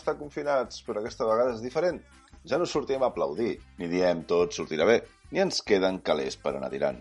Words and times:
estar 0.00 0.16
confinats, 0.18 0.82
però 0.86 1.00
aquesta 1.00 1.28
vegada 1.28 1.54
és 1.54 1.62
diferent. 1.64 2.00
Ja 2.48 2.58
no 2.58 2.66
sortim 2.66 3.02
a 3.04 3.10
aplaudir, 3.12 3.58
ni 3.78 3.88
diem 3.92 4.24
tot 4.28 4.56
sortirà 4.56 4.86
bé, 4.88 5.00
ni 5.30 5.42
ens 5.44 5.60
queden 5.66 6.00
calés 6.04 6.38
per 6.40 6.54
anar 6.56 6.70
tirant. 6.72 7.00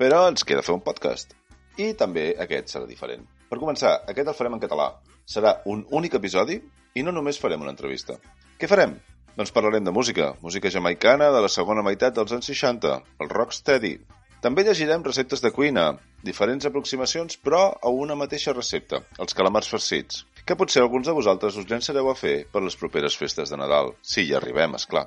Però 0.00 0.24
ens 0.28 0.44
queda 0.48 0.64
fer 0.66 0.74
un 0.74 0.82
podcast. 0.84 1.36
I 1.78 1.92
també 1.96 2.32
aquest 2.42 2.74
serà 2.74 2.88
diferent. 2.88 3.22
Per 3.50 3.58
començar, 3.58 3.96
aquest 4.10 4.28
el 4.32 4.36
farem 4.36 4.58
en 4.58 4.62
català. 4.62 4.90
Serà 5.28 5.60
un 5.70 5.84
únic 5.96 6.16
episodi 6.18 6.58
i 6.94 7.06
no 7.06 7.14
només 7.14 7.38
farem 7.38 7.62
una 7.62 7.72
entrevista. 7.74 8.18
Què 8.58 8.68
farem? 8.70 8.96
Doncs 9.36 9.52
parlarem 9.54 9.86
de 9.86 9.94
música, 9.94 10.32
música 10.42 10.72
jamaicana 10.74 11.30
de 11.34 11.42
la 11.44 11.50
segona 11.52 11.84
meitat 11.86 12.16
dels 12.16 12.32
anys 12.34 12.50
60, 12.50 12.96
el 13.22 13.30
rocksteady. 13.30 13.92
També 14.40 14.64
llegirem 14.64 15.04
receptes 15.04 15.42
de 15.44 15.52
cuina, 15.52 15.86
diferents 16.24 16.66
aproximacions 16.66 17.38
però 17.44 17.66
a 17.70 17.92
una 17.92 18.16
mateixa 18.16 18.54
recepta, 18.56 19.02
els 19.20 19.36
calamars 19.36 19.68
farcits, 19.68 20.24
que 20.50 20.58
potser 20.58 20.80
alguns 20.82 21.06
de 21.06 21.12
vosaltres 21.14 21.54
us 21.60 21.66
llançareu 21.70 22.08
a 22.10 22.16
fer 22.18 22.40
per 22.50 22.58
les 22.64 22.74
properes 22.74 23.14
festes 23.14 23.52
de 23.52 23.58
Nadal, 23.60 23.92
si 24.02 24.24
hi 24.24 24.32
arribem, 24.34 24.72
és 24.74 24.86
clar. 24.90 25.04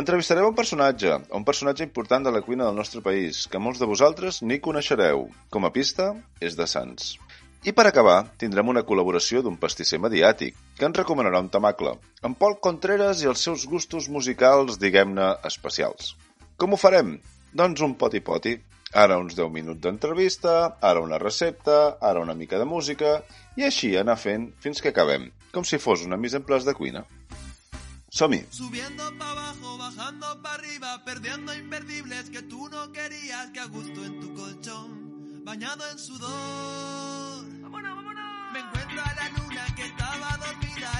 Entrevistareu 0.00 0.48
un 0.48 0.56
personatge, 0.58 1.12
un 1.38 1.44
personatge 1.46 1.86
important 1.86 2.26
de 2.26 2.32
la 2.34 2.40
cuina 2.42 2.66
del 2.66 2.80
nostre 2.80 3.02
país, 3.04 3.44
que 3.46 3.60
molts 3.62 3.78
de 3.78 3.86
vosaltres 3.86 4.40
ni 4.42 4.58
coneixereu. 4.64 5.28
Com 5.54 5.68
a 5.68 5.70
pista, 5.70 6.08
és 6.40 6.58
de 6.58 6.66
Sants. 6.66 7.12
I 7.62 7.70
per 7.78 7.84
acabar, 7.86 8.16
tindrem 8.42 8.74
una 8.74 8.82
col·laboració 8.88 9.44
d'un 9.46 9.60
pastisser 9.62 10.02
mediàtic, 10.02 10.58
que 10.80 10.88
ens 10.88 10.98
recomanarà 10.98 11.44
un 11.46 11.52
tamacle, 11.54 11.94
en 12.26 12.34
Pol 12.34 12.58
Contreras 12.66 13.22
i 13.22 13.30
els 13.30 13.46
seus 13.46 13.68
gustos 13.70 14.10
musicals, 14.10 14.82
diguem-ne, 14.82 15.36
especials. 15.46 16.16
Com 16.58 16.74
ho 16.74 16.80
farem? 16.88 17.20
Doncs 17.54 17.86
un 17.86 17.94
poti-poti. 18.02 18.58
Ara 18.92 19.16
uns 19.16 19.32
10 19.34 19.48
minuts 19.52 19.80
d'entrevista, 19.80 20.76
ara 20.84 21.00
una 21.00 21.18
recepta, 21.18 21.96
ara 22.00 22.20
una 22.20 22.34
mica 22.36 22.58
de 22.60 22.66
música, 22.68 23.22
i 23.56 23.64
així 23.64 23.94
anar 23.96 24.18
fent 24.20 24.50
fins 24.60 24.84
que 24.84 24.92
acabem, 24.92 25.30
com 25.52 25.64
si 25.64 25.80
fos 25.80 26.04
una 26.04 26.18
mise 26.20 26.36
en 26.36 26.44
place 26.44 26.68
de 26.68 26.74
cuina. 26.76 27.06
Som-hi! 28.12 28.44
Subiendo 28.50 29.04
para 29.16 29.30
abajo, 29.30 29.78
bajando 29.78 30.42
para 30.42 30.56
arriba, 30.56 31.00
perdiendo 31.06 31.54
imperdibles 31.54 32.28
que 32.28 32.42
tú 32.42 32.68
no 32.68 32.92
querías, 32.92 33.48
que 33.52 33.60
a 33.60 33.64
gusto 33.64 34.04
en 34.04 34.20
tu 34.20 34.34
colchón, 34.34 35.42
bañado 35.42 35.88
en 35.90 35.98
sudor. 35.98 37.48
¡Vámonos, 37.62 37.96
vámonos! 37.96 38.52
Me 38.52 38.60
encuentro 38.60 39.00
a 39.00 39.14
la 39.14 39.28
luna 39.30 39.64
que 39.74 39.86
estaba 39.86 40.36
dormida, 40.36 40.90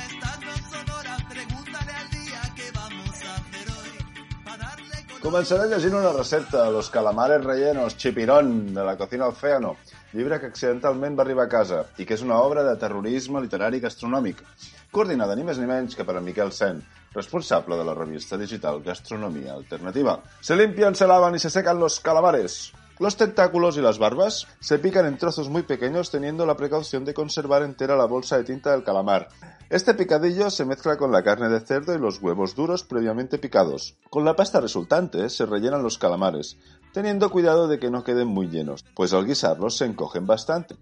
Començaré 5.22 5.68
llegint 5.70 5.94
una 5.94 6.10
recepta, 6.10 6.64
Los 6.74 6.88
calamares 6.90 7.44
rellenos, 7.44 7.94
chipirón, 7.96 8.74
de 8.74 8.82
la 8.82 8.96
cocina 8.98 9.28
Océano, 9.28 9.76
llibre 10.12 10.40
que 10.40 10.48
accidentalment 10.50 11.14
va 11.14 11.22
arribar 11.22 11.44
a 11.46 11.52
casa 11.52 11.84
i 12.02 12.06
que 12.08 12.16
és 12.18 12.24
una 12.26 12.40
obra 12.42 12.64
de 12.66 12.74
terrorisme 12.80 13.38
literari 13.44 13.78
i 13.78 13.84
gastronòmic, 13.84 14.42
coordinada 14.90 15.38
ni 15.38 15.46
més 15.46 15.62
ni 15.62 15.70
menys 15.70 15.94
que 15.94 16.02
per 16.02 16.18
en 16.18 16.26
Miquel 16.26 16.50
Sen, 16.50 16.82
responsable 17.14 17.78
de 17.78 17.86
la 17.86 17.94
revista 17.94 18.36
digital 18.36 18.82
Gastronomía 18.82 19.54
Alternativa. 19.54 20.18
Se 20.40 20.56
limpian, 20.56 20.96
se 20.98 21.06
lavan 21.06 21.36
y 21.36 21.38
se 21.38 21.50
secan 21.50 21.78
los 21.78 22.00
calamares. 22.00 22.72
Los 22.98 23.16
tentáculos 23.16 23.76
y 23.76 23.80
las 23.80 23.98
barbas 23.98 24.46
se 24.60 24.78
pican 24.78 25.06
en 25.06 25.18
trozos 25.18 25.48
muy 25.48 25.62
pequeños 25.62 26.10
teniendo 26.10 26.46
la 26.46 26.56
precaución 26.56 27.04
de 27.04 27.14
conservar 27.14 27.62
entera 27.62 27.96
la 27.96 28.04
bolsa 28.04 28.36
de 28.36 28.44
tinta 28.44 28.70
del 28.72 28.84
calamar. 28.84 29.28
Este 29.70 29.94
picadillo 29.94 30.50
se 30.50 30.64
mezcla 30.64 30.96
con 30.96 31.10
la 31.10 31.22
carne 31.22 31.48
de 31.48 31.60
cerdo 31.60 31.94
y 31.94 31.98
los 31.98 32.20
huevos 32.20 32.54
duros 32.54 32.84
previamente 32.84 33.38
picados. 33.38 33.96
Con 34.10 34.24
la 34.24 34.36
pasta 34.36 34.60
resultante 34.60 35.30
se 35.30 35.46
rellenan 35.46 35.82
los 35.82 35.98
calamares, 35.98 36.58
teniendo 36.92 37.30
cuidado 37.30 37.66
de 37.68 37.78
que 37.78 37.90
no 37.90 38.04
queden 38.04 38.28
muy 38.28 38.48
llenos, 38.48 38.84
pues 38.94 39.14
al 39.14 39.26
guisarlos 39.26 39.78
se 39.78 39.86
encogen 39.86 40.26
bastante. 40.26 40.76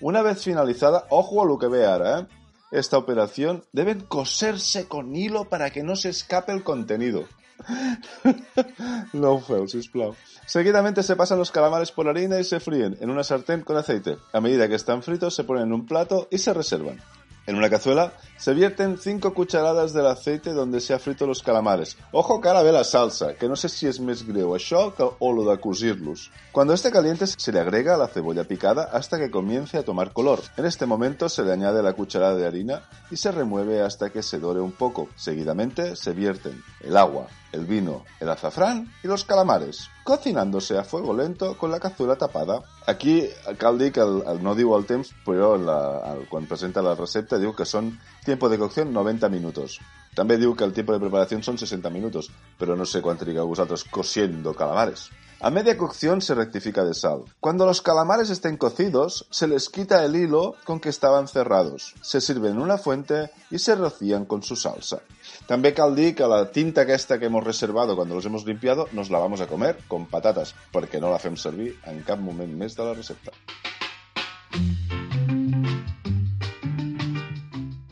Una 0.00 0.22
vez 0.22 0.42
finalizada, 0.42 1.06
ojo 1.10 1.42
a 1.42 1.46
lo 1.46 1.58
que 1.58 1.68
ve 1.68 1.86
ahora, 1.86 2.20
¿eh? 2.20 2.26
Esta 2.72 2.98
operación 2.98 3.62
deben 3.72 4.00
coserse 4.00 4.88
con 4.88 5.14
hilo 5.14 5.48
para 5.48 5.70
que 5.70 5.84
no 5.84 5.94
se 5.94 6.08
escape 6.08 6.50
el 6.50 6.64
contenido. 6.64 7.24
No 9.12 9.42
sisplau. 9.66 10.14
Seguidamente 10.46 11.02
se 11.02 11.16
pasan 11.16 11.38
los 11.38 11.50
calamares 11.50 11.92
por 11.92 12.08
harina 12.08 12.38
y 12.38 12.44
se 12.44 12.60
fríen 12.60 12.96
en 13.00 13.10
una 13.10 13.24
sartén 13.24 13.62
con 13.62 13.76
aceite. 13.76 14.18
A 14.32 14.40
medida 14.40 14.68
que 14.68 14.74
están 14.74 15.02
fritos 15.02 15.34
se 15.34 15.44
ponen 15.44 15.64
en 15.64 15.72
un 15.72 15.86
plato 15.86 16.28
y 16.30 16.38
se 16.38 16.52
reservan. 16.52 17.00
En 17.46 17.56
una 17.56 17.68
cazuela 17.68 18.14
se 18.38 18.54
vierten 18.54 18.96
5 18.96 19.34
cucharadas 19.34 19.92
del 19.92 20.06
aceite 20.06 20.54
donde 20.54 20.80
se 20.80 20.94
ha 20.94 20.98
frito 20.98 21.26
los 21.26 21.42
calamares. 21.42 21.98
Ojo 22.10 22.40
que 22.40 22.48
ara 22.48 22.62
ve 22.62 22.72
la 22.72 22.84
salsa, 22.84 23.34
que 23.34 23.48
no 23.48 23.56
sé 23.56 23.68
si 23.68 23.84
és 23.86 24.00
més 24.00 24.24
greu 24.24 24.54
això 24.56 24.86
o 25.20 25.32
lo 25.32 25.44
de 25.44 25.58
cosir-los. 25.60 26.30
Cuando 26.52 26.72
esté 26.72 26.90
caliente 26.90 27.26
se 27.26 27.52
le 27.52 27.60
agrega 27.60 27.98
la 27.98 28.08
cebolla 28.08 28.44
picada 28.44 28.84
hasta 28.84 29.18
que 29.18 29.30
comience 29.30 29.76
a 29.76 29.84
tomar 29.84 30.14
color. 30.14 30.40
En 30.56 30.64
este 30.64 30.86
momento 30.86 31.28
se 31.28 31.44
le 31.44 31.52
añade 31.52 31.82
la 31.82 31.92
cucharada 31.92 32.34
de 32.34 32.46
harina 32.46 32.88
y 33.10 33.16
se 33.16 33.30
remueve 33.30 33.82
hasta 33.82 34.08
que 34.08 34.22
se 34.22 34.38
dore 34.38 34.60
un 34.60 34.72
poco. 34.72 35.08
Seguidamente 35.14 35.96
se 35.96 36.12
vierten 36.12 36.62
el 36.80 36.96
agua, 36.96 37.28
el 37.54 37.66
vino, 37.66 38.04
el 38.20 38.28
azafrán 38.28 38.92
y 39.02 39.08
los 39.08 39.24
calamares, 39.24 39.88
cocinándose 40.02 40.76
a 40.76 40.84
fuego 40.84 41.14
lento 41.14 41.56
con 41.56 41.70
la 41.70 41.78
cazuela 41.78 42.16
tapada. 42.16 42.62
Aquí 42.86 43.28
cal 43.58 43.78
dir 43.78 43.92
que 43.92 44.00
el, 44.00 44.22
el 44.26 44.42
no 44.42 44.54
diu 44.58 44.74
el 44.76 44.86
temps, 44.86 45.14
però 45.24 45.54
la, 45.56 45.78
el, 46.12 46.26
presenta 46.50 46.82
la 46.82 46.96
recepta 46.98 47.38
diu 47.38 47.54
que 47.54 47.64
són 47.64 47.94
tiempo 48.26 48.50
de 48.50 48.58
cocción 48.58 48.92
90 48.92 49.30
minutos. 49.30 49.78
També 50.14 50.36
diu 50.38 50.54
que 50.54 50.66
el 50.66 50.74
tiempo 50.74 50.92
de 50.92 51.02
preparación 51.02 51.42
son 51.42 51.58
60 51.58 51.90
minutos, 51.90 52.30
però 52.58 52.76
no 52.76 52.86
sé 52.86 53.00
quan 53.02 53.18
trigueu 53.18 53.46
vosaltres 53.48 53.86
cociendo 53.86 54.54
calamares. 54.54 55.08
A 55.44 55.50
media 55.50 55.76
cocción 55.76 56.22
se 56.22 56.34
rectifica 56.34 56.86
de 56.86 56.94
sal. 56.94 57.24
Cuando 57.38 57.66
los 57.66 57.82
calamares 57.82 58.30
estén 58.30 58.56
cocidos, 58.56 59.26
se 59.28 59.46
les 59.46 59.68
quita 59.68 60.02
el 60.02 60.16
hilo 60.16 60.54
con 60.64 60.80
que 60.80 60.88
estaban 60.88 61.28
cerrados. 61.28 61.92
Se 62.00 62.22
sirven 62.22 62.52
en 62.52 62.62
una 62.62 62.78
fuente 62.78 63.30
y 63.50 63.58
se 63.58 63.74
rocían 63.74 64.24
con 64.24 64.42
su 64.42 64.56
salsa. 64.56 65.02
També 65.44 65.74
cal 65.76 65.92
que 66.16 66.26
la 66.26 66.48
tinta 66.50 66.88
aquesta 66.88 67.18
que 67.18 67.26
hemos 67.26 67.44
reservado 67.44 67.94
cuando 67.94 68.14
los 68.14 68.24
hemos 68.24 68.46
limpiado 68.46 68.88
nos 68.92 69.10
la 69.10 69.18
vamos 69.18 69.42
a 69.42 69.46
comer 69.46 69.76
con 69.86 70.06
patatas, 70.06 70.54
perquè 70.72 70.98
no 70.98 71.12
la 71.12 71.20
fem 71.20 71.36
servir 71.36 71.76
en 71.84 72.00
cap 72.08 72.18
moment 72.18 72.56
més 72.56 72.72
de 72.72 72.82
la 72.88 72.94
recepta. 72.96 73.36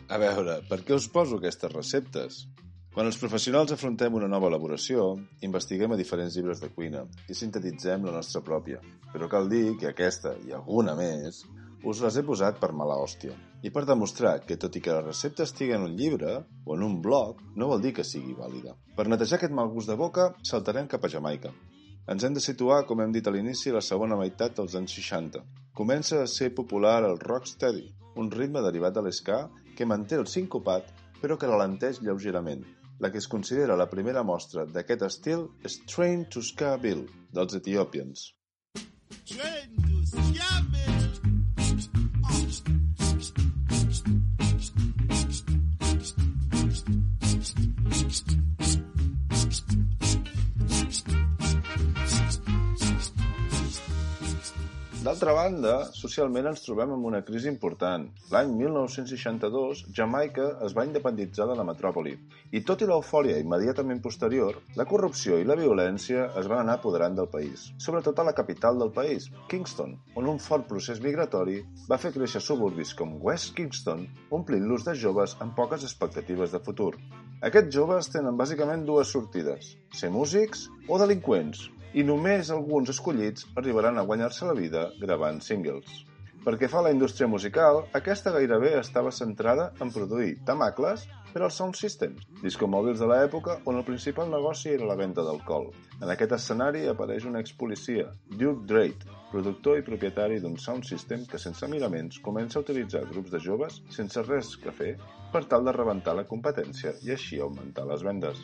A 0.08 0.16
veure, 0.16 0.62
per 0.72 0.80
què 0.88 0.96
us 0.96 1.12
poso 1.12 1.36
aquestes 1.36 1.70
receptes? 1.70 2.46
Quan 2.92 3.08
els 3.08 3.16
professionals 3.16 3.70
afrontem 3.72 4.12
una 4.18 4.26
nova 4.28 4.50
elaboració, 4.50 5.04
investiguem 5.46 5.94
a 5.94 5.96
diferents 5.96 6.34
llibres 6.36 6.58
de 6.60 6.68
cuina 6.74 7.06
i 7.32 7.34
sintetitzem 7.34 8.02
la 8.04 8.12
nostra 8.12 8.42
pròpia. 8.44 8.82
Però 9.14 9.28
cal 9.32 9.46
dir 9.48 9.78
que 9.80 9.88
aquesta 9.88 10.34
i 10.44 10.52
alguna 10.52 10.92
més 10.98 11.38
us 11.88 12.02
les 12.04 12.18
he 12.20 12.24
posat 12.28 12.58
per 12.60 12.68
mala 12.76 12.98
hòstia. 13.00 13.32
I 13.64 13.72
per 13.72 13.86
demostrar 13.88 14.34
que 14.44 14.58
tot 14.60 14.76
i 14.76 14.82
que 14.84 14.92
la 14.92 15.06
recepta 15.06 15.46
estigui 15.48 15.72
en 15.72 15.86
un 15.86 15.94
llibre 15.96 16.34
o 16.66 16.76
en 16.76 16.84
un 16.84 16.98
blog, 17.06 17.40
no 17.56 17.70
vol 17.70 17.80
dir 17.80 17.94
que 17.96 18.04
sigui 18.04 18.36
vàlida. 18.36 18.76
Per 18.98 19.06
netejar 19.08 19.38
aquest 19.38 19.56
mal 19.56 19.72
gust 19.72 19.88
de 19.88 19.96
boca, 19.96 20.28
saltarem 20.44 20.90
cap 20.92 21.08
a 21.08 21.12
Jamaica. 21.14 21.54
Ens 22.12 22.26
hem 22.28 22.36
de 22.36 22.44
situar, 22.44 22.82
com 22.84 23.00
hem 23.00 23.14
dit 23.16 23.24
a 23.24 23.32
l'inici, 23.32 23.72
la 23.72 23.80
segona 23.80 24.18
meitat 24.20 24.58
dels 24.60 24.76
anys 24.76 24.98
60. 25.00 25.40
Comença 25.80 26.20
a 26.20 26.28
ser 26.28 26.52
popular 26.52 26.98
el 27.08 27.16
rocksteady, 27.24 27.86
un 28.20 28.28
ritme 28.36 28.60
derivat 28.60 29.00
de 29.00 29.06
l'esca 29.08 29.46
que 29.78 29.88
manté 29.88 30.20
el 30.20 30.28
sincopat 30.28 30.92
però 31.22 31.38
que 31.38 31.48
ralenteix 31.48 32.02
lleugerament. 32.02 32.64
La 33.02 33.10
que 33.10 33.18
es 33.18 33.26
considera 33.26 33.76
la 33.78 33.88
primera 33.90 34.22
mostra 34.22 34.62
d'aquest 34.76 35.02
estil 35.08 35.42
és 35.66 35.80
Train 35.90 36.22
to 36.30 36.42
Ska-Bill, 36.48 37.02
dels 37.34 37.58
Ethiopians. 37.58 38.28
Train 39.26 39.74
to 39.82 40.06
Scabble. 40.06 40.91
D'altra 55.02 55.32
banda, 55.34 55.70
socialment 55.98 56.46
ens 56.46 56.60
trobem 56.62 56.92
amb 56.94 57.06
una 57.08 57.20
crisi 57.26 57.48
important. 57.50 58.04
L'any 58.30 58.52
1962, 58.54 59.80
Jamaica 59.96 60.44
es 60.62 60.76
va 60.76 60.84
independitzar 60.86 61.48
de 61.50 61.56
la 61.58 61.64
metròpoli, 61.66 62.12
i 62.54 62.60
tot 62.68 62.84
i 62.84 62.86
l'eufòria 62.86 63.40
immediatament 63.42 63.98
posterior, 64.04 64.60
la 64.78 64.86
corrupció 64.92 65.40
i 65.42 65.48
la 65.48 65.58
violència 65.58 66.28
es 66.38 66.46
van 66.52 66.62
anar 66.62 66.78
apoderant 66.78 67.18
del 67.18 67.30
país, 67.34 67.66
sobretot 67.82 68.22
a 68.22 68.28
la 68.30 68.36
capital 68.38 68.78
del 68.78 68.94
país, 69.00 69.26
Kingston, 69.50 69.98
on 70.14 70.30
un 70.36 70.38
fort 70.46 70.70
procés 70.70 71.02
migratori 71.02 71.58
va 71.90 71.98
fer 72.04 72.14
créixer 72.14 72.44
suburbis 72.46 72.94
com 72.94 73.18
West 73.26 73.56
Kingston, 73.58 74.06
omplint-los 74.30 74.86
de 74.86 74.94
joves 75.02 75.34
amb 75.42 75.58
poques 75.58 75.82
expectatives 75.90 76.54
de 76.54 76.62
futur. 76.62 76.92
Aquests 77.42 77.74
joves 77.74 78.14
tenen 78.14 78.38
bàsicament 78.38 78.86
dues 78.86 79.10
sortides, 79.18 79.74
ser 79.98 80.14
músics 80.14 80.68
o 80.86 81.02
delinqüents, 81.02 81.66
i 81.94 82.04
només 82.06 82.50
alguns 82.50 82.92
escollits 82.94 83.46
arribaran 83.60 83.98
a 83.98 84.06
guanyar-se 84.08 84.48
la 84.48 84.56
vida 84.56 84.88
gravant 85.00 85.42
singles. 85.44 86.02
Perquè 86.42 86.66
fa 86.66 86.80
a 86.80 86.86
la 86.88 86.90
indústria 86.90 87.28
musical, 87.30 87.84
aquesta 87.94 88.32
gairebé 88.34 88.72
estava 88.78 89.12
centrada 89.14 89.68
en 89.84 89.92
produir 89.94 90.32
tamacles 90.48 91.04
per 91.32 91.44
als 91.46 91.60
sound 91.60 91.78
systems, 91.78 92.26
discomòbils 92.42 92.98
de 92.98 93.06
l'època 93.08 93.60
on 93.70 93.78
el 93.78 93.86
principal 93.86 94.28
negoci 94.32 94.72
era 94.74 94.88
la 94.88 94.98
venda 94.98 95.22
d'alcohol. 95.22 95.70
En 96.00 96.10
aquest 96.10 96.34
escenari 96.36 96.82
apareix 96.90 97.28
un 97.30 97.38
expolicia, 97.38 98.10
Duke 98.34 98.66
Drake, 98.66 99.16
productor 99.30 99.78
i 99.78 99.86
propietari 99.86 100.42
d'un 100.42 100.58
sound 100.58 100.84
system 100.88 101.24
que 101.30 101.40
sense 101.40 101.70
miraments 101.70 102.18
comença 102.26 102.58
a 102.58 102.66
utilitzar 102.66 103.06
grups 103.14 103.32
de 103.32 103.40
joves 103.46 103.80
sense 103.96 104.26
res 104.26 104.56
que 104.60 104.74
fer 104.82 104.96
per 105.32 105.46
tal 105.48 105.64
de 105.64 105.78
rebentar 105.78 106.18
la 106.18 106.28
competència 106.28 106.98
i 107.06 107.14
així 107.14 107.40
augmentar 107.40 107.86
les 107.88 108.02
vendes. 108.02 108.42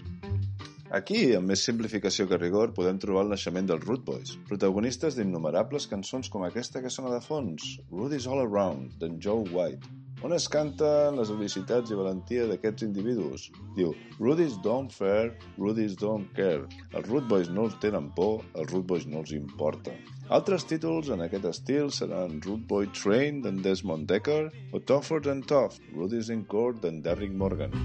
Aquí, 0.88 1.34
amb 1.36 1.50
més 1.50 1.60
simplificació 1.66 2.24
que 2.28 2.38
rigor, 2.40 2.70
podem 2.72 2.96
trobar 2.96 3.26
el 3.26 3.32
naixement 3.34 3.66
dels 3.68 3.82
Root 3.84 4.06
Boys, 4.06 4.30
protagonistes 4.48 5.18
d'innumerables 5.18 5.84
cançons 5.90 6.30
com 6.32 6.46
aquesta 6.46 6.80
que 6.80 6.92
sona 6.94 7.10
de 7.12 7.20
fons, 7.20 7.74
Rudy's 7.92 8.24
All 8.26 8.40
Around, 8.40 8.94
d'en 9.02 9.18
Joe 9.20 9.44
White, 9.52 9.90
on 10.24 10.32
es 10.32 10.48
canten 10.48 11.20
les 11.20 11.28
felicitats 11.28 11.92
i 11.92 11.98
valentia 11.98 12.46
d'aquests 12.48 12.86
individus. 12.88 13.50
Diu, 13.76 13.92
Rudy's 14.16 14.56
don't 14.64 14.88
fair, 14.88 15.34
Rudy's 15.60 15.98
don't 16.00 16.32
care. 16.38 16.64
Els 16.96 17.12
Root 17.12 17.28
Boys 17.28 17.52
no 17.52 17.68
els 17.68 17.76
tenen 17.84 18.08
por, 18.16 18.40
els 18.56 18.72
Root 18.72 18.88
Boys 18.88 19.04
no 19.12 19.20
els 19.20 19.36
importa. 19.36 19.92
Altres 20.32 20.64
títols 20.72 21.12
en 21.12 21.20
aquest 21.26 21.44
estil 21.52 21.92
seran 21.92 22.40
Root 22.48 22.64
Boy 22.72 22.88
Train 22.96 23.42
d'en 23.44 23.60
Desmond 23.60 24.08
Decker 24.08 24.46
o 24.72 24.80
Tougher 24.80 25.20
Than 25.20 25.44
Tough, 25.44 25.76
Rudy's 25.92 26.32
in 26.32 26.48
Court 26.48 26.80
d'en 26.80 27.04
Derrick 27.04 27.36
Morgan. 27.36 27.76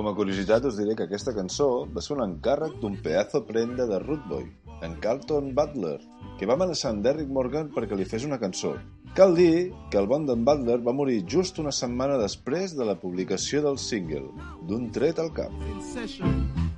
Com 0.00 0.06
a 0.08 0.14
curiositat 0.16 0.64
us 0.64 0.78
diré 0.80 0.94
que 0.96 1.04
aquesta 1.04 1.34
cançó 1.36 1.66
va 1.94 2.00
ser 2.00 2.14
un 2.14 2.22
encàrrec 2.24 2.78
d'un 2.80 2.94
pedazo 3.04 3.42
prenda 3.44 3.84
de 3.90 3.98
Root 4.00 4.22
Boy, 4.30 4.46
en 4.86 4.94
Carlton 5.04 5.50
Butler, 5.58 5.98
que 6.38 6.48
va 6.48 6.56
amenaçar 6.56 6.94
en 6.94 7.02
Derrick 7.04 7.28
Morgan 7.28 7.68
perquè 7.74 7.98
li 8.00 8.08
fes 8.08 8.24
una 8.24 8.40
cançó. 8.40 8.72
Cal 9.18 9.36
dir 9.36 9.74
que 9.92 10.00
el 10.00 10.08
bon 10.08 10.24
d'en 10.24 10.40
Butler 10.48 10.78
va 10.88 10.96
morir 10.96 11.20
just 11.36 11.60
una 11.60 11.74
setmana 11.82 12.16
després 12.24 12.78
de 12.80 12.88
la 12.88 12.96
publicació 13.04 13.60
del 13.68 13.76
single, 13.76 14.24
d'un 14.72 14.88
tret 14.88 15.20
al 15.20 15.34
cap. 15.36 15.52
And 15.68 16.69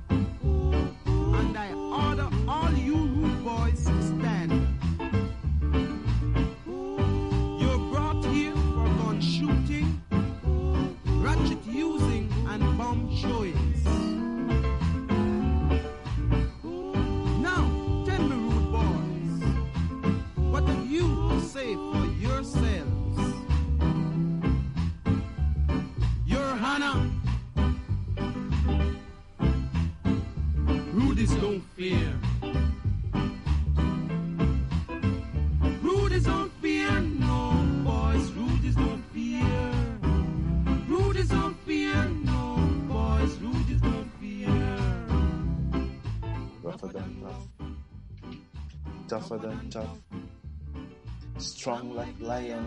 Strong 51.73 51.95
like 51.97 52.21
lion. 52.21 52.65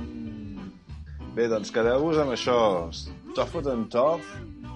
Bé, 1.36 1.44
doncs 1.46 1.70
quedeu-vos 1.70 2.16
amb 2.18 2.32
això. 2.34 2.56
Tougher 3.36 3.62
than 3.62 3.84
tough, 3.92 4.26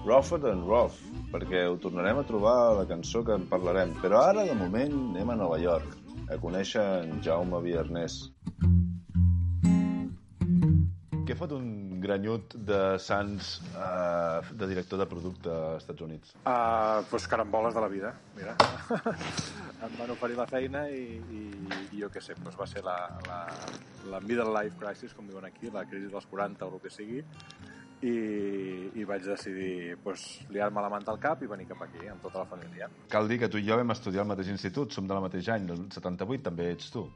rougher 0.05 0.39
than 0.39 0.61
rough, 0.69 0.95
perquè 1.33 1.65
ho 1.67 1.75
tornarem 1.83 2.21
a 2.21 2.23
trobar 2.29 2.53
a 2.61 2.77
la 2.77 2.85
cançó 2.87 3.25
que 3.27 3.35
en 3.35 3.43
parlarem. 3.51 3.91
Però 3.99 4.21
ara, 4.23 4.45
de 4.47 4.55
moment, 4.55 4.95
anem 5.11 5.33
a 5.33 5.37
Nova 5.41 5.57
York, 5.59 5.97
a 6.31 6.39
conèixer 6.39 6.85
en 7.01 7.19
Jaume 7.25 7.59
Viernès. 7.65 8.21
Què 11.31 11.37
fot 11.39 11.53
un 11.55 12.01
granyut 12.03 12.57
de 12.67 12.77
Sants 12.99 13.53
eh, 13.71 14.49
de 14.51 14.67
director 14.67 14.99
de 14.99 15.05
producte 15.07 15.47
als 15.47 15.85
Estats 15.85 16.03
Units? 16.03 16.33
Uh, 16.41 17.05
pues 17.07 17.23
caramboles 17.31 17.71
de 17.71 17.79
la 17.79 17.87
vida, 17.87 18.11
mira. 18.35 18.57
em 19.87 19.95
van 19.95 20.11
oferir 20.11 20.35
la 20.35 20.47
feina 20.49 20.81
i, 20.91 21.21
i, 21.31 21.39
i 21.95 22.01
jo 22.01 22.11
què 22.11 22.19
sé, 22.19 22.35
pues 22.35 22.59
va 22.59 22.67
ser 22.67 22.83
la, 22.83 22.97
la, 23.29 23.39
la 24.11 24.19
middle 24.27 24.51
life 24.57 24.75
crisis, 24.83 25.15
com 25.15 25.31
diuen 25.31 25.47
aquí, 25.47 25.71
la 25.71 25.87
crisi 25.87 26.11
dels 26.11 26.27
40 26.35 26.67
o 26.67 26.75
el 26.75 26.83
que 26.83 26.91
sigui, 26.97 27.23
i, 28.03 28.15
i 28.99 29.07
vaig 29.07 29.23
decidir 29.31 30.01
pues, 30.03 30.27
liar-me 30.51 30.83
la 30.83 30.91
manta 30.91 31.15
al 31.15 31.23
cap 31.29 31.47
i 31.47 31.51
venir 31.55 31.71
cap 31.71 31.87
aquí 31.87 32.11
amb 32.11 32.27
tota 32.27 32.43
la 32.43 32.47
família. 32.51 32.91
Cal 33.07 33.31
dir 33.31 33.39
que 33.39 33.47
tu 33.47 33.61
i 33.61 33.69
jo 33.71 33.79
vam 33.79 33.95
estudiar 33.95 34.27
al 34.27 34.33
mateix 34.35 34.51
institut, 34.51 34.91
som 34.91 35.07
de 35.07 35.15
la 35.15 35.23
mateix 35.31 35.47
any, 35.55 35.71
del 35.71 35.85
78, 35.95 36.49
també 36.51 36.73
ets 36.75 36.91
tu. 36.91 37.07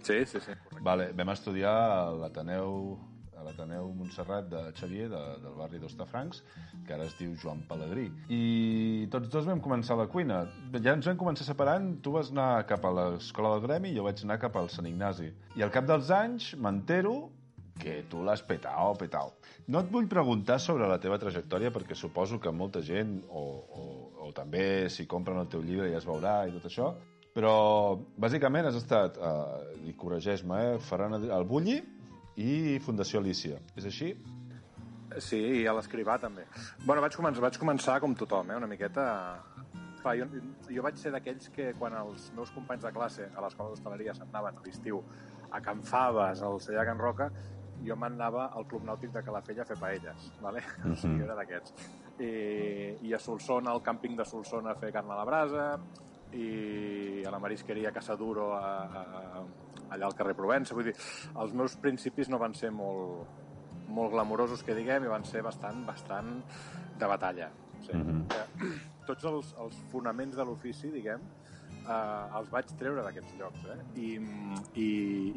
Sí, 0.00 0.22
sí, 0.24 0.40
sí. 0.40 0.54
Correcte. 0.54 0.86
Vale, 0.94 1.12
vam 1.12 1.36
estudiar 1.36 1.80
a 1.82 2.06
l'Ateneu 2.24 3.12
l'Ateneu 3.44 3.90
Montserrat 3.98 4.48
de 4.50 4.62
Xavier, 4.78 5.08
de, 5.12 5.22
del 5.42 5.54
barri 5.58 5.80
d'Ostafrancs, 5.82 6.42
que 6.86 6.96
ara 6.96 7.06
es 7.08 7.14
diu 7.18 7.36
Joan 7.40 7.62
Pelegrí. 7.68 8.08
I 8.32 9.08
tots 9.12 9.30
dos 9.32 9.46
vam 9.48 9.62
començar 9.64 9.98
la 10.00 10.08
cuina. 10.10 10.44
Ja 10.80 10.96
ens 10.96 11.08
vam 11.10 11.20
començar 11.20 11.46
separant, 11.46 11.94
tu 12.04 12.16
vas 12.16 12.32
anar 12.34 12.64
cap 12.70 12.84
a 12.84 12.92
l'escola 12.98 13.54
del 13.54 13.64
Gremi 13.68 13.92
i 13.92 13.98
jo 13.98 14.08
vaig 14.08 14.24
anar 14.24 14.40
cap 14.42 14.58
al 14.60 14.72
Sant 14.72 14.88
Ignasi. 14.90 15.30
I 15.58 15.66
al 15.66 15.72
cap 15.74 15.88
dels 15.88 16.10
anys 16.14 16.52
m'entero 16.58 17.16
que 17.80 18.04
tu 18.10 18.22
l'has 18.22 18.42
petao, 18.46 18.94
petao. 18.98 19.32
No 19.66 19.80
et 19.82 19.90
vull 19.90 20.06
preguntar 20.10 20.60
sobre 20.62 20.86
la 20.90 21.00
teva 21.02 21.18
trajectòria 21.18 21.72
perquè 21.74 21.96
suposo 21.98 22.38
que 22.40 22.52
molta 22.54 22.82
gent, 22.84 23.16
o, 23.28 23.42
o, 23.42 23.88
o 24.28 24.30
també 24.36 24.90
si 24.92 25.08
compren 25.10 25.40
el 25.42 25.50
teu 25.50 25.64
llibre 25.64 25.90
ja 25.90 25.98
es 25.98 26.06
veurà 26.06 26.36
i 26.46 26.54
tot 26.54 26.68
això, 26.70 26.92
però 27.34 27.54
bàsicament 28.20 28.68
has 28.68 28.78
estat, 28.78 29.18
eh, 29.18 29.88
i 29.90 29.96
corregeix-me, 29.98 30.60
eh, 30.74 30.78
Ferran 30.86 31.18
el 31.18 31.46
Bulli 31.50 31.80
i 32.40 32.78
Fundació 32.84 33.20
Alicia. 33.20 33.60
És 33.78 33.86
així? 33.90 34.14
Sí, 35.22 35.38
i 35.60 35.66
a 35.70 35.74
l'escrivà 35.76 36.16
també. 36.18 36.46
Bueno, 36.84 37.02
vaig 37.04 37.14
començar, 37.14 37.42
vaig 37.44 37.58
començar 37.60 38.00
com 38.02 38.16
tothom, 38.18 38.50
eh, 38.50 38.58
una 38.58 38.70
miqueta... 38.70 39.06
Clar, 40.04 40.18
jo, 40.20 40.26
jo 40.68 40.82
vaig 40.84 40.98
ser 41.00 41.14
d'aquells 41.14 41.48
que 41.54 41.70
quan 41.78 41.94
els 41.96 42.26
meus 42.36 42.50
companys 42.52 42.82
de 42.84 42.90
classe 42.92 43.24
a 43.24 43.40
l'escola 43.40 43.70
d'hostaleria 43.70 44.12
se'n 44.12 44.26
anaven 44.28 44.58
a 44.60 44.64
l'estiu 44.66 44.98
a 45.48 45.62
Can 45.64 45.80
Faves, 45.86 46.42
al 46.44 46.60
Celler 46.60 46.84
Can 46.84 47.00
Roca, 47.00 47.30
jo 47.86 47.96
me'n 47.96 48.18
anava 48.18 48.50
al 48.52 48.66
Club 48.68 48.84
Nàutic 48.84 49.14
de 49.14 49.22
Calafell 49.24 49.62
a 49.62 49.66
fer 49.68 49.78
paelles, 49.80 50.26
¿vale? 50.42 50.60
Uh 50.60 50.84
-huh. 50.84 50.92
o 50.92 50.96
sigui, 50.96 51.18
jo 51.18 51.24
era 51.24 51.36
d'aquests. 51.38 51.72
I, 52.18 53.08
I 53.08 53.14
a 53.14 53.18
Solsona, 53.18 53.70
al 53.70 53.82
càmping 53.82 54.16
de 54.16 54.24
Solsona, 54.24 54.72
a 54.72 54.74
fer 54.74 54.92
carn 54.92 55.10
a 55.10 55.16
la 55.16 55.24
brasa, 55.24 55.78
i 56.34 57.22
a 57.24 57.30
la 57.30 57.38
marisqueria 57.38 57.92
Casa 57.92 58.16
Duro 58.16 58.54
a, 58.54 58.84
a, 58.84 59.44
allà 59.90 60.06
al 60.06 60.14
carrer 60.14 60.34
Provença. 60.38 60.74
Vull 60.74 60.84
dir, 60.90 60.96
els 61.40 61.52
meus 61.52 61.76
principis 61.76 62.28
no 62.28 62.38
van 62.38 62.54
ser 62.54 62.70
molt, 62.70 63.26
molt 63.88 64.12
glamurosos, 64.12 64.62
que 64.64 64.74
diguem, 64.74 65.04
i 65.04 65.12
van 65.12 65.24
ser 65.24 65.42
bastant, 65.42 65.84
bastant 65.86 66.42
de 66.98 67.06
batalla. 67.06 67.50
O 67.80 67.82
sigui, 67.84 68.02
Mhm. 68.02 68.26
que 68.28 68.44
tots 69.06 69.24
els, 69.24 69.54
els 69.60 69.76
fonaments 69.92 70.36
de 70.36 70.44
l'ofici, 70.44 70.90
diguem, 70.90 71.20
eh, 71.84 72.36
els 72.38 72.50
vaig 72.50 72.70
treure 72.78 73.02
d'aquests 73.02 73.34
llocs. 73.38 73.64
Eh? 73.66 73.78
I, 74.00 74.10
i, 74.80 74.88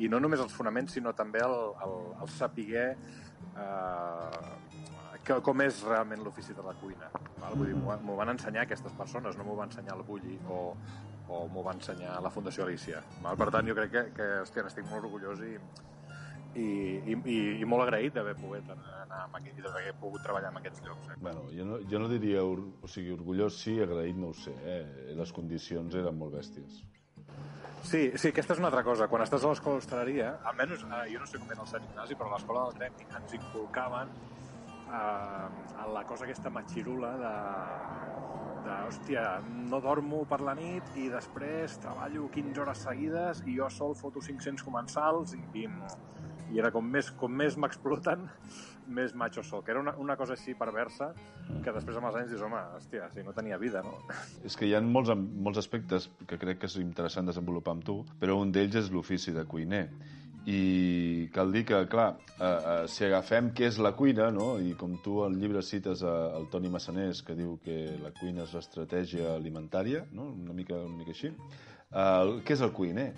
I 0.05 0.09
no 0.09 0.19
només 0.19 0.39
els 0.39 0.53
fonaments, 0.53 0.93
sinó 0.93 1.13
també 1.13 1.39
el, 1.43 1.57
el, 1.83 1.97
el 2.21 2.29
saber 2.29 2.97
eh, 3.57 4.55
que, 5.27 5.41
com 5.43 5.61
és 5.65 5.81
realment 5.83 6.23
l'ofici 6.23 6.55
de 6.55 6.63
la 6.63 6.73
cuina. 6.79 7.09
Val? 7.41 7.55
Vull 7.59 7.67
dir, 7.73 7.75
m'ho 7.75 7.97
m'ho 8.05 8.15
van 8.15 8.31
ensenyar 8.35 8.63
aquestes 8.63 8.93
persones, 8.97 9.37
no 9.37 9.43
m'ho 9.43 9.57
va 9.59 9.67
ensenyar 9.67 9.97
el 9.97 10.03
Bulli 10.07 10.37
o, 10.49 10.61
o 11.29 11.43
m'ho 11.51 11.63
va 11.65 11.75
ensenyar 11.75 12.17
la 12.23 12.31
Fundació 12.33 12.65
Alicia. 12.65 13.03
Val? 13.23 13.37
Per 13.39 13.49
tant, 13.53 13.67
jo 13.67 13.75
crec 13.77 13.93
que, 13.93 14.03
que 14.17 14.27
hòstia, 14.43 14.65
n'estic 14.65 14.87
molt 14.89 15.05
orgullós 15.05 15.43
i, 15.45 15.55
i, 16.57 16.67
i, 17.13 17.15
i, 17.15 17.37
i 17.61 17.69
molt 17.69 17.85
agraït 17.87 18.15
d'haver 18.17 18.35
pogut 18.39 18.71
anar 18.73 19.23
amb 19.23 19.39
aquest, 19.39 19.59
d'haver 19.63 19.95
pogut 20.01 20.23
treballar 20.25 20.51
en 20.53 20.61
aquests 20.61 20.83
llocs. 20.85 21.09
Eh? 21.13 21.17
Bueno, 21.21 21.47
jo 21.53 21.65
no, 21.67 21.79
jo 21.89 22.01
no 22.03 22.11
diria, 22.11 22.43
o 22.43 22.91
sigui, 22.91 23.13
orgullós 23.15 23.59
sí, 23.63 23.77
agraït 23.83 24.19
no 24.19 24.31
ho 24.31 24.37
sé, 24.37 24.53
eh? 24.65 24.83
Les 25.17 25.33
condicions 25.35 25.97
eren 25.99 26.17
molt 26.17 26.37
bèsties. 26.37 26.81
Sí, 27.87 28.01
sí, 28.19 28.31
aquesta 28.33 28.55
és 28.55 28.59
una 28.59 28.67
altra 28.71 28.83
cosa. 28.83 29.07
Quan 29.07 29.23
estàs 29.23 29.45
a 29.45 29.51
l'escola 29.51 29.77
d'hostaleria, 29.77 30.33
almenys, 30.49 30.83
eh, 30.83 31.03
jo 31.13 31.21
no 31.21 31.29
sé 31.29 31.39
com 31.39 31.53
era 31.53 31.63
el 31.63 31.69
Sant 31.69 31.85
Ignasi, 31.87 32.17
però 32.19 32.31
a 32.31 32.35
l'escola 32.35 32.65
del 32.67 32.81
gremi 32.81 33.07
ens 33.19 33.37
inculcaven 33.37 34.11
eh, 34.87 35.87
la 35.93 36.03
cosa 36.07 36.25
aquesta 36.25 36.51
matxirula 36.53 37.13
de, 37.21 37.33
de, 38.63 38.75
hòstia, 38.87 39.25
no 39.45 39.81
dormo 39.83 40.23
per 40.29 40.41
la 40.43 40.55
nit 40.57 40.89
i 40.95 41.07
després 41.13 41.77
treballo 41.83 42.27
15 42.33 42.63
hores 42.63 42.83
seguides 42.87 43.43
i 43.45 43.57
jo 43.57 43.69
sol 43.73 43.95
foto 43.99 44.23
500 44.23 44.65
comensals 44.65 45.35
i, 45.37 45.43
i, 45.63 45.67
i 46.53 46.61
era 46.61 46.71
com 46.71 46.85
més, 46.85 47.11
com 47.19 47.33
més 47.33 47.57
m'exploten, 47.59 48.27
més 48.97 49.15
macho 49.15 49.43
soc. 49.43 49.69
Era 49.69 49.83
una, 49.83 49.95
una 49.99 50.17
cosa 50.19 50.37
així 50.37 50.55
perversa 50.57 51.11
que 51.63 51.73
després 51.75 51.99
amb 51.99 52.09
els 52.09 52.19
anys 52.21 52.33
dius, 52.33 52.43
home, 52.47 52.61
hòstia, 52.77 53.09
si 53.13 53.23
no 53.25 53.35
tenia 53.35 53.59
vida, 53.61 53.83
no? 53.85 53.97
És 54.47 54.55
que 54.59 54.67
hi 54.67 54.75
ha 54.75 54.83
molts, 54.83 55.11
molts 55.15 55.63
aspectes 55.63 56.09
que 56.27 56.39
crec 56.39 56.63
que 56.63 56.71
és 56.71 56.79
interessant 56.83 57.27
desenvolupar 57.27 57.77
amb 57.77 57.87
tu, 57.87 58.01
però 58.21 58.39
un 58.41 58.53
d'ells 58.55 58.79
és 58.83 58.93
l'ofici 58.93 59.35
de 59.35 59.45
cuiner. 59.49 59.87
I 60.47 61.27
cal 61.35 61.51
dir 61.51 61.65
que, 61.67 61.81
clar, 61.91 62.13
eh, 62.39 62.45
eh, 62.47 62.83
si 62.87 63.03
agafem 63.03 63.49
què 63.51 63.65
és 63.67 63.77
la 63.83 63.91
cuina, 63.99 64.29
no? 64.31 64.53
i 64.63 64.71
com 64.79 64.93
tu 65.03 65.17
al 65.25 65.33
llibre 65.35 65.59
cites 65.59 66.05
a, 66.07 66.13
el 66.37 66.45
Toni 66.53 66.69
Massanés, 66.71 67.19
que 67.27 67.35
diu 67.35 67.57
que 67.65 67.75
la 67.99 68.13
cuina 68.15 68.45
és 68.45 68.53
l'estratègia 68.55 69.33
alimentària, 69.33 70.05
no? 70.15 70.29
una, 70.31 70.55
mica, 70.55 70.77
una 70.87 70.95
mica 70.95 71.11
així, 71.11 71.33
eh, 71.91 72.37
què 72.47 72.55
és 72.55 72.63
el 72.63 72.71
cuiner? 72.77 73.09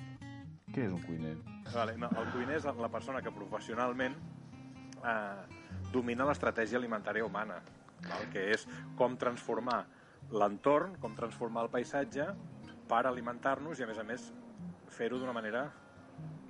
Què 0.73 0.87
és 0.87 0.95
un 0.95 1.03
cuiner? 1.05 1.35
Vale, 1.69 1.93
no, 2.01 2.09
el 2.17 2.31
cuiner 2.33 2.57
és 2.57 2.65
la 2.65 2.89
persona 2.89 3.21
que 3.21 3.33
professionalment 3.35 4.15
eh, 5.05 5.59
domina 5.93 6.25
l'estratègia 6.25 6.81
alimentària 6.81 7.27
humana, 7.27 7.59
val? 8.07 8.25
que 8.33 8.47
és 8.55 8.65
com 8.97 9.19
transformar 9.21 9.83
l'entorn, 10.33 10.97
com 10.97 11.13
transformar 11.17 11.67
el 11.67 11.71
paisatge 11.77 12.25
per 12.89 13.03
alimentar-nos 13.05 13.77
i, 13.77 13.85
a 13.85 13.91
més 13.91 14.01
a 14.01 14.07
més, 14.09 14.31
fer-ho 14.97 15.21
d'una 15.21 15.37
manera 15.37 15.67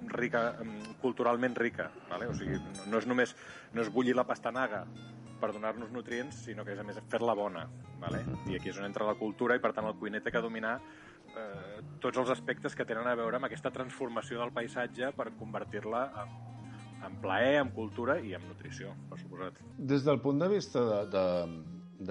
rica, 0.09 0.57
culturalment 1.01 1.55
rica. 1.57 1.89
Vale? 2.09 2.27
O 2.29 2.35
sigui, 2.37 2.59
no 2.89 2.99
és 2.99 3.07
només 3.09 3.35
no 3.73 3.85
és 3.85 3.91
bullir 3.93 4.15
la 4.17 4.27
pastanaga 4.27 4.85
per 5.39 5.53
donar-nos 5.55 5.91
nutrients, 5.95 6.41
sinó 6.45 6.65
que 6.67 6.73
és 6.75 6.81
a 6.81 6.83
més 6.83 6.99
fer-la 7.11 7.35
bona. 7.37 7.65
Vale? 8.01 8.23
I 8.51 8.57
aquí 8.59 8.73
és 8.73 8.79
on 8.79 8.89
entra 8.89 9.07
la 9.07 9.15
cultura 9.19 9.55
i 9.55 9.63
per 9.63 9.71
tant 9.75 9.87
el 9.87 9.95
cuiner 9.99 10.21
té 10.23 10.33
que 10.35 10.43
dominar 10.43 10.77
eh, 10.79 11.79
tots 12.03 12.19
els 12.19 12.31
aspectes 12.35 12.75
que 12.75 12.85
tenen 12.87 13.07
a 13.07 13.15
veure 13.19 13.39
amb 13.39 13.47
aquesta 13.47 13.71
transformació 13.71 14.41
del 14.41 14.53
paisatge 14.55 15.13
per 15.15 15.31
convertir-la 15.39 16.03
en, 16.23 16.37
en 17.07 17.17
plaer, 17.23 17.59
en 17.63 17.73
cultura 17.75 18.19
i 18.19 18.35
en 18.35 18.47
nutrició, 18.49 18.93
per 19.09 19.19
suposat. 19.21 19.59
Des 19.77 20.03
del 20.07 20.19
punt 20.23 20.43
de 20.43 20.49
vista 20.51 20.83
de, 20.89 20.99
de, 21.15 21.25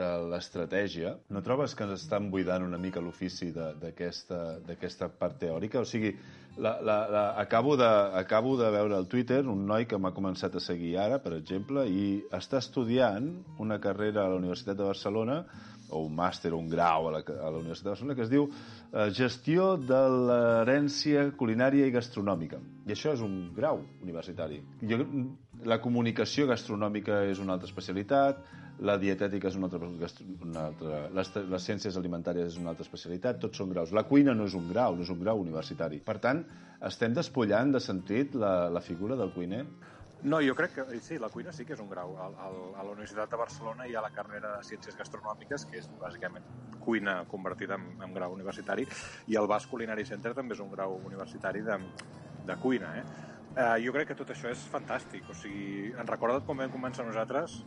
de 0.00 0.08
l'estratègia, 0.32 1.14
no 1.34 1.44
trobes 1.44 1.76
que 1.76 1.84
ens 1.88 1.98
estan 2.00 2.30
buidant 2.32 2.64
una 2.64 2.80
mica 2.80 3.04
l'ofici 3.04 3.50
d'aquesta 3.52 5.12
part 5.20 5.40
teòrica? 5.44 5.84
O 5.84 5.88
sigui, 5.88 6.14
la, 6.58 6.78
la, 6.82 6.98
la, 7.08 7.24
acabo, 7.40 7.76
de, 7.76 7.86
acabo 8.18 8.56
de 8.56 8.70
veure 8.70 8.96
al 8.96 9.06
Twitter 9.06 9.46
un 9.46 9.64
noi 9.66 9.86
que 9.86 9.98
m'ha 9.98 10.12
començat 10.14 10.54
a 10.58 10.62
seguir 10.62 10.96
ara, 10.98 11.20
per 11.22 11.36
exemple, 11.36 11.86
i 11.86 12.20
està 12.34 12.58
estudiant 12.58 13.30
una 13.62 13.78
carrera 13.80 14.24
a 14.24 14.32
la 14.32 14.38
Universitat 14.42 14.78
de 14.78 14.88
Barcelona 14.88 15.42
o 15.88 16.02
un 16.04 16.12
màster 16.14 16.52
o 16.52 16.58
un 16.58 16.68
grau 16.68 17.08
a 17.08 17.12
la, 17.14 17.22
a 17.22 17.50
la 17.50 17.62
Universitat 17.62 17.86
de 17.86 17.94
Barcelona 17.94 18.16
que 18.18 18.26
es 18.26 18.32
diu 18.32 18.48
eh, 18.50 19.08
Gestió 19.16 19.70
de 19.80 20.02
l'herència 20.28 21.28
culinària 21.38 21.88
i 21.88 21.94
gastronòmica. 21.94 22.60
I 22.86 22.94
això 22.94 23.14
és 23.16 23.24
un 23.24 23.38
grau 23.56 23.82
universitari. 24.02 24.60
Jo, 24.82 25.00
la 25.64 25.80
comunicació 25.84 26.46
gastronòmica 26.50 27.22
és 27.30 27.40
una 27.42 27.56
altra 27.56 27.70
especialitat, 27.70 28.42
la 28.78 28.94
dietètica 29.00 29.48
és 29.50 29.56
una 29.58 29.66
altra, 29.66 29.88
una 30.46 30.64
altra 30.68 31.00
les, 31.14 31.30
les 31.50 31.66
ciències 31.66 31.96
alimentàries 31.98 32.52
és 32.52 32.58
una 32.60 32.72
altra 32.72 32.86
especialitat, 32.86 33.40
tots 33.42 33.58
són 33.58 33.72
graus. 33.74 33.92
La 33.96 34.04
cuina 34.06 34.34
no 34.38 34.46
és 34.46 34.54
un 34.54 34.68
grau, 34.70 34.96
no 34.96 35.02
és 35.06 35.10
un 35.10 35.20
grau 35.22 35.42
universitari. 35.42 35.98
Per 36.04 36.18
tant, 36.22 36.44
estem 36.86 37.14
despullant 37.16 37.74
de 37.74 37.82
sentit 37.82 38.36
la, 38.38 38.68
la 38.70 38.82
figura 38.84 39.18
del 39.18 39.32
cuiner? 39.34 39.64
No, 40.22 40.40
jo 40.42 40.54
crec 40.58 40.72
que 40.74 41.00
sí, 41.00 41.18
la 41.18 41.28
cuina 41.30 41.52
sí 41.54 41.64
que 41.64 41.76
és 41.76 41.82
un 41.82 41.90
grau. 41.90 42.16
Al, 42.18 42.34
al, 42.42 42.56
a 42.74 42.84
la 42.84 42.90
Universitat 42.90 43.30
de 43.30 43.38
Barcelona 43.38 43.86
hi 43.86 43.94
ha 43.94 44.02
la 44.02 44.10
carrera 44.14 44.56
de 44.56 44.66
Ciències 44.66 44.98
Gastronòmiques, 44.98 45.66
que 45.70 45.78
és 45.78 45.86
bàsicament 46.00 46.46
cuina 46.82 47.20
convertida 47.30 47.78
en, 47.78 47.88
en 48.02 48.14
grau 48.14 48.34
universitari, 48.34 48.86
i 49.30 49.38
el 49.38 49.46
Basque 49.50 49.70
Culinary 49.70 50.06
Center 50.06 50.34
també 50.34 50.58
és 50.58 50.62
un 50.64 50.70
grau 50.74 50.98
universitari 51.06 51.62
de, 51.66 51.78
de 52.46 52.58
cuina. 52.62 52.94
Eh? 52.98 53.04
Eh, 53.58 53.76
jo 53.84 53.94
crec 53.94 54.10
que 54.10 54.18
tot 54.18 54.34
això 54.34 54.50
és 54.50 54.66
fantàstic. 54.72 55.26
O 55.30 55.38
sigui, 55.38 55.92
en 55.94 56.10
recorda't 56.10 56.46
com 56.46 56.66
vam 56.66 56.74
començar 56.74 57.06
nosaltres 57.06 57.60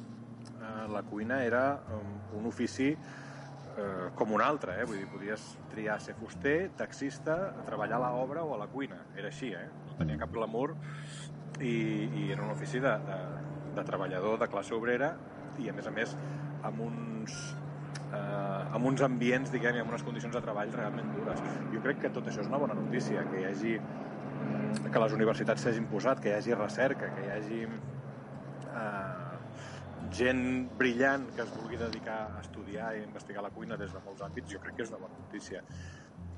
la 0.91 1.01
cuina 1.03 1.43
era 1.43 1.81
um, 1.95 2.39
un 2.39 2.47
ofici 2.49 2.91
eh, 2.91 4.09
com 4.15 4.31
un 4.31 4.41
altre, 4.41 4.77
eh? 4.81 4.85
vull 4.87 4.99
dir, 4.99 5.07
podies 5.11 5.45
triar 5.71 5.99
ser 6.03 6.15
fuster, 6.19 6.71
taxista, 6.77 7.37
treballar 7.67 8.01
a 8.01 8.11
l'obra 8.11 8.43
o 8.43 8.55
a 8.55 8.59
la 8.61 8.67
cuina, 8.71 8.99
era 9.15 9.31
així, 9.31 9.53
eh? 9.55 9.67
no 9.87 9.97
tenia 9.99 10.19
cap 10.21 10.33
glamour 10.33 10.75
i, 11.59 11.71
i 11.71 12.27
era 12.31 12.43
un 12.43 12.53
ofici 12.53 12.81
de, 12.83 12.93
de, 13.07 13.19
de 13.77 13.87
treballador 13.87 14.39
de 14.41 14.49
classe 14.51 14.75
obrera 14.77 15.13
i 15.61 15.69
a 15.69 15.75
més 15.75 15.87
a 15.87 15.95
més 15.95 16.15
amb 16.67 16.85
uns 16.87 17.37
eh, 18.11 18.75
amb 18.75 18.85
uns 18.87 19.03
ambients, 19.05 19.51
diguem, 19.53 19.77
i 19.77 19.83
amb 19.83 19.93
unes 19.93 20.05
condicions 20.07 20.35
de 20.35 20.43
treball 20.43 20.71
realment 20.75 21.11
dures. 21.15 21.41
Jo 21.73 21.81
crec 21.83 22.01
que 22.05 22.13
tot 22.13 22.27
això 22.27 22.43
és 22.43 22.51
una 22.51 22.59
bona 22.61 22.77
notícia, 22.77 23.25
que 23.31 23.41
hi 23.41 23.47
hagi 23.49 23.75
que 24.91 24.99
les 24.99 25.13
universitats 25.13 25.63
s'hagin 25.63 25.85
posat, 25.91 26.19
que 26.23 26.31
hi 26.31 26.37
hagi 26.37 26.55
recerca, 26.57 27.11
que 27.15 27.25
hi 27.25 27.31
hagi 27.35 27.59
eh, 27.67 29.30
gent 30.09 30.43
brillant 30.77 31.29
que 31.35 31.43
es 31.45 31.51
vulgui 31.55 31.77
dedicar 31.79 32.19
a 32.35 32.41
estudiar 32.41 32.95
i 32.97 33.03
investigar 33.05 33.43
la 33.43 33.51
cuina 33.53 33.77
des 33.77 33.93
de 33.93 34.01
molts 34.03 34.23
àmbits, 34.25 34.51
jo 34.53 34.61
crec 34.63 34.77
que 34.77 34.85
és 34.85 34.93
una 34.93 35.01
bona 35.01 35.19
notícia. 35.19 35.61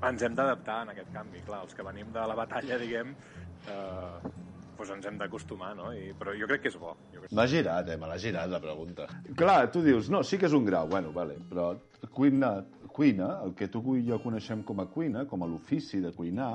Ens 0.04 0.22
hem 0.22 0.34
d'adaptar 0.36 0.82
en 0.84 0.92
aquest 0.92 1.12
canvi, 1.12 1.42
clar, 1.46 1.62
els 1.64 1.74
que 1.74 1.86
venim 1.86 2.12
de 2.12 2.26
la 2.28 2.36
batalla, 2.36 2.78
diguem, 2.80 3.14
eh, 3.70 4.32
doncs 4.76 4.90
ens 4.96 5.06
hem 5.08 5.18
d'acostumar, 5.18 5.72
no? 5.78 5.90
I, 5.94 6.12
però 6.18 6.34
jo 6.36 6.48
crec 6.50 6.64
que 6.64 6.72
és 6.72 6.78
bo. 6.80 6.94
Jo 7.12 7.22
crec... 7.22 7.32
M'ha 7.32 7.46
girat, 7.50 7.88
eh? 7.88 7.98
Me 8.00 8.10
l'ha 8.10 8.20
girat, 8.20 8.50
la 8.50 8.60
pregunta. 8.62 9.08
Clar, 9.38 9.58
tu 9.72 9.84
dius, 9.86 10.10
no, 10.12 10.22
sí 10.26 10.38
que 10.40 10.50
és 10.50 10.56
un 10.56 10.66
grau, 10.66 10.88
bueno, 10.90 11.12
vale, 11.14 11.38
però 11.50 11.72
cuina, 12.12 12.56
cuina, 12.94 13.38
el 13.46 13.54
que 13.58 13.70
tu 13.72 13.82
i 13.96 14.04
jo 14.06 14.20
coneixem 14.22 14.64
com 14.66 14.82
a 14.82 14.88
cuina, 14.90 15.24
com 15.30 15.42
a 15.42 15.50
l'ofici 15.50 16.02
de 16.04 16.12
cuinar, 16.16 16.52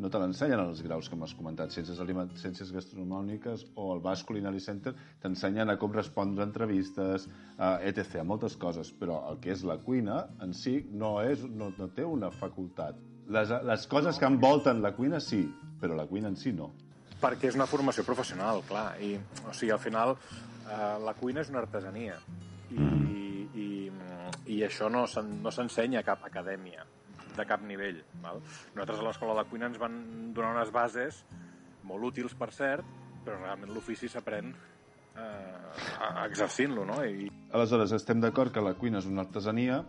no 0.00 0.08
te 0.08 0.18
l'ensenyen 0.18 0.60
als 0.62 0.80
graus 0.84 1.08
que 1.10 1.16
m'has 1.18 1.34
comentat, 1.36 1.72
ciències, 1.74 2.00
aliment, 2.00 2.30
ciències 2.40 2.70
gastronòmiques 2.72 3.66
o 3.74 3.90
el 3.94 4.02
Basque 4.04 4.30
Culinary 4.30 4.60
Center, 4.64 4.94
t'ensenyen 5.22 5.70
a 5.70 5.76
com 5.80 5.92
respondre 5.92 6.44
a 6.44 6.48
entrevistes, 6.48 7.26
a 7.58 7.74
etc., 7.84 8.20
a 8.22 8.26
moltes 8.26 8.56
coses, 8.60 8.92
però 8.96 9.20
el 9.30 9.40
que 9.44 9.52
és 9.54 9.64
la 9.66 9.78
cuina 9.84 10.22
en 10.40 10.54
si 10.56 10.78
no, 10.90 11.18
és, 11.22 11.42
no, 11.44 11.72
no 11.76 11.88
té 11.96 12.06
una 12.06 12.30
facultat. 12.32 13.00
Les, 13.30 13.50
les 13.66 13.86
coses 13.86 14.18
que 14.18 14.26
envolten 14.26 14.80
la 14.82 14.94
cuina 14.96 15.20
sí, 15.22 15.42
però 15.80 15.98
la 15.98 16.06
cuina 16.10 16.32
en 16.32 16.38
si 16.40 16.54
no. 16.56 16.70
Perquè 17.20 17.50
és 17.50 17.58
una 17.58 17.68
formació 17.68 18.02
professional, 18.06 18.62
clar, 18.66 18.94
i 19.04 19.12
o 19.44 19.52
sigui, 19.52 19.74
al 19.74 19.82
final 19.82 20.14
eh, 20.16 20.96
la 21.04 21.14
cuina 21.18 21.44
és 21.44 21.52
una 21.52 21.60
artesania 21.60 22.16
i, 22.70 23.44
i, 23.52 23.68
i 24.56 24.62
això 24.64 24.88
no 24.88 25.04
s'ensenya 25.10 26.00
no 26.00 26.02
a 26.02 26.08
cap 26.08 26.24
acadèmia 26.24 26.86
de 27.36 27.46
cap 27.48 27.62
nivell. 27.66 28.02
Val? 28.24 28.42
Nosaltres 28.74 29.00
a 29.00 29.06
l'Escola 29.08 29.36
de 29.40 29.46
Cuina 29.50 29.70
ens 29.70 29.78
van 29.80 30.00
donar 30.36 30.54
unes 30.56 30.72
bases 30.74 31.24
molt 31.90 32.10
útils, 32.12 32.34
per 32.38 32.50
cert, 32.54 32.86
però 33.24 33.38
realment 33.40 33.72
l'ofici 33.74 34.08
s'aprèn 34.10 34.52
eh, 34.52 36.24
exercint-lo, 36.26 36.84
no? 36.88 37.00
I... 37.04 37.30
Aleshores, 37.56 37.94
estem 37.96 38.20
d'acord 38.22 38.54
que 38.54 38.62
la 38.64 38.76
cuina 38.78 39.00
és 39.00 39.08
una 39.10 39.24
artesania, 39.26 39.80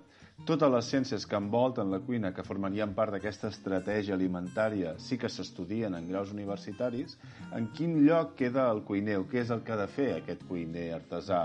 totes 0.47 0.71
les 0.73 0.87
ciències 0.89 1.27
que 1.29 1.37
envolten 1.37 1.91
la 1.93 1.99
cuina, 2.01 2.31
que 2.33 2.45
formarien 2.45 2.95
part 2.97 3.13
d'aquesta 3.13 3.51
estratègia 3.53 4.15
alimentària, 4.17 4.95
sí 4.97 5.19
que 5.21 5.29
s'estudien 5.29 5.93
en 5.93 6.07
graus 6.09 6.31
universitaris. 6.33 7.17
En 7.53 7.67
quin 7.77 7.99
lloc 8.07 8.33
queda 8.39 8.65
el 8.73 8.81
cuiner 8.87 9.19
o 9.21 9.27
què 9.29 9.43
és 9.43 9.51
el 9.53 9.61
que 9.67 9.75
ha 9.75 9.81
de 9.83 9.89
fer 9.91 10.07
aquest 10.15 10.47
cuiner 10.49 10.87
artesà? 10.97 11.43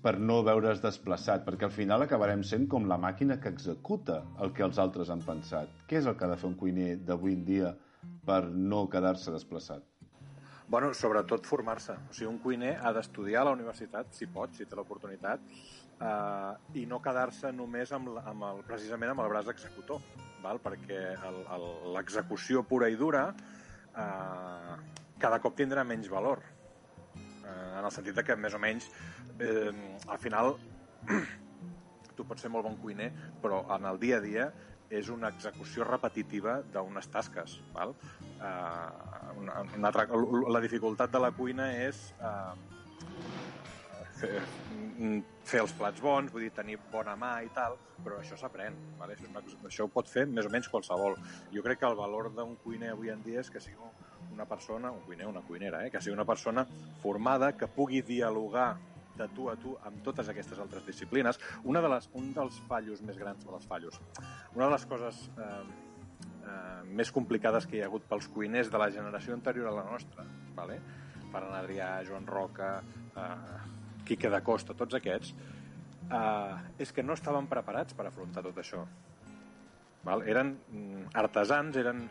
Per 0.00 0.16
no 0.18 0.40
veure's 0.46 0.80
desplaçat, 0.80 1.44
perquè 1.44 1.68
al 1.68 1.74
final 1.74 2.04
acabarem 2.04 2.42
sent 2.46 2.66
com 2.72 2.88
la 2.88 2.96
màquina 3.00 3.36
que 3.40 3.52
executa 3.52 4.22
el 4.40 4.54
que 4.56 4.64
els 4.64 4.80
altres 4.80 5.10
han 5.12 5.20
pensat. 5.26 5.72
Què 5.88 6.00
és 6.00 6.08
el 6.08 6.16
que 6.16 6.24
ha 6.24 6.30
de 6.32 6.38
fer 6.40 6.48
un 6.48 6.56
cuiner 6.60 6.94
d'avui 7.04 7.36
en 7.36 7.44
dia 7.44 7.74
per 8.26 8.42
no 8.48 8.86
quedar-se 8.88 9.32
desplaçat? 9.34 9.84
Bueno, 10.70 10.92
sobretot 10.94 11.48
formar-se. 11.50 11.96
O 12.08 12.14
sigui, 12.14 12.30
un 12.30 12.38
cuiner 12.38 12.76
ha 12.78 12.92
d'estudiar 12.94 13.42
a 13.42 13.48
la 13.50 13.54
universitat, 13.56 14.12
si 14.14 14.28
pot, 14.30 14.54
si 14.54 14.68
té 14.70 14.78
l'oportunitat, 14.78 15.42
eh, 15.98 16.80
i 16.80 16.86
no 16.86 17.00
quedar-se 17.02 17.50
només 17.52 17.92
amb, 17.92 18.14
amb 18.22 18.46
el, 18.52 18.62
precisament 18.68 19.12
amb 19.12 19.24
el 19.24 19.32
braç 19.34 19.50
executor, 19.52 20.00
val? 20.44 20.62
perquè 20.62 21.02
l'execució 21.96 22.62
pura 22.64 22.88
i 22.88 22.96
dura 22.96 23.26
eh, 23.34 24.78
cada 25.20 25.40
cop 25.42 25.58
tindrà 25.58 25.84
menys 25.84 26.08
valor 26.08 26.40
eh, 27.50 27.78
en 27.78 27.84
el 27.84 27.94
sentit 27.94 28.22
que 28.24 28.38
més 28.38 28.54
o 28.54 28.62
menys 28.62 28.88
eh, 29.38 29.70
al 30.06 30.18
final 30.22 30.54
tu 32.16 32.26
pots 32.26 32.46
ser 32.46 32.50
molt 32.52 32.68
bon 32.68 32.78
cuiner 32.80 33.10
però 33.42 33.64
en 33.76 33.88
el 33.90 34.00
dia 34.02 34.18
a 34.18 34.24
dia 34.24 34.50
és 34.90 35.08
una 35.08 35.30
execució 35.30 35.86
repetitiva 35.86 36.56
d'unes 36.74 37.06
tasques. 37.14 37.60
Val? 37.72 37.94
Uh, 38.42 39.38
una, 39.38 39.62
una 39.76 39.90
altra, 39.92 40.06
la 40.50 40.62
dificultat 40.64 41.12
de 41.14 41.20
la 41.22 41.30
cuina 41.36 41.68
és 41.78 42.00
uh, 42.18 42.56
fer, 44.18 44.32
fer 45.46 45.62
els 45.62 45.74
plats 45.78 46.02
bons, 46.02 46.32
vull 46.34 46.44
dir, 46.44 46.52
tenir 46.56 46.78
bona 46.90 47.14
mà 47.18 47.36
i 47.46 47.50
tal, 47.54 47.78
però 48.02 48.18
això 48.20 48.38
s'aprèn, 48.40 48.76
vale? 48.98 49.14
això, 49.14 49.28
és 49.28 49.30
una, 49.30 49.70
això 49.70 49.86
ho 49.86 49.92
pot 49.94 50.10
fer 50.10 50.26
més 50.28 50.48
o 50.48 50.52
menys 50.52 50.68
qualsevol. 50.72 51.16
Jo 51.54 51.64
crec 51.66 51.84
que 51.84 51.90
el 51.90 51.98
valor 51.98 52.32
d'un 52.34 52.56
cuiner 52.64 52.92
avui 52.96 53.14
en 53.14 53.22
dia 53.26 53.44
és 53.44 53.52
que 53.52 53.62
sigui 53.62 53.78
una 54.32 54.46
persona, 54.46 54.90
un 54.90 55.00
cuiner, 55.06 55.26
una 55.26 55.42
cuinera, 55.42 55.84
eh? 55.86 55.90
que 55.90 56.00
sigui 56.00 56.14
una 56.14 56.26
persona 56.28 56.66
formada, 57.02 57.52
que 57.56 57.68
pugui 57.68 58.02
dialogar 58.02 58.76
de 59.20 59.28
tu 59.34 59.50
a 59.50 59.56
tu 59.60 59.74
amb 59.84 60.00
totes 60.06 60.30
aquestes 60.32 60.58
altres 60.58 60.86
disciplines. 60.86 61.38
Una 61.64 61.82
de 61.84 61.90
les, 61.92 62.08
un 62.16 62.32
dels 62.36 62.58
fallos 62.68 63.02
més 63.04 63.18
grans 63.20 63.44
de 63.44 63.52
les 63.52 63.66
fallos, 63.68 64.00
una 64.54 64.66
de 64.66 64.72
les 64.72 64.86
coses 64.88 65.20
eh, 65.36 65.50
eh, 66.46 66.82
més 67.00 67.12
complicades 67.12 67.66
que 67.66 67.78
hi 67.78 67.84
ha 67.84 67.90
hagut 67.90 68.06
pels 68.08 68.30
cuiners 68.32 68.72
de 68.72 68.80
la 68.80 68.90
generació 68.94 69.36
anterior 69.36 69.70
a 69.70 69.76
la 69.76 69.86
nostra, 69.90 70.24
vale? 70.56 70.80
Ferran 71.30 71.54
Adrià, 71.54 71.92
Joan 72.06 72.26
Roca, 72.26 72.72
eh, 73.14 73.60
Quique 74.08 74.30
da 74.32 74.42
Costa, 74.42 74.74
tots 74.74 74.96
aquests, 74.98 75.34
eh, 76.10 76.56
és 76.82 76.92
que 76.92 77.04
no 77.06 77.14
estaven 77.18 77.46
preparats 77.50 77.94
per 77.94 78.08
afrontar 78.08 78.42
tot 78.46 78.58
això. 78.58 78.84
Val? 80.04 80.24
Eren 80.24 80.54
mm, 80.56 81.10
artesans, 81.20 81.76
eren 81.76 82.06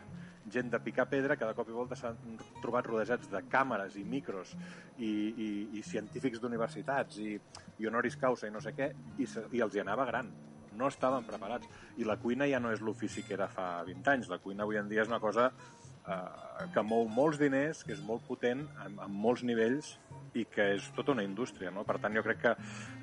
gent 0.48 0.70
de 0.72 0.80
picar 0.80 1.06
pedra 1.10 1.36
que 1.36 1.46
de 1.46 1.54
cop 1.54 1.68
i 1.68 1.74
volta 1.76 1.96
s'han 1.98 2.16
trobat 2.62 2.86
rodejats 2.88 3.28
de 3.30 3.42
càmeres 3.52 3.96
i 4.00 4.04
micros 4.04 4.54
i, 4.98 5.10
i, 5.10 5.50
i 5.78 5.82
científics 5.86 6.40
d'universitats 6.40 7.18
i, 7.20 7.34
i 7.78 7.90
honoris 7.90 8.16
causa 8.16 8.48
i 8.48 8.54
no 8.54 8.62
sé 8.64 8.72
què, 8.76 8.90
i, 9.18 9.28
se, 9.28 9.44
i 9.52 9.60
els 9.60 9.76
hi 9.76 9.84
anava 9.84 10.08
gran. 10.08 10.32
No 10.80 10.88
estaven 10.88 11.26
preparats. 11.28 11.68
I 12.00 12.06
la 12.08 12.16
cuina 12.16 12.48
ja 12.48 12.60
no 12.62 12.70
és 12.72 12.80
l'ofici 12.80 13.24
que 13.26 13.34
era 13.36 13.50
fa 13.52 13.82
20 13.84 14.12
anys. 14.14 14.30
La 14.32 14.38
cuina 14.40 14.64
avui 14.64 14.78
en 14.80 14.88
dia 14.88 15.02
és 15.02 15.10
una 15.10 15.20
cosa 15.20 15.50
eh, 15.50 16.68
que 16.72 16.84
mou 16.86 17.08
molts 17.10 17.40
diners, 17.40 17.82
que 17.84 17.92
és 17.96 18.04
molt 18.06 18.24
potent, 18.28 18.64
amb, 18.84 19.02
amb 19.06 19.24
molts 19.26 19.44
nivells 19.44 19.96
i 20.38 20.46
que 20.48 20.70
és 20.76 20.86
tota 20.96 21.12
una 21.12 21.26
indústria. 21.26 21.72
No? 21.74 21.84
Per 21.84 21.98
tant, 22.00 22.16
jo 22.16 22.24
crec 22.24 22.40
que 22.46 22.54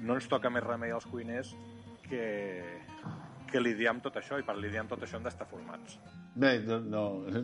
no 0.01 0.17
ens 0.17 0.29
toca 0.31 0.49
més 0.49 0.65
remei 0.65 0.95
als 0.95 1.05
cuiners 1.11 1.53
que, 2.07 2.23
que 3.51 3.61
lidiar 3.61 3.95
amb 3.95 4.05
tot 4.05 4.17
això, 4.19 4.39
i 4.39 4.45
per 4.47 4.57
lidiar 4.57 4.85
amb 4.85 4.93
tot 4.93 5.03
això 5.05 5.19
hem 5.19 5.27
d'estar 5.27 5.47
formats. 5.49 5.99
Bé, 6.37 6.57
no, 6.67 6.79
no, 6.79 7.03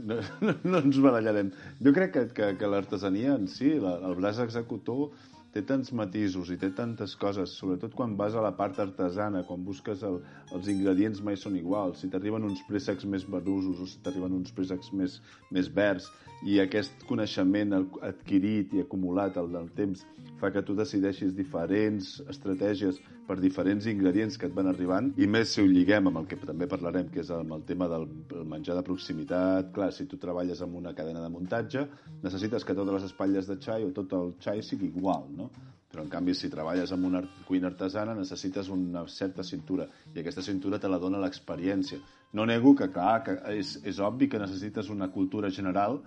no, 0.10 0.20
no 0.64 0.82
ens 0.82 1.00
barallarem. 1.02 1.54
Jo 1.82 1.94
crec 1.96 2.14
que, 2.16 2.26
que, 2.38 2.50
que 2.60 2.70
l'artesania 2.70 3.38
en 3.40 3.48
si, 3.52 3.76
la, 3.82 3.98
el 4.08 4.18
braç 4.20 4.44
executor, 4.44 5.14
té 5.54 5.62
tants 5.70 5.92
matisos 5.94 6.50
i 6.50 6.58
té 6.58 6.72
tantes 6.74 7.14
coses, 7.22 7.54
sobretot 7.60 7.94
quan 7.98 8.16
vas 8.18 8.34
a 8.34 8.42
la 8.42 8.56
part 8.58 8.80
artesana, 8.82 9.44
quan 9.46 9.62
busques 9.66 10.02
el, 10.08 10.18
els 10.56 10.70
ingredients 10.72 11.22
mai 11.26 11.38
són 11.38 11.58
iguals, 11.60 12.02
si 12.02 12.10
t'arriben 12.10 12.48
uns 12.48 12.64
préssecs 12.70 13.06
més 13.06 13.28
verdosos 13.30 13.84
o 13.84 13.90
si 13.90 14.02
t'arriben 14.02 14.34
uns 14.34 14.54
préssecs 14.58 14.90
més, 14.98 15.20
més 15.54 15.70
verds, 15.70 16.10
i 16.50 16.58
aquest 16.60 17.06
coneixement 17.08 17.78
adquirit 17.78 18.74
i 18.74 18.82
acumulat 18.82 19.38
al 19.38 19.52
del 19.54 19.70
temps 19.78 20.02
fa 20.42 20.50
que 20.52 20.64
tu 20.66 20.76
decideixis 20.76 21.36
diferents 21.38 22.18
estratègies 22.34 22.98
per 23.28 23.38
diferents 23.40 23.86
ingredients 23.88 24.38
que 24.40 24.48
et 24.50 24.56
van 24.56 24.68
arribant, 24.72 25.12
i 25.22 25.28
més 25.28 25.54
si 25.54 25.62
ho 25.64 25.68
lliguem 25.68 26.10
amb 26.10 26.22
el 26.22 26.28
que 26.30 26.40
també 26.42 26.68
parlarem, 26.70 27.10
que 27.12 27.22
és 27.24 27.30
amb 27.32 27.56
el 27.56 27.64
tema 27.68 27.88
del 27.92 28.08
menjar 28.50 28.76
de 28.78 28.86
proximitat. 28.88 29.72
Clar, 29.76 29.92
si 29.96 30.08
tu 30.10 30.20
treballes 30.22 30.62
amb 30.66 30.76
una 30.80 30.94
cadena 30.98 31.24
de 31.24 31.32
muntatge, 31.32 31.86
necessites 32.24 32.66
que 32.68 32.76
totes 32.76 32.98
les 32.98 33.08
espatlles 33.12 33.48
de 33.48 33.60
xai 33.64 33.88
o 33.88 33.94
tot 33.96 34.18
el 34.20 34.34
xai 34.44 34.64
sigui 34.66 34.92
igual, 34.92 35.30
no? 35.38 35.50
Però, 35.94 36.02
en 36.02 36.10
canvi, 36.10 36.34
si 36.34 36.50
treballes 36.50 36.92
amb 36.92 37.06
una 37.06 37.22
cuina 37.46 37.70
artesana, 37.70 38.16
necessites 38.18 38.70
una 38.74 39.06
certa 39.14 39.44
cintura, 39.46 39.86
i 40.16 40.20
aquesta 40.20 40.42
cintura 40.42 40.80
te 40.82 40.90
la 40.90 40.98
dona 40.98 41.22
l'experiència. 41.22 42.00
No 42.34 42.48
nego 42.50 42.74
que, 42.76 42.88
clar, 42.90 43.20
que 43.28 43.38
és, 43.54 43.76
és 43.86 44.00
obvi 44.02 44.28
que 44.28 44.42
necessites 44.42 44.90
una 44.90 45.12
cultura 45.14 45.52
general 45.54 46.00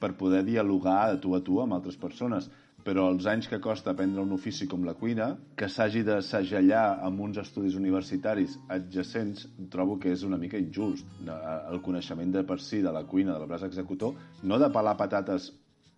per 0.00 0.14
poder 0.16 0.40
dialogar 0.44 1.12
de 1.12 1.20
tu 1.20 1.34
a 1.36 1.42
tu 1.44 1.60
amb 1.60 1.76
altres 1.76 2.00
persones, 2.00 2.48
però 2.86 3.08
els 3.10 3.26
anys 3.26 3.48
que 3.50 3.58
costa 3.58 3.90
aprendre 3.90 4.22
un 4.22 4.30
ofici 4.36 4.68
com 4.70 4.84
la 4.86 4.94
cuina, 4.94 5.32
que 5.58 5.66
s'hagi 5.66 6.04
de 6.06 6.20
segellar 6.22 7.00
amb 7.02 7.24
uns 7.24 7.40
estudis 7.42 7.74
universitaris 7.74 8.54
adjacents, 8.70 9.48
trobo 9.72 9.98
que 9.98 10.12
és 10.14 10.22
una 10.22 10.38
mica 10.38 10.60
injust. 10.62 11.10
El 11.26 11.82
coneixement 11.82 12.30
de 12.36 12.44
per 12.46 12.60
si 12.62 12.84
de 12.84 12.94
la 12.94 13.02
cuina, 13.10 13.34
de 13.34 13.42
la 13.42 13.50
braç 13.50 13.66
executor, 13.66 14.14
no 14.46 14.60
de 14.62 14.70
pelar 14.70 14.94
patates 15.00 15.50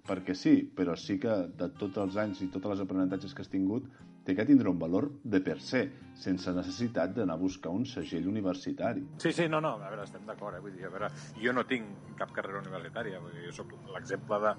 perquè 0.09 0.33
sí, 0.33 0.63
però 0.75 0.95
sí 0.97 1.19
que 1.21 1.35
de 1.61 1.69
tots 1.77 2.01
els 2.01 2.17
anys 2.17 2.41
i 2.41 2.49
tots 2.53 2.73
els 2.73 2.81
aprenentatges 2.81 3.35
que 3.37 3.45
has 3.45 3.53
tingut 3.53 3.85
té 4.25 4.35
que 4.37 4.45
tindre 4.49 4.69
un 4.69 4.81
valor 4.81 5.07
de 5.25 5.41
per 5.45 5.57
se, 5.65 5.83
sense 6.21 6.53
necessitat 6.53 7.15
d'anar 7.17 7.37
a 7.37 7.41
buscar 7.41 7.73
un 7.73 7.87
segell 7.89 8.27
universitari. 8.29 9.05
Sí, 9.21 9.33
sí, 9.33 9.47
no, 9.49 9.61
no, 9.65 9.75
a 9.77 9.89
veure, 9.89 10.05
estem 10.05 10.25
d'acord, 10.29 10.57
eh? 10.57 10.61
vull 10.65 10.75
dir, 10.77 10.85
a 10.89 10.93
veure, 10.93 11.09
jo 11.41 11.55
no 11.57 11.65
tinc 11.69 12.13
cap 12.21 12.33
carrera 12.37 12.61
universitària, 12.61 13.23
vull 13.25 13.37
dir, 13.37 13.47
jo 13.49 13.57
soc 13.63 13.73
l'exemple 13.95 14.41
de, 14.45 14.53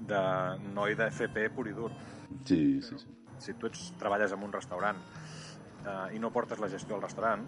de 0.00 0.22
noi 0.74 0.94
de 0.98 1.08
FP 1.10 1.48
pur 1.54 1.68
i 1.68 1.74
dur. 1.76 1.90
Sí, 2.44 2.80
sí, 2.82 2.98
sí. 2.98 3.14
Si 3.38 3.54
tu 3.54 3.68
ets, 3.70 3.92
treballes 3.98 4.32
en 4.34 4.42
un 4.42 4.52
restaurant 4.52 4.98
eh, 4.98 6.16
i 6.16 6.22
no 6.22 6.32
portes 6.34 6.58
la 6.60 6.70
gestió 6.70 6.96
al 6.96 7.04
restaurant, 7.04 7.44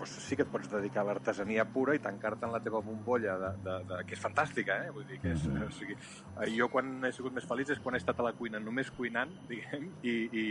doncs 0.00 0.16
sí 0.24 0.36
que 0.36 0.46
et 0.46 0.50
pots 0.52 0.70
dedicar 0.72 1.02
a 1.02 1.08
l'artesania 1.10 1.66
pura 1.68 1.94
i 1.96 2.00
tancar-te 2.00 2.46
en 2.48 2.54
la 2.54 2.60
teva 2.64 2.80
bombolla, 2.84 3.36
de, 3.40 3.50
de, 3.64 3.74
de, 3.90 3.98
que 4.08 4.16
és 4.16 4.22
fantàstica, 4.22 4.78
eh? 4.86 4.92
Vull 4.94 5.04
dir 5.08 5.18
que 5.20 5.34
és, 5.34 5.44
o 5.44 5.68
sigui, 5.76 5.96
jo 6.56 6.70
quan 6.72 6.94
he 7.04 7.12
sigut 7.12 7.36
més 7.36 7.48
feliç 7.48 7.74
és 7.74 7.82
quan 7.84 7.96
he 7.96 8.00
estat 8.00 8.20
a 8.20 8.28
la 8.30 8.32
cuina 8.38 8.60
només 8.62 8.92
cuinant, 8.96 9.34
diguem, 9.50 9.90
i, 10.00 10.14
i, 10.32 10.46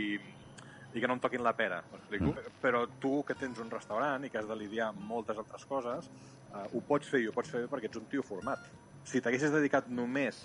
i 0.94 1.02
que 1.02 1.10
no 1.10 1.18
em 1.18 1.24
toquin 1.24 1.42
la 1.46 1.54
pera, 1.58 1.80
m'explico? 1.90 2.30
Mm. 2.30 2.54
Però 2.62 2.84
tu 3.02 3.16
que 3.26 3.38
tens 3.38 3.58
un 3.62 3.72
restaurant 3.74 4.26
i 4.26 4.30
que 4.30 4.38
has 4.38 4.48
de 4.50 4.58
lidiar 4.58 4.92
amb 4.92 5.02
moltes 5.10 5.42
altres 5.42 5.66
coses, 5.70 6.10
eh, 6.52 6.64
ho 6.70 6.84
pots 6.86 7.10
fer 7.10 7.24
i 7.24 7.28
ho 7.30 7.34
pots 7.34 7.50
fer 7.50 7.66
perquè 7.70 7.90
ets 7.90 7.98
un 7.98 8.06
tio 8.10 8.22
format. 8.26 8.70
Si 9.02 9.22
t'haguessis 9.22 9.50
dedicat 9.54 9.90
només 9.90 10.44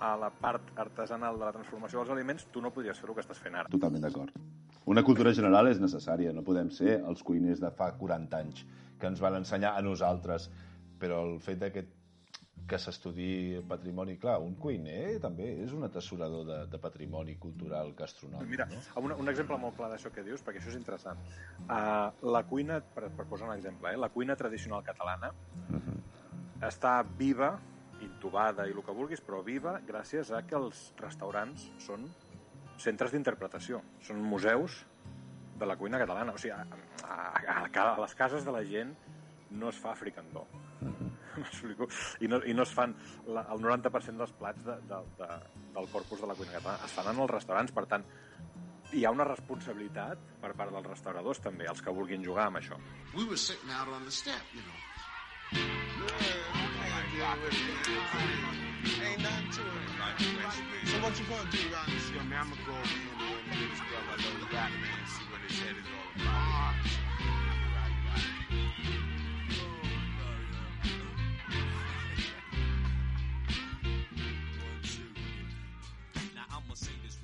a 0.00 0.14
la 0.20 0.30
part 0.30 0.72
artesanal 0.76 1.38
de 1.38 1.44
la 1.44 1.52
transformació 1.52 2.00
dels 2.00 2.14
aliments, 2.14 2.46
tu 2.52 2.62
no 2.62 2.72
podries 2.74 2.98
fer 2.98 3.08
el 3.08 3.14
que 3.16 3.24
estàs 3.24 3.42
fent 3.42 3.54
ara. 3.54 3.72
Totalment 3.72 4.02
d'acord. 4.04 4.32
Una 4.86 5.02
cultura 5.02 5.32
general 5.34 5.68
és 5.68 5.80
necessària, 5.82 6.32
no 6.32 6.44
podem 6.46 6.70
ser 6.70 7.00
els 7.02 7.22
cuiners 7.26 7.60
de 7.62 7.72
fa 7.74 7.90
40 7.98 8.38
anys 8.38 8.64
que 9.00 9.10
ens 9.10 9.20
van 9.20 9.40
ensenyar 9.40 9.74
a 9.76 9.82
nosaltres, 9.84 10.50
però 11.00 11.22
el 11.26 11.38
fet 11.44 11.60
de 11.60 11.72
que 11.72 11.86
que 12.66 12.78
s'estudi 12.82 13.60
patrimoni, 13.68 14.16
clar, 14.18 14.40
un 14.42 14.56
cuiner 14.58 15.20
també 15.22 15.46
és 15.62 15.72
un 15.76 15.86
atessorador 15.86 16.42
de, 16.48 16.56
de 16.72 16.80
patrimoni 16.82 17.36
cultural 17.42 17.92
gastronòmic. 17.98 18.48
Mira, 18.50 18.66
no? 18.72 18.80
un, 19.04 19.14
un 19.22 19.30
exemple 19.30 19.58
molt 19.62 19.76
clar 19.78 19.92
d'això 19.92 20.10
que 20.14 20.24
dius, 20.26 20.42
perquè 20.42 20.58
això 20.58 20.72
és 20.72 20.78
interessant. 20.80 21.20
Uh, 21.68 22.10
la 22.34 22.42
cuina, 22.50 22.80
per, 22.96 23.06
per 23.14 23.28
posar 23.30 23.46
un 23.50 23.54
exemple, 23.54 23.92
eh, 23.92 24.00
la 24.00 24.10
cuina 24.10 24.34
tradicional 24.36 24.82
catalana 24.86 25.30
uh 25.30 25.78
-huh. 25.78 25.96
està 26.66 26.98
viva 27.18 27.54
intubada 28.04 28.66
i 28.66 28.74
el 28.74 28.82
que 28.84 28.94
vulguis, 28.94 29.22
però 29.24 29.42
viva 29.44 29.78
gràcies 29.86 30.32
a 30.34 30.42
que 30.46 30.56
els 30.58 30.90
restaurants 31.00 31.70
són 31.82 32.06
centres 32.80 33.14
d'interpretació, 33.14 33.80
són 34.04 34.20
museus 34.22 34.84
de 35.56 35.66
la 35.66 35.76
cuina 35.80 35.98
catalana. 35.98 36.34
O 36.36 36.40
sigui, 36.40 36.52
a, 36.52 36.66
a, 37.04 37.16
a, 37.56 37.58
a 37.64 38.00
les 38.02 38.14
cases 38.14 38.44
de 38.44 38.52
la 38.52 38.62
gent 38.66 38.92
no 39.56 39.70
es 39.70 39.78
fa 39.80 39.94
fricandó. 39.96 40.44
I 42.24 42.28
no, 42.28 42.40
I 42.44 42.54
no 42.56 42.64
es 42.64 42.72
fan 42.72 42.94
la, 43.28 43.46
el 43.52 43.60
90% 43.64 44.20
dels 44.20 44.32
plats 44.36 44.64
de, 44.64 44.76
de, 44.88 45.00
de, 45.20 45.28
del 45.76 45.88
corpus 45.92 46.24
de 46.24 46.30
la 46.30 46.36
cuina 46.36 46.58
catalana. 46.58 46.84
Es 46.84 46.96
fan 46.96 47.12
en 47.12 47.24
els 47.24 47.32
restaurants, 47.32 47.72
per 47.76 47.86
tant, 47.90 48.04
hi 48.94 49.04
ha 49.04 49.14
una 49.14 49.26
responsabilitat 49.28 50.18
per 50.42 50.52
part 50.58 50.74
dels 50.74 50.92
restauradors 50.92 51.42
també, 51.44 51.68
els 51.72 51.82
que 51.82 51.94
vulguin 51.94 52.24
jugar 52.24 52.50
amb 52.50 52.62
això. 52.62 52.76
We 53.16 53.24
were 53.24 53.40
sitting 53.40 53.72
out 53.72 53.88
on 53.88 54.04
the 54.04 54.14
step, 54.14 54.54
you 54.54 54.62
know. 54.62 56.65
So 57.16 57.22
what 61.00 61.16
you 61.18 61.24
gonna 61.24 61.48
do 61.50 61.58
man, 62.28 62.40
I'm 62.40 62.50
gonna 62.50 62.60
go 62.66 62.72
over 62.72 62.88
here 62.88 63.72
and 64.12 64.52
rap, 64.52 64.70
man, 64.70 65.00
see 65.08 65.24
what 65.32 65.40
his 65.48 65.58
head 65.58 65.76
is 65.80 65.86
all 65.96 66.12
about. 66.20 66.74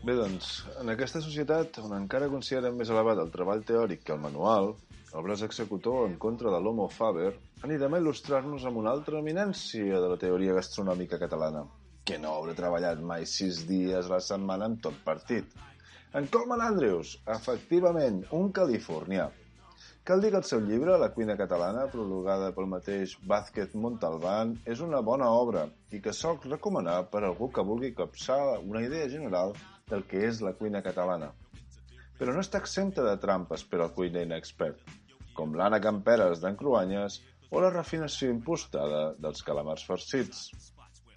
Bé, 0.03 0.15
doncs, 0.19 0.65
en 0.81 0.89
aquesta 0.91 1.21
societat 1.23 1.79
on 1.85 1.93
encara 1.95 2.27
considerem 2.33 2.75
més 2.81 2.89
elevat 2.91 3.21
el 3.23 3.31
treball 3.31 3.61
teòric 3.63 4.01
que 4.09 4.17
el 4.17 4.25
manual, 4.25 4.73
el 5.13 5.23
braç 5.23 5.45
executor 5.47 6.09
en 6.09 6.17
contra 6.19 6.51
de 6.51 6.59
l'homo 6.65 6.89
faber, 6.91 7.37
anirem 7.63 7.95
a 7.95 7.99
il·lustrar-nos 8.03 8.65
amb 8.67 8.81
una 8.81 8.91
altra 8.91 9.21
eminència 9.23 10.01
de 10.03 10.09
la 10.11 10.19
teoria 10.19 10.55
gastronòmica 10.57 11.19
catalana, 11.21 11.63
que 12.03 12.17
no 12.19 12.33
haurà 12.35 12.57
treballat 12.59 13.03
mai 13.11 13.27
sis 13.31 13.61
dies 13.69 14.09
a 14.09 14.17
la 14.17 14.25
setmana 14.29 14.67
amb 14.67 14.81
tot 14.83 14.97
partit. 15.05 15.53
En 16.19 16.27
Coleman 16.33 16.65
Andrews, 16.67 17.15
efectivament, 17.37 18.19
un 18.39 18.51
californià. 18.59 19.29
Cal 20.03 20.19
dir 20.25 20.33
que 20.35 20.41
el 20.43 20.49
seu 20.49 20.65
llibre, 20.67 20.97
La 20.99 21.13
cuina 21.15 21.37
catalana, 21.39 21.87
prologada 21.93 22.51
pel 22.57 22.67
mateix 22.67 23.15
Vázquez 23.31 23.77
Montalbán, 23.79 24.57
és 24.67 24.83
una 24.83 25.01
bona 25.01 25.31
obra 25.31 25.69
i 25.95 26.01
que 26.03 26.13
soc 26.13 26.49
recomanar 26.51 26.99
per 27.13 27.23
a 27.23 27.29
algú 27.31 27.53
que 27.55 27.63
vulgui 27.63 27.95
capçar 27.95 28.59
una 28.59 28.83
idea 28.83 29.09
general 29.09 29.55
del 29.89 30.03
que 30.11 30.27
és 30.27 30.43
la 30.43 30.57
cuina 30.59 30.83
catalana. 30.83 31.31
Però 32.19 32.35
no 32.35 32.43
està 32.43 32.59
exempta 32.59 33.07
de 33.07 33.15
trampes 33.23 33.63
per 33.63 33.81
al 33.81 33.95
cuiner 33.95 34.27
inexpert, 34.27 34.83
com 35.39 35.55
l'Anna 35.55 35.79
Camperes 35.81 36.43
d'en 36.43 36.59
Cruanyes 36.59 37.23
o 37.53 37.61
la 37.61 37.71
refinació 37.71 38.31
impostada 38.33 39.03
dels 39.21 39.45
calamars 39.45 39.85
farcits. 39.85 40.47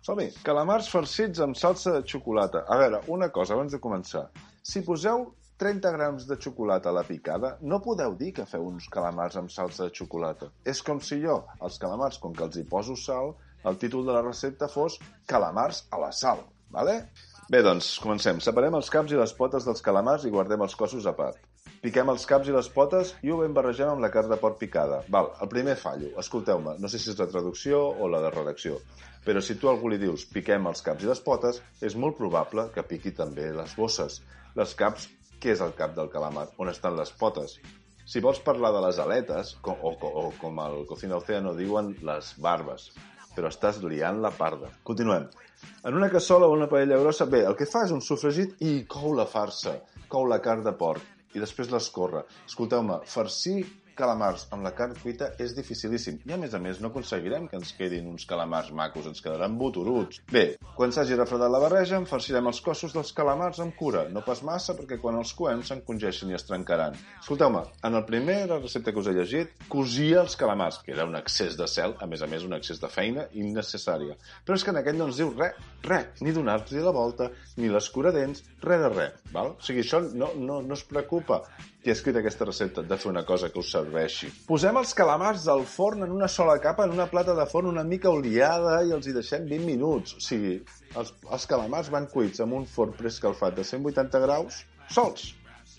Som-hi! 0.06 0.28
Calamars 0.45 0.89
farcits 0.91 1.41
amb 1.41 1.58
salsa 1.58 1.95
de 1.95 2.04
xocolata. 2.12 2.65
A 2.69 2.78
veure, 2.82 3.00
una 3.15 3.32
cosa 3.34 3.56
abans 3.56 3.74
de 3.74 3.80
començar. 3.82 4.28
Si 4.62 4.84
poseu 4.86 5.30
30 5.58 5.93
grams 5.95 6.28
de 6.28 6.36
xocolata 6.36 6.91
a 6.91 6.95
la 6.98 7.06
picada, 7.08 7.56
no 7.62 7.80
podeu 7.82 8.17
dir 8.19 8.34
que 8.36 8.45
feu 8.50 8.67
uns 8.67 8.89
calamars 8.91 9.39
amb 9.39 9.54
salsa 9.54 9.88
de 9.88 9.95
xocolata. 9.95 10.52
És 10.67 10.84
com 10.84 11.00
si 11.00 11.21
jo, 11.24 11.39
els 11.63 11.80
calamars, 11.82 12.19
com 12.19 12.36
que 12.36 12.43
els 12.45 12.60
hi 12.60 12.65
poso 12.76 12.98
sal, 13.00 13.34
el 13.65 13.80
títol 13.82 14.06
de 14.06 14.13
la 14.13 14.21
recepta 14.26 14.69
fos 14.69 15.00
calamars 15.32 15.86
a 15.95 16.04
la 16.04 16.12
sal, 16.13 16.43
vale? 16.76 17.00
Bé, 17.50 17.63
doncs, 17.65 17.95
comencem. 18.04 18.43
Separem 18.43 18.76
els 18.78 18.91
caps 18.93 19.15
i 19.15 19.19
les 19.19 19.34
potes 19.38 19.65
dels 19.65 19.82
calamars 19.86 20.26
i 20.28 20.34
guardem 20.34 20.67
els 20.67 20.76
cossos 20.76 21.08
a 21.08 21.15
part. 21.17 21.39
Piquem 21.86 22.10
els 22.10 22.23
caps 22.25 22.47
i 22.49 22.54
les 22.54 22.67
potes 22.73 23.12
i 23.21 23.30
ho 23.30 23.36
ben 23.38 23.51
barregem 23.54 23.91
amb 23.91 24.01
la 24.01 24.08
carn 24.13 24.32
de 24.32 24.38
porc 24.41 24.56
picada. 24.58 25.04
Val, 25.13 25.28
el 25.43 25.49
primer 25.51 25.75
fallo. 25.78 26.08
Escolteu-me, 26.17 26.71
no 26.82 26.89
sé 26.89 26.97
si 26.97 27.12
és 27.12 27.19
la 27.21 27.28
traducció 27.30 27.78
o 28.01 28.08
la 28.10 28.23
de 28.23 28.32
redacció, 28.34 28.80
però 29.25 29.43
si 29.45 29.54
tu 29.62 29.69
a 29.69 29.73
algú 29.75 29.91
li 29.93 29.99
dius 30.01 30.23
piquem 30.32 30.65
els 30.71 30.82
caps 30.82 31.06
i 31.06 31.12
les 31.12 31.21
potes, 31.21 31.62
és 31.86 31.93
molt 31.93 32.17
probable 32.17 32.65
que 32.73 32.88
piqui 32.89 33.13
també 33.13 33.51
les 33.54 33.78
bosses. 33.78 34.17
Les 34.58 34.75
caps, 34.82 35.06
què 35.38 35.54
és 35.54 35.62
el 35.62 35.78
cap 35.78 35.93
del 35.93 36.10
calamar? 36.10 36.47
On 36.58 36.73
estan 36.73 36.97
les 36.97 37.13
potes? 37.21 37.60
Si 38.10 38.21
vols 38.21 38.41
parlar 38.49 38.73
de 38.73 38.82
les 38.88 39.06
aletes, 39.06 39.56
com, 39.62 39.78
o, 39.78 39.93
o, 39.93 40.13
o 40.25 40.28
com 40.41 40.65
el 40.65 40.84
Cocina 40.89 41.21
Océano 41.21 41.54
diuen, 41.54 41.93
les 42.01 42.34
barbes, 42.41 42.91
però 43.38 43.54
estàs 43.54 43.84
liant 43.86 44.25
la 44.25 44.34
parda. 44.34 44.73
Continuem. 44.89 45.30
En 45.86 46.01
una 46.01 46.10
cassola 46.10 46.49
o 46.49 46.58
una 46.58 46.69
paella 46.69 46.97
grossa, 46.97 47.30
bé, 47.30 47.45
el 47.45 47.58
que 47.58 47.69
fa 47.69 47.86
és 47.86 47.93
un 47.93 48.01
sofregit 48.01 48.58
i 48.65 48.80
cou 48.89 49.13
la 49.13 49.30
farsa, 49.30 49.84
cou 50.10 50.25
la 50.25 50.41
carn 50.41 50.65
de 50.65 50.73
porc 50.73 51.12
i 51.36 51.43
després 51.43 51.71
l'escorre. 51.74 52.24
Escolteu-me, 52.48 53.02
farcir 53.12 53.60
calamars 53.97 54.45
amb 54.53 54.65
la 54.65 54.73
carn 54.75 54.95
cuita 55.01 55.31
és 55.41 55.55
dificilíssim 55.58 56.19
i 56.27 56.34
a 56.36 56.39
més 56.39 56.53
a 56.53 56.60
més 56.62 56.81
no 56.84 56.91
aconseguirem 56.91 57.47
que 57.49 57.58
ens 57.60 57.71
quedin 57.77 58.08
uns 58.12 58.27
calamars 58.29 58.71
macos, 58.75 59.08
ens 59.10 59.23
quedaran 59.23 59.58
boturuts. 59.60 60.21
Bé, 60.31 60.45
quan 60.77 60.93
s'hagi 60.93 61.17
refredat 61.17 61.51
la 61.51 61.62
barreja, 61.63 61.97
en 61.97 62.08
farcirem 62.10 62.49
els 62.51 62.62
cossos 62.65 62.95
dels 62.95 63.13
calamars 63.15 63.62
amb 63.63 63.75
cura, 63.79 64.05
no 64.12 64.23
pas 64.25 64.43
massa 64.47 64.75
perquè 64.77 64.99
quan 65.01 65.19
els 65.19 65.34
coem 65.38 65.63
s'encongeixen 65.65 66.31
i 66.31 66.38
es 66.38 66.47
trencaran. 66.47 66.97
Escolteu-me, 67.21 67.63
en 67.88 67.99
el 67.99 68.05
primer 68.10 68.39
la 68.51 68.60
recepta 68.60 68.93
que 68.93 69.01
us 69.01 69.10
he 69.12 69.15
llegit, 69.15 69.55
cosia 69.71 70.21
els 70.23 70.36
calamars, 70.39 70.81
que 70.86 70.93
era 70.95 71.08
un 71.08 71.15
excés 71.19 71.58
de 71.60 71.67
cel, 71.71 71.95
a 71.99 72.10
més 72.12 72.21
a 72.21 72.29
més 72.31 72.43
un 72.47 72.58
excés 72.58 72.81
de 72.81 72.91
feina 72.91 73.27
innecessària. 73.34 74.17
Però 74.45 74.60
és 74.60 74.65
que 74.65 74.75
en 74.75 74.81
aquest 74.81 74.99
no 74.99 75.10
ens 75.10 75.21
diu 75.21 75.31
res, 75.38 75.62
res, 75.88 76.25
ni 76.25 76.36
donar-li 76.36 76.84
la 76.84 76.95
volta, 76.95 77.31
ni 77.58 77.71
l'escuradents, 77.71 78.43
res 78.65 78.84
de 78.84 78.91
res, 78.91 79.23
val? 79.31 79.55
O 79.55 79.65
sigui, 79.65 79.86
això 79.86 80.03
no, 80.12 80.34
no, 80.36 80.62
no 80.65 80.77
es 80.77 80.84
preocupa 80.89 81.43
qui 81.86 81.91
ha 81.93 81.93
escrit 81.93 82.15
aquesta 82.17 82.48
recepta 82.48 82.82
de 82.82 82.98
fer 82.98 83.12
una 83.12 83.21
cosa 83.26 83.52
que 83.54 83.62
us 83.62 83.67
serveixi. 83.69 84.32
Posem 84.48 84.80
els 84.80 84.93
calamars 84.98 85.43
al 85.54 85.62
forn 85.69 86.02
en 86.02 86.15
una 86.15 86.26
sola 86.36 86.56
capa, 86.63 86.88
en 86.89 86.95
una 86.95 87.06
plata 87.12 87.36
de 87.38 87.45
forn 87.52 87.69
una 87.69 87.84
mica 87.86 88.10
oliada 88.10 88.80
i 88.89 88.93
els 88.95 89.06
hi 89.06 89.13
deixem 89.13 89.45
20 89.52 89.67
minuts. 89.69 90.15
O 90.17 90.24
sigui, 90.28 90.56
els, 90.98 91.13
els 91.30 91.45
calamars 91.52 91.91
van 91.93 92.10
cuits 92.10 92.41
amb 92.41 92.58
un 92.58 92.65
forn 92.65 92.98
preescalfat 92.98 93.60
de 93.60 93.67
180 93.69 94.24
graus 94.26 94.63
sols. 94.98 95.30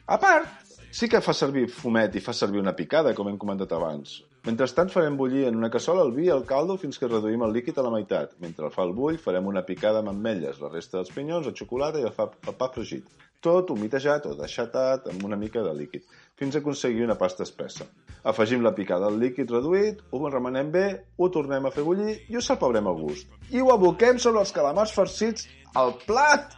A 0.07 0.21
part, 0.23 0.71
sí 0.95 1.11
que 1.11 1.19
fa 1.19 1.35
servir 1.35 1.67
fumet 1.75 2.15
i 2.15 2.23
fa 2.23 2.37
servir 2.45 2.63
una 2.63 2.79
picada, 2.79 3.11
com 3.19 3.27
hem 3.27 3.43
comentat 3.43 3.75
abans. 3.75 4.21
Mentrestant 4.47 4.95
farem 4.95 5.19
bullir 5.19 5.49
en 5.49 5.59
una 5.59 5.73
cassola 5.75 6.07
el 6.07 6.15
vi 6.15 6.29
i 6.29 6.35
el 6.37 6.47
caldo 6.47 6.79
fins 6.79 7.03
que 7.03 7.11
reduïm 7.11 7.43
el 7.43 7.57
líquid 7.59 7.83
a 7.83 7.89
la 7.89 7.91
meitat. 7.91 8.39
Mentre 8.39 8.71
el 8.71 8.77
fa 8.79 8.87
el 8.87 8.95
bull 8.95 9.19
farem 9.19 9.51
una 9.51 9.67
picada 9.67 10.07
amb 10.07 10.15
ametlles, 10.15 10.63
la 10.63 10.71
resta 10.71 11.01
dels 11.01 11.11
pinyons, 11.11 11.51
el 11.51 11.59
xocolata 11.59 11.99
i 11.99 12.07
el, 12.07 12.15
fa, 12.15 12.31
el 12.47 12.55
pa 12.55 12.71
fregit. 12.71 13.26
Tot 13.45 13.71
humitejat 13.71 14.27
o 14.27 14.35
deixatat 14.39 15.09
amb 15.13 15.25
una 15.29 15.37
mica 15.37 15.63
de 15.63 15.73
líquid, 15.77 16.05
fins 16.37 16.57
a 16.57 16.63
aconseguir 16.63 17.05
una 17.05 17.19
pasta 17.19 17.45
espessa. 17.45 17.87
Afegim 18.27 18.63
la 18.65 18.75
picada 18.75 19.07
al 19.07 19.19
líquid 19.21 19.51
reduït, 19.53 20.03
ho 20.11 20.29
remenem 20.29 20.71
bé, 20.73 20.87
ho 21.17 21.29
tornem 21.31 21.67
a 21.67 21.73
fer 21.75 21.85
bullir 21.87 22.17
i 22.29 22.37
ho 22.37 22.43
salpebrem 22.43 22.89
a 22.89 22.95
gust. 22.97 23.29
I 23.53 23.63
ho 23.63 23.73
aboquem 23.75 24.19
sobre 24.19 24.43
els 24.43 24.53
calamars 24.53 24.95
farcits 24.97 25.49
al 25.75 25.95
plat! 26.07 26.57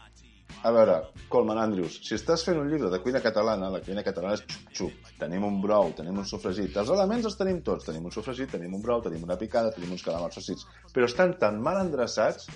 A 0.67 0.73
veure, 0.75 0.95
Colman 1.31 1.61
Andrews, 1.63 2.01
si 2.03 2.17
estàs 2.17 2.43
fent 2.43 2.59
un 2.59 2.67
llibre 2.71 2.89
de 2.91 2.99
cuina 3.05 3.21
catalana, 3.23 3.69
la 3.71 3.79
cuina 3.85 4.03
catalana 4.03 4.35
és 4.39 4.43
xup-xup. 4.49 5.13
Tenim 5.21 5.45
un 5.47 5.61
brou, 5.63 5.93
tenim 5.95 6.19
un 6.19 6.27
sofregit. 6.27 6.75
Els 6.83 6.91
elements 6.91 7.29
els 7.31 7.39
tenim 7.39 7.61
tots. 7.63 7.87
Tenim 7.87 8.09
un 8.09 8.15
sofregit, 8.15 8.51
tenim 8.57 8.75
un 8.75 8.83
brou, 8.83 9.05
tenim 9.05 9.23
una 9.29 9.39
picada, 9.39 9.71
tenim 9.77 9.93
uns 9.95 10.03
calamars 10.03 10.41
farcits. 10.41 10.67
Però 10.95 11.07
estan 11.07 11.37
tan 11.39 11.61
mal 11.63 11.79
endreçats 11.85 12.51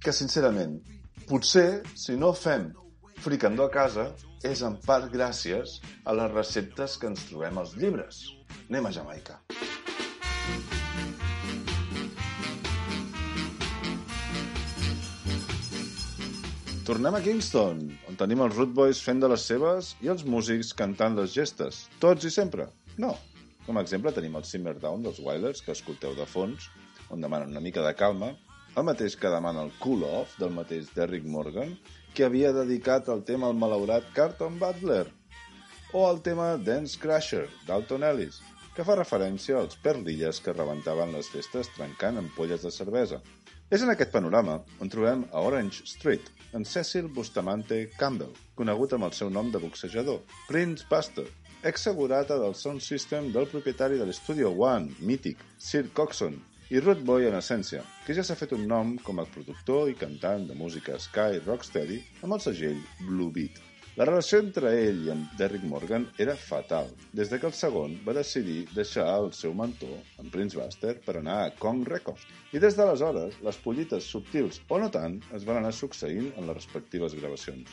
que, 0.00 0.14
sincerament, 0.14 0.78
potser, 1.28 1.82
si 1.92 2.16
no 2.16 2.32
fem 2.32 2.70
fricandó 3.22 3.66
a 3.66 3.70
casa, 3.74 4.08
és 4.46 4.62
en 4.62 4.76
part 4.86 5.10
gràcies 5.12 5.78
a 6.04 6.14
les 6.14 6.30
receptes 6.32 6.96
que 7.00 7.10
ens 7.10 7.24
trobem 7.30 7.58
als 7.58 7.74
llibres. 7.76 8.22
Anem 8.68 8.86
a 8.86 8.92
Jamaica. 8.94 9.40
Tornem 16.88 17.18
a 17.18 17.20
Kingston, 17.20 17.82
on 18.08 18.16
tenim 18.16 18.40
els 18.40 18.54
Root 18.56 18.70
Boys 18.72 19.02
fent 19.04 19.18
de 19.20 19.28
les 19.28 19.42
seves 19.44 19.90
i 20.00 20.08
els 20.08 20.22
músics 20.24 20.70
cantant 20.72 21.18
les 21.18 21.34
gestes. 21.34 21.82
Tots 22.00 22.24
i 22.24 22.30
sempre? 22.32 22.64
No. 22.96 23.10
Com 23.66 23.76
a 23.76 23.82
exemple 23.84 24.14
tenim 24.16 24.38
el 24.40 24.46
Simmer 24.48 24.78
Down 24.80 25.04
dels 25.04 25.18
Wilders, 25.20 25.60
que 25.60 25.74
escolteu 25.76 26.14
de 26.16 26.24
fons, 26.24 26.70
on 27.12 27.20
demanen 27.20 27.52
una 27.52 27.60
mica 27.60 27.84
de 27.84 27.92
calma, 27.92 28.30
el 28.72 28.86
mateix 28.88 29.18
que 29.20 29.28
demana 29.28 29.66
el 29.66 29.74
Cool 29.82 30.06
Off 30.08 30.38
del 30.40 30.54
mateix 30.56 30.88
Derrick 30.96 31.28
Morgan, 31.28 31.76
que 32.14 32.26
havia 32.26 32.52
dedicat 32.52 33.08
el 33.12 33.24
tema 33.24 33.48
al 33.48 33.56
malaurat 33.58 34.06
Carlton 34.14 34.58
Butler, 34.60 35.06
o 35.92 36.04
el 36.10 36.20
tema 36.22 36.56
Dance 36.56 36.98
Crusher 37.00 37.46
d'Alton 37.66 38.04
Ellis, 38.04 38.40
que 38.76 38.84
fa 38.86 38.94
referència 38.98 39.56
als 39.58 39.78
perlilles 39.82 40.38
que 40.44 40.54
rebentaven 40.54 41.14
les 41.16 41.28
festes 41.32 41.70
trencant 41.74 42.20
ampolles 42.20 42.62
de 42.62 42.70
cervesa. 42.70 43.18
És 43.70 43.82
en 43.84 43.90
aquest 43.92 44.12
panorama 44.12 44.60
on 44.80 44.92
trobem 44.92 45.24
a 45.32 45.42
Orange 45.44 45.84
Street, 45.88 46.28
en 46.56 46.64
Cecil 46.64 47.08
Bustamante 47.12 47.82
Campbell, 47.98 48.36
conegut 48.56 48.94
amb 48.96 49.08
el 49.08 49.16
seu 49.16 49.32
nom 49.34 49.50
de 49.52 49.60
boxejador, 49.60 50.22
Prince 50.46 50.86
Buster, 50.88 51.26
ex-segurata 51.68 52.38
del 52.38 52.54
sound 52.54 52.80
system 52.84 53.32
del 53.34 53.48
propietari 53.50 53.98
de 53.98 54.06
l'Studio 54.06 54.54
One, 54.54 54.94
mític, 55.00 55.42
Sir 55.58 55.88
Coxon, 55.92 56.38
i 56.70 56.80
Rude 56.80 57.00
Boy 57.00 57.24
en 57.24 57.36
essència, 57.38 57.80
que 58.04 58.12
ja 58.12 58.20
s'ha 58.24 58.34
fet 58.36 58.50
un 58.52 58.66
nom 58.68 58.90
com 59.00 59.22
a 59.22 59.24
productor 59.32 59.88
i 59.88 59.94
cantant 59.96 60.42
de 60.50 60.56
música 60.56 60.98
Sky 61.00 61.40
Rocksteady 61.46 61.96
amb 62.26 62.36
el 62.36 62.42
segell 62.44 62.82
Blue 63.06 63.32
Beat. 63.32 63.56
La 63.96 64.04
relació 64.04 64.42
entre 64.42 64.74
ell 64.76 65.00
i 65.06 65.08
en 65.14 65.22
Derrick 65.40 65.64
Morgan 65.70 66.04
era 66.20 66.36
fatal, 66.38 66.90
des 67.16 67.32
de 67.32 67.38
que 67.40 67.48
el 67.48 67.56
segon 67.56 67.96
va 68.04 68.14
decidir 68.18 68.58
deixar 68.74 69.06
el 69.14 69.32
seu 69.38 69.56
mentor, 69.56 69.96
en 70.20 70.28
Prince 70.34 70.60
Buster, 70.60 70.92
per 71.06 71.16
anar 71.18 71.38
a 71.46 71.54
Kong 71.64 71.88
Records. 71.88 72.28
I 72.52 72.60
des 72.62 72.76
d'aleshores, 72.76 73.40
les 73.48 73.60
pollites 73.64 74.12
subtils 74.12 74.60
o 74.68 74.78
no 74.82 74.92
tant 74.92 75.16
es 75.38 75.48
van 75.48 75.62
anar 75.62 75.72
succeint 75.72 76.28
en 76.36 76.50
les 76.50 76.60
respectives 76.60 77.16
gravacions. 77.16 77.72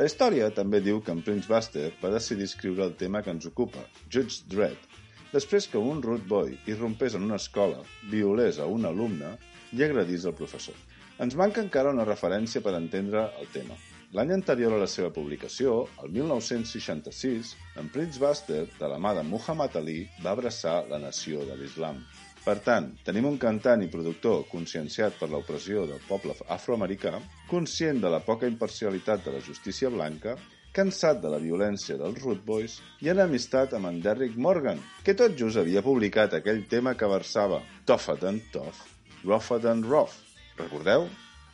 La 0.00 0.08
història 0.08 0.48
també 0.56 0.80
diu 0.80 1.04
que 1.04 1.12
en 1.12 1.20
Prince 1.28 1.50
Buster 1.50 1.90
va 2.00 2.16
decidir 2.16 2.48
escriure 2.48 2.88
el 2.88 2.96
tema 3.04 3.20
que 3.20 3.36
ens 3.36 3.46
ocupa, 3.52 3.84
Judge 4.08 4.48
Dredd, 4.48 4.89
després 5.32 5.68
que 5.70 5.78
un 5.78 6.02
root 6.02 6.26
boy 6.28 6.56
irrompés 6.66 7.14
en 7.14 7.26
una 7.26 7.38
escola, 7.38 7.82
violés 8.10 8.58
a 8.58 8.66
un 8.66 8.86
alumne 8.86 9.36
i 9.72 9.84
agredís 9.86 10.26
el 10.26 10.34
professor. 10.34 10.74
Ens 11.20 11.36
manca 11.36 11.62
encara 11.62 11.92
una 11.94 12.06
referència 12.08 12.62
per 12.64 12.74
entendre 12.78 13.28
el 13.40 13.48
tema. 13.54 13.76
L'any 14.16 14.32
anterior 14.34 14.72
a 14.74 14.80
la 14.80 14.88
seva 14.90 15.12
publicació, 15.14 15.84
el 16.02 16.10
1966, 16.16 17.52
en 17.78 17.90
Prince 17.94 18.18
Buster, 18.18 18.64
de 18.78 18.88
la 18.90 18.98
mà 18.98 19.12
de 19.14 19.22
Muhammad 19.22 19.76
Ali, 19.78 20.00
va 20.24 20.32
abraçar 20.32 20.80
la 20.90 20.98
nació 20.98 21.44
de 21.46 21.54
l'islam. 21.60 22.00
Per 22.40 22.56
tant, 22.64 22.88
tenim 23.06 23.28
un 23.28 23.36
cantant 23.38 23.84
i 23.84 23.90
productor 23.92 24.46
conscienciat 24.50 25.18
per 25.20 25.28
l'opressió 25.30 25.84
del 25.86 26.00
poble 26.08 26.34
afroamericà, 26.48 27.12
conscient 27.52 28.00
de 28.02 28.10
la 28.10 28.22
poca 28.24 28.48
imparcialitat 28.50 29.22
de 29.26 29.36
la 29.36 29.44
justícia 29.44 29.92
blanca, 29.92 30.34
cansat 30.76 31.20
de 31.22 31.30
la 31.32 31.40
violència 31.42 31.96
dels 31.98 32.20
Root 32.22 32.44
Boys 32.46 32.78
i 33.04 33.10
en 33.12 33.22
amistat 33.22 33.74
amb 33.76 33.90
en 33.90 34.00
Derrick 34.04 34.36
Morgan, 34.36 34.80
que 35.04 35.16
tot 35.18 35.36
just 35.38 35.60
havia 35.60 35.82
publicat 35.82 36.36
aquell 36.38 36.62
tema 36.70 36.94
que 36.94 37.08
versava 37.10 37.62
Tougher 37.86 38.18
than 38.20 38.40
tough, 38.52 38.84
rougher 39.24 39.60
than 39.60 39.82
rough. 39.84 40.14
Recordeu? 40.58 41.08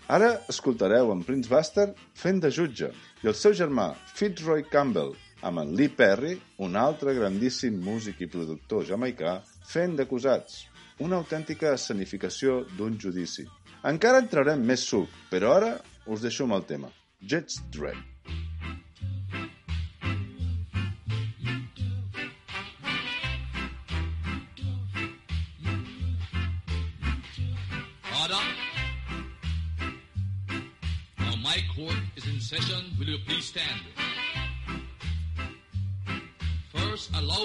Ara 0.09 0.37
escoltareu 0.49 1.11
en 1.11 1.23
Prince 1.27 1.51
Buster 1.51 1.89
fent 2.15 2.43
de 2.43 2.51
jutge 2.55 2.93
i 3.25 3.31
el 3.31 3.35
seu 3.35 3.55
germà 3.59 3.93
Fitzroy 4.15 4.67
Campbell 4.71 5.17
amb 5.47 5.61
en 5.63 5.75
Lee 5.77 5.93
Perry, 5.93 6.37
un 6.63 6.77
altre 6.81 7.15
grandíssim 7.15 7.77
músic 7.83 8.23
i 8.25 8.31
productor 8.31 8.87
jamaicà, 8.89 9.39
fent 9.69 9.97
d'acusats. 9.99 10.65
Una 11.05 11.21
autèntica 11.21 11.75
escenificació 11.77 12.63
d'un 12.79 12.97
judici. 12.99 13.45
Encara 13.87 14.25
entrarem 14.25 14.65
més 14.65 14.89
suc, 14.89 15.13
però 15.31 15.57
ara 15.61 15.73
us 16.07 16.25
deixo 16.25 16.49
amb 16.49 16.57
el 16.61 16.69
tema. 16.73 16.93
Jets 17.21 17.61
Dread. 17.71 18.16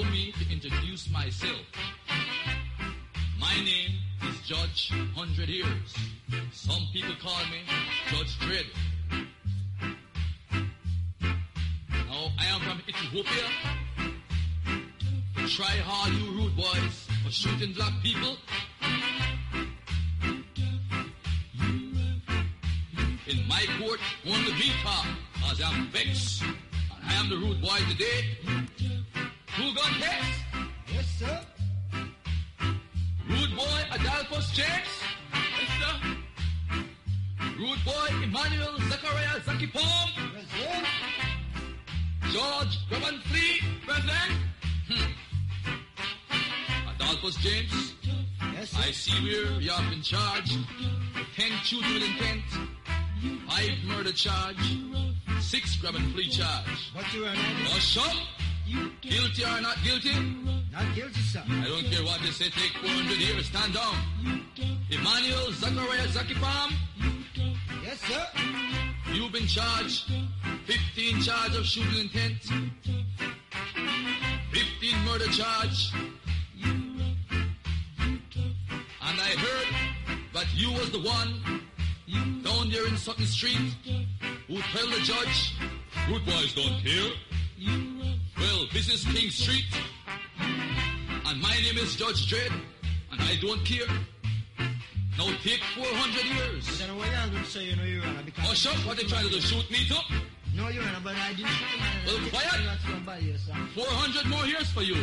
Allow 0.01 0.11
me 0.11 0.31
to 0.31 0.51
introduce 0.51 1.09
myself. 1.11 1.61
My 3.39 3.55
name 3.55 3.99
is 4.29 4.39
Judge 4.41 4.91
Hundred 5.15 5.49
Years. 5.49 5.95
Some 6.51 6.81
people 6.93 7.13
call 7.21 7.37
me 7.51 7.61
Judge 8.09 8.39
Dread. 8.39 8.65
Now, 11.89 12.31
I 12.39 12.45
am 12.45 12.61
from 12.61 12.81
Ethiopia. 12.87 13.47
Try 15.47 15.77
hard, 15.83 16.13
you 16.13 16.31
rude 16.31 16.55
boys, 16.55 17.07
for 17.23 17.31
shooting 17.31 17.73
black 17.73 17.93
people. 18.01 18.37
In 23.27 23.47
my 23.47 23.65
court, 23.79 23.99
only 24.27 24.51
the 24.51 24.71
talk, 24.83 25.05
cause 25.41 25.61
I'm 25.63 25.87
vexed. 25.87 26.43
I 27.07 27.13
am 27.15 27.29
the 27.29 27.37
rude 27.37 27.61
boy 27.61 27.77
today. 27.89 28.70
Who 29.71 29.77
got 29.77 29.91
case? 30.01 30.39
Yes, 30.93 31.07
sir. 31.17 31.39
Rude 33.29 33.55
boy 33.55 33.81
Adolphus 33.93 34.51
James. 34.51 34.91
Yes, 35.31 35.71
sir. 35.79 35.95
Rude 37.57 37.83
boy 37.85 38.07
Emmanuel 38.21 38.77
Zachariah 38.89 39.41
Zaki 39.45 39.67
Palm. 39.67 40.09
Present. 40.33 40.87
George 42.33 42.79
Robin 42.91 43.21
Flea. 43.27 43.61
Present. 43.87 44.33
Hmm. 44.89 45.11
Adolphus 46.93 47.35
James. 47.37 47.93
Yes, 48.53 48.71
sir. 48.71 48.77
I 48.77 48.91
see 48.91 49.23
where 49.23 49.61
you're 49.61 49.93
in 49.93 50.01
charge. 50.01 50.57
Ten 51.37 51.51
shooting 51.63 51.93
with 51.93 52.03
intent. 52.03 52.43
Five 53.47 53.71
murder 53.85 54.11
charge. 54.11 54.79
Six 55.39 55.77
grab 55.77 55.95
and 55.95 56.11
flee 56.11 56.27
charge. 56.27 56.91
What 56.93 57.13
you 57.13 57.23
are 57.23 57.33
not, 57.33 57.71
Hush 57.71 57.95
Guilty 59.01 59.43
or 59.43 59.61
not 59.61 59.77
guilty? 59.83 60.13
not 60.71 60.95
guilty, 60.95 61.21
sir. 61.21 61.43
I 61.47 61.67
don't 61.67 61.83
care 61.85 62.03
what 62.03 62.21
they 62.21 62.31
say. 62.31 62.45
Take 62.49 62.71
400 62.81 63.17
years. 63.17 63.45
Stand 63.47 63.73
down. 63.73 63.95
Emmanuel 64.89 65.51
Zachariah 65.51 66.07
Zaki 66.09 66.35
Palm. 66.35 66.73
Yes, 67.83 67.99
sir. 68.01 68.27
You've 69.13 69.31
been 69.31 69.47
charged 69.47 70.11
15 70.65 71.21
charge 71.21 71.55
of 71.55 71.65
shooting 71.65 71.99
intent, 71.99 72.37
15 74.51 75.05
murder 75.05 75.27
charge, 75.27 75.91
and 79.03 79.19
I 79.19 79.35
heard 79.35 79.67
that 80.33 80.45
you 80.55 80.71
was 80.71 80.91
the 80.91 80.99
one 80.99 81.61
down 82.43 82.69
there 82.69 82.87
in 82.87 82.95
Sutton 82.95 83.25
Street 83.25 83.75
who 84.47 84.61
tell 84.73 84.87
the 84.87 84.99
judge, 85.03 85.55
good 86.07 86.25
boys 86.25 86.53
don't 86.53 86.81
care. 86.81 87.11
Well, 88.41 88.65
this 88.73 88.89
is 88.89 89.05
King 89.05 89.29
Street, 89.29 89.65
and 90.39 91.39
my 91.39 91.53
name 91.61 91.77
is 91.77 91.95
Judge 91.95 92.25
Dredd, 92.25 92.51
and 93.11 93.21
I 93.21 93.37
don't 93.39 93.63
care. 93.63 93.85
Now 95.15 95.29
take 95.43 95.61
400 95.75 96.25
years. 96.25 96.81
I 96.81 96.87
don't 96.87 96.97
you're 96.97 97.29
going 97.29 97.43
to 97.43 97.45
say, 97.45 97.65
you 97.65 97.75
know, 97.75 97.83
Your 97.83 98.03
Honor, 98.03 98.23
because... 98.25 98.43
Hush 98.43 98.65
up, 98.65 98.77
what 98.87 98.97
they 98.97 99.03
trying 99.03 99.25
to 99.25 99.29
do, 99.29 99.39
shoot 99.39 99.69
me 99.69 99.85
too? 99.87 99.93
No, 100.55 100.69
Your 100.69 100.81
Honor, 100.85 101.01
but 101.03 101.15
I 101.17 101.33
didn't. 101.33 101.51
Well, 102.07 102.17
I 102.17 102.29
quiet. 102.29 102.79
the 102.89 103.05
body, 103.05 103.35
400 103.75 104.25
more 104.25 104.45
years 104.47 104.71
for 104.71 104.81
you. 104.81 104.95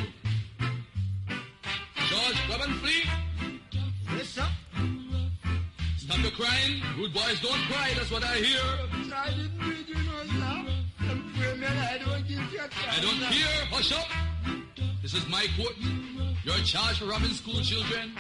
George, 2.09 2.47
grab 2.49 2.61
and 2.63 2.75
flee. 2.81 3.05
Yes, 4.17 4.29
sir. 4.31 4.49
Stop 5.97 6.19
your 6.19 6.33
crying. 6.33 6.83
Good 6.97 7.15
boys 7.15 7.41
don't 7.41 7.63
cry. 7.71 7.93
That's 7.95 8.11
what 8.11 8.25
I 8.25 8.35
hear. 8.39 8.61
I 9.15 9.31
didn't 9.31 9.73
it, 9.73 9.89
you 9.89 9.95
know, 9.95 10.65
sir. 10.67 10.78
I'm 11.69 11.77
afraid, 11.77 11.79
man, 11.79 11.89
I 11.89 11.99
don't 12.05 12.29
give 12.29 12.53
you 12.53 12.59
a 12.59 12.69
chance. 12.69 12.97
I 12.97 13.01
don't 13.01 13.21
care. 13.21 13.67
Hush 13.71 13.93
up. 13.93 14.07
This 15.03 15.15
is 15.15 15.29
my 15.29 15.47
court. 15.57 15.75
You're 16.45 16.65
charged 16.65 16.99
for 16.99 17.07
robbing 17.07 17.31
school 17.31 17.61
children, 17.61 18.13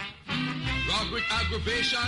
robbery, 0.88 1.22
aggravation. 1.30 1.98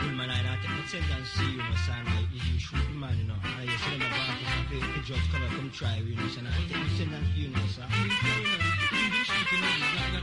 Good 0.00 0.14
man, 0.14 0.30
I 0.30 0.42
don't 0.42 0.62
take 0.62 0.82
the 0.82 0.88
sentence 0.88 1.28
see 1.30 1.50
you, 1.50 1.58
know, 1.58 1.64
son. 1.86 2.06
I 2.06 2.26
you 2.32 2.58
shoot 2.58 2.76
the 2.76 2.94
man, 2.94 3.18
you 3.18 3.24
know. 3.24 3.34
I 3.42 3.66
just 3.66 3.84
say, 3.84 3.94
I'm 3.94 4.00
going 4.70 4.82
to 4.82 4.98
the 4.98 5.04
judge 5.04 5.26
come 5.32 5.42
and 5.42 5.52
come 5.52 5.70
try 5.70 5.96
you, 5.96 6.14
know, 6.16 6.28
son. 6.28 6.46
I 6.46 6.50
take 6.68 6.82
the 6.82 6.90
sentence 6.96 7.28
for 7.32 7.38
you, 7.38 7.48
know, 7.50 7.66
sir. 7.66 7.86
You 7.90 8.08
know, 8.08 8.38
you 9.50 9.60
know, 9.60 10.22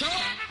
you 0.00 0.47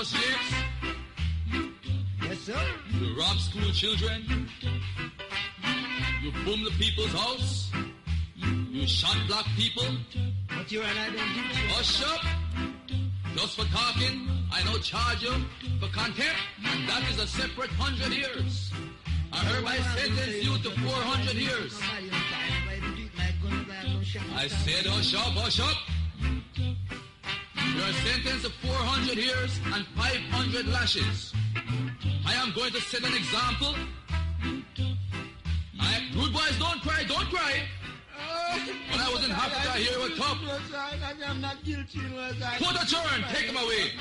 Adolphus 0.00 0.12
James, 0.12 1.72
Yes, 2.22 2.38
sir. 2.38 2.60
you 2.98 3.18
rob 3.18 3.36
school 3.38 3.70
children. 3.72 4.48
You 6.22 6.32
boom 6.44 6.64
the 6.64 6.70
people's 6.78 7.12
house. 7.12 7.70
You 8.34 8.86
shot 8.86 9.16
black 9.26 9.44
people. 9.56 9.84
But 10.48 10.72
Your 10.72 10.84
Honor, 10.84 11.00
I 11.00 11.10
don't. 11.10 11.18
Hush 11.76 12.02
up! 12.02 12.20
Just 13.36 13.56
for 13.58 13.66
talking, 13.66 14.28
I 14.50 14.62
now 14.64 14.78
charge 14.78 15.22
you 15.22 15.34
for 15.80 15.88
contempt, 15.92 16.40
and 16.64 16.88
that 16.88 17.02
is 17.10 17.18
a 17.18 17.26
separate 17.26 17.70
hundred 17.70 18.12
years. 18.16 18.72
I 19.32 19.44
hereby 19.44 19.76
sentence 19.76 20.42
you 20.42 20.56
to 20.58 20.70
400 20.80 21.34
years. 21.36 21.78
I 24.34 24.48
said 24.48 24.86
hush 24.86 25.14
up, 25.14 25.32
hush 25.34 25.60
up! 25.60 25.76
You're 27.80 27.96
sentenced 28.04 28.44
to 28.44 28.50
400 28.68 29.16
years 29.16 29.58
and 29.72 29.86
500 29.96 30.66
lashes. 30.68 31.32
I 32.26 32.34
am 32.34 32.52
going 32.52 32.72
to 32.72 32.80
set 32.80 33.02
an 33.02 33.14
example. 33.16 33.74
I, 35.80 35.92
rude 36.14 36.32
boys, 36.32 36.58
don't 36.58 36.80
cry, 36.82 37.04
don't 37.08 37.30
cry. 37.32 37.64
When 38.90 39.00
I 39.00 39.08
was 39.08 39.24
in 39.24 39.32
Africa, 39.32 39.72
here 39.78 39.96
it 39.96 40.02
was 40.10 40.18
tough. 40.18 40.38
I'm 41.26 41.40
not 41.40 41.64
guilty. 41.64 42.00
Put 42.58 42.76
a 42.82 42.86
turn, 42.86 43.24
take 43.32 43.48
him 43.48 43.56
away. 43.56 43.96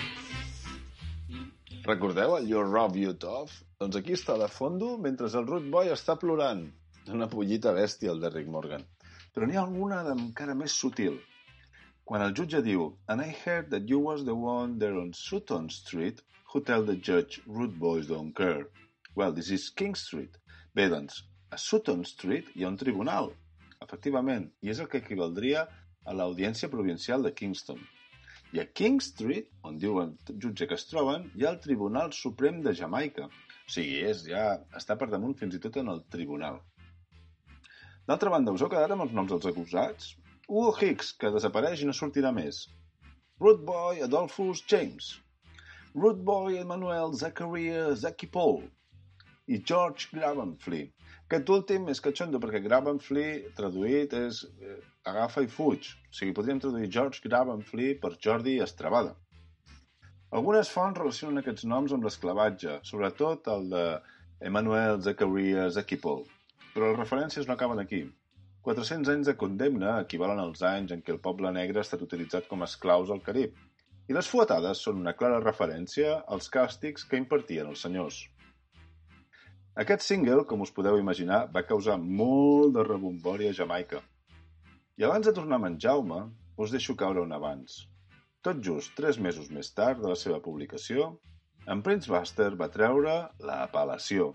Recordeu 1.88 2.36
el 2.36 2.50
You 2.50 2.62
Rob 2.62 2.98
You 2.98 3.14
Tough? 3.14 3.56
Doncs 3.80 3.96
aquí 3.96 4.12
està 4.20 4.36
de 4.38 4.52
fondo 4.52 4.98
mentre 5.00 5.32
el 5.32 5.48
Root 5.48 5.72
Boy 5.72 5.88
està 5.96 6.20
plorant. 6.20 6.68
Una 7.08 7.32
pollita 7.32 7.72
bèstia, 7.74 8.12
el 8.12 8.20
Derrick 8.20 8.52
Morgan. 8.52 8.84
Però 9.34 9.48
n'hi 9.48 9.56
ha 9.56 9.64
alguna 9.64 10.04
encara 10.12 10.54
més 10.54 10.76
sutil. 10.76 11.16
Quan 12.10 12.24
el 12.26 12.32
jutge 12.38 12.60
diu 12.66 12.86
And 13.14 13.22
I 13.22 13.36
heard 13.40 13.68
that 13.70 13.88
you 13.88 14.00
was 14.04 14.24
the 14.26 14.34
one 14.34 14.80
there 14.80 14.98
on 15.00 15.12
Sutton 15.14 15.70
Street 15.70 16.24
who 16.52 16.62
tell 16.70 16.84
the 16.84 16.96
judge 16.96 17.40
rude 17.46 17.76
boys 17.80 18.08
don't 18.08 18.36
care. 18.36 18.64
Well, 19.16 19.32
this 19.32 19.52
is 19.52 19.70
King 19.70 19.94
Street. 19.94 20.40
Bé, 20.74 20.88
doncs, 20.90 21.20
a 21.52 21.58
Sutton 21.66 22.02
Street 22.12 22.48
hi 22.56 22.64
ha 22.64 22.72
un 22.72 22.80
tribunal, 22.82 23.30
efectivament, 23.86 24.48
i 24.66 24.72
és 24.74 24.82
el 24.82 24.90
que 24.90 25.04
equivaldria 25.04 25.62
a 26.04 26.16
l'Audiència 26.18 26.72
Provincial 26.74 27.28
de 27.28 27.34
Kingston. 27.42 27.84
I 28.58 28.64
a 28.64 28.66
King 28.82 28.98
Street, 29.06 29.54
on 29.62 29.78
diu 29.84 30.02
el 30.02 30.16
jutge 30.32 30.66
que 30.66 30.80
es 30.82 30.90
troben, 30.90 31.30
hi 31.36 31.46
ha 31.46 31.52
el 31.54 31.62
Tribunal 31.68 32.16
Suprem 32.22 32.64
de 32.66 32.74
Jamaica. 32.80 33.28
O 33.30 33.76
sigui, 33.76 34.02
és, 34.14 34.24
ja 34.34 34.48
està 34.82 34.98
per 34.98 35.12
damunt 35.14 35.38
fins 35.44 35.54
i 35.54 35.62
tot 35.68 35.78
en 35.84 35.94
el 35.94 36.02
tribunal. 36.18 36.58
D'altra 38.10 38.34
banda, 38.34 38.58
us 38.58 38.66
heu 38.66 38.74
quedat 38.74 38.98
amb 38.98 39.06
els 39.06 39.14
noms 39.14 39.30
dels 39.36 39.52
acusats? 39.54 40.16
Hugo 40.50 40.74
Hicks, 40.82 41.12
que 41.22 41.30
desapareix 41.30 41.84
i 41.84 41.88
no 41.88 41.94
sortirà 41.94 42.32
més. 42.34 42.64
Root 43.44 43.60
Boy 43.68 44.00
Adolphus 44.02 44.64
James. 44.72 45.12
Root 45.94 46.24
Boy 46.30 46.58
Emmanuel 46.58 47.14
Zachariah 47.14 47.94
Zaki 47.96 48.32
Paul. 48.34 48.64
I 49.46 49.60
George 49.72 50.10
Gravenfly. 50.14 50.82
Aquest 51.28 51.54
últim 51.54 51.86
és 51.94 52.02
catxondo 52.02 52.42
perquè 52.42 52.64
Gravenfly, 52.66 53.28
traduït, 53.60 54.16
és 54.18 54.42
eh, 54.50 54.80
agafa 55.12 55.46
i 55.46 55.52
fuig. 55.54 55.92
O 56.10 56.18
sigui, 56.18 56.34
podríem 56.40 56.62
traduir 56.64 56.90
George 56.98 57.22
Gravenfly 57.28 57.94
per 58.02 58.16
Jordi 58.18 58.58
Estravada. 58.66 59.14
Algunes 60.40 60.74
fonts 60.74 60.98
relacionen 60.98 61.44
aquests 61.44 61.70
noms 61.70 61.94
amb 61.94 62.10
l'esclavatge, 62.10 62.80
sobretot 62.90 63.54
el 63.54 63.70
de 63.76 63.86
Emmanuel 64.50 64.98
Zachariah 65.06 65.70
Zakipol, 65.78 66.26
però 66.74 66.90
les 66.90 67.00
referències 67.04 67.46
no 67.46 67.54
acaben 67.54 67.86
aquí. 67.86 68.08
400 68.68 69.12
anys 69.14 69.30
de 69.30 69.36
condemna 69.40 69.96
equivalen 70.04 70.42
als 70.44 70.64
anys 70.68 70.92
en 70.96 71.04
què 71.06 71.14
el 71.16 71.22
poble 71.24 71.52
negre 71.56 71.80
ha 71.80 71.88
estat 71.88 72.02
utilitzat 72.06 72.50
com 72.50 72.62
a 72.62 72.68
esclaus 72.68 73.12
al 73.14 73.22
Carib, 73.24 73.56
i 74.10 74.16
les 74.18 74.28
fuetades 74.28 74.82
són 74.86 75.00
una 75.04 75.14
clara 75.18 75.40
referència 75.44 76.18
als 76.36 76.50
càstigs 76.52 77.06
que 77.08 77.20
impartien 77.22 77.70
els 77.70 77.86
senyors. 77.86 78.20
Aquest 79.84 80.04
single, 80.04 80.44
com 80.50 80.66
us 80.66 80.74
podeu 80.76 80.98
imaginar, 81.00 81.44
va 81.56 81.64
causar 81.72 81.96
molt 82.02 82.74
de 82.76 82.84
rebombori 82.88 83.48
a 83.48 83.56
Jamaica. 83.56 84.02
I 85.00 85.06
abans 85.08 85.30
de 85.30 85.34
tornar 85.38 85.60
amb 85.60 85.70
en 85.70 85.78
Jaume, 85.86 86.20
us 86.60 86.74
deixo 86.76 86.98
caure 87.00 87.22
un 87.24 87.32
abans. 87.38 87.86
Tot 88.44 88.60
just 88.66 88.96
tres 88.98 89.20
mesos 89.24 89.48
més 89.56 89.70
tard 89.78 90.02
de 90.04 90.10
la 90.12 90.18
seva 90.20 90.42
publicació, 90.44 91.14
en 91.70 91.84
Prince 91.86 92.12
Buster 92.12 92.50
va 92.60 92.72
treure 92.74 93.14
la 93.46 93.60
apel·lació. 93.68 94.34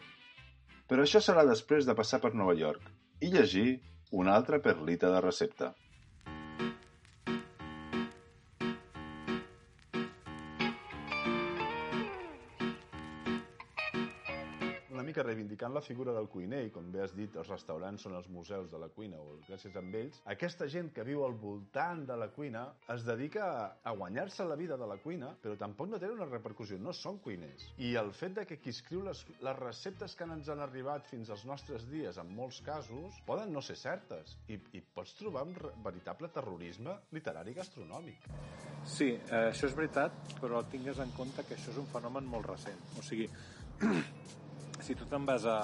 Però 0.88 1.04
això 1.04 1.20
serà 1.24 1.44
després 1.48 1.84
de 1.88 1.96
passar 1.98 2.22
per 2.22 2.32
Nova 2.32 2.54
York 2.56 2.88
i 3.20 3.32
llegir 3.34 3.68
una 4.22 4.34
altra 4.38 4.60
perlita 4.62 5.10
de 5.10 5.20
recepta. 5.20 5.74
Reivindicant 15.64 15.74
la 15.74 15.80
figura 15.80 16.12
del 16.12 16.28
cuiner, 16.28 16.64
i 16.66 16.70
com 16.70 16.90
bé 16.92 17.02
has 17.02 17.14
dit, 17.14 17.34
els 17.36 17.48
restaurants 17.48 18.02
són 18.02 18.14
els 18.14 18.28
museus 18.28 18.70
de 18.70 18.78
la 18.78 18.88
cuina, 18.88 19.18
o 19.18 19.38
gràcies 19.48 19.74
a 19.76 19.80
ells, 19.80 20.20
aquesta 20.26 20.66
gent 20.68 20.92
que 20.92 21.04
viu 21.04 21.24
al 21.24 21.34
voltant 21.34 22.04
de 22.06 22.16
la 22.16 22.28
cuina 22.28 22.74
es 22.92 23.04
dedica 23.04 23.78
a, 23.82 23.92
guanyar-se 23.94 24.44
la 24.44 24.56
vida 24.56 24.76
de 24.76 24.86
la 24.86 24.96
cuina, 24.98 25.34
però 25.40 25.56
tampoc 25.56 25.88
no 25.88 25.98
tenen 25.98 26.18
una 26.18 26.28
repercussió, 26.28 26.78
no 26.78 26.92
són 26.92 27.18
cuiners. 27.18 27.70
I 27.78 27.94
el 27.96 28.12
fet 28.12 28.34
de 28.34 28.46
que 28.46 28.58
qui 28.58 28.70
escriu 28.70 29.02
les, 29.04 29.24
les 29.40 29.58
receptes 29.58 30.14
que 30.14 30.24
ens 30.24 30.48
han 30.48 30.60
arribat 30.60 31.06
fins 31.06 31.30
als 31.30 31.44
nostres 31.46 31.88
dies, 31.88 32.18
en 32.18 32.34
molts 32.34 32.60
casos, 32.64 33.20
poden 33.26 33.52
no 33.52 33.62
ser 33.62 33.76
certes, 33.76 34.36
i, 34.48 34.58
i 34.74 34.82
pots 34.82 35.14
trobar 35.18 35.46
un 35.46 35.56
veritable 35.84 36.28
terrorisme 36.34 36.98
literari 37.12 37.54
gastronòmic. 37.54 38.28
Sí, 38.84 39.14
eh, 39.14 39.48
això 39.48 39.70
és 39.70 39.76
veritat, 39.76 40.36
però 40.40 40.64
tingues 40.68 40.98
en 41.00 41.12
compte 41.16 41.44
que 41.46 41.56
això 41.56 41.72
és 41.72 41.80
un 41.80 41.88
fenomen 41.92 42.26
molt 42.28 42.50
recent. 42.50 42.80
O 42.98 43.04
sigui, 43.04 43.30
si 44.84 44.94
tu 44.94 45.06
te'n 45.08 45.24
vas 45.24 45.46
a... 45.48 45.58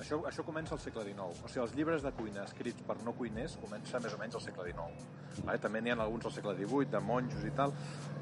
Això, 0.00 0.16
això 0.24 0.40
comença 0.46 0.72
al 0.72 0.80
segle 0.80 1.02
XIX. 1.04 1.40
O 1.44 1.48
sigui, 1.50 1.60
els 1.64 1.72
llibres 1.76 2.04
de 2.04 2.10
cuina 2.16 2.44
escrits 2.46 2.84
per 2.86 2.94
no 3.04 3.12
cuiners 3.18 3.58
comença 3.60 3.98
més 4.00 4.14
o 4.16 4.20
menys 4.20 4.36
al 4.38 4.44
segle 4.44 4.64
XIX. 4.70 5.08
Vale? 5.42 5.58
També 5.60 5.82
n'hi 5.82 5.92
ha 5.92 5.96
alguns 6.06 6.28
al 6.30 6.32
segle 6.32 6.54
XVIII, 6.56 6.88
de 6.94 7.00
monjos 7.04 7.42
i 7.44 7.50
tal, 7.58 7.74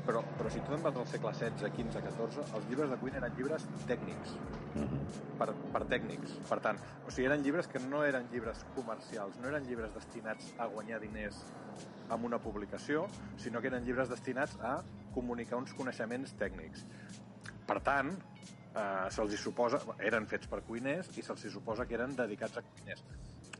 però, 0.09 0.25
però 0.39 0.51
si 0.51 0.63
tu 0.65 0.73
te'n 0.73 0.83
vas 0.83 0.97
al 0.99 1.07
segle 1.13 1.31
XVI, 1.37 1.71
XV, 1.77 2.03
XIV, 2.09 2.41
els 2.59 2.67
llibres 2.71 2.91
de 2.91 2.99
cuina 3.03 3.21
eren 3.21 3.37
llibres 3.37 3.69
tècnics, 3.91 4.35
per, 5.39 5.49
per 5.77 5.85
tècnics. 5.93 6.35
Per 6.49 6.59
tant, 6.65 6.81
o 7.05 7.13
sigui, 7.13 7.29
eren 7.29 7.45
llibres 7.45 7.71
que 7.71 7.85
no 7.85 8.03
eren 8.09 8.27
llibres 8.33 8.65
comercials, 8.75 9.39
no 9.43 9.53
eren 9.53 9.69
llibres 9.69 9.93
destinats 9.95 10.51
a 10.59 10.67
guanyar 10.73 10.99
diners 11.05 11.45
amb 12.09 12.25
una 12.27 12.41
publicació, 12.43 13.05
sinó 13.39 13.63
que 13.63 13.71
eren 13.71 13.87
llibres 13.87 14.11
destinats 14.11 14.57
a 14.65 14.81
comunicar 15.15 15.61
uns 15.61 15.77
coneixements 15.79 16.35
tècnics. 16.41 16.89
Per 17.69 17.79
tant, 17.85 18.15
eh, 18.79 19.09
se'ls 19.15 19.35
hi 19.35 19.41
suposa, 19.41 19.81
eren 20.11 20.29
fets 20.31 20.51
per 20.51 20.63
cuiners 20.67 21.11
i 21.17 21.25
se'ls 21.25 21.45
hi 21.45 21.53
suposa 21.53 21.87
que 21.87 21.99
eren 21.99 22.15
dedicats 22.19 22.61
a 22.61 22.65
cuiners. 22.69 23.05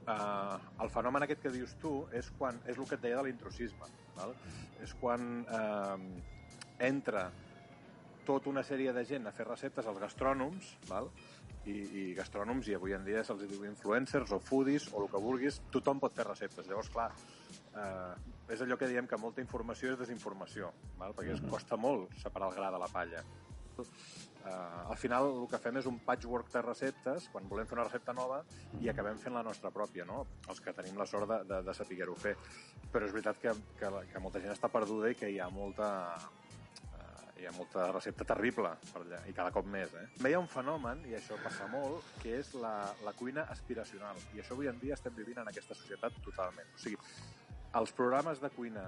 Eh, 0.09 0.59
el 0.85 0.93
fenomen 0.95 1.27
aquest 1.27 1.43
que 1.45 1.53
dius 1.55 1.75
tu 1.83 1.93
és 2.17 2.31
quan 2.39 2.61
és 2.67 2.79
el 2.79 2.89
que 2.89 2.97
et 2.97 3.05
deia 3.05 3.19
de 3.21 3.27
l'intrusisme. 3.29 3.91
Val? 4.17 4.35
És 4.85 4.95
quan 5.01 5.29
eh, 5.43 5.99
entra 6.89 7.29
tota 8.29 8.51
una 8.51 8.63
sèrie 8.65 8.93
de 8.93 9.05
gent 9.09 9.27
a 9.27 9.33
fer 9.33 9.47
receptes 9.49 9.87
als 9.89 10.01
gastrònoms, 10.01 10.75
val? 10.89 11.11
I, 11.69 11.75
i 11.75 12.03
gastrònoms, 12.17 12.69
i 12.71 12.77
avui 12.77 12.95
en 12.97 13.05
dia 13.05 13.21
se'ls 13.25 13.43
diu 13.49 13.65
influencers 13.69 14.31
o 14.33 14.39
foodies 14.41 14.89
o 14.93 15.03
el 15.03 15.11
que 15.13 15.21
vulguis, 15.21 15.59
tothom 15.73 16.01
pot 16.01 16.15
fer 16.17 16.25
receptes. 16.29 16.69
Llavors, 16.69 16.89
clar, 16.93 17.11
eh, 17.75 18.53
és 18.55 18.65
allò 18.65 18.79
que 18.81 18.89
diem 18.89 19.09
que 19.09 19.21
molta 19.21 19.45
informació 19.45 19.93
és 19.93 20.01
desinformació, 20.01 20.73
val? 21.01 21.17
perquè 21.17 21.35
es 21.37 21.45
costa 21.51 21.77
molt 21.81 22.17
separar 22.23 22.49
el 22.53 22.57
gra 22.61 22.73
de 22.73 22.81
la 22.85 22.89
palla. 22.93 23.25
Eh, 23.85 24.91
al 24.91 24.97
final 24.97 25.29
el 25.43 25.47
que 25.51 25.61
fem 25.61 25.79
és 25.81 25.87
un 25.91 25.99
patchwork 26.07 26.51
de 26.55 26.63
receptes 26.65 27.29
quan 27.33 27.49
volem 27.51 27.69
fer 27.69 27.77
una 27.77 27.87
recepta 27.89 28.15
nova 28.17 28.41
i 28.81 28.89
acabem 28.89 29.19
fent 29.21 29.35
la 29.37 29.45
nostra 29.47 29.73
pròpia, 29.75 30.07
no? 30.09 30.25
els 30.49 30.61
que 30.65 30.75
tenim 30.77 30.99
la 30.99 31.07
sort 31.11 31.29
de, 31.29 31.39
de, 31.49 31.63
de 31.67 31.75
saber-ho 31.77 32.17
fer. 32.19 32.35
Però 32.93 33.07
és 33.07 33.15
veritat 33.15 33.41
que, 33.43 33.55
que, 33.81 33.91
que 34.13 34.23
molta 34.25 34.43
gent 34.45 34.55
està 34.55 34.71
perduda 34.73 35.11
i 35.13 35.19
que 35.19 35.31
hi 35.33 35.41
ha 35.43 35.49
molta, 35.53 35.91
eh, 36.95 37.43
hi 37.43 37.49
ha 37.49 37.55
molta 37.57 37.91
recepta 37.93 38.29
terrible 38.29 38.73
per 38.93 39.03
allà, 39.03 39.21
i 39.29 39.35
cada 39.37 39.53
cop 39.55 39.67
més. 39.67 39.93
Eh? 39.95 40.07
També 40.17 40.33
hi 40.33 40.39
ha 40.39 40.45
un 40.45 40.51
fenomen, 40.53 41.05
i 41.11 41.19
això 41.19 41.37
passa 41.43 41.69
molt, 41.73 42.15
que 42.23 42.39
és 42.39 42.55
la, 42.63 42.77
la 43.05 43.17
cuina 43.19 43.49
aspiracional. 43.57 44.23
I 44.35 44.45
això 44.45 44.57
avui 44.57 44.71
en 44.71 44.81
dia 44.81 44.97
estem 44.97 45.15
vivint 45.19 45.43
en 45.43 45.53
aquesta 45.53 45.77
societat 45.77 46.17
totalment. 46.25 46.73
O 46.75 46.81
sigui, 46.87 47.01
els 47.79 47.93
programes 47.93 48.41
de 48.41 48.49
cuina 48.55 48.87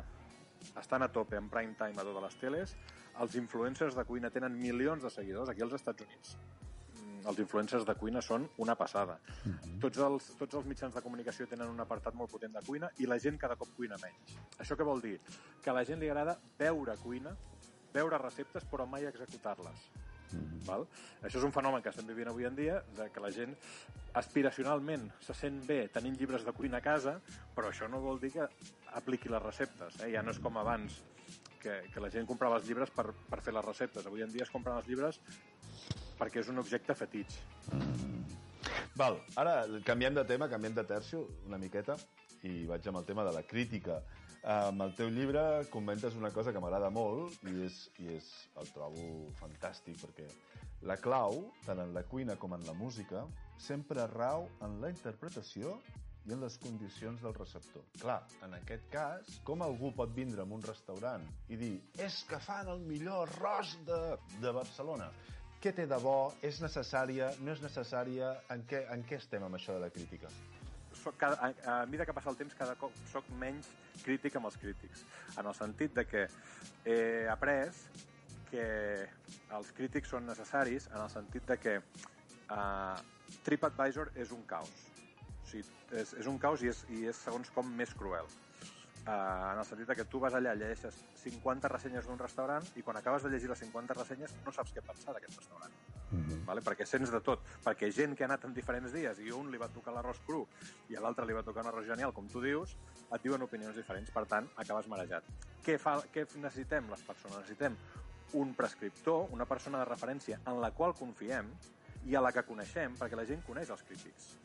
estan 0.81 1.03
a 1.03 1.09
tope 1.13 1.37
en 1.37 1.49
prime 1.53 1.75
time 1.77 2.01
a 2.01 2.07
totes 2.07 2.27
les 2.29 2.41
teles, 2.41 2.75
els 3.19 3.37
influencers 3.37 3.97
de 3.99 4.05
cuina 4.05 4.31
tenen 4.31 4.57
milions 4.59 5.03
de 5.03 5.11
seguidors 5.11 5.51
aquí 5.51 5.63
als 5.63 5.77
Estats 5.79 6.07
Units. 6.07 6.37
Mm, 6.95 7.27
Els 7.29 7.39
influencers 7.39 7.85
de 7.87 7.95
cuina 7.95 8.23
són 8.23 8.49
una 8.59 8.75
passada. 8.75 9.19
tots, 9.81 9.99
els, 9.99 10.31
tots 10.39 10.55
els 10.55 10.67
mitjans 10.67 10.95
de 10.95 11.03
comunicació 11.03 11.47
tenen 11.47 11.69
un 11.69 11.81
apartat 11.81 12.15
molt 12.15 12.31
potent 12.31 12.53
de 12.53 12.63
cuina 12.67 12.91
i 12.99 13.07
la 13.07 13.19
gent 13.19 13.39
cada 13.39 13.57
cop 13.57 13.69
cuina 13.77 13.97
menys. 14.03 14.37
Això 14.59 14.77
què 14.77 14.85
vol 14.85 15.01
dir? 15.01 15.19
Que 15.63 15.71
a 15.71 15.75
la 15.75 15.85
gent 15.85 16.01
li 16.01 16.09
agrada 16.09 16.39
veure 16.59 16.97
cuina, 17.03 17.37
veure 17.93 18.19
receptes, 18.19 18.65
però 18.65 18.87
mai 18.87 19.05
executar-les. 19.07 19.91
Val? 20.67 20.87
Això 21.23 21.41
és 21.41 21.45
un 21.47 21.53
fenomen 21.53 21.83
que 21.83 21.91
estem 21.91 22.07
vivint 22.07 22.29
avui 22.31 22.47
en 22.47 22.57
dia, 22.57 22.81
de 22.97 23.09
que 23.11 23.23
la 23.23 23.31
gent 23.35 23.57
aspiracionalment 24.21 25.09
se 25.25 25.35
sent 25.35 25.61
bé 25.67 25.81
tenint 25.93 26.17
llibres 26.19 26.45
de 26.47 26.53
cuina 26.53 26.79
a 26.79 26.85
casa, 26.85 27.17
però 27.57 27.71
això 27.71 27.89
no 27.91 28.03
vol 28.03 28.21
dir 28.23 28.33
que 28.37 28.47
apliqui 29.01 29.33
les 29.33 29.43
receptes. 29.43 30.01
Eh? 30.05 30.13
Ja 30.15 30.23
no 30.23 30.35
és 30.35 30.39
com 30.43 30.59
abans, 30.61 31.01
que, 31.61 31.77
que 31.93 32.03
la 32.03 32.11
gent 32.13 32.27
comprava 32.29 32.59
els 32.59 32.69
llibres 32.69 32.93
per, 32.95 33.11
per 33.31 33.41
fer 33.45 33.55
les 33.57 33.67
receptes. 33.67 34.07
Avui 34.07 34.25
en 34.25 34.33
dia 34.33 34.47
es 34.47 34.53
compren 34.53 34.81
els 34.81 34.89
llibres 34.89 35.21
perquè 36.21 36.43
és 36.43 36.51
un 36.53 36.61
objecte 36.61 36.97
fetitx. 36.97 37.41
Val, 39.01 39.21
ara 39.41 39.63
canviem 39.87 40.17
de 40.17 40.25
tema, 40.29 40.49
canviem 40.51 40.75
de 40.77 40.85
tercio 40.85 41.23
una 41.49 41.61
miqueta 41.61 41.97
i 42.45 42.65
vaig 42.69 42.89
amb 42.89 43.01
el 43.01 43.07
tema 43.09 43.25
de 43.25 43.33
la 43.37 43.45
crítica. 43.47 44.01
Amb 44.41 44.83
el 44.87 44.95
teu 44.97 45.11
llibre 45.13 45.41
comentes 45.73 46.17
una 46.17 46.31
cosa 46.33 46.53
que 46.53 46.61
m'agrada 46.65 46.89
molt 46.93 47.43
i, 47.45 47.55
és, 47.67 47.81
i 48.01 48.09
és, 48.17 48.29
el 48.61 48.69
trobo 48.73 49.07
fantàstic 49.41 50.01
perquè 50.01 50.29
la 50.89 50.97
clau, 50.97 51.43
tant 51.67 51.81
en 51.83 51.93
la 51.93 52.07
cuina 52.09 52.39
com 52.41 52.57
en 52.57 52.65
la 52.65 52.73
música, 52.77 53.27
sempre 53.61 54.07
rau 54.09 54.49
en 54.65 54.79
la 54.81 54.89
interpretació 54.93 55.77
i 56.29 56.35
en 56.37 56.45
les 56.45 56.57
condicions 56.63 57.23
del 57.25 57.35
receptor. 57.35 57.85
Clar, 58.01 58.21
en 58.47 58.55
aquest 58.59 58.87
cas, 58.93 59.35
com 59.47 59.65
algú 59.67 59.93
pot 59.97 60.13
vindre 60.17 60.45
a 60.45 60.49
un 60.59 60.63
restaurant 60.63 61.27
i 61.49 61.59
dir 61.61 61.75
és 61.99 62.23
que 62.29 62.41
fan 62.45 62.69
el 62.69 62.85
millor 62.87 63.29
arròs 63.29 63.77
de, 63.89 64.01
de 64.43 64.55
Barcelona? 64.57 65.11
Què 65.61 65.75
té 65.77 65.85
de 65.85 65.99
bo? 66.01 66.33
És 66.47 66.63
necessària? 66.65 67.35
No 67.45 67.53
és 67.53 67.61
necessària? 67.61 68.33
En 68.53 68.65
què, 68.69 68.87
en 68.95 69.05
què 69.05 69.21
estem 69.21 69.45
amb 69.45 69.61
això 69.61 69.77
de 69.77 69.85
la 69.85 69.93
crítica? 69.93 70.33
soc, 71.03 71.17
cada, 71.17 71.37
a, 71.37 71.81
a 71.83 71.87
mesura 71.87 72.07
que 72.07 72.13
passa 72.13 72.31
el 72.31 72.37
temps, 72.37 72.55
cada 72.59 72.77
cop 72.81 72.95
soc 73.11 73.29
menys 73.41 73.69
crític 74.05 74.37
amb 74.37 74.51
els 74.51 74.59
crítics. 74.61 75.05
En 75.39 75.47
el 75.47 75.57
sentit 75.57 75.95
de 75.97 76.05
que 76.09 76.27
he 76.85 77.01
après 77.33 77.73
que 78.51 78.67
els 79.57 79.73
crítics 79.77 80.11
són 80.11 80.27
necessaris 80.27 80.89
en 80.91 81.01
el 81.03 81.11
sentit 81.13 81.47
de 81.47 81.57
que 81.61 81.77
uh, 81.79 82.97
TripAdvisor 83.47 84.13
és 84.19 84.33
un 84.35 84.43
caos. 84.51 84.90
O 85.51 85.53
sigui, 85.53 85.67
és, 85.99 86.15
és 86.23 86.27
un 86.31 86.39
caos 86.39 86.63
i 86.63 86.71
és, 86.71 86.85
i 86.95 87.09
és 87.11 87.21
segons 87.27 87.51
com 87.51 87.67
més 87.75 87.91
cruel. 87.99 88.29
Uh, 89.01 89.55
en 89.55 89.59
el 89.59 89.65
sentit 89.65 89.89
que 89.97 90.05
tu 90.13 90.21
vas 90.23 90.35
allà, 90.37 90.53
llegeixes 90.55 90.99
50 91.23 91.71
ressenyes 91.73 92.07
d'un 92.07 92.19
restaurant 92.21 92.67
i 92.77 92.83
quan 92.85 92.99
acabes 93.01 93.25
de 93.25 93.31
llegir 93.33 93.49
les 93.49 93.63
50 93.65 93.97
ressenyes 93.97 94.35
no 94.45 94.53
saps 94.53 94.75
què 94.77 94.85
pensar 94.87 95.15
d'aquest 95.17 95.39
restaurant. 95.41 95.73
Mm 96.11 96.21
-hmm. 96.21 96.45
vale? 96.45 96.61
Perquè 96.61 96.85
sents 96.87 97.11
de 97.11 97.21
tot. 97.21 97.41
Perquè 97.65 97.91
gent 97.91 98.15
que 98.15 98.25
ha 98.25 98.29
anat 98.29 98.45
en 98.45 98.55
diferents 98.55 98.93
dies 98.93 99.19
i 99.19 99.33
un 99.33 99.51
li 99.51 99.59
va 99.59 99.69
tocar 99.69 99.95
l'arròs 99.95 100.21
cru 100.27 100.47
i 100.89 100.97
a 100.97 101.01
l'altre 101.01 101.25
li 101.27 101.33
va 101.33 101.43
tocar 101.43 101.63
un 101.63 101.69
arròs 101.69 101.87
genial, 101.87 102.13
com 102.13 102.29
tu 102.29 102.41
dius, 102.41 102.77
et 103.11 103.23
diuen 103.23 103.43
opinions 103.43 103.75
diferents. 103.75 104.11
Per 104.11 104.27
tant, 104.27 104.49
acabes 104.57 104.87
marejat. 104.87 105.25
Què, 105.65 105.79
fa, 105.79 106.03
què 106.13 106.27
necessitem 106.37 106.91
les 106.91 107.03
persones? 107.03 107.39
Necessitem 107.39 107.77
un 108.33 108.55
prescriptor, 108.55 109.29
una 109.31 109.47
persona 109.47 109.79
de 109.79 109.85
referència 109.85 110.41
en 110.47 110.61
la 110.61 110.71
qual 110.71 110.95
confiem 110.95 111.51
i 112.05 112.15
a 112.15 112.21
la 112.21 112.33
que 112.33 112.43
coneixem, 112.43 112.95
perquè 112.97 113.17
la 113.17 113.25
gent 113.25 113.43
coneix 113.43 113.71
els 113.71 113.83
crítics. 113.83 114.37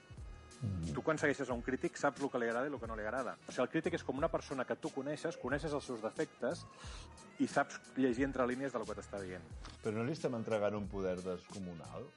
Tu 0.95 1.01
quan 1.03 1.19
segueixes 1.19 1.49
a 1.49 1.55
un 1.57 1.61
crític 1.61 1.97
saps 1.99 2.23
el 2.23 2.31
que 2.31 2.39
li 2.39 2.47
agrada 2.47 2.69
i 2.69 2.73
el 2.73 2.79
que 2.79 2.87
no 2.87 2.95
li 2.95 3.03
agrada. 3.03 3.35
O 3.45 3.51
sigui, 3.51 3.65
el 3.65 3.71
crític 3.73 3.97
és 3.99 4.05
com 4.07 4.17
una 4.21 4.29
persona 4.31 4.65
que 4.65 4.77
tu 4.79 4.91
coneixes, 4.95 5.37
coneixes 5.41 5.73
els 5.75 5.85
seus 5.91 6.01
defectes 6.03 6.63
i 7.43 7.47
saps 7.51 7.79
llegir 7.99 8.23
entre 8.27 8.47
línies 8.47 8.73
del 8.73 8.85
que 8.87 8.95
t'està 8.97 9.19
dient. 9.23 9.43
Però 9.83 9.95
no 9.97 10.05
li 10.07 10.15
estem 10.15 10.35
entregant 10.37 10.77
un 10.79 10.87
poder 10.91 11.17
descomunal? 11.25 12.07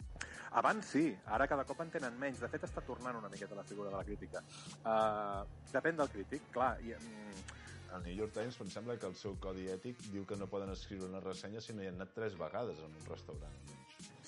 Abans 0.58 0.92
sí, 0.94 1.10
ara 1.26 1.48
cada 1.50 1.66
cop 1.68 1.82
en 1.84 1.90
tenen 1.92 2.16
menys. 2.20 2.40
De 2.40 2.48
fet, 2.48 2.64
està 2.64 2.84
tornant 2.86 3.18
una 3.18 3.28
miqueta 3.32 3.58
la 3.58 3.66
figura 3.68 3.90
de 3.90 3.98
la 3.98 4.04
crítica. 4.06 4.44
Uh, 4.80 5.42
depèn 5.72 5.98
del 5.98 6.12
crític, 6.14 6.48
clar. 6.54 6.76
I, 6.80 6.94
mm, 6.94 7.66
El 7.96 8.02
New 8.04 8.16
York 8.16 8.34
Times 8.36 8.60
em 8.60 8.70
sembla 8.70 8.98
que 9.00 9.08
el 9.08 9.14
seu 9.16 9.36
codi 9.40 9.68
ètic 9.72 10.02
diu 10.12 10.26
que 10.28 10.36
no 10.36 10.46
poden 10.46 10.70
escriure 10.74 11.08
una 11.08 11.22
ressenya 11.24 11.62
si 11.64 11.72
no 11.72 11.82
hi 11.82 11.88
han 11.88 11.96
anat 11.96 12.12
tres 12.14 12.36
vegades 12.36 12.82
en 12.84 12.96
un 13.00 13.06
restaurant. 13.08 13.62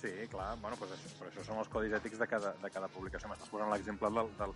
Sí, 0.00 0.10
clar, 0.32 0.54
bueno, 0.62 0.76
pues 0.80 0.94
això, 0.96 1.10
però 1.18 1.28
això 1.28 1.42
són 1.44 1.58
els 1.60 1.68
codis 1.68 1.92
ètics 1.92 2.20
de 2.22 2.26
cada, 2.30 2.54
de 2.62 2.70
cada 2.72 2.88
publicació. 2.88 3.28
M'estàs 3.28 3.50
posant 3.52 3.68
l'exemple 3.68 4.08
del, 4.16 4.30
del, 4.38 4.54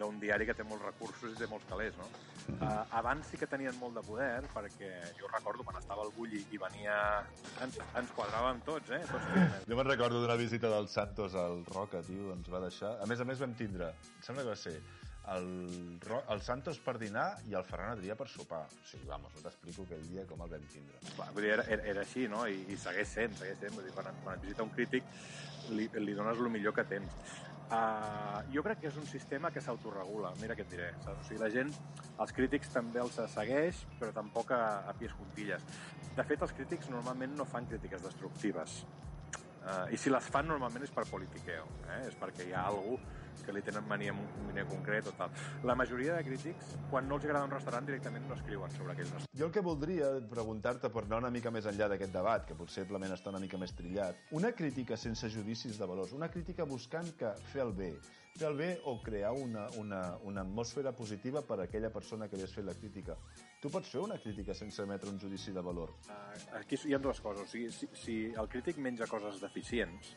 d'un 0.00 0.16
diari 0.22 0.46
que 0.48 0.54
té 0.56 0.64
molts 0.64 0.86
recursos 0.86 1.34
i 1.34 1.36
té 1.36 1.48
molts 1.50 1.66
calés, 1.68 1.96
no? 2.00 2.06
Uh, 2.54 2.80
abans 2.96 3.28
sí 3.28 3.40
que 3.40 3.48
tenien 3.50 3.76
molt 3.76 3.98
de 3.98 4.04
poder, 4.06 4.40
perquè 4.54 4.90
jo 5.18 5.28
recordo 5.34 5.66
quan 5.68 5.76
estava 5.80 6.06
al 6.06 6.14
Bulli 6.16 6.40
i 6.48 6.60
venia... 6.60 6.96
Ens, 7.64 7.76
ens 8.00 8.16
quadràvem 8.16 8.62
tots, 8.64 8.94
eh? 8.96 9.02
Tots 9.10 9.68
Jo 9.68 9.76
me'n 9.76 9.90
recordo 9.90 10.22
d'una 10.22 10.38
visita 10.40 10.72
del 10.72 10.88
Santos 10.88 11.36
al 11.36 11.60
Roca, 11.68 12.00
tio, 12.06 12.32
ens 12.32 12.48
va 12.48 12.64
deixar... 12.64 12.96
A 13.04 13.10
més 13.10 13.20
a 13.20 13.28
més 13.28 13.44
vam 13.44 13.52
tindre, 13.58 13.92
em 14.16 14.24
sembla 14.24 14.46
que 14.46 14.54
va 14.54 14.60
ser 14.64 14.78
el, 15.32 15.98
el 16.28 16.42
Santos 16.42 16.78
per 16.84 16.96
dinar 17.00 17.26
i 17.48 17.56
el 17.56 17.64
Ferran 17.64 17.94
Adrià 17.94 18.16
per 18.18 18.28
sopar. 18.28 18.64
O 18.66 18.88
sigui, 18.90 19.06
vamos, 19.08 19.32
no 19.36 19.44
t'explico 19.44 19.86
aquell 19.86 20.04
dia 20.10 20.26
com 20.28 20.44
el 20.44 20.52
vam 20.52 20.68
tindre. 20.72 21.00
Clar, 21.14 21.30
vull 21.32 21.46
dir, 21.46 21.54
era, 21.56 21.64
era, 21.76 21.88
era 21.94 22.04
així, 22.04 22.26
no? 22.28 22.44
I, 22.50 22.60
i 22.68 22.78
segueix 22.80 23.08
sent, 23.16 23.38
segueix 23.40 23.58
sent. 23.62 23.74
Vull 23.76 23.88
dir, 23.88 23.94
quan, 23.96 24.10
quan 24.24 24.36
et 24.38 24.44
visita 24.44 24.66
un 24.66 24.72
crític 24.74 25.08
li, 25.72 25.88
li 25.88 26.16
dones 26.16 26.40
el 26.40 26.52
millor 26.52 26.76
que 26.76 26.84
tens. 26.90 27.16
Uh, 27.64 28.42
jo 28.52 28.60
crec 28.62 28.82
que 28.82 28.90
és 28.90 28.96
un 29.00 29.06
sistema 29.08 29.48
que 29.50 29.62
s'autoregula, 29.64 30.34
mira 30.42 30.54
què 30.56 30.66
et 30.66 30.74
diré. 30.74 30.90
Saps? 31.00 31.22
O 31.22 31.28
sigui, 31.30 31.40
la 31.40 31.48
gent, 31.54 31.72
els 32.20 32.36
crítics 32.36 32.74
també 32.74 33.00
els 33.00 33.16
segueix, 33.32 33.80
però 34.00 34.12
tampoc 34.14 34.52
a, 34.52 34.60
a 34.90 34.94
pies 34.98 35.16
juntilles. 35.16 35.64
De 36.14 36.28
fet, 36.28 36.44
els 36.44 36.52
crítics 36.54 36.92
normalment 36.92 37.32
no 37.40 37.48
fan 37.48 37.66
crítiques 37.70 38.04
destructives. 38.04 38.82
Uh, 39.64 39.88
I 39.88 39.96
si 39.96 40.12
les 40.12 40.26
fan 40.28 40.44
normalment 40.52 40.84
és 40.84 40.92
per 40.92 41.06
politiqueo, 41.08 41.64
eh? 41.88 42.02
és 42.10 42.16
perquè 42.20 42.44
hi 42.44 42.52
ha 42.52 42.66
algú 42.68 42.98
que 43.42 43.52
li 43.52 43.62
tenen 43.66 43.86
mania 43.88 44.14
amb 44.14 44.22
un 44.22 44.46
cuiner 44.46 44.66
concret 44.70 45.08
o 45.10 45.14
tal. 45.18 45.34
La 45.66 45.74
majoria 45.74 46.14
de 46.18 46.24
crítics, 46.26 46.74
quan 46.90 47.08
no 47.08 47.18
els 47.18 47.26
agrada 47.26 47.48
un 47.48 47.54
restaurant, 47.54 47.86
directament 47.88 48.28
no 48.28 48.38
escriuen 48.38 48.70
sobre 48.76 48.92
aquell 48.94 49.08
restaurant. 49.10 49.30
Jo 49.34 49.48
el 49.48 49.54
que 49.54 49.64
voldria 49.64 50.10
preguntar-te, 50.30 50.90
per 50.94 51.04
anar 51.04 51.22
una 51.24 51.32
mica 51.34 51.50
més 51.54 51.66
enllà 51.70 51.88
d'aquest 51.90 52.12
debat, 52.14 52.46
que 52.48 52.58
possiblement 52.58 53.14
està 53.16 53.32
una 53.32 53.42
mica 53.42 53.58
més 53.60 53.74
trillat, 53.74 54.20
una 54.32 54.52
crítica 54.52 54.96
sense 55.00 55.30
judicis 55.32 55.80
de 55.80 55.88
valors, 55.88 56.12
una 56.12 56.30
crítica 56.30 56.68
buscant 56.68 57.10
que 57.18 57.32
fer 57.52 57.64
el 57.64 57.72
bé, 57.76 57.92
fer 58.34 58.48
el 58.48 58.56
bé 58.58 58.70
o 58.84 58.96
crear 59.02 59.32
una, 59.32 59.68
una, 59.78 60.16
una 60.24 60.42
atmosfera 60.42 60.92
positiva 60.92 61.42
per 61.42 61.60
a 61.60 61.66
aquella 61.68 61.90
persona 61.94 62.28
que 62.28 62.36
li 62.36 62.46
has 62.46 62.54
fet 62.54 62.66
la 62.66 62.74
crítica. 62.74 63.16
Tu 63.62 63.70
pots 63.70 63.92
fer 63.94 64.02
una 64.02 64.18
crítica 64.18 64.54
sense 64.58 64.82
emetre 64.82 65.10
un 65.10 65.20
judici 65.22 65.54
de 65.54 65.62
valor? 65.62 65.94
Uh, 66.08 66.58
aquí 66.58 66.78
hi 66.84 66.94
ha 66.94 66.98
dues 66.98 67.20
coses. 67.22 67.46
O 67.46 67.50
sigui, 67.50 67.70
si, 67.72 67.88
si 67.94 68.16
el 68.34 68.50
crític 68.50 68.80
menja 68.82 69.06
coses 69.10 69.38
deficients, 69.42 70.16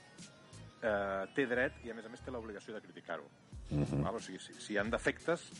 eh, 0.82 1.26
té 1.36 1.48
dret 1.50 1.80
i, 1.86 1.92
a 1.92 1.96
més 1.98 2.06
a 2.06 2.12
més, 2.14 2.24
té 2.24 2.34
l'obligació 2.34 2.76
de 2.76 2.82
criticar-ho. 2.82 3.28
Uh 3.70 3.84
-huh. 3.84 4.04
val? 4.04 4.16
O 4.16 4.20
sigui, 4.20 4.40
si, 4.40 4.54
si 4.54 4.74
hi 4.74 4.78
ha 4.78 4.84
defectes, 4.84 5.52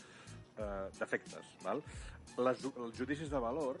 eh, 0.56 0.88
defectes. 0.98 1.44
Val? 1.62 1.82
Les, 2.36 2.64
els 2.64 2.98
judicis 2.98 3.30
de 3.30 3.38
valor, 3.38 3.80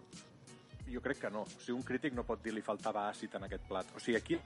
jo 0.88 1.00
crec 1.00 1.18
que 1.18 1.30
no. 1.30 1.42
O 1.42 1.60
sigui, 1.60 1.76
un 1.78 1.84
crític 1.84 2.14
no 2.14 2.24
pot 2.24 2.42
dir 2.42 2.54
li 2.54 2.62
faltava 2.62 3.08
àcid 3.10 3.34
en 3.34 3.44
aquest 3.44 3.68
plat. 3.68 3.86
O 3.94 4.00
sigui, 4.00 4.16
aquí 4.16 4.40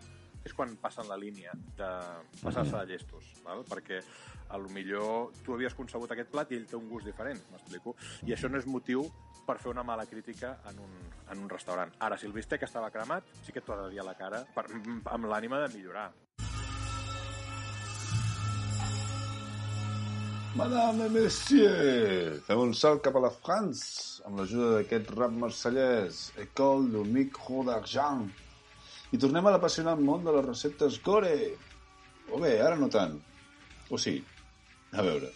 és 0.45 0.55
quan 0.55 0.75
passen 0.77 1.09
la 1.09 1.17
línia 1.17 1.53
de 1.79 1.91
passar-se 2.43 2.75
de 2.75 2.87
llestos, 2.87 3.29
val? 3.45 3.63
perquè 3.69 4.01
a 4.49 4.59
lo 4.59 4.69
millor 4.69 5.31
tu 5.45 5.55
havies 5.55 5.75
concebut 5.75 6.11
aquest 6.11 6.33
plat 6.33 6.51
i 6.51 6.59
ell 6.59 6.67
té 6.67 6.77
un 6.77 6.89
gust 6.91 7.07
diferent, 7.07 7.39
m'explico? 7.53 7.95
I 8.27 8.35
això 8.35 8.51
no 8.51 8.59
és 8.59 8.67
motiu 8.67 9.07
per 9.47 9.59
fer 9.59 9.71
una 9.71 9.85
mala 9.87 10.07
crítica 10.07 10.57
en 10.71 10.79
un, 10.83 10.99
en 11.31 11.39
un 11.39 11.49
restaurant. 11.51 11.95
Ara, 11.99 12.19
si 12.19 12.27
el 12.27 12.35
bistec 12.35 12.63
estava 12.67 12.91
cremat, 12.91 13.27
sí 13.47 13.55
que 13.55 13.63
t'ho 13.63 13.75
ha 13.75 13.81
de 13.85 13.91
dir 13.95 14.03
a 14.03 14.07
la 14.07 14.17
cara 14.19 14.43
per, 14.55 14.67
amb 15.15 15.31
l'ànima 15.31 15.63
de 15.65 15.73
millorar. 15.77 16.11
Madame 20.55 21.07
et 21.07 21.09
Messieurs, 21.09 22.41
fem 22.45 22.59
un 22.61 22.75
salt 22.77 23.01
cap 23.01 23.15
a 23.17 23.21
la 23.25 23.31
France 23.33 24.21
amb 24.29 24.37
l'ajuda 24.37 24.75
d'aquest 24.75 25.09
rap 25.17 25.33
marsellès, 25.33 26.19
École 26.43 26.91
du 26.93 27.05
micro 27.09 27.63
d'argent. 27.65 28.27
I 29.17 29.21
tornem 29.23 29.49
a 29.49 29.55
l'apassionant 29.55 30.03
món 30.05 30.27
de 30.27 30.35
les 30.37 30.45
receptes 30.45 30.99
gore. 31.07 31.33
O 32.29 32.43
bé, 32.43 32.53
ara 32.61 32.77
no 32.77 32.91
tant. 32.93 33.17
O 33.89 33.97
sí. 34.05 34.19
A 34.93 35.01
veure, 35.07 35.33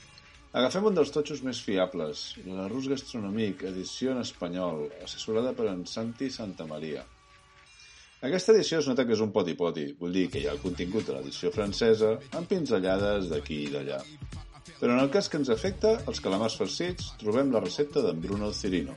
agafem 0.53 0.85
un 0.91 1.01
dels 1.01 1.15
totxos 1.15 1.41
més 1.49 1.65
fiables, 1.65 2.29
la 2.45 2.69
Rus 2.69 2.91
Gastronomic, 2.93 3.65
edició 3.73 4.13
en 4.13 4.21
espanyol, 4.21 4.85
assessorada 5.07 5.57
per 5.57 5.71
en 5.73 5.87
Santi 5.89 6.29
Santamaria. 6.29 7.07
Aquesta 8.21 8.53
edició 8.53 8.85
es 8.85 8.89
nota 8.93 9.09
que 9.09 9.17
és 9.17 9.25
un 9.25 9.33
poti-poti, 9.33 9.95
vull 9.97 10.13
dir 10.13 10.29
que 10.29 10.43
hi 10.43 10.51
ha 10.51 10.53
el 10.59 10.61
contingut 10.61 11.09
de 11.09 11.17
l'edició 11.17 11.53
francesa 11.57 12.19
amb 12.37 12.53
pinzellades 12.53 13.33
d'aquí 13.33 13.65
i 13.65 13.73
d'allà. 13.73 14.03
Però 14.81 14.93
en 14.93 15.01
el 15.01 15.11
cas 15.13 15.31
que 15.33 15.39
ens 15.41 15.51
afecta, 15.53 15.95
els 16.11 16.21
calamars 16.21 16.57
farcits, 16.61 17.15
trobem 17.21 17.53
la 17.53 17.63
recepta 17.65 18.03
d'en 18.05 18.19
Bruno 18.21 18.53
Cirino. 18.53 18.97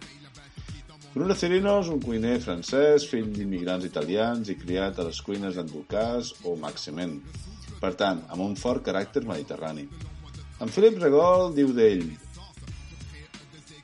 Bruno 1.13 1.33
Cirino 1.33 1.79
és 1.81 1.87
un 1.89 2.01
cuiner 2.03 2.35
francès, 2.43 3.07
fill 3.09 3.31
d'immigrants 3.33 3.87
italians 3.87 4.51
i 4.51 4.57
criat 4.59 4.99
a 4.99 5.07
les 5.07 5.21
cuines 5.25 5.55
d'en 5.55 5.69
Ducas 5.71 6.33
o 6.43 6.55
Maximen. 6.59 7.15
Per 7.79 7.93
tant, 7.97 8.25
amb 8.27 8.43
un 8.45 8.57
fort 8.59 8.83
caràcter 8.85 9.23
mediterrani. 9.25 9.87
En 10.59 10.69
Philip 10.69 10.99
Regol 11.01 11.53
diu 11.55 11.71
d'ell 11.73 12.09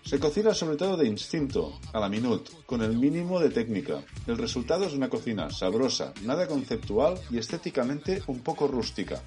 Se 0.05 0.19
cocina 0.19 0.53
sobre 0.53 0.77
todo 0.77 0.97
de 0.97 1.07
instinto, 1.07 1.79
a 1.91 1.99
la 1.99 2.09
minut, 2.09 2.51
con 2.67 2.83
el 2.83 2.95
mínimo 2.95 3.39
de 3.39 3.49
técnica. 3.49 4.03
El 4.27 4.37
resultado 4.37 4.85
es 4.85 4.93
una 4.93 5.09
cocina 5.09 5.49
sabrosa, 5.49 6.13
nada 6.21 6.45
conceptual 6.45 7.19
y 7.31 7.39
estéticamente 7.39 8.21
un 8.27 8.41
poco 8.41 8.67
rústica. 8.67 9.23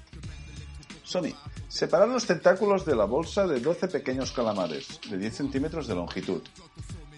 Separar 1.67 2.07
los 2.07 2.25
tentáculos 2.25 2.85
de 2.85 2.95
la 2.95 3.05
bolsa 3.05 3.47
de 3.47 3.59
12 3.59 3.87
pequeños 3.87 4.31
calamares, 4.31 4.99
de 5.09 5.17
10 5.17 5.35
centímetros 5.35 5.87
de 5.87 5.95
longitud. 5.95 6.41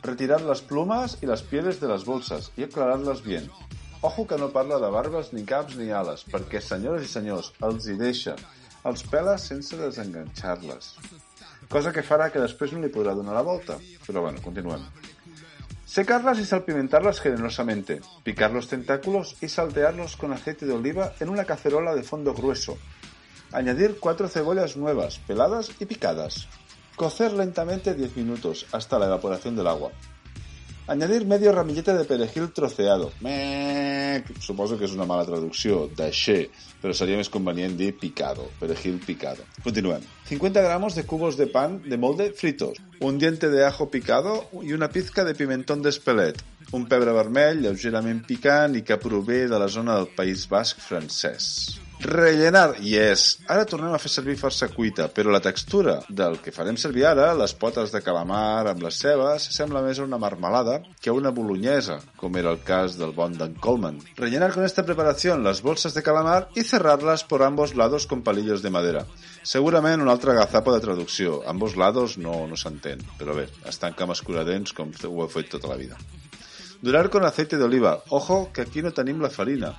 Retirar 0.02 0.42
las 0.42 0.62
plumas 0.62 1.18
y 1.22 1.26
las 1.26 1.42
pieles 1.42 1.80
de 1.80 1.88
las 1.88 2.06
bolsas 2.06 2.52
y 2.56 2.64
aclararlas 2.64 3.22
bien. 3.24 3.50
Ojo 4.02 4.26
que 4.26 4.38
no 4.38 4.50
parla 4.50 4.80
de 4.80 4.89
barbes, 4.89 5.32
ni 5.34 5.44
caps, 5.44 5.76
ni 5.76 5.92
ales, 5.92 6.24
perquè, 6.26 6.60
senyores 6.60 7.04
i 7.06 7.12
senyors, 7.12 7.52
els 7.62 7.86
hi 7.86 7.98
deixa. 8.00 8.34
Els 8.84 9.04
pela 9.06 9.36
sense 9.38 9.78
desenganxar-les. 9.78 10.96
Cosa 11.70 11.92
que 11.94 12.02
farà 12.02 12.32
que 12.32 12.42
després 12.42 12.74
no 12.74 12.82
li 12.82 12.89
podrà 12.89 13.14
donar 13.14 13.36
la 13.38 13.46
volta. 13.46 13.78
Però 14.08 14.24
bueno, 14.26 14.42
continuem. 14.42 14.88
Secarlas 15.86 16.39
y 16.39 16.46
salpimentarlas 16.46 17.20
generosamente. 17.20 18.02
Picar 18.24 18.52
los 18.52 18.70
tentáculos 18.70 19.36
y 19.42 19.50
saltearlos 19.50 20.16
con 20.18 20.34
aceite 20.34 20.66
de 20.66 20.74
oliva 20.74 21.14
en 21.20 21.30
una 21.30 21.46
cacerola 21.46 21.94
de 21.94 22.04
fondo 22.04 22.34
grueso. 22.34 22.78
Añadir 23.54 23.97
cuatro 23.99 24.30
cebollas 24.30 24.78
nuevas, 24.78 25.20
peladas 25.20 25.72
y 25.80 25.86
picadas. 25.86 26.47
Cocer 26.95 27.34
lentamente 27.34 27.93
10 27.93 28.16
minutos 28.16 28.66
hasta 28.72 28.97
la 28.97 29.08
evaporación 29.08 29.58
del 29.58 29.68
agua. 29.68 29.91
Añadir 30.88 31.26
medio 31.26 31.52
ramillete 31.52 31.93
de 31.93 32.06
perejil 32.06 32.52
troceado. 32.52 33.12
Mec. 33.22 34.26
Suposo 34.39 34.78
que 34.80 34.88
és 34.88 34.95
una 34.95 35.06
mala 35.08 35.28
traducció, 35.28 35.86
d'aixer, 35.95 36.49
però 36.82 36.95
seria 36.95 37.20
més 37.20 37.30
convenient 37.32 37.78
dir 37.80 37.91
picado, 37.99 38.47
perejil 38.60 38.97
picado. 39.04 39.45
Continuem. 39.64 40.04
50 40.32 40.64
gramos 40.66 40.95
de 40.95 41.06
cubos 41.06 41.38
de 41.38 41.47
pan 41.47 41.82
de 41.86 41.99
molde 41.99 42.32
fritos. 42.32 42.80
Un 42.99 43.20
diente 43.20 43.52
de 43.52 43.64
ajo 43.66 43.91
picado 43.91 44.47
i 44.64 44.74
una 44.74 44.89
pizca 44.89 45.24
de 45.28 45.36
pimentón 45.36 45.84
d'espelet. 45.84 46.41
Un 46.72 46.88
pebre 46.88 47.14
vermell 47.16 47.64
lleugerament 47.64 48.26
picant 48.28 48.76
i 48.76 48.84
que 48.88 48.99
prové 48.99 49.45
de 49.52 49.60
la 49.60 49.68
zona 49.68 49.95
del 49.99 50.12
País 50.16 50.47
Basc 50.49 50.80
francès. 50.80 51.80
Rellenar, 52.02 52.80
yes. 52.82 53.38
Ara 53.45 53.62
tornem 53.70 53.93
a 53.93 53.99
fer 54.02 54.10
servir 54.10 54.34
farsa 54.39 54.72
cuita, 54.74 55.06
però 55.14 55.30
la 55.30 55.41
textura 55.43 55.99
del 56.10 56.39
que 56.41 56.54
farem 56.56 56.78
servir 56.82 57.04
ara, 57.06 57.28
les 57.38 57.54
potes 57.54 57.91
de 57.93 58.02
calamar 58.02 58.66
amb 58.72 58.82
les 58.82 58.97
cebes, 58.97 59.45
sembla 59.54 59.84
més 59.86 60.02
una 60.02 60.18
marmelada 60.18 60.80
que 60.97 61.14
una 61.14 61.30
boloñesa, 61.30 61.99
com 62.18 62.39
era 62.41 62.49
el 62.56 62.64
cas 62.66 62.97
del 62.97 63.14
bon 63.14 63.36
d'en 63.38 63.54
Coleman. 63.54 63.99
Rellenar 64.18 64.49
con 64.56 64.66
esta 64.66 64.86
preparación 64.86 65.43
las 65.43 65.62
bolsas 65.62 65.93
de 65.93 66.02
calamar 66.02 66.49
y 66.56 66.64
cerrarlas 66.64 67.24
por 67.24 67.43
ambos 67.43 67.76
lados 67.76 68.08
con 68.08 68.24
palillos 68.24 68.64
de 68.64 68.74
madera. 68.74 69.06
Segurament 69.43 70.02
un 70.02 70.10
altre 70.10 70.34
agazapo 70.34 70.74
de 70.74 70.82
traducció. 70.82 71.43
Ambos 71.45 71.78
lados 71.78 72.18
no, 72.18 72.47
no 72.47 72.58
s'entén, 72.58 73.06
però 73.22 73.38
bé, 73.38 73.45
es 73.70 73.78
tanca 73.78 74.10
amb 74.10 74.18
escuradents 74.18 74.74
com 74.74 74.89
ho 74.89 75.14
heu 75.22 75.30
fet 75.30 75.54
tota 75.54 75.70
la 75.70 75.78
vida. 75.78 76.02
Durar 76.82 77.12
con 77.12 77.26
aceite 77.26 77.58
de 77.58 77.64
oliva. 77.64 78.02
Ojo, 78.10 78.49
que 78.52 78.62
aquí 78.62 78.82
no 78.82 78.89
tenim 78.89 79.22
la 79.22 79.30
farina. 79.30 79.76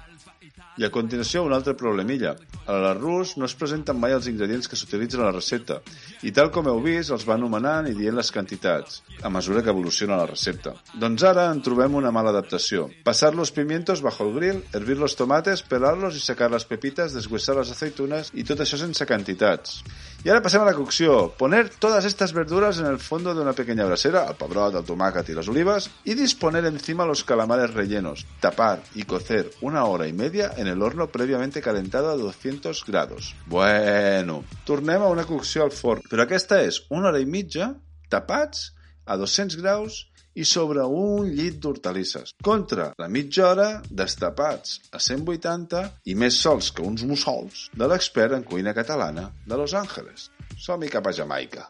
I 0.80 0.86
a 0.86 0.90
continuació 0.90 1.42
un 1.44 1.52
altre 1.52 1.74
problemilla. 1.76 2.32
A 2.64 2.78
l'arròs 2.80 3.34
no 3.36 3.44
es 3.44 3.54
presenten 3.58 3.98
mai 4.00 4.14
els 4.16 4.28
ingredients 4.30 4.70
que 4.70 4.78
s'utilitzen 4.78 5.20
a 5.20 5.26
la 5.28 5.34
recepta 5.34 5.80
i 6.22 6.30
tal 6.32 6.52
com 6.54 6.68
heu 6.70 6.78
vist 6.84 7.12
els 7.12 7.26
va 7.28 7.34
anomenant 7.34 7.88
i 7.90 7.94
dient 7.98 8.16
les 8.16 8.30
quantitats 8.32 9.02
a 9.20 9.30
mesura 9.34 9.62
que 9.62 9.72
evoluciona 9.74 10.16
la 10.20 10.28
recepta. 10.30 10.72
Doncs 10.94 11.26
ara 11.28 11.48
en 11.52 11.60
trobem 11.66 11.98
una 11.98 12.12
mala 12.14 12.30
adaptació. 12.32 12.88
Pasar 13.04 13.34
los 13.34 13.52
pimientos 13.52 14.00
bajo 14.00 14.24
el 14.24 14.34
grill, 14.36 14.62
hervir 14.72 14.96
los 14.98 15.16
tomates, 15.16 15.62
pelarlos 15.62 16.16
y 16.16 16.20
sacar 16.20 16.50
las 16.50 16.64
pepitas, 16.64 17.12
deshuesar 17.12 17.56
las 17.56 17.70
aceitunas 17.74 18.30
i 18.32 18.46
tot 18.46 18.62
això 18.62 18.78
sense 18.80 19.06
quantitats. 19.06 19.82
I 20.22 20.30
ara 20.30 20.40
passem 20.40 20.62
a 20.62 20.68
la 20.68 20.76
cocció. 20.78 21.32
Poner 21.36 21.68
todas 21.82 22.04
estas 22.06 22.32
verduras 22.32 22.78
en 22.78 22.86
el 22.86 23.00
fondo 23.00 23.34
de 23.34 23.42
una 23.42 23.52
pequeña 23.52 23.84
brasera, 23.84 24.24
el 24.30 24.36
pebrot, 24.38 24.76
el 24.78 24.86
tomàquet 24.86 25.28
y 25.28 25.34
las 25.34 25.48
olivas, 25.48 25.90
y 26.04 26.14
disponer 26.14 26.64
encima 26.64 27.04
los 27.04 27.24
calamares 27.24 27.74
rellenos, 27.74 28.24
tapar 28.38 28.82
y 28.94 29.02
cocer 29.02 29.50
una 29.60 29.84
hora 29.84 30.06
y 30.06 30.12
media 30.12 30.52
el 30.68 30.82
horno 30.82 31.08
previamente 31.08 31.62
calentado 31.62 32.10
a 32.10 32.16
200 32.16 32.84
grados. 32.86 33.34
Bueno, 33.46 34.42
tornem 34.64 35.02
a 35.02 35.08
una 35.08 35.24
cocció 35.24 35.64
al 35.64 35.72
forn, 35.72 36.04
però 36.10 36.26
aquesta 36.26 36.60
és 36.62 36.82
una 36.90 37.10
hora 37.10 37.20
i 37.22 37.26
mitja, 37.26 37.72
tapats, 38.12 38.70
a 39.06 39.16
200 39.18 39.58
graus 39.60 40.06
i 40.34 40.44
sobre 40.48 40.84
un 40.84 41.28
llit 41.36 41.58
d'hortalisses. 41.60 42.32
Contra 42.42 42.92
la 42.98 43.08
mitja 43.08 43.50
hora 43.50 43.68
destapats 43.90 44.78
a 44.92 45.02
180 45.02 45.82
i 46.08 46.16
més 46.16 46.38
sols 46.46 46.72
que 46.72 46.86
uns 46.86 47.04
mussols 47.08 47.68
de 47.76 47.90
l'expert 47.90 48.38
en 48.38 48.46
cuina 48.48 48.76
catalana 48.76 49.28
de 49.46 49.60
Los 49.60 49.76
Angeles. 49.76 50.30
Som-hi 50.56 50.88
cap 50.92 51.08
a 51.08 51.16
Jamaica. 51.16 51.68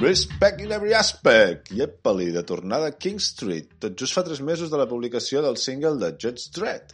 Respect 0.00 0.60
in 0.60 0.72
every 0.72 0.92
aspect! 0.92 1.70
Iepali, 1.70 2.32
de 2.34 2.42
tornada 2.42 2.88
a 2.90 2.96
King 2.98 3.20
Street, 3.22 3.76
tot 3.78 3.94
just 3.94 4.16
fa 4.16 4.24
tres 4.26 4.40
mesos 4.42 4.72
de 4.72 4.78
la 4.80 4.88
publicació 4.90 5.38
del 5.44 5.54
single 5.56 5.94
de 6.00 6.08
Judge 6.18 6.50
Dredd, 6.56 6.90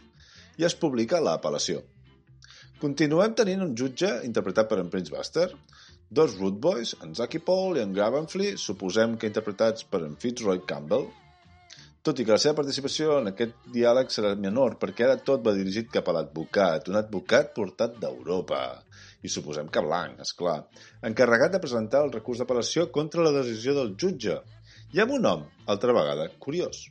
i 0.61 0.67
es 0.67 0.75
publica 0.77 1.19
l'apel·lació. 1.19 1.81
Continuem 2.83 3.33
tenint 3.39 3.65
un 3.65 3.73
jutge 3.73 4.11
interpretat 4.27 4.69
per 4.69 4.77
en 4.83 4.91
Prince 4.93 5.09
Buster, 5.15 5.47
dos 6.13 6.37
Root 6.37 6.61
Boys, 6.61 6.93
en 7.01 7.17
Zachy 7.17 7.41
Paul 7.41 7.79
i 7.79 7.83
en 7.83 7.97
Gravenfly, 7.97 8.53
suposem 8.61 9.17
que 9.17 9.31
interpretats 9.33 9.89
per 9.89 10.03
en 10.05 10.13
Fitzroy 10.21 10.61
Campbell, 10.69 11.09
tot 12.05 12.21
i 12.21 12.25
que 12.25 12.35
la 12.35 12.41
seva 12.41 12.59
participació 12.61 13.17
en 13.17 13.33
aquest 13.33 13.57
diàleg 13.73 14.13
serà 14.13 14.35
menor, 14.37 14.77
perquè 14.77 15.09
ara 15.09 15.17
tot 15.25 15.41
va 15.45 15.57
dirigit 15.57 15.89
cap 15.89 16.05
a 16.05 16.19
l'advocat, 16.19 16.93
un 16.93 17.01
advocat 17.01 17.49
portat 17.57 17.97
d'Europa, 17.97 18.61
i 19.21 19.29
suposem 19.29 19.69
que 19.73 19.83
blanc, 19.85 20.21
és 20.23 20.33
clar, 20.37 20.57
encarregat 21.07 21.55
de 21.55 21.61
presentar 21.63 22.05
el 22.05 22.13
recurs 22.15 22.41
d'apel·lació 22.41 22.89
contra 22.95 23.25
la 23.25 23.35
decisió 23.41 23.75
del 23.77 23.95
jutge, 24.03 24.39
i 24.91 25.03
amb 25.03 25.17
un 25.17 25.27
nom, 25.27 25.45
altra 25.71 25.95
vegada, 25.95 26.27
curiós, 26.39 26.85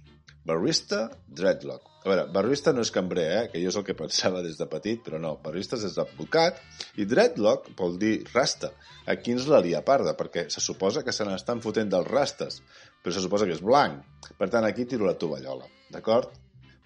Barista 0.44 1.10
Dreadlock. 1.28 1.90
A 2.00 2.08
veure, 2.08 2.22
barrista 2.32 2.72
no 2.72 2.80
és 2.80 2.90
cambrer, 2.94 3.24
eh? 3.36 3.40
que 3.52 3.60
jo 3.60 3.68
és 3.68 3.76
el 3.76 3.84
que 3.84 3.94
pensava 3.96 4.40
des 4.40 4.56
de 4.56 4.64
petit, 4.72 5.02
però 5.04 5.18
no, 5.20 5.34
barrista 5.44 5.76
és 5.76 5.98
advocat, 6.00 6.62
i 6.96 7.04
dreadlock 7.04 7.68
vol 7.76 7.98
dir 8.00 8.14
rasta. 8.32 8.70
Aquí 9.12 9.34
ens 9.36 9.44
la 9.52 9.60
lia 9.60 9.82
parda, 9.84 10.14
perquè 10.16 10.46
se 10.48 10.62
suposa 10.64 11.02
que 11.04 11.12
se 11.12 11.26
n'estan 11.28 11.60
fotent 11.60 11.92
dels 11.92 12.08
rastes, 12.08 12.62
però 13.04 13.12
se 13.12 13.24
suposa 13.26 13.44
que 13.44 13.52
és 13.58 13.60
blanc. 13.60 14.00
Per 14.38 14.48
tant, 14.48 14.64
aquí 14.64 14.88
tiro 14.88 15.04
la 15.04 15.18
tovallola, 15.20 15.68
d'acord? 15.92 16.32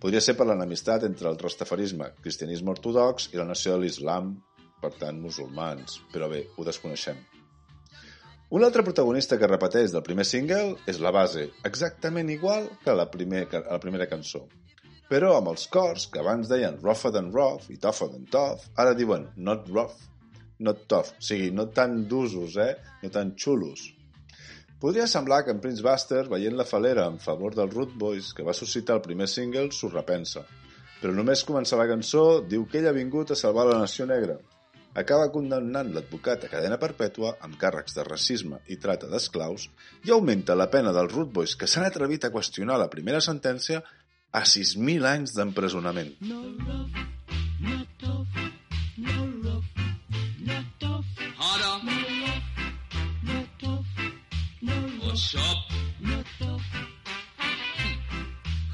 Podria 0.03 0.21
ser 0.21 0.35
per 0.35 0.49
l'enemistat 0.51 1.07
entre 1.07 1.31
el 1.31 1.39
rastafarisme, 1.39 2.11
cristianisme 2.25 2.75
ortodox 2.75 3.31
i 3.31 3.39
la 3.39 3.47
nació 3.47 3.77
de 3.77 3.85
l'islam, 3.85 4.35
per 4.85 4.93
tant, 5.01 5.21
musulmans. 5.21 5.99
Però 6.13 6.29
bé, 6.31 6.45
ho 6.57 6.67
desconeixem. 6.69 7.19
Un 8.55 8.63
altre 8.63 8.85
protagonista 8.87 9.39
que 9.41 9.49
repeteix 9.51 9.91
del 9.91 10.05
primer 10.07 10.27
single 10.29 10.77
és 10.91 11.01
la 11.03 11.11
base, 11.17 11.49
exactament 11.67 12.29
igual 12.31 12.69
que 12.85 12.95
la, 12.95 13.09
primer, 13.11 13.47
que 13.51 13.65
la 13.65 13.81
primera 13.83 14.07
cançó. 14.11 14.45
Però 15.11 15.33
amb 15.37 15.51
els 15.51 15.67
cors, 15.73 16.07
que 16.13 16.21
abans 16.21 16.49
deien 16.53 16.79
rougher 16.85 17.11
than 17.17 17.33
rough 17.35 17.67
i 17.73 17.81
tougher 17.81 18.13
than 18.13 18.29
tough, 18.31 18.69
ara 18.79 18.95
diuen 18.95 19.27
not 19.49 19.67
rough, 19.73 20.07
not 20.61 20.87
tough. 20.93 21.11
O 21.19 21.27
sigui, 21.33 21.51
no 21.57 21.67
tan 21.75 22.05
d'usos, 22.09 22.57
eh? 22.63 22.73
No 23.03 23.11
tan 23.11 23.35
xulos. 23.41 23.89
Podria 24.81 25.07
semblar 25.09 25.43
que 25.45 25.53
en 25.57 25.61
Prince 25.65 25.83
Buster, 25.83 26.25
veient 26.29 26.57
la 26.57 26.69
falera 26.69 27.09
en 27.11 27.19
favor 27.19 27.55
dels 27.57 27.73
Root 27.75 27.99
Boys 28.01 28.33
que 28.37 28.45
va 28.47 28.57
suscitar 28.57 28.99
el 29.01 29.05
primer 29.07 29.29
single, 29.33 29.71
s'ho 29.73 29.89
repensa. 29.93 30.45
Però 31.01 31.13
només 31.17 31.45
començar 31.49 31.79
la 31.81 31.91
cançó 31.91 32.43
diu 32.49 32.69
que 32.71 32.79
ell 32.81 32.91
ha 32.91 32.97
vingut 32.97 33.33
a 33.33 33.39
salvar 33.39 33.67
la 33.71 33.79
nació 33.81 34.07
negra. 34.07 34.39
Acaba 34.95 35.31
condemnant 35.35 35.91
l'advocat 35.95 36.45
a 36.47 36.51
cadena 36.53 36.79
perpètua 36.79 37.35
amb 37.47 37.59
càrrecs 37.59 37.97
de 37.97 38.05
racisme 38.07 38.61
i 38.71 38.79
trata 38.79 39.09
d'esclaus 39.11 39.67
i 40.07 40.15
augmenta 40.15 40.55
la 40.55 40.69
pena 40.71 40.93
dels 40.95 41.13
Root 41.13 41.33
Boys 41.35 41.57
que 41.59 41.67
s'han 41.67 41.89
atrevit 41.89 42.25
a 42.25 42.31
qüestionar 42.35 42.79
la 42.79 42.91
primera 42.93 43.23
sentència 43.25 43.83
a 44.35 44.43
6.000 44.43 45.11
anys 45.11 45.35
d'empresonament. 45.35 46.15
Harder. 51.39 51.85
Up. 55.37 55.57
Hmm. 56.03 56.21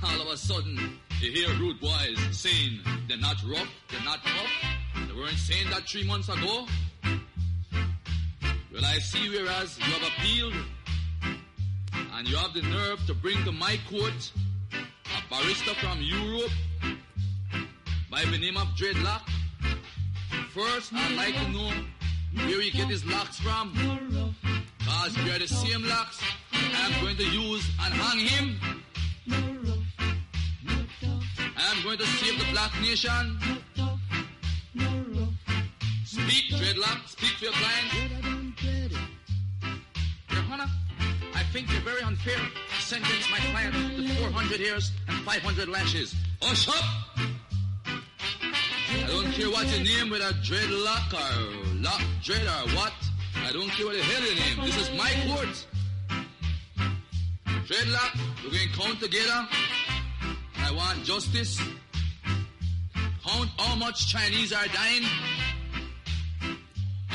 All 0.02 0.20
of 0.22 0.28
a 0.28 0.36
sudden, 0.36 0.98
you 1.20 1.30
hear 1.32 1.48
rude 1.58 1.80
boys 1.80 2.18
saying 2.32 2.80
they're 3.08 3.18
not 3.18 3.36
rough, 3.44 3.68
they're 3.88 4.04
not 4.04 4.22
tough. 4.22 4.80
They 5.09 5.14
weren't 5.14 5.38
saying 5.38 5.70
that 5.70 5.88
three 5.88 6.05
months 6.05 6.28
ago. 6.28 6.66
Well, 8.72 8.84
I 8.84 8.98
see 8.98 9.28
whereas 9.28 9.78
you 9.78 9.84
have 9.84 10.03
appealed 10.12 10.55
and 12.14 12.28
you 12.28 12.36
have 12.36 12.55
the 12.55 12.62
nerve 12.62 13.05
to 13.07 13.14
bring 13.14 13.42
to 13.44 13.53
my 13.53 13.78
court 13.88 14.32
a 14.72 15.30
barrister 15.30 15.74
from 15.74 16.01
Europe 16.01 16.53
by 18.11 18.24
the 18.24 18.38
name 18.38 18.57
of 18.57 18.68
Dreadlock. 18.76 19.22
First, 20.55 20.92
I'd 20.92 21.16
like 21.16 21.34
to 21.34 21.48
know 21.51 21.72
where 22.34 22.61
he 22.61 22.70
get 22.70 22.88
his 22.88 23.05
locks 23.05 23.38
from. 23.38 23.72
Cause 24.86 25.16
we 25.18 25.30
are 25.30 25.38
the 25.38 25.48
same 25.48 25.86
locks 25.86 26.20
I'm 26.53 27.01
going 27.03 27.16
to 27.16 27.24
use 27.24 27.68
and 27.82 27.94
hang 27.94 28.18
him. 28.18 28.61
I'm 31.57 31.82
going 31.82 31.98
to 31.98 32.07
save 32.07 32.38
the 32.38 32.53
black 32.53 32.72
nation. 32.80 33.38
Speak, 36.31 36.61
Dreadlock. 36.61 37.09
Speak 37.09 37.31
for 37.31 37.45
your 37.47 37.53
client. 37.55 37.93
Your 40.31 40.43
Honor, 40.53 40.70
I 41.35 41.43
think 41.53 41.72
you're 41.72 41.81
very 41.81 42.03
unfair 42.03 42.37
to 42.37 42.83
sentence 42.83 43.28
my 43.33 43.39
client 43.51 43.74
to 43.74 44.14
400 44.14 44.61
years 44.61 44.93
and 45.09 45.16
500 45.24 45.68
lashes. 45.68 46.14
Oh, 46.41 46.47
Hush 46.47 46.68
up! 46.68 46.85
I 48.93 49.07
don't 49.09 49.33
care 49.33 49.51
what 49.51 49.66
your 49.74 49.85
name, 49.85 50.11
whether 50.11 50.33
dreadlock 50.47 51.14
or 51.14 51.74
lock 51.83 52.01
dread 52.22 52.47
or 52.47 52.76
what. 52.76 52.93
I 53.45 53.51
don't 53.53 53.68
care 53.70 53.87
what 53.87 53.97
the 53.97 54.03
hell 54.03 54.22
your 54.22 54.35
name. 54.37 54.66
This 54.66 54.76
is 54.76 54.91
my 54.97 55.11
court. 55.26 55.66
Dreadlock, 57.66 58.45
we're 58.45 58.51
going 58.51 58.68
to 58.68 58.78
count 58.78 59.01
together. 59.01 59.49
I 60.59 60.70
want 60.76 61.03
justice. 61.03 61.61
Count 63.26 63.51
how 63.59 63.74
much 63.74 64.09
Chinese 64.12 64.53
are 64.53 64.66
dying. 64.68 65.03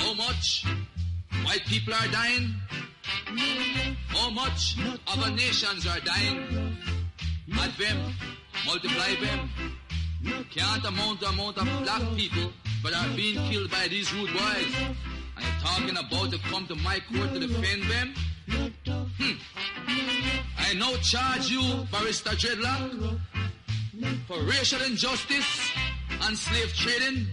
How 0.05 0.13
much 0.13 0.63
white 1.45 1.65
people 1.65 1.91
are 1.95 2.07
dying. 2.09 2.53
How 4.09 4.29
much 4.29 4.77
other 5.07 5.31
nations 5.31 5.87
are 5.87 5.99
dying. 5.99 6.77
Add 7.51 7.71
them, 7.79 8.13
multiply 8.67 9.15
them. 9.15 9.49
Can't 10.51 10.85
amount 10.85 11.23
amount 11.23 11.57
of 11.57 11.67
black 11.83 12.03
people 12.15 12.53
that 12.83 12.93
are 12.93 13.15
being 13.15 13.49
killed 13.49 13.71
by 13.71 13.87
these 13.87 14.13
rude 14.13 14.31
boys. 14.31 14.75
And 14.77 15.41
you're 15.41 15.61
talking 15.63 15.97
about 15.97 16.31
to 16.31 16.37
come 16.51 16.67
to 16.67 16.75
my 16.75 16.99
court 17.11 17.33
to 17.33 17.39
defend 17.39 17.83
them? 17.89 18.13
Hmm. 18.47 19.31
I 20.59 20.73
now 20.75 20.93
charge 20.97 21.49
you, 21.49 21.87
Barrister 21.91 22.35
Dreadlock, 22.35 23.19
for 24.27 24.39
racial 24.43 24.83
injustice 24.83 25.71
and 26.21 26.37
slave 26.37 26.71
trading. 26.75 27.25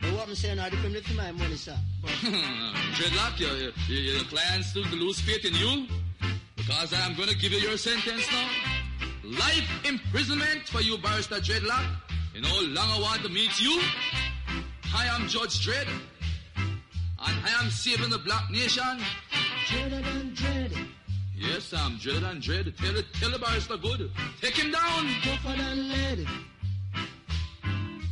But 0.00 0.12
what 0.12 0.28
I'm 0.28 0.34
saying, 0.34 0.58
I 0.58 0.70
depend 0.70 0.96
on 0.96 1.16
my 1.16 1.32
money, 1.32 1.56
sir. 1.56 1.76
Dreadlock, 2.04 3.38
your, 3.38 3.56
your, 3.56 3.72
your 3.88 4.24
clients 4.24 4.68
still 4.68 4.82
lose 4.84 5.20
faith 5.20 5.44
in 5.44 5.54
you? 5.54 5.86
Because 6.56 6.92
I'm 6.94 7.14
going 7.14 7.28
to 7.28 7.36
give 7.36 7.52
you 7.52 7.58
your 7.58 7.76
sentence 7.76 8.26
now. 8.32 8.48
Life 9.24 9.68
imprisonment 9.84 10.66
for 10.66 10.80
you, 10.80 10.98
Barrister 10.98 11.36
Dreadlock. 11.36 11.84
You 12.34 12.42
know 12.42 12.60
long 12.62 12.88
I 12.90 13.00
want 13.00 13.22
to 13.22 13.28
meet 13.28 13.60
you? 13.60 13.80
I 14.94 15.06
am 15.06 15.28
Judge 15.28 15.66
Dredd. 15.66 15.88
And 16.56 17.46
I 17.46 17.62
am 17.62 17.70
saving 17.70 18.10
the 18.10 18.18
black 18.18 18.50
nation. 18.50 18.98
Dreaded 19.68 20.06
and 20.06 20.34
dreaded, 20.34 20.78
Yes, 21.36 21.72
I'm 21.72 21.96
Dread 21.98 22.22
and 22.22 22.40
Dread. 22.42 22.74
Tell 22.76 22.96
it, 22.96 23.06
tell 23.14 23.30
the 23.30 23.38
barrister 23.38 23.76
good. 23.76 24.10
Take 24.40 24.56
him 24.56 24.70
down. 24.72 25.08
tougher 25.22 25.56
than 25.56 25.88
lead. 25.88 26.26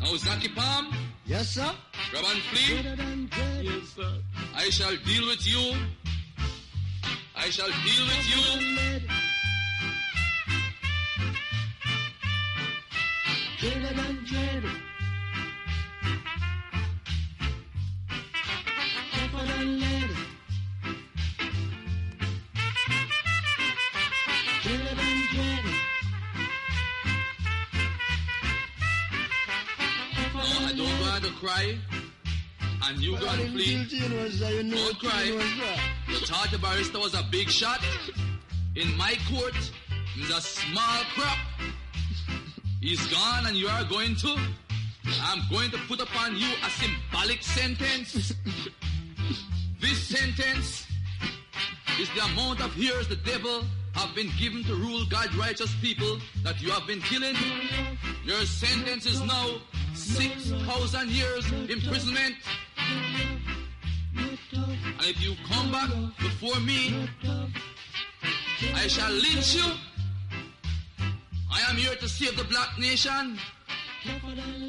Now, 0.01 0.17
Zaki 0.17 0.49
Palm, 0.49 0.95
Yes, 1.29 1.51
sir. 1.51 1.71
grab 2.11 2.25
and 2.25 2.43
flee. 2.45 2.81
Dreaded 2.81 3.01
and 3.01 3.29
dreaded. 3.29 3.65
Yes, 3.67 3.89
sir. 3.95 4.13
I 4.57 4.71
shall 4.71 4.97
deal 5.05 5.27
with 5.27 5.47
you. 5.47 5.77
I 7.37 7.51
shall 7.51 7.69
deal 7.69 8.05
with 8.09 8.25
you. 8.33 8.43
Dreaded 13.61 13.99
and 13.99 14.19
cry. 31.39 31.79
And 32.85 32.99
you 32.99 33.19
go 33.19 33.29
and 33.29 33.53
flee. 33.53 33.87
Don't 34.71 34.99
cry. 34.99 36.49
The 36.51 36.59
barrister 36.59 36.99
was 36.99 37.15
a 37.15 37.23
big 37.31 37.49
shot? 37.49 37.81
In 38.77 38.97
my 38.97 39.15
court, 39.31 39.55
he's 40.15 40.31
a 40.31 40.41
small 40.41 41.03
crop. 41.15 41.39
He's 42.81 43.05
gone 43.09 43.47
and 43.47 43.57
you 43.57 43.69
are 43.69 43.85
going 43.85 44.15
to? 44.17 44.37
I'm 45.23 45.43
going 45.51 45.71
to 45.71 45.79
put 45.89 46.01
upon 46.01 46.37
you 46.37 46.49
a 46.65 46.71
symbolic 46.71 47.43
sentence. 47.43 48.35
this 49.81 49.99
sentence 49.99 50.87
is 52.01 52.09
the 52.15 52.25
amount 52.33 52.61
of 52.61 52.77
years 52.77 53.09
the 53.09 53.17
devil 53.17 53.65
have 53.95 54.15
been 54.15 54.31
given 54.39 54.63
to 54.65 54.75
rule 54.75 55.05
God's 55.11 55.37
righteous 55.37 55.75
people 55.81 56.19
that 56.45 56.61
you 56.63 56.71
have 56.71 56.87
been 56.87 57.01
killing. 57.01 57.35
Your 58.25 58.45
sentence 58.45 59.07
is 59.07 59.21
now 59.23 59.59
6,000 59.99 61.11
years 61.11 61.51
imprisonment. 61.69 62.37
And 64.17 65.07
if 65.07 65.21
you 65.21 65.35
come 65.49 65.73
back 65.73 65.91
before 66.19 66.61
me, 66.61 67.09
I 68.75 68.87
shall 68.87 69.11
lynch 69.11 69.57
you. 69.57 69.73
I 71.51 71.71
am 71.71 71.77
here 71.77 71.97
to 71.97 72.09
save 72.09 72.37
the 72.37 72.45
black 72.45 72.79
nation. 72.79 73.39
Tougher 74.05 74.35
than 74.37 74.69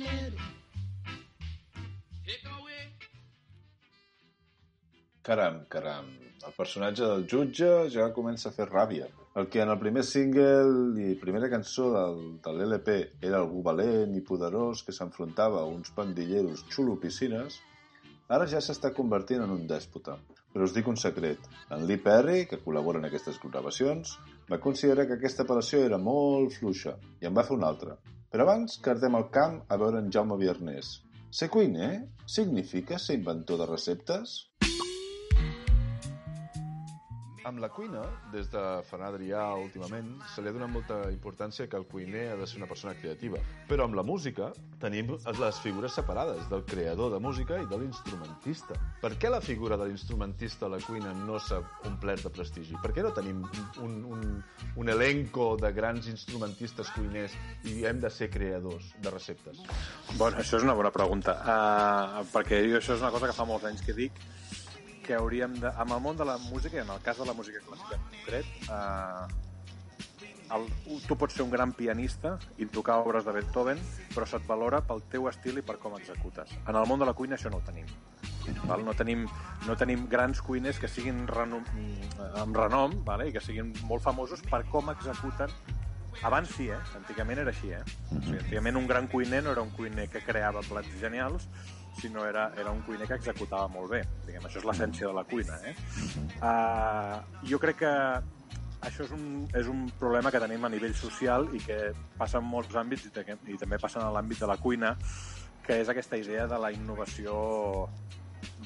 El 6.49 6.55
personatge 6.57 7.05
del 7.05 7.23
jutge 7.29 7.67
ja 7.93 8.07
comença 8.13 8.47
a 8.49 8.53
fer 8.53 8.65
ràbia. 8.67 9.07
El 9.39 9.49
que 9.53 9.59
en 9.61 9.69
el 9.69 9.77
primer 9.81 10.01
single 10.07 11.03
i 11.03 11.11
primera 11.21 11.49
cançó 11.51 11.91
del, 11.93 12.17
de 12.45 12.53
l'LP 12.55 12.89
era 13.29 13.37
algú 13.39 13.61
valent 13.67 14.15
i 14.17 14.23
poderós 14.29 14.81
que 14.87 14.95
s'enfrontava 14.97 15.59
a 15.61 15.67
uns 15.69 15.93
pandilleros 15.99 16.63
xulopicines, 16.73 17.59
ara 18.37 18.49
ja 18.55 18.63
s'està 18.65 18.89
convertint 18.97 19.45
en 19.45 19.53
un 19.59 19.69
dèspota. 19.69 20.17
Però 20.49 20.65
us 20.65 20.73
dic 20.73 20.89
un 20.89 20.97
secret. 20.97 21.45
En 21.69 21.85
Lee 21.85 22.01
Perry, 22.09 22.39
que 22.49 22.61
col·labora 22.65 22.97
en 22.97 23.05
aquestes 23.11 23.37
gravacions, 23.45 24.17
va 24.49 24.61
considerar 24.65 25.05
que 25.05 25.19
aquesta 25.19 25.45
apel·lació 25.45 25.85
era 25.85 26.01
molt 26.01 26.57
fluixa 26.57 26.97
i 27.21 27.29
en 27.29 27.37
va 27.37 27.45
fer 27.45 27.59
una 27.59 27.69
altra. 27.69 27.99
Però 28.33 28.49
abans 28.49 28.81
cardem 28.89 29.21
al 29.21 29.29
camp 29.37 29.61
a 29.69 29.77
veure 29.85 30.01
en 30.01 30.09
Jaume 30.17 30.41
Viernès. 30.41 30.95
Ser 31.29 31.53
cuiner 31.53 32.07
significa 32.25 32.97
ser 32.97 33.21
inventor 33.21 33.61
de 33.61 33.69
receptes? 33.69 34.39
Amb 37.49 37.57
la 37.63 37.69
cuina, 37.73 38.03
des 38.29 38.45
de 38.53 38.61
Ferran 38.85 39.07
Adrià 39.09 39.41
últimament, 39.57 40.09
se 40.29 40.43
li 40.43 40.51
ha 40.51 40.53
donat 40.53 40.69
molta 40.69 40.97
importància 41.09 41.65
que 41.65 41.79
el 41.79 41.87
cuiner 41.89 42.27
ha 42.29 42.35
de 42.37 42.45
ser 42.45 42.59
una 42.59 42.67
persona 42.69 42.93
creativa. 42.93 43.39
Però 43.65 43.87
amb 43.87 43.97
la 43.97 44.03
música 44.05 44.51
tenim 44.83 45.15
les 45.39 45.61
figures 45.63 45.95
separades 45.97 46.45
del 46.51 46.61
creador 46.69 47.09
de 47.15 47.19
música 47.25 47.57
i 47.57 47.65
de 47.71 47.79
l'instrumentista. 47.81 48.77
Per 49.01 49.15
què 49.17 49.31
la 49.33 49.41
figura 49.41 49.79
de 49.81 49.87
l'instrumentista 49.89 50.67
a 50.67 50.73
la 50.75 50.81
cuina 50.83 51.15
no 51.23 51.39
s'ha 51.41 51.57
omplert 51.89 52.27
de 52.27 52.33
prestigi? 52.35 52.77
Per 52.83 52.93
què 52.93 53.07
no 53.07 53.15
tenim 53.17 53.41
un, 53.81 53.97
un, 54.13 54.27
un 54.77 54.93
elenco 54.93 55.55
de 55.57 55.73
grans 55.73 56.05
instrumentistes 56.13 56.93
cuiners 56.99 57.33
i 57.65 57.79
hem 57.89 58.03
de 58.03 58.13
ser 58.13 58.29
creadors 58.29 58.93
de 59.01 59.15
receptes? 59.15 59.65
Bueno, 60.21 60.37
això 60.37 60.61
és 60.61 60.69
una 60.69 60.77
bona 60.77 60.93
pregunta, 60.93 61.39
uh, 61.41 62.21
perquè 62.29 62.61
jo 62.69 62.77
això 62.77 62.93
és 62.93 63.01
una 63.01 63.15
cosa 63.17 63.31
que 63.33 63.39
fa 63.41 63.49
molts 63.49 63.65
anys 63.73 63.81
que 63.89 63.97
dic, 63.97 64.21
que 65.09 65.17
hauríem 65.17 65.55
de... 65.57 65.69
Amb 65.81 65.95
el 65.95 66.01
món 66.05 66.17
de 66.17 66.25
la 66.29 66.37
música, 66.37 66.77
i 66.77 66.83
en 66.83 66.89
el 66.93 67.01
cas 67.01 67.17
de 67.17 67.25
la 67.25 67.33
música 67.33 67.63
clàssica 67.65 67.97
en 67.97 68.03
concret, 68.11 68.45
eh, 68.69 69.49
el, 70.53 70.67
tu 71.07 71.17
pots 71.17 71.33
ser 71.37 71.45
un 71.47 71.53
gran 71.53 71.73
pianista 71.73 72.35
i 72.61 72.67
tocar 72.69 72.99
obres 73.01 73.25
de 73.25 73.33
Beethoven, 73.33 73.81
però 74.13 74.27
se't 74.29 74.45
valora 74.49 74.83
pel 74.85 75.01
teu 75.09 75.25
estil 75.31 75.57
i 75.57 75.65
per 75.65 75.79
com 75.81 75.97
executes. 75.97 76.53
En 76.61 76.77
el 76.77 76.85
món 76.89 77.01
de 77.01 77.09
la 77.09 77.15
cuina 77.17 77.39
això 77.39 77.49
no 77.49 77.57
ho 77.57 77.65
tenim. 77.65 77.89
Val? 78.69 78.85
No, 78.85 78.93
tenim, 78.97 79.25
no 79.65 79.75
tenim 79.77 80.05
grans 80.09 80.41
cuiners 80.45 80.77
que 80.81 80.89
siguin 80.89 81.25
renom, 81.29 81.65
amb 82.43 82.57
renom 82.57 82.95
vale? 83.05 83.29
i 83.29 83.33
que 83.33 83.41
siguin 83.41 83.73
molt 83.89 84.05
famosos 84.05 84.41
per 84.45 84.63
com 84.69 84.89
executen 84.93 85.53
abans 86.25 86.49
sí, 86.55 86.69
eh? 86.73 86.79
Antigament 86.97 87.41
era 87.43 87.53
així, 87.53 87.69
eh? 87.75 87.81
O 88.09 88.17
sigui, 88.17 88.39
antigament 88.41 88.79
un 88.79 88.87
gran 88.89 89.07
cuiner 89.07 89.43
no 89.45 89.53
era 89.53 89.61
un 89.65 89.69
cuiner 89.75 90.07
que 90.11 90.21
creava 90.25 90.63
plats 90.65 90.97
genials, 90.99 91.45
sinó 92.01 92.25
era, 92.25 92.49
era 92.57 92.71
un 92.71 92.81
cuiner 92.87 93.07
que 93.07 93.17
executava 93.19 93.67
molt 93.71 93.91
bé. 93.93 94.01
Diguem, 94.25 94.45
això 94.47 94.61
és 94.61 94.67
l'essència 94.67 95.07
de 95.07 95.15
la 95.15 95.25
cuina, 95.29 95.59
eh? 95.67 95.75
Uh, 96.39 97.45
jo 97.49 97.59
crec 97.61 97.81
que 97.83 97.93
això 98.87 99.03
és 99.03 99.11
un, 99.15 99.23
és 99.59 99.67
un 99.67 99.85
problema 99.99 100.31
que 100.31 100.39
tenim 100.41 100.63
a 100.63 100.71
nivell 100.71 100.95
social 100.95 101.49
i 101.55 101.61
que 101.63 101.79
passa 102.17 102.39
en 102.39 102.47
molts 102.47 102.75
àmbits 102.79 103.09
i, 103.09 103.13
te, 103.15 103.25
i 103.51 103.57
també 103.59 103.79
passa 103.81 104.01
en 104.01 104.13
l'àmbit 104.15 104.39
de 104.39 104.47
la 104.49 104.57
cuina, 104.57 104.93
que 105.65 105.81
és 105.83 105.89
aquesta 105.91 106.17
idea 106.17 106.47
de 106.47 106.59
la 106.61 106.71
innovació 106.73 107.33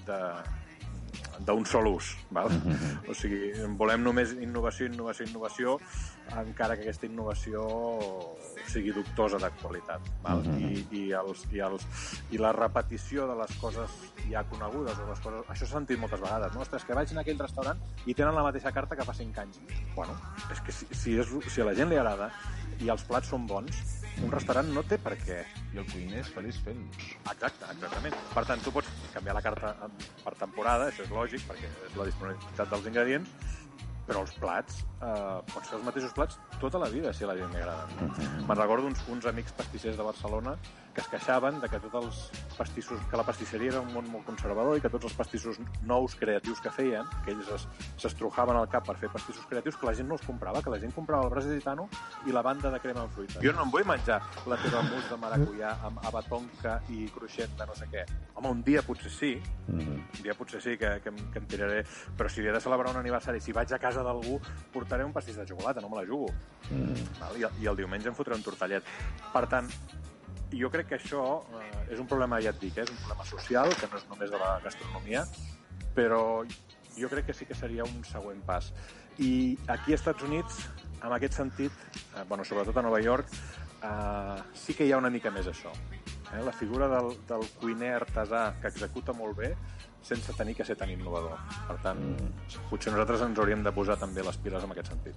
de, 0.05 0.19
d'un 1.39 1.65
sol 1.65 1.87
ús. 1.89 2.13
Val? 2.35 2.51
O 3.09 3.15
sigui, 3.17 3.51
volem 3.79 4.03
només 4.05 4.33
innovació, 4.37 4.87
innovació, 4.91 5.27
innovació, 5.27 5.77
encara 6.39 6.77
que 6.77 6.85
aquesta 6.85 7.07
innovació 7.09 7.63
sigui 8.69 8.93
dubtosa 8.95 9.39
de 9.41 9.49
qualitat. 9.61 10.07
Val? 10.23 10.43
I, 10.57 10.85
i, 10.91 11.03
els, 11.17 11.45
i, 11.51 11.61
els, 11.65 11.87
I 12.31 12.41
la 12.41 12.53
repetició 12.55 13.27
de 13.29 13.37
les 13.41 13.55
coses 13.61 13.97
ja 14.29 14.45
conegudes, 14.51 14.99
o 14.99 15.09
les 15.09 15.23
coses... 15.25 15.43
això 15.49 15.65
s'ha 15.65 15.77
sentit 15.79 16.01
moltes 16.01 16.21
vegades, 16.23 16.53
no? 16.55 16.63
Ostres, 16.65 16.85
que 16.87 16.97
vaig 16.97 17.11
en 17.13 17.23
aquell 17.23 17.41
restaurant 17.41 17.81
i 18.05 18.15
tenen 18.15 18.35
la 18.37 18.45
mateixa 18.45 18.73
carta 18.75 18.97
que 18.99 19.07
fa 19.07 19.15
5 19.17 19.43
anys. 19.43 19.61
Bueno, 19.97 20.15
és 20.53 20.63
que 20.63 20.75
si, 20.75 20.89
si, 20.91 21.17
és, 21.19 21.35
si 21.49 21.63
a 21.63 21.69
la 21.69 21.75
gent 21.77 21.91
li 21.91 21.99
agrada 21.99 22.31
i 22.83 22.89
els 22.93 23.03
plats 23.07 23.29
són 23.33 23.47
bons, 23.49 24.02
un 24.21 24.31
restaurant 24.31 24.69
no 24.75 24.83
té 24.87 24.99
per 25.01 25.15
què. 25.21 25.39
I 25.73 25.81
el 25.81 25.89
cuiner 25.89 26.21
és 26.21 26.29
feliç 26.35 26.59
fent 26.65 26.83
Exacte, 27.31 27.65
exactament. 27.71 28.15
Per 28.33 28.45
tant, 28.49 28.61
tu 28.63 28.73
pots 28.75 29.09
canviar 29.13 29.35
la 29.37 29.43
carta 29.45 29.73
per 30.23 30.35
temporada, 30.39 30.91
això 30.91 31.07
és 31.07 31.11
lògic, 31.13 31.45
perquè 31.49 31.71
és 31.89 31.97
la 31.97 32.07
disponibilitat 32.09 32.71
dels 32.73 32.89
ingredients, 32.91 33.33
però 34.07 34.23
els 34.25 34.33
plats, 34.39 34.83
eh, 34.99 35.39
pots 35.53 35.69
fer 35.69 35.77
els 35.79 35.85
mateixos 35.87 36.15
plats 36.15 36.39
tota 36.59 36.81
la 36.81 36.89
vida, 36.91 37.13
si 37.13 37.23
a 37.23 37.31
la 37.31 37.37
gent 37.39 37.53
li 37.55 37.61
agraden. 37.61 38.13
Me'n 38.47 38.59
recordo 38.59 38.91
uns, 38.91 39.03
uns 39.07 39.25
amics 39.25 39.55
pastissers 39.57 39.97
de 39.97 40.03
Barcelona 40.03 40.57
que 40.93 41.01
es 41.01 41.07
queixaven 41.09 41.59
de 41.59 41.67
que 41.69 41.79
tots 41.81 41.95
els 41.97 42.17
pastissos, 42.57 42.99
que 43.09 43.17
la 43.17 43.23
pastisseria 43.25 43.71
era 43.71 43.79
un 43.81 43.89
món 43.95 44.05
molt 44.13 44.25
conservador 44.27 44.77
i 44.77 44.81
que 44.83 44.89
tots 44.93 45.05
els 45.09 45.15
pastissos 45.17 45.57
nous 45.81 46.13
creatius 46.15 46.61
que 46.61 46.69
feien, 46.69 47.07
que 47.25 47.31
ells 47.33 47.49
es- 47.55 47.67
s'estrujaven 47.97 48.55
al 48.59 48.69
cap 48.69 48.85
per 48.85 48.95
fer 49.01 49.09
pastissos 49.09 49.45
creatius, 49.49 49.75
que 49.77 49.87
la 49.87 49.95
gent 49.95 50.07
no 50.07 50.13
els 50.19 50.21
comprava, 50.25 50.61
que 50.61 50.69
la 50.69 50.77
gent 50.79 50.93
comprava 50.93 51.23
el 51.25 51.31
braç 51.33 51.45
de 51.49 51.55
gitano 51.57 51.89
i 52.27 52.31
la 52.31 52.43
banda 52.45 52.69
de 52.69 52.79
crema 52.79 53.01
amb 53.01 53.11
fruita. 53.11 53.39
Jo 53.41 53.53
no 53.53 53.63
em 53.63 53.71
vull 53.71 53.85
menjar 53.89 54.21
la 54.45 54.57
teva 54.61 54.83
mousse 54.83 55.09
de 55.09 55.17
maracuyà 55.17 55.73
amb 55.83 55.97
abatonca 56.05 56.81
i 56.89 57.07
cruixent 57.09 57.57
de 57.57 57.65
no 57.65 57.73
sé 57.75 57.87
què. 57.89 58.05
Home, 58.35 58.49
un 58.51 58.63
dia 58.63 58.83
potser 58.83 59.09
sí, 59.11 59.41
un 59.67 60.21
dia 60.21 60.35
potser 60.35 60.61
sí 60.61 60.77
que, 60.77 60.99
que, 61.01 61.09
em- 61.09 61.31
que 61.31 61.39
em 61.39 61.47
tiraré, 61.47 61.83
però 62.15 62.29
si 62.29 62.41
he 62.45 62.51
de 62.51 62.61
celebrar 62.61 62.91
un 62.93 62.97
aniversari, 63.01 63.41
si 63.41 63.51
vaig 63.51 63.73
a 63.73 63.79
casa 63.79 64.03
d'algú, 64.03 64.39
portaré 64.71 65.03
un 65.03 65.11
pastís 65.13 65.35
de 65.37 65.47
xocolata, 65.47 65.81
no 65.81 65.89
me 65.89 65.97
la 66.01 66.07
jugo. 66.07 66.27
Val? 67.19 67.37
I, 67.37 67.63
I 67.63 67.67
el 67.67 67.75
diumenge 67.77 68.09
em 68.09 68.15
fotré 68.15 68.35
un 68.35 68.43
tortellet. 68.43 68.83
Per 69.33 69.47
tant, 69.49 69.67
jo 70.59 70.69
crec 70.73 70.91
que 70.91 70.99
això 70.99 71.23
eh, 71.59 71.93
és 71.93 71.99
un 72.01 72.07
problema, 72.09 72.41
ja 72.43 72.53
et 72.53 72.61
dic, 72.61 72.77
eh, 72.77 72.85
és 72.85 72.93
un 72.93 73.01
problema 73.01 73.25
social, 73.29 73.73
que 73.79 73.89
no 73.91 73.99
és 73.99 74.07
només 74.09 74.31
de 74.31 74.39
la 74.41 74.53
gastronomia, 74.63 75.25
però 75.95 76.23
jo 76.97 77.09
crec 77.09 77.27
que 77.27 77.33
sí 77.37 77.45
que 77.49 77.57
seria 77.57 77.85
un 77.87 78.03
següent 78.07 78.41
pas. 78.45 78.71
I 79.17 79.57
aquí 79.67 79.93
als 79.93 80.01
Estats 80.01 80.25
Units, 80.25 80.63
en 81.01 81.11
aquest 81.13 81.37
sentit, 81.41 81.71
eh, 82.15 82.23
bueno, 82.29 82.45
sobretot 82.45 82.77
a 82.77 82.85
Nova 82.85 83.01
York, 83.01 83.29
eh, 83.83 84.41
sí 84.53 84.73
que 84.73 84.85
hi 84.85 84.91
ha 84.91 85.01
una 85.01 85.11
mica 85.13 85.31
més 85.31 85.47
això. 85.47 85.73
Eh? 86.33 86.41
La 86.43 86.53
figura 86.53 86.87
del, 86.89 87.13
del 87.29 87.47
cuiner 87.59 87.93
artesà 87.99 88.45
que 88.61 88.71
executa 88.73 89.13
molt 89.13 89.37
bé 89.37 89.53
sense 90.03 90.33
tenir 90.35 90.55
que 90.55 90.65
ser 90.67 90.75
tan 90.75 90.91
innovador. 90.91 91.37
Per 91.69 91.77
tant, 91.85 92.03
potser 92.69 92.91
nosaltres 92.91 93.23
ens 93.23 93.39
hauríem 93.39 93.63
de 93.63 93.71
posar 93.71 93.97
també 94.01 94.25
les 94.25 94.39
piles 94.43 94.63
en 94.63 94.75
aquest 94.75 94.91
sentit. 94.91 95.15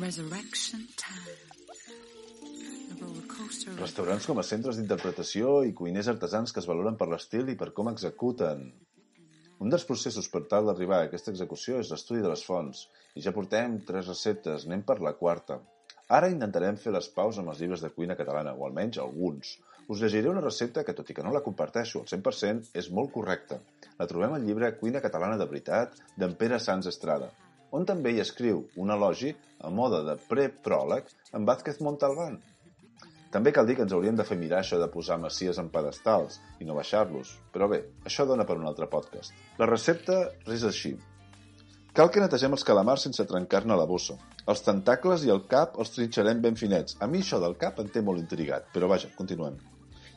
Resurrection 0.00 0.86
time. 0.96 1.51
Restaurants 3.78 4.26
com 4.28 4.38
a 4.40 4.44
centres 4.46 4.78
d'interpretació 4.78 5.60
i 5.68 5.74
cuiners 5.76 6.08
artesans 6.12 6.52
que 6.54 6.60
es 6.62 6.68
valoren 6.70 6.96
per 7.00 7.08
l'estil 7.10 7.48
i 7.52 7.56
per 7.58 7.70
com 7.76 7.90
executen. 7.90 8.64
Un 9.62 9.70
dels 9.72 9.84
processos 9.88 10.28
per 10.30 10.42
tal 10.50 10.66
d'arribar 10.68 11.00
a 11.02 11.06
aquesta 11.08 11.30
execució 11.30 11.78
és 11.82 11.90
l'estudi 11.92 12.22
de 12.22 12.30
les 12.32 12.42
fonts, 12.46 12.86
i 13.14 13.22
ja 13.24 13.34
portem 13.36 13.76
tres 13.88 14.08
receptes, 14.10 14.66
anem 14.66 14.82
per 14.88 14.98
la 15.06 15.14
quarta. 15.18 15.60
Ara 16.16 16.30
intentarem 16.32 16.78
fer 16.84 16.94
les 16.94 17.08
paus 17.16 17.38
amb 17.38 17.52
els 17.52 17.60
llibres 17.62 17.84
de 17.84 17.92
cuina 17.94 18.16
catalana, 18.18 18.54
o 18.58 18.66
almenys 18.66 18.98
alguns. 19.04 19.52
Us 19.88 20.02
llegiré 20.02 20.30
una 20.30 20.42
recepta 20.44 20.82
que, 20.86 20.94
tot 20.98 21.10
i 21.10 21.14
que 21.14 21.24
no 21.26 21.34
la 21.34 21.44
comparteixo 21.46 22.02
al 22.02 22.10
100%, 22.10 22.72
és 22.82 22.90
molt 22.98 23.12
correcta. 23.14 23.60
La 23.98 24.08
trobem 24.10 24.34
al 24.36 24.46
llibre 24.46 24.74
Cuina 24.80 25.02
catalana 25.04 25.38
de 25.40 25.46
veritat, 25.50 25.98
d'en 26.18 26.34
Pere 26.42 26.58
Sanz 26.62 26.90
Estrada, 26.90 27.30
on 27.72 27.86
també 27.88 28.12
hi 28.12 28.20
escriu 28.22 28.66
un 28.82 28.92
elogi 28.94 29.32
a 29.64 29.70
moda 29.70 30.02
de 30.08 30.18
pre-pròleg 30.28 31.08
en 31.38 31.46
Vázquez 31.48 31.80
Montalbán, 31.86 32.40
també 33.32 33.52
cal 33.56 33.64
dir 33.64 33.78
que 33.78 33.86
ens 33.86 33.94
hauríem 33.96 34.16
de 34.18 34.26
fer 34.28 34.36
mirar 34.36 34.58
això 34.60 34.76
de 34.80 34.90
posar 34.92 35.16
macies 35.20 35.56
en 35.58 35.70
pedestals 35.72 36.36
i 36.60 36.66
no 36.68 36.76
baixar-los. 36.76 37.30
Però 37.54 37.68
bé, 37.70 37.78
això 38.04 38.26
dona 38.28 38.44
per 38.44 38.58
un 38.60 38.68
altre 38.68 38.90
podcast. 38.92 39.32
La 39.58 39.68
recepta 39.70 40.18
és 40.52 40.66
així. 40.68 40.92
Cal 41.96 42.10
que 42.12 42.20
netegem 42.20 42.52
els 42.56 42.64
calamars 42.64 43.06
sense 43.08 43.24
trencar-ne 43.28 43.76
la 43.76 43.88
bossa. 43.88 44.18
Els 44.48 44.62
tentacles 44.64 45.24
i 45.24 45.32
el 45.32 45.42
cap 45.48 45.78
els 45.80 45.94
trinxarem 45.94 46.42
ben 46.44 46.58
finets. 46.60 46.98
A 47.00 47.08
mi 47.08 47.20
això 47.24 47.40
del 47.40 47.56
cap 47.60 47.80
em 47.80 47.88
té 47.92 48.02
molt 48.04 48.20
intrigat, 48.20 48.68
però 48.74 48.88
vaja, 48.92 49.08
continuem. 49.16 49.56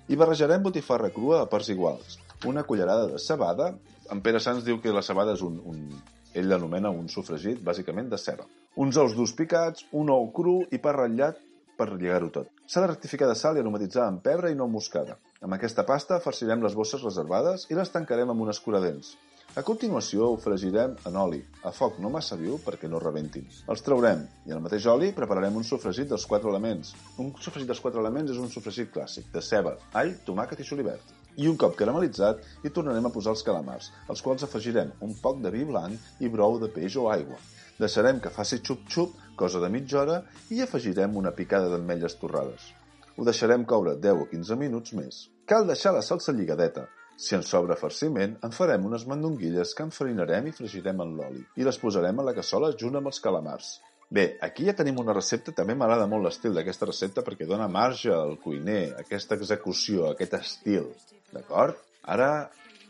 I 0.08 0.20
barrejarem 0.20 0.64
botifarra 0.64 1.12
crua 1.16 1.42
a 1.42 1.50
parts 1.52 1.72
iguals. 1.72 2.20
Una 2.52 2.64
cullerada 2.68 3.08
de 3.14 3.20
cebada. 3.20 3.72
En 4.12 4.22
Pere 4.22 4.44
Sanz 4.44 4.64
diu 4.68 4.82
que 4.84 4.94
la 4.96 5.04
cebada 5.04 5.36
és 5.40 5.44
un, 5.46 5.62
un... 5.64 5.88
Ell 6.36 6.52
l'anomena 6.52 6.92
un 6.92 7.08
sofregit, 7.08 7.64
bàsicament, 7.64 8.12
de 8.12 8.20
ceba. 8.20 8.44
Uns 8.76 9.00
ous 9.00 9.16
durs 9.16 9.32
picats, 9.36 9.88
un 9.96 10.12
ou 10.12 10.28
cru 10.36 10.62
i 10.76 10.84
pa 10.84 10.92
ratllat 10.96 11.40
per 11.80 11.94
lligar-ho 11.96 12.32
tot. 12.40 12.55
S'ha 12.66 12.82
de 12.82 12.88
rectificar 12.90 13.28
de 13.30 13.36
sal 13.38 13.60
i 13.60 13.62
aromatitzar 13.62 14.08
amb 14.10 14.24
pebre 14.26 14.50
i 14.50 14.56
nou 14.58 14.66
moscada. 14.74 15.20
Amb 15.46 15.54
aquesta 15.54 15.84
pasta 15.86 16.18
farcirem 16.24 16.64
les 16.66 16.74
bosses 16.74 17.04
reservades 17.06 17.68
i 17.70 17.76
les 17.78 17.92
tancarem 17.94 18.32
amb 18.34 18.42
un 18.42 18.50
escuradents. 18.50 19.12
A 19.56 19.62
continuació 19.68 20.32
ho 20.32 20.40
fregirem 20.42 20.96
en 21.06 21.20
oli, 21.22 21.44
a 21.62 21.70
foc 21.72 22.00
no 22.02 22.10
massa 22.16 22.36
viu 22.40 22.58
perquè 22.66 22.90
no 22.90 23.00
rebentin. 23.04 23.46
Els 23.70 23.86
traurem 23.86 24.24
i 24.50 24.56
el 24.56 24.64
mateix 24.64 24.88
oli 24.92 25.12
prepararem 25.20 25.60
un 25.62 25.68
sofregit 25.68 26.10
dels 26.10 26.26
quatre 26.32 26.50
elements. 26.50 26.96
Un 27.22 27.30
sofregit 27.38 27.70
dels 27.70 27.84
quatre 27.84 28.02
elements 28.02 28.34
és 28.34 28.42
un 28.42 28.50
sofregit 28.50 28.90
clàssic, 28.98 29.30
de 29.36 29.46
ceba, 29.46 29.76
all, 29.94 30.16
tomàquet 30.26 30.66
i 30.66 30.68
julivert. 30.72 31.14
I 31.38 31.46
un 31.52 31.60
cop 31.62 31.78
caramelitzat, 31.78 32.42
hi 32.66 32.74
tornarem 32.74 33.06
a 33.06 33.14
posar 33.14 33.36
els 33.36 33.46
calamars, 33.46 33.92
als 34.10 34.26
quals 34.26 34.48
afegirem 34.48 34.90
un 35.06 35.14
poc 35.22 35.38
de 35.46 35.54
vi 35.54 35.62
blanc 35.70 36.18
i 36.20 36.34
brou 36.34 36.58
de 36.58 36.72
peix 36.74 36.98
o 36.98 37.12
aigua. 37.14 37.38
Deixarem 37.78 38.22
que 38.24 38.32
faci 38.32 38.62
xup-xup, 38.64 39.14
cosa 39.40 39.62
de 39.64 39.70
mitja 39.72 40.02
hora, 40.02 40.18
i 40.52 40.62
afegirem 40.64 41.16
una 41.22 41.34
picada 41.36 41.70
d'ametlles 41.72 42.18
torrades. 42.22 42.70
Ho 43.16 43.24
deixarem 43.24 43.64
coure 43.64 43.96
10 44.04 44.26
o 44.26 44.30
15 44.32 44.60
minuts 44.60 44.94
més. 44.98 45.26
Cal 45.48 45.68
deixar 45.70 45.94
la 45.96 46.04
salsa 46.04 46.34
lligadeta. 46.36 46.88
Si 47.16 47.36
ens 47.38 47.48
sobra 47.48 47.78
farciment, 47.80 48.36
en 48.44 48.52
farem 48.52 48.88
unes 48.90 49.06
mandonguilles 49.08 49.72
que 49.76 49.86
enfarinarem 49.88 50.50
i 50.50 50.56
fregirem 50.58 51.00
en 51.06 51.14
l'oli 51.16 51.46
i 51.56 51.68
les 51.68 51.80
posarem 51.80 52.20
a 52.20 52.26
la 52.28 52.36
cassola 52.36 52.74
junt 52.76 53.00
amb 53.00 53.12
els 53.12 53.22
calamars. 53.24 53.78
Bé, 54.12 54.26
aquí 54.48 54.68
ja 54.68 54.76
tenim 54.78 55.00
una 55.02 55.16
recepta, 55.16 55.56
també 55.56 55.78
m'agrada 55.80 56.10
molt 56.12 56.28
l'estil 56.28 56.54
d'aquesta 56.58 56.92
recepta 56.92 57.24
perquè 57.26 57.48
dona 57.50 57.72
marge 57.72 58.12
al 58.14 58.36
cuiner, 58.44 58.94
aquesta 59.02 59.40
execució, 59.40 60.12
aquest 60.12 60.38
estil. 60.42 60.92
D'acord? 61.34 61.80
Ara 62.04 62.32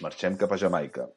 marxem 0.01 0.35
cap 0.41 0.51
a 0.51 0.59
Jamaica. 0.65 1.09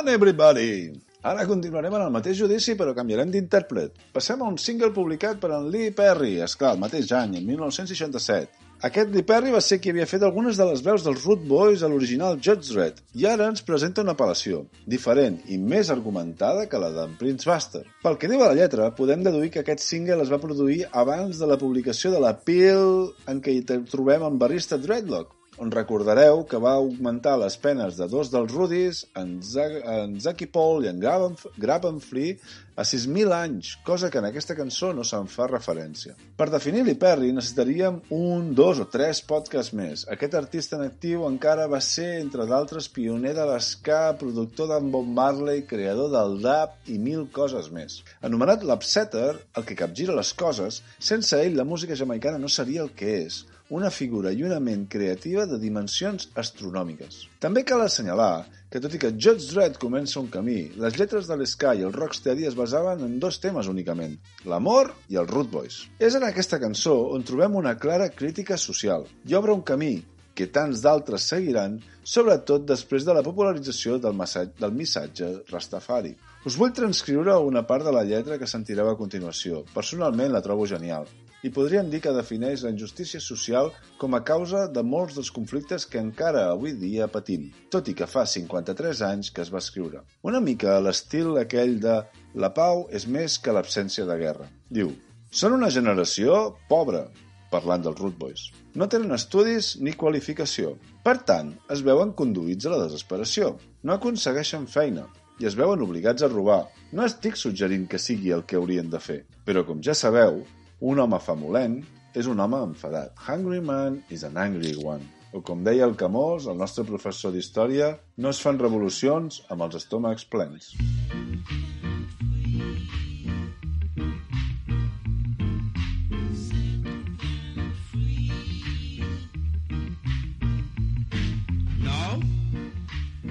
On, 0.00 0.08
everybody! 0.08 0.92
Ara 1.22 1.44
continuarem 1.44 1.92
en 1.92 2.06
el 2.06 2.12
mateix 2.14 2.38
judici, 2.38 2.72
però 2.78 2.94
canviarem 2.96 3.28
d'intèrpret. 3.34 3.98
Passem 4.14 4.40
a 4.40 4.48
un 4.48 4.56
single 4.56 4.88
publicat 4.96 5.36
per 5.42 5.50
en 5.52 5.66
Lee 5.68 5.92
Perry, 5.92 6.38
esclar, 6.40 6.72
el 6.72 6.80
mateix 6.80 7.10
any, 7.12 7.36
en 7.36 7.44
1967. 7.44 8.68
Aquest 8.88 9.10
Lee 9.12 9.26
Perry 9.28 9.52
va 9.52 9.60
ser 9.60 9.76
qui 9.76 9.92
havia 9.92 10.06
fet 10.08 10.22
algunes 10.24 10.56
de 10.56 10.64
les 10.64 10.80
veus 10.86 11.04
dels 11.04 11.26
Root 11.26 11.42
Boys 11.50 11.82
a 11.84 11.90
l'original 11.92 12.38
Judge 12.40 12.72
Dredd, 12.72 13.02
i 13.12 13.26
ara 13.28 13.50
ens 13.52 13.60
presenta 13.66 14.00
una 14.00 14.14
apel·lació, 14.16 14.62
diferent 14.94 15.36
i 15.52 15.58
més 15.60 15.90
argumentada 15.92 16.64
que 16.70 16.80
la 16.80 16.88
d'en 16.94 17.18
Prince 17.20 17.50
Buster. 17.50 17.82
Pel 18.00 18.16
que 18.16 18.30
diu 18.32 18.40
a 18.40 18.48
la 18.48 18.56
lletra, 18.56 18.88
podem 18.96 19.26
deduir 19.26 19.52
que 19.52 19.60
aquest 19.60 19.84
single 19.84 20.22
es 20.24 20.32
va 20.32 20.40
produir 20.40 20.86
abans 21.02 21.36
de 21.36 21.50
la 21.50 21.60
publicació 21.60 22.14
de 22.14 22.24
la 22.24 22.32
Peel 22.40 23.12
en 23.28 23.44
què 23.44 23.58
hi 23.58 23.60
trobem 23.68 24.24
en 24.24 24.40
barrista 24.40 24.80
Dreadlock, 24.80 25.36
on 25.60 25.70
recordareu 25.74 26.40
que 26.48 26.58
va 26.64 26.72
augmentar 26.80 27.36
les 27.38 27.56
penes 27.60 27.98
de 28.00 28.08
dos 28.08 28.30
dels 28.32 28.52
Rudis, 28.52 29.04
en, 29.20 29.36
Zac 29.44 29.74
en 29.84 30.16
Zacky 30.24 30.48
Paul 30.48 30.86
i 30.86 30.88
en 30.88 31.00
Graben 31.00 32.00
Free, 32.00 32.38
a 32.80 32.84
6.000 32.88 33.34
anys, 33.36 33.74
cosa 33.84 34.08
que 34.08 34.16
en 34.22 34.24
aquesta 34.30 34.56
cançó 34.56 34.94
no 34.96 35.04
se'n 35.04 35.26
fa 35.28 35.44
referència. 35.50 36.14
Per 36.40 36.46
definir 36.48 36.86
Lee 36.86 36.96
Perry 36.96 37.28
necessitaríem 37.36 37.98
un, 38.16 38.54
dos 38.56 38.80
o 38.80 38.86
tres 38.88 39.20
podcasts 39.20 39.76
més. 39.76 40.06
Aquest 40.08 40.38
artista 40.38 40.78
en 40.78 40.86
actiu 40.86 41.26
encara 41.28 41.68
va 41.68 41.82
ser, 41.84 42.08
entre 42.22 42.48
d'altres, 42.48 42.88
pioner 42.88 43.34
de 43.36 43.44
l'esca, 43.52 44.00
productor 44.22 44.72
d'en 44.72 44.88
Bob 44.94 45.12
Marley, 45.20 45.66
creador 45.68 46.08
del 46.14 46.40
dub 46.40 46.88
i 46.88 46.96
mil 46.96 47.28
coses 47.36 47.68
més. 47.68 48.00
Anomenat 48.24 48.64
l'Upsetter, 48.64 49.34
el 49.60 49.68
que 49.68 49.76
capgira 49.76 50.16
les 50.16 50.32
coses, 50.32 50.80
sense 50.96 51.36
ell 51.36 51.60
la 51.60 51.68
música 51.68 51.98
jamaicana 51.98 52.40
no 52.40 52.48
seria 52.48 52.86
el 52.88 52.94
que 52.96 53.18
és 53.26 53.42
una 53.70 53.90
figura 53.90 54.32
i 54.34 54.42
una 54.42 54.58
ment 54.60 54.86
creativa 54.90 55.46
de 55.46 55.58
dimensions 55.62 56.28
astronòmiques. 56.42 57.22
També 57.42 57.62
cal 57.64 57.84
assenyalar 57.84 58.46
que, 58.70 58.80
tot 58.82 58.94
i 58.94 59.00
que 59.02 59.12
Judge 59.14 59.46
Dredd 59.52 59.78
comença 59.82 60.18
un 60.20 60.28
camí, 60.30 60.58
les 60.82 60.98
lletres 60.98 61.30
de 61.30 61.36
l'Sky 61.38 61.78
i 61.78 61.86
el 61.86 61.94
Rocksteady 61.94 62.48
es 62.50 62.58
basaven 62.58 63.06
en 63.06 63.18
dos 63.22 63.38
temes 63.42 63.70
únicament, 63.70 64.18
l'amor 64.50 64.92
i 65.08 65.20
els 65.22 65.30
Root 65.30 65.52
Boys. 65.54 65.84
És 66.02 66.18
en 66.18 66.26
aquesta 66.26 66.58
cançó 66.62 66.96
on 67.14 67.26
trobem 67.26 67.58
una 67.62 67.76
clara 67.78 68.10
crítica 68.10 68.58
social 68.58 69.06
i 69.26 69.38
obre 69.38 69.54
un 69.54 69.62
camí 69.62 69.94
que 70.34 70.50
tants 70.50 70.82
d'altres 70.82 71.26
seguiran, 71.30 71.78
sobretot 72.02 72.66
després 72.66 73.06
de 73.06 73.14
la 73.14 73.22
popularització 73.22 73.98
del, 74.02 74.14
massatge, 74.16 74.56
del 74.58 74.74
missatge 74.74 75.32
Rastafari. 75.50 76.14
Us 76.48 76.56
vull 76.58 76.72
transcriure 76.74 77.38
una 77.44 77.66
part 77.68 77.84
de 77.86 77.92
la 77.94 78.06
lletra 78.08 78.38
que 78.40 78.48
sentireu 78.50 78.88
a 78.90 78.96
continuació. 78.96 79.66
Personalment 79.74 80.32
la 80.32 80.40
trobo 80.42 80.66
genial 80.70 81.06
i 81.42 81.50
podríem 81.54 81.88
dir 81.92 82.02
que 82.04 82.12
defineix 82.12 82.64
la 82.64 82.72
injustícia 82.74 83.20
social 83.20 83.70
com 84.00 84.14
a 84.16 84.22
causa 84.26 84.66
de 84.68 84.82
molts 84.84 85.16
dels 85.16 85.30
conflictes 85.32 85.86
que 85.88 86.02
encara 86.02 86.46
avui 86.50 86.74
dia 86.76 87.08
patim, 87.08 87.48
tot 87.72 87.88
i 87.88 87.96
que 87.96 88.08
fa 88.10 88.26
53 88.26 89.02
anys 89.08 89.30
que 89.32 89.44
es 89.44 89.52
va 89.52 89.62
escriure. 89.64 90.04
Una 90.22 90.42
mica 90.44 90.76
a 90.76 90.82
l'estil 90.84 91.38
aquell 91.40 91.78
de 91.80 92.00
«La 92.34 92.52
pau 92.56 92.86
és 92.92 93.06
més 93.06 93.38
que 93.38 93.54
l'absència 93.56 94.06
de 94.08 94.18
guerra». 94.20 94.50
Diu 94.68 94.92
«Són 95.30 95.56
una 95.56 95.70
generació 95.70 96.56
pobra», 96.68 97.06
parlant 97.50 97.82
dels 97.82 97.98
Root 97.98 98.18
Boys. 98.18 98.44
No 98.78 98.86
tenen 98.90 99.16
estudis 99.16 99.74
ni 99.82 99.96
qualificació. 99.98 100.76
Per 101.02 101.16
tant, 101.26 101.54
es 101.74 101.82
veuen 101.86 102.14
conduïts 102.18 102.66
a 102.66 102.74
la 102.74 102.84
desesperació. 102.84 103.56
No 103.82 103.96
aconsegueixen 103.96 104.68
feina 104.70 105.08
i 105.40 105.48
es 105.48 105.56
veuen 105.58 105.82
obligats 105.82 106.22
a 106.22 106.30
robar. 106.30 106.62
No 106.92 107.06
estic 107.06 107.38
suggerint 107.40 107.88
que 107.90 107.98
sigui 107.98 108.30
el 108.36 108.44
que 108.46 108.58
haurien 108.60 108.90
de 108.92 109.00
fer, 109.02 109.22
però 109.46 109.64
com 109.66 109.80
ja 109.82 109.96
sabeu, 109.96 110.42
un 110.80 110.98
home 110.98 111.18
famolent 111.20 111.80
és 112.16 112.26
un 112.26 112.40
home 112.40 112.60
enfadat. 112.70 113.12
Hungry 113.28 113.60
man 113.60 114.02
is 114.08 114.24
an 114.24 114.38
angry 114.40 114.74
one. 114.82 115.04
O 115.32 115.42
com 115.46 115.62
deia 115.62 115.84
el 115.86 115.94
Camós, 115.94 116.48
el 116.50 116.58
nostre 116.58 116.84
professor 116.88 117.30
d'història, 117.30 117.92
no 118.16 118.32
es 118.32 118.40
fan 118.42 118.58
revolucions 118.58 119.44
amb 119.48 119.68
els 119.68 119.78
estómacs 119.84 120.26
plens. 120.26 120.74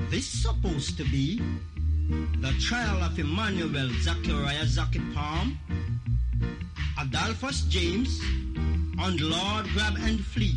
This 0.09 0.33
is 0.33 0.41
supposed 0.41 0.97
to 0.97 1.03
be 1.05 1.39
the 2.41 2.51
trial 2.59 3.03
of 3.03 3.17
Emmanuel 3.19 3.89
Zachariah 4.01 4.65
Zaki 4.65 4.99
Palm 5.13 5.55
Adolphus 7.01 7.61
James, 7.69 8.19
and 8.99 9.21
Lord 9.21 9.67
Grab 9.73 9.95
and 9.99 10.19
Flee. 10.19 10.55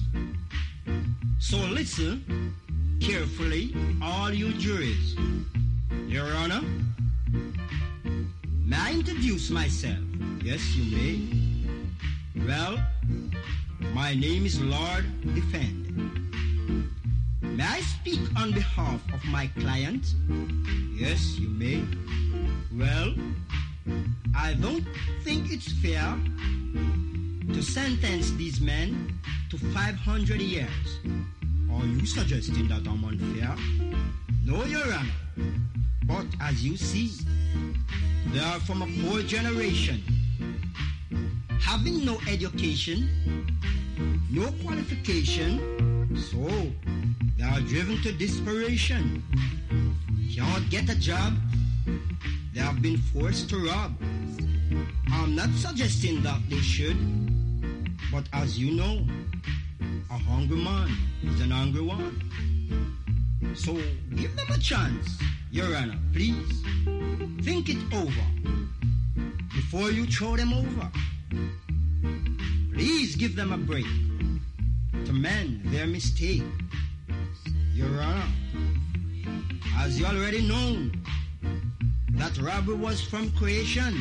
So 1.39 1.57
listen 1.57 2.55
carefully, 3.01 3.73
all 4.03 4.33
you 4.33 4.53
juries. 4.55 5.15
Your 6.09 6.27
Honor, 6.35 6.63
may 8.67 8.77
I 8.77 8.93
introduce 8.93 9.51
myself? 9.51 10.03
Yes, 10.43 10.75
you 10.75 10.85
may. 10.97 12.45
Well, 12.45 12.77
my 13.95 14.15
name 14.15 14.45
is 14.45 14.61
Lord 14.61 15.05
Defend. 15.35 15.79
May 17.41 17.65
I 17.65 17.81
speak 17.83 18.21
on 18.35 18.51
behalf 18.51 19.01
of 19.15 19.25
my 19.27 19.47
client? 19.59 20.15
Yes, 20.93 21.39
you 21.39 21.49
may. 21.51 21.85
Well, 22.73 23.15
I 24.35 24.55
don't 24.55 24.87
think 25.25 25.51
it's 25.53 25.73
fair 25.81 26.17
to 27.53 27.63
sentence 27.63 28.31
these 28.33 28.61
men 28.61 29.19
to 29.51 29.59
500 29.59 30.41
years. 30.41 30.99
Are 31.73 31.85
you 31.87 32.07
suggesting 32.07 32.69
that 32.69 32.87
I'm 32.87 33.05
unfair? 33.05 33.55
No, 34.45 34.65
Your 34.65 34.93
Honor. 34.93 35.09
But 36.05 36.27
as 36.41 36.65
you 36.65 36.77
see, 36.77 37.11
they 38.33 38.41
are 38.41 38.61
from 38.61 38.83
a 38.83 38.89
poor 39.03 39.23
generation, 39.23 40.03
having 41.61 42.05
no 42.05 42.19
education, 42.29 43.09
no 44.31 44.51
qualification, 44.65 45.61
so 46.17 46.49
they 47.39 47.45
are 47.45 47.61
driven 47.61 48.03
to 48.03 48.13
desperation. 48.13 49.23
Can't 50.35 50.71
get 50.71 50.89
a 50.89 50.99
job, 50.99 51.35
they 52.53 52.61
have 52.61 52.83
been 52.83 52.99
forced 52.99 53.49
to 53.51 53.67
rob. 53.67 53.93
I'm 55.11 55.35
not 55.35 55.51
suggesting 55.57 56.23
that 56.23 56.41
they 56.49 56.59
should, 56.59 56.97
but 58.11 58.25
as 58.33 58.59
you 58.59 58.73
know, 58.73 59.07
a 60.11 60.19
hungry 60.19 60.59
man 60.59 60.91
is 61.23 61.41
an 61.41 61.53
angry 61.53 61.83
one. 61.83 62.21
So 63.55 63.75
give 64.15 64.35
them 64.37 64.47
a 64.51 64.59
chance, 64.59 65.19
Your 65.51 65.75
Honor, 65.77 65.99
please. 66.13 66.63
Think 67.43 67.69
it 67.69 67.79
over 67.93 68.27
before 69.55 69.91
you 69.91 70.07
throw 70.07 70.37
them 70.37 70.53
over. 70.53 70.91
Please 72.75 73.17
give 73.17 73.35
them 73.37 73.53
a 73.53 73.59
break 73.59 73.87
to 75.05 75.13
mend 75.13 75.63
their 75.67 75.87
mistake. 75.87 76.43
Your 77.75 77.89
Honor, 78.01 78.29
as 79.79 79.99
you 79.99 80.07
already 80.07 80.47
know, 80.47 80.91
that 82.23 82.39
robbery 82.39 82.77
was 82.77 83.01
from 83.01 83.33
creation. 83.33 83.93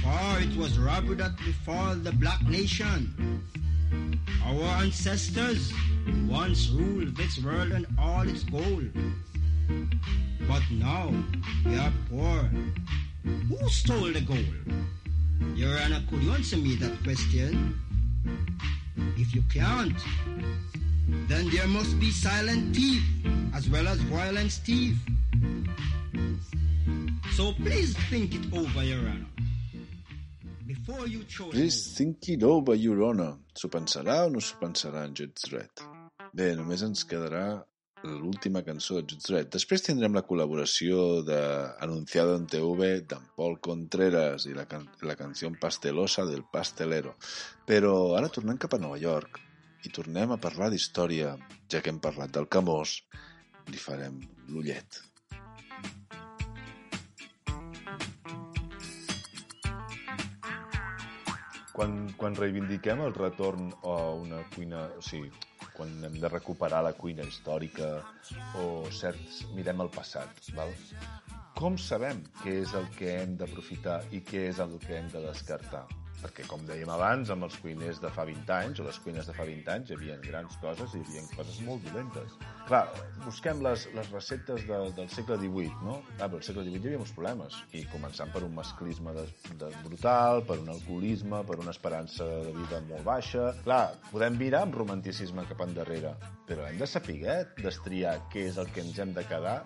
For 0.00 0.38
it 0.40 0.56
was 0.56 0.78
robbery 0.78 1.16
that 1.16 1.36
befall 1.38 1.96
the 1.96 2.12
black 2.12 2.40
nation. 2.46 3.42
Our 4.44 4.62
ancestors 4.84 5.72
once 6.28 6.68
ruled 6.68 7.16
this 7.16 7.42
world 7.42 7.72
and 7.72 7.84
all 7.98 8.28
its 8.28 8.44
gold. 8.44 8.90
But 10.46 10.62
now 10.70 11.12
we 11.66 11.74
are 11.76 11.92
poor. 12.08 12.48
Who 13.24 13.68
stole 13.68 14.12
the 14.12 14.20
gold? 14.20 14.54
Your 15.56 15.76
Honor, 15.80 16.04
could 16.08 16.22
you 16.22 16.30
answer 16.30 16.58
me 16.58 16.76
that 16.76 17.02
question? 17.02 17.74
If 19.16 19.34
you 19.34 19.42
can't, 19.52 19.98
then 21.26 21.50
there 21.50 21.66
must 21.66 21.98
be 21.98 22.12
silent 22.12 22.76
thief 22.76 23.02
as 23.52 23.68
well 23.68 23.88
as 23.88 23.98
violent 24.02 24.52
thief. 24.52 24.96
So 27.38 27.52
please 27.52 27.94
think 28.10 28.34
it 28.34 28.52
over, 28.52 28.82
Your 28.82 28.98
Honor. 28.98 29.30
Before 30.66 31.06
you 31.06 31.22
throw 31.22 31.50
Please 31.50 31.94
think 31.96 32.28
it 32.28 32.42
over, 32.42 32.74
Your 32.74 32.98
Honor. 33.06 33.36
S'ho 33.54 33.68
pensarà 33.70 34.16
o 34.26 34.32
no 34.34 34.40
s'ho 34.42 34.56
pensarà 34.58 35.04
en 35.06 35.14
Judge 35.14 35.46
Dredd? 35.46 35.84
Bé, 36.34 36.48
només 36.58 36.82
ens 36.82 37.04
quedarà 37.06 37.44
l'última 38.02 38.64
cançó 38.66 38.98
de 38.98 39.04
Judge 39.04 39.28
Dredd. 39.28 39.52
Després 39.54 39.86
tindrem 39.86 40.18
la 40.18 40.24
col·laboració 40.26 41.22
de 41.28 41.38
Anunciado 41.86 42.34
en 42.40 42.50
TV 42.50 42.88
d'en 43.12 43.30
Paul 43.38 43.54
Contreras 43.68 44.48
i 44.50 44.58
la, 44.58 44.66
can 44.66 44.88
la 45.06 45.14
canció 45.20 45.52
pastelosa 45.62 46.26
del 46.26 46.42
pastelero. 46.42 47.14
Però 47.70 48.16
ara 48.18 48.32
tornem 48.34 48.58
cap 48.58 48.74
a 48.74 48.82
Nova 48.82 48.98
York 48.98 49.38
i 49.86 49.94
tornem 49.94 50.34
a 50.34 50.42
parlar 50.42 50.72
d'història, 50.74 51.36
ja 51.70 51.86
que 51.86 51.94
hem 51.94 52.02
parlat 52.02 52.34
del 52.34 52.50
Camós, 52.50 52.98
li 53.70 53.78
farem 53.78 54.18
l'ullet. 54.50 55.04
Quan, 61.78 61.92
quan 62.18 62.34
reivindiquem 62.34 63.04
el 63.06 63.14
retorn 63.14 63.70
a 63.86 63.94
una 64.18 64.42
cuina... 64.54 64.82
O 64.98 65.04
sigui, 65.04 65.30
quan 65.76 65.92
hem 66.08 66.16
de 66.18 66.30
recuperar 66.32 66.82
la 66.82 66.94
cuina 66.98 67.26
històrica 67.26 67.92
o 68.58 68.66
certs... 68.90 69.44
mirem 69.54 69.86
el 69.86 69.92
passat, 69.94 70.42
val? 70.58 70.74
com 71.58 71.74
sabem 71.82 72.20
què 72.38 72.52
és 72.62 72.74
el 72.78 72.84
que 72.94 73.14
hem 73.20 73.32
d'aprofitar 73.38 74.00
i 74.14 74.20
què 74.26 74.44
és 74.52 74.60
el 74.62 74.76
que 74.84 74.94
hem 74.98 75.08
de 75.14 75.24
descartar? 75.24 75.86
Perquè, 76.18 76.44
com 76.50 76.64
dèiem 76.66 76.90
abans, 76.90 77.30
amb 77.30 77.46
els 77.46 77.56
cuiners 77.62 78.00
de 78.02 78.10
fa 78.14 78.24
20 78.26 78.52
anys, 78.54 78.80
o 78.82 78.86
les 78.86 78.98
cuines 79.04 79.28
de 79.28 79.34
fa 79.36 79.44
20 79.46 79.70
anys, 79.74 79.90
hi 79.90 79.96
havia 79.96 80.16
grans 80.24 80.56
coses 80.62 80.94
i 80.96 81.02
hi 81.02 81.04
havia 81.04 81.24
coses 81.36 81.60
molt 81.66 81.84
dolentes. 81.86 82.34
Clar, 82.66 82.82
busquem 83.22 83.62
les, 83.66 83.84
les 83.94 84.10
receptes 84.14 84.64
de, 84.66 84.80
del 84.96 85.10
segle 85.14 85.38
XVIII, 85.38 85.76
no? 85.86 85.98
Ah, 86.18 86.26
però 86.26 86.40
al 86.40 86.46
segle 86.48 86.64
XVIII 86.66 86.82
hi 86.82 86.90
havia 86.90 87.02
uns 87.04 87.14
problemes, 87.14 87.58
i 87.78 87.84
començant 87.92 88.34
per 88.34 88.42
un 88.48 88.56
masclisme 88.56 89.14
de, 89.14 89.26
de 89.62 89.70
brutal, 89.84 90.42
per 90.48 90.58
un 90.64 90.72
alcoholisme, 90.74 91.44
per 91.46 91.60
una 91.62 91.74
esperança 91.76 92.26
de 92.48 92.54
vida 92.56 92.82
molt 92.90 93.06
baixa... 93.06 93.52
Clar, 93.62 93.84
podem 94.10 94.38
mirar 94.40 94.64
amb 94.66 94.78
romanticisme 94.80 95.46
cap 95.50 95.62
endarrere, 95.66 96.16
però 96.50 96.66
hem 96.66 96.82
de 96.82 96.90
saber 96.90 97.38
destriar 97.62 98.18
què 98.32 98.48
és 98.50 98.58
el 98.58 98.70
que 98.74 98.82
ens 98.82 98.98
hem 98.98 99.14
de 99.14 99.26
quedar 99.28 99.60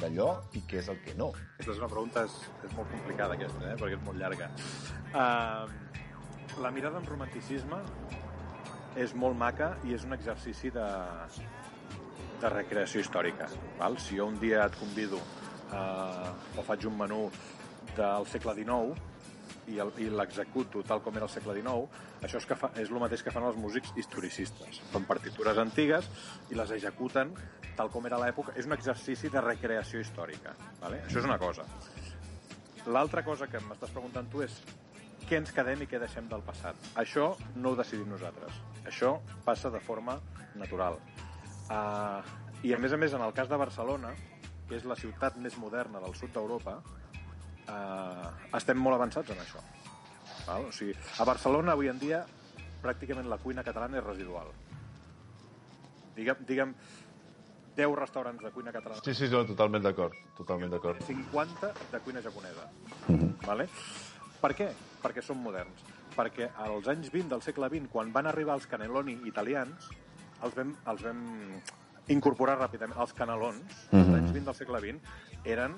d'allò 0.00 0.28
i 0.58 0.62
què 0.68 0.80
és 0.82 0.88
el 0.92 1.00
que 1.04 1.14
no. 1.18 1.30
Aquesta 1.58 1.74
és 1.74 1.82
una 1.82 1.90
pregunta, 1.90 2.24
és, 2.28 2.36
és 2.66 2.74
molt 2.76 2.90
complicada 2.92 3.36
aquesta, 3.38 3.64
eh? 3.70 3.76
perquè 3.80 3.98
és 3.98 4.04
molt 4.06 4.20
llarga. 4.20 4.50
Uh, 5.12 6.62
la 6.62 6.72
mirada 6.74 7.00
amb 7.00 7.10
romanticisme 7.10 7.80
és 8.98 9.14
molt 9.14 9.38
maca 9.38 9.74
i 9.86 9.94
és 9.94 10.06
un 10.06 10.16
exercici 10.16 10.72
de, 10.74 10.86
de 12.42 12.52
recreació 12.54 13.02
històrica. 13.04 13.50
Val? 13.78 13.98
Si 14.02 14.18
jo 14.18 14.26
un 14.30 14.38
dia 14.42 14.64
et 14.66 14.78
convido 14.80 15.20
uh, 15.20 16.32
o 16.58 16.66
faig 16.66 16.88
un 16.90 16.98
menú 16.98 17.26
del 17.96 18.26
segle 18.30 18.54
XIX 18.58 19.07
i 19.68 20.08
l'executo 20.10 20.82
tal 20.86 21.02
com 21.04 21.16
era 21.18 21.26
el 21.28 21.32
segle 21.32 21.54
XIX, 21.58 22.00
això 22.24 22.40
és, 22.40 22.46
que 22.48 22.56
fa, 22.58 22.70
és 22.80 22.90
el 22.90 23.00
mateix 23.02 23.22
que 23.24 23.34
fan 23.34 23.46
els 23.48 23.58
músics 23.60 23.92
historicistes. 24.00 24.80
Fan 24.92 25.06
partitures 25.08 25.60
antigues 25.60 26.08
i 26.50 26.58
les 26.58 26.72
executen 26.78 27.34
tal 27.78 27.92
com 27.94 28.06
era 28.08 28.18
l'època. 28.20 28.56
És 28.58 28.66
un 28.66 28.74
exercici 28.76 29.30
de 29.32 29.42
recreació 29.44 30.02
històrica. 30.02 30.54
Vale? 30.82 31.04
Això 31.06 31.22
és 31.22 31.28
una 31.28 31.38
cosa. 31.38 31.66
L'altra 32.88 33.22
cosa 33.26 33.46
que 33.50 33.60
m'estàs 33.60 33.92
preguntant 33.92 34.28
tu 34.32 34.42
és 34.42 34.54
què 35.28 35.36
ens 35.36 35.52
quedem 35.52 35.84
i 35.84 35.88
què 35.90 36.00
deixem 36.00 36.28
del 36.30 36.42
passat. 36.46 36.76
Això 37.00 37.30
no 37.56 37.72
ho 37.72 37.78
decidim 37.78 38.08
nosaltres. 38.08 38.62
Això 38.88 39.18
passa 39.44 39.70
de 39.70 39.80
forma 39.84 40.16
natural. 40.56 40.96
Uh, 41.68 42.24
I 42.64 42.72
a 42.74 42.78
més 42.80 42.94
a 42.94 42.98
més, 42.98 43.12
en 43.14 43.22
el 43.22 43.34
cas 43.36 43.50
de 43.50 43.58
Barcelona, 43.60 44.14
que 44.68 44.78
és 44.78 44.86
la 44.88 44.96
ciutat 44.96 45.36
més 45.40 45.56
moderna 45.60 46.00
del 46.00 46.16
sud 46.16 46.32
d'Europa, 46.32 46.78
uh, 47.68 48.56
estem 48.56 48.78
molt 48.80 48.96
avançats 48.98 49.30
en 49.30 49.38
això. 49.42 49.60
Val? 50.46 50.66
O 50.68 50.72
sigui, 50.72 50.94
a 51.18 51.24
Barcelona 51.28 51.72
avui 51.72 51.88
en 51.92 51.98
dia 51.98 52.24
pràcticament 52.82 53.28
la 53.28 53.38
cuina 53.42 53.64
catalana 53.66 53.98
és 53.98 54.04
residual. 54.04 54.48
Digue'm, 56.16 56.44
digue'm 56.48 56.72
10 57.78 57.94
restaurants 57.94 58.42
de 58.42 58.50
cuina 58.50 58.72
catalana 58.74 59.02
Sí, 59.04 59.14
sí, 59.14 59.28
no, 59.30 59.44
totalment 59.46 59.84
d'acord, 59.84 60.14
totalment 60.36 60.72
d'acord. 60.72 61.02
50 61.06 61.72
de 61.92 62.00
cuina 62.00 62.22
japonesa. 62.22 62.66
Mhm. 63.06 63.36
Vale? 63.46 63.68
Per 64.40 64.52
què? 64.54 64.72
Perquè 65.02 65.22
són 65.22 65.38
moderns. 65.42 65.84
Perquè 66.16 66.48
als 66.56 66.88
anys 66.90 67.12
20 67.12 67.28
del 67.30 67.42
segle 67.42 67.68
XX, 67.70 67.88
quan 67.92 68.10
van 68.12 68.26
arribar 68.26 68.54
els 68.58 68.66
cannelloni 68.66 69.20
italians, 69.30 69.90
els 70.42 70.54
vam, 70.54 70.74
els 70.86 71.02
vam 71.02 71.22
incorporar 72.08 72.58
ràpidament. 72.58 72.98
Els 72.98 73.12
canelons, 73.14 73.62
als 73.92 74.06
Mhm. 74.08 74.14
anys 74.14 74.32
20 74.32 74.44
del 74.46 74.54
segle 74.54 74.80
XX, 74.80 74.98
eren 75.44 75.76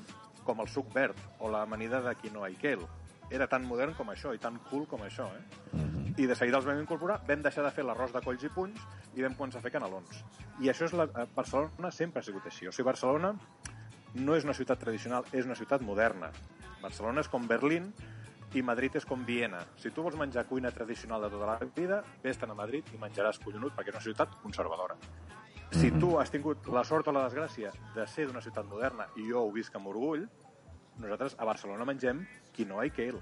com 0.51 0.64
el 0.64 0.68
suc 0.68 0.90
verd 0.94 1.18
o 1.38 1.48
l'amanida 1.53 2.03
de 2.03 2.16
quinoa 2.18 2.51
i 2.51 2.59
quel. 2.59 2.82
Era 3.30 3.46
tan 3.46 3.62
modern 3.62 3.94
com 3.94 4.09
això 4.11 4.34
i 4.34 4.40
tan 4.42 4.59
cool 4.66 4.88
com 4.90 5.05
això, 5.07 5.28
eh? 5.38 5.86
I 6.18 6.26
de 6.26 6.34
seguida 6.34 6.59
els 6.59 6.66
vam 6.66 6.80
incorporar, 6.82 7.20
vam 7.28 7.44
deixar 7.44 7.62
de 7.62 7.70
fer 7.70 7.84
l'arròs 7.86 8.11
de 8.12 8.22
colls 8.24 8.42
i 8.42 8.51
punys 8.51 8.82
i 9.14 9.22
vam 9.22 9.36
començar 9.38 9.61
a 9.61 9.64
fer 9.64 9.70
canelons. 9.76 10.24
I 10.59 10.72
això 10.72 10.88
és 10.88 10.96
la... 10.98 11.07
a 11.14 11.28
Barcelona 11.36 11.92
sempre 11.94 12.20
ha 12.20 12.26
sigut 12.26 12.48
així. 12.51 12.66
O 12.66 12.74
sigui, 12.74 12.88
Barcelona 12.90 13.30
no 14.18 14.34
és 14.34 14.44
una 14.44 14.57
ciutat 14.59 14.82
tradicional, 14.82 15.28
és 15.30 15.46
una 15.46 15.55
ciutat 15.55 15.86
moderna. 15.86 16.32
Barcelona 16.82 17.22
és 17.22 17.30
com 17.30 17.46
Berlín 17.46 17.92
i 18.59 18.64
Madrid 18.66 18.98
és 18.98 19.07
com 19.07 19.22
Viena. 19.24 19.62
Si 19.78 19.94
tu 19.94 20.03
vols 20.03 20.18
menjar 20.18 20.48
cuina 20.51 20.74
tradicional 20.74 21.22
de 21.22 21.30
tota 21.30 21.53
la 21.53 21.70
vida, 21.76 22.03
vés-te'n 22.24 22.51
a 22.51 22.59
Madrid 22.59 22.90
i 22.90 22.98
menjaràs 22.98 23.38
collonut 23.44 23.78
perquè 23.78 23.94
és 23.94 24.01
una 24.01 24.09
ciutat 24.09 24.34
conservadora. 24.42 24.98
Si 25.70 25.92
tu 26.03 26.16
has 26.18 26.32
tingut 26.34 26.66
la 26.74 26.82
sort 26.82 27.07
o 27.07 27.12
la 27.14 27.28
desgràcia 27.28 27.70
de 27.94 28.07
ser 28.11 28.26
d'una 28.26 28.42
ciutat 28.42 28.66
moderna, 28.66 29.07
i 29.14 29.28
jo 29.28 29.44
ho 29.46 29.53
visc 29.55 29.76
amb 29.78 29.86
orgull, 29.92 30.24
nosaltres 31.01 31.36
a 31.38 31.48
Barcelona 31.48 31.86
mengem 31.88 32.22
quinoa 32.55 32.86
i 32.86 32.94
kale. 32.94 33.20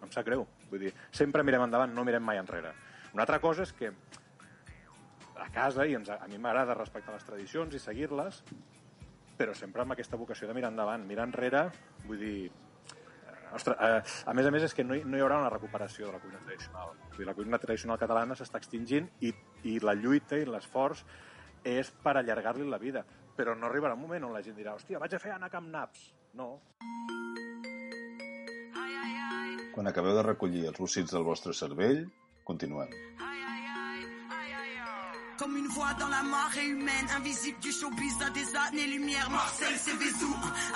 Em 0.00 0.10
sap 0.14 0.24
greu. 0.26 0.46
Vull 0.70 0.86
dir, 0.86 0.94
sempre 1.12 1.44
mirem 1.44 1.66
endavant, 1.66 1.92
no 1.92 2.04
mirem 2.06 2.24
mai 2.24 2.40
enrere. 2.40 2.72
Una 3.12 3.26
altra 3.26 3.40
cosa 3.42 3.66
és 3.66 3.72
que 3.76 3.90
a 5.40 5.48
casa, 5.52 5.86
i 5.88 5.96
ens, 5.96 6.10
a 6.12 6.26
mi 6.28 6.38
m'agrada 6.38 6.76
respectar 6.76 7.14
les 7.14 7.24
tradicions 7.26 7.74
i 7.74 7.80
seguir-les, 7.82 8.42
però 9.40 9.54
sempre 9.56 9.82
amb 9.82 9.94
aquesta 9.96 10.18
vocació 10.20 10.48
de 10.48 10.54
mirar 10.56 10.70
endavant. 10.72 11.06
Mirar 11.08 11.26
enrere, 11.28 11.64
vull 12.06 12.20
dir... 12.20 12.50
eh, 12.50 13.54
Ostres, 13.56 13.76
eh, 13.80 14.28
a 14.30 14.34
més 14.36 14.46
a 14.46 14.52
més 14.54 14.68
és 14.68 14.76
que 14.76 14.84
no 14.84 14.94
hi, 14.94 15.02
no 15.04 15.16
hi 15.16 15.24
haurà 15.24 15.40
una 15.40 15.52
recuperació 15.52 16.06
de 16.06 16.12
la 16.12 16.20
cuina 16.22 16.42
tradicional. 16.44 16.94
Vull 17.08 17.22
dir, 17.22 17.28
la 17.30 17.36
cuina 17.38 17.60
tradicional 17.62 17.98
catalana 17.98 18.36
s'està 18.38 18.60
extingint 18.60 19.08
i, 19.24 19.32
i 19.64 19.78
la 19.80 19.96
lluita 19.96 20.38
i 20.38 20.46
l'esforç 20.46 21.04
és 21.64 21.90
per 22.04 22.16
allargar-li 22.20 22.68
la 22.68 22.78
vida. 22.78 23.04
Però 23.36 23.56
no 23.56 23.68
arribarà 23.68 23.96
un 23.96 24.04
moment 24.04 24.28
on 24.28 24.36
la 24.36 24.44
gent 24.44 24.58
dirà 24.60 24.76
hòstia, 24.76 25.00
vaig 25.00 25.16
a 25.16 25.22
fer 25.22 25.32
anar 25.32 25.48
amb 25.56 25.72
naps. 25.72 26.10
No, 26.34 26.60
Quan 29.74 29.86
acabeu 29.86 30.16
de 30.16 30.22
recollir 30.26 30.66
els 30.68 30.78
bocits 30.82 31.12
del 31.14 31.22
vostre 31.24 31.54
cervell, 31.54 32.02
continuem. 32.44 32.90
Comme 35.40 35.56
une 35.56 35.68
voix 35.68 35.94
dans 35.98 36.08
la 36.08 36.22
marée 36.22 36.66
humaine, 36.66 37.06
invisible 37.16 37.58
du 37.60 37.72
showbiz 37.72 38.16
à 38.20 38.28
des 38.30 38.54
années-lumière. 38.54 39.30
Marseille, 39.30 39.78
c'est 39.78 39.96
Vézou, 39.96 40.34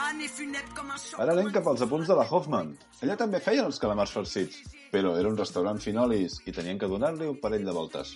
année 0.09 0.29
funèbre 0.29 0.73
comme 0.75 0.91
un 0.91 0.97
choc. 0.97 1.21
Ara 1.21 1.35
anem 1.37 1.53
cap 1.53 1.67
als 1.69 1.83
apunts 1.85 2.09
de 2.09 2.17
la 2.17 2.25
Hoffman. 2.31 2.71
Ella 3.03 3.19
també 3.21 3.43
feien 3.45 3.69
els 3.69 3.83
calamars 3.83 4.15
farcits, 4.17 4.63
però 4.95 5.19
era 5.21 5.29
un 5.29 5.37
restaurant 5.37 5.83
finolis 5.85 6.39
i 6.47 6.57
tenien 6.57 6.81
que 6.81 6.89
donar-li 6.89 7.29
un 7.29 7.43
parell 7.45 7.69
de 7.69 7.77
voltes. 7.77 8.15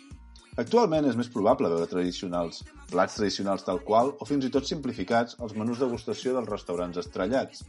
Actualment 0.59 1.07
és 1.07 1.15
més 1.19 1.29
probable 1.31 1.69
veure 1.71 1.87
tradicionals, 1.87 2.65
plats 2.91 3.15
tradicionals 3.15 3.63
tal 3.67 3.79
qual 3.89 4.09
o 4.19 4.27
fins 4.27 4.47
i 4.49 4.51
tot 4.57 4.67
simplificats 4.67 5.37
als 5.47 5.55
menús 5.55 5.79
de 5.79 5.87
degustació 5.87 6.33
dels 6.35 6.51
restaurants 6.51 6.99
estrellats. 6.99 7.63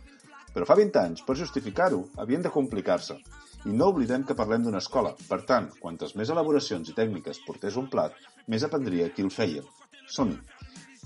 Però 0.56 0.66
fa 0.66 0.78
20 0.80 0.98
anys, 1.04 1.22
per 1.28 1.36
justificar-ho, 1.38 2.00
havien 2.24 2.42
de 2.42 2.54
complicar-se. 2.56 3.20
I 3.70 3.76
no 3.78 3.92
oblidem 3.94 4.26
que 4.26 4.38
parlem 4.40 4.66
d'una 4.66 4.82
escola. 4.82 5.14
Per 5.30 5.44
tant, 5.52 5.70
quantes 5.84 6.16
més 6.18 6.34
elaboracions 6.34 6.90
i 6.90 6.98
tècniques 6.98 7.44
portés 7.46 7.78
un 7.78 7.92
plat, 7.94 8.18
més 8.50 8.66
aprendria 8.66 9.12
qui 9.14 9.28
el 9.28 9.30
feia. 9.38 9.62
Som-hi! 10.10 10.59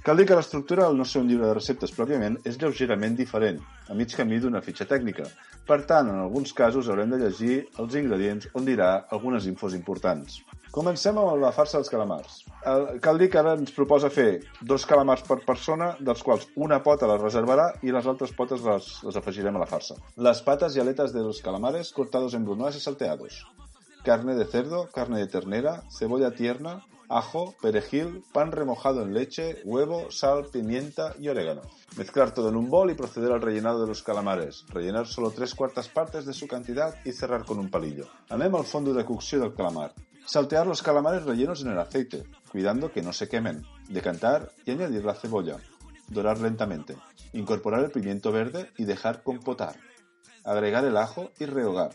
Cal 0.03 0.19
dir 0.19 0.25
que 0.27 0.35
l'estructura 0.35 0.83
del 0.83 0.97
no 0.99 1.05
ser 1.07 1.21
un 1.23 1.29
llibre 1.31 1.47
de 1.47 1.55
receptes 1.55 1.93
pròpiament 1.95 2.33
és 2.49 2.57
lleugerament 2.59 3.13
diferent, 3.15 3.61
a 3.87 3.95
mig 3.95 4.11
camí 4.17 4.39
d'una 4.43 4.61
fitxa 4.65 4.87
tècnica. 4.89 5.29
Per 5.69 5.77
tant, 5.87 6.09
en 6.11 6.19
alguns 6.19 6.51
casos 6.57 6.89
haurem 6.91 7.13
de 7.13 7.21
llegir 7.21 7.61
els 7.79 7.95
ingredients 7.95 8.49
on 8.59 8.67
dirà 8.67 8.89
algunes 9.15 9.47
infos 9.47 9.77
importants. 9.79 10.41
Comencem 10.75 11.21
amb 11.21 11.39
la 11.39 11.53
farsa 11.55 11.79
dels 11.79 11.93
calamars. 11.93 12.41
Cal 13.05 13.21
dir 13.21 13.29
que 13.31 13.39
ara 13.39 13.55
ens 13.55 13.71
proposa 13.71 14.11
fer 14.11 14.41
dos 14.73 14.83
calamars 14.89 15.23
per 15.23 15.39
persona, 15.47 15.93
dels 15.99 16.23
quals 16.27 16.49
una 16.67 16.81
pota 16.83 17.07
la 17.07 17.19
reservarà 17.21 17.71
i 17.87 17.95
les 17.95 18.09
altres 18.11 18.35
potes 18.35 18.67
les, 18.67 18.93
les 19.07 19.23
afegirem 19.23 19.55
a 19.55 19.63
la 19.63 19.71
farsa. 19.71 19.95
Les 20.17 20.43
patas 20.43 20.75
y 20.75 20.83
aletas 20.83 21.13
de 21.13 21.23
los 21.23 21.41
calamares 21.41 21.93
cortados 21.93 22.33
en 22.33 22.43
brunoise 22.43 22.77
y 22.77 22.81
salteados. 22.81 23.45
carne 24.03 24.35
de 24.35 24.45
cerdo, 24.45 24.89
carne 24.93 25.19
de 25.19 25.27
ternera, 25.27 25.83
cebolla 25.89 26.31
tierna, 26.31 26.81
ajo, 27.17 27.55
perejil, 27.61 28.23
pan 28.33 28.51
remojado 28.51 29.03
en 29.03 29.13
leche, 29.13 29.61
huevo, 29.63 30.09
sal, 30.11 30.47
pimienta 30.51 31.13
y 31.19 31.29
orégano. 31.29 31.61
Mezclar 31.97 32.33
todo 32.33 32.49
en 32.49 32.55
un 32.55 32.69
bol 32.69 32.91
y 32.91 32.95
proceder 32.95 33.31
al 33.31 33.41
rellenado 33.41 33.81
de 33.81 33.87
los 33.87 34.01
calamares. 34.01 34.65
Rellenar 34.69 35.07
solo 35.07 35.31
tres 35.31 35.53
cuartas 35.53 35.89
partes 35.89 36.25
de 36.25 36.33
su 36.33 36.47
cantidad 36.47 36.95
y 37.05 37.11
cerrar 37.11 37.45
con 37.45 37.59
un 37.59 37.69
palillo. 37.69 38.07
Anem 38.29 38.55
al 38.55 38.65
fondo 38.65 38.93
de 38.93 39.05
cocció 39.05 39.39
del 39.39 39.53
calamar. 39.53 39.93
Saltear 40.25 40.65
los 40.65 40.81
calamares 40.81 41.23
rellenos 41.23 41.61
en 41.61 41.71
el 41.71 41.79
aceite, 41.79 42.23
cuidando 42.51 42.91
que 42.91 43.01
no 43.01 43.13
se 43.13 43.27
quemen. 43.27 43.63
Decantar 43.89 44.51
y 44.65 44.71
añadir 44.71 45.03
la 45.05 45.15
cebolla. 45.15 45.57
Dorar 46.07 46.39
lentamente. 46.39 46.95
Incorporar 47.33 47.83
el 47.83 47.91
pimiento 47.91 48.31
verde 48.31 48.71
y 48.77 48.85
dejar 48.85 49.21
compotar. 49.23 49.75
Agregar 50.45 50.85
el 50.85 50.97
ajo 50.97 51.31
y 51.39 51.45
rehogar. 51.45 51.91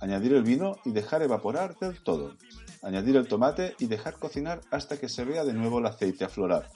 Añadir 0.00 0.34
el 0.34 0.42
vino 0.42 0.76
y 0.84 0.92
dejar 0.92 1.22
evaporar 1.22 1.76
del 1.78 2.02
todo. 2.02 2.34
Añadir 2.82 3.16
el 3.16 3.28
tomate 3.28 3.74
y 3.78 3.86
dejar 3.86 4.18
cocinar 4.18 4.60
hasta 4.70 4.98
que 4.98 5.08
se 5.08 5.24
vea 5.24 5.44
de 5.44 5.54
nuevo 5.54 5.78
el 5.78 5.86
aceite 5.86 6.24
aflorar. 6.24 6.70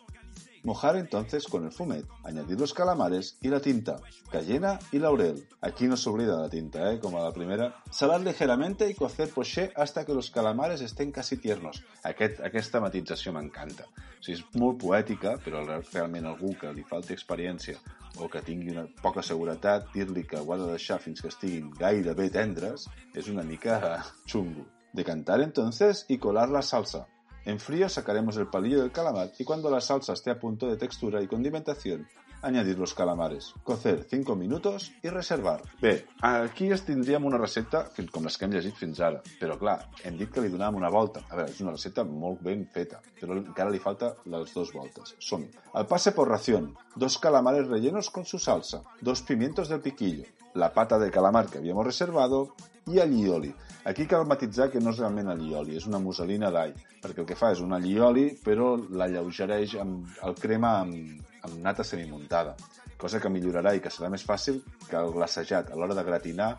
Mojar 0.63 0.97
entonces 0.97 1.47
con 1.47 1.65
el 1.65 1.73
fumet, 1.73 2.05
añadir 2.23 2.61
los 2.61 2.75
calamares 2.75 3.39
y 3.41 3.49
la 3.49 3.61
tinta, 3.61 3.97
cayena 4.31 4.79
y 4.93 4.99
laurel. 4.99 5.49
Aquí 5.63 5.87
no 5.87 5.97
se 5.97 6.11
olvida 6.11 6.39
la 6.39 6.51
tinta, 6.51 6.93
¿eh? 6.93 7.01
como 7.01 7.19
a 7.19 7.25
la 7.25 7.33
primera. 7.33 7.77
Salar 7.91 8.21
ligeramente 8.21 8.91
y 8.91 8.95
cocer 8.95 9.31
poché 9.31 9.73
hasta 9.75 10.05
que 10.05 10.13
los 10.13 10.31
calamares 10.31 10.83
estén 10.83 11.13
casi 11.13 11.39
tiernos. 11.39 11.83
Aquest, 12.05 12.41
aquesta 12.41 12.81
matització 12.81 13.33
m'encanta. 13.33 13.89
O 14.21 14.23
sigui, 14.23 14.37
és 14.37 14.45
molt 14.61 14.77
poètica, 14.83 15.39
però 15.41 15.63
realment 15.65 16.29
algú 16.29 16.53
que 16.61 16.75
li 16.77 16.85
falti 16.85 17.17
experiència 17.17 17.79
o 18.19 18.29
que 18.29 18.43
tingui 18.45 18.77
poca 19.01 19.25
seguretat, 19.25 19.89
dir-li 19.95 20.27
que 20.29 20.43
ho 20.43 20.53
ha 20.53 20.59
de 20.61 20.69
deixar 20.75 21.01
fins 21.01 21.25
que 21.25 21.33
estiguin 21.33 21.73
gairebé 21.79 22.29
tendres 22.37 22.85
és 23.15 23.33
una 23.33 23.47
mica 23.49 23.81
xungo. 24.27 24.69
Decantar 24.93 25.41
entonces 25.41 26.05
y 26.09 26.19
colar 26.19 26.49
la 26.49 26.63
salsa. 26.63 27.07
En 27.45 27.59
frío 27.59 27.89
sacaremos 27.89 28.37
el 28.37 28.49
palillo 28.49 28.81
del 28.81 28.93
calamar 28.93 29.33
y 29.39 29.45
cuando 29.45 29.71
la 29.71 29.81
salsa 29.81 30.13
esté 30.13 30.31
a 30.31 30.39
punto 30.39 30.67
de 30.67 30.77
textura 30.77 31.23
y 31.23 31.27
condimentación, 31.27 32.07
añadir 32.43 32.79
los 32.79 32.95
calamares, 32.95 33.55
cocer 33.65 34.07
5 34.09 34.37
minutos 34.37 34.93
i 35.03 35.09
reservar. 35.09 35.63
Bé, 35.81 36.07
aquí 36.21 36.71
es 36.71 36.85
una 36.89 37.39
recepta 37.39 37.91
com 38.11 38.25
les 38.25 38.37
que 38.39 38.45
hem 38.45 38.53
llegit 38.53 38.77
fins 38.77 39.01
ara, 39.01 39.21
però 39.41 39.59
clar, 39.59 39.91
hem 40.05 40.17
dit 40.17 40.31
que 40.31 40.41
li 40.41 40.49
una 40.53 40.89
volta. 40.89 41.21
A 41.29 41.37
veure, 41.37 41.51
és 41.51 41.61
una 41.61 41.73
recepta 41.73 42.05
molt 42.05 42.41
ben 42.43 42.67
feta, 42.67 43.01
però 43.21 43.37
encara 43.37 43.71
li 43.71 43.79
falta 43.79 44.15
les 44.25 44.55
dues 44.55 44.73
voltes. 44.73 45.15
som 45.19 45.43
-hi. 45.43 45.51
Al 45.75 45.87
pase 45.87 46.13
por 46.13 46.29
ración, 46.29 46.77
dos 46.97 47.19
calamares 47.19 47.69
rellenos 47.69 48.11
con 48.11 48.25
su 48.25 48.39
salsa, 48.39 48.83
dos 49.01 49.23
pimientos 49.23 49.69
del 49.69 49.81
piquillo, 49.81 50.25
la 50.55 50.73
pata 50.73 50.99
de 50.99 51.11
calamar 51.11 51.47
que 51.49 51.59
habíamos 51.59 51.87
reservado 51.87 52.55
i 52.87 52.99
allioli. 52.99 53.55
Aquí 53.85 54.07
cal 54.07 54.27
matitzar 54.27 54.71
que 54.71 54.81
no 54.81 54.93
és 54.93 54.99
realment 55.01 55.31
allioli, 55.33 55.77
és 55.79 55.87
una 55.89 56.01
musselina 56.03 56.51
d'all, 56.53 56.75
perquè 57.01 57.23
el 57.23 57.29
que 57.29 57.39
fa 57.39 57.53
és 57.55 57.63
un 57.65 57.73
allioli, 57.73 58.27
però 58.45 58.75
l'alleugereix 58.77 59.77
amb 59.81 60.09
el 60.27 60.35
crema 60.37 60.75
amb, 60.83 61.23
amb 61.47 61.61
nata 61.65 61.87
semimuntada, 61.87 62.57
cosa 63.01 63.21
que 63.21 63.33
millorarà 63.33 63.75
i 63.75 63.81
que 63.81 63.93
serà 63.93 64.11
més 64.13 64.27
fàcil 64.27 64.61
que 64.89 64.99
el 64.99 65.15
glacejat 65.15 65.71
a 65.71 65.79
l'hora 65.79 65.97
de 65.97 66.05
gratinar 66.05 66.51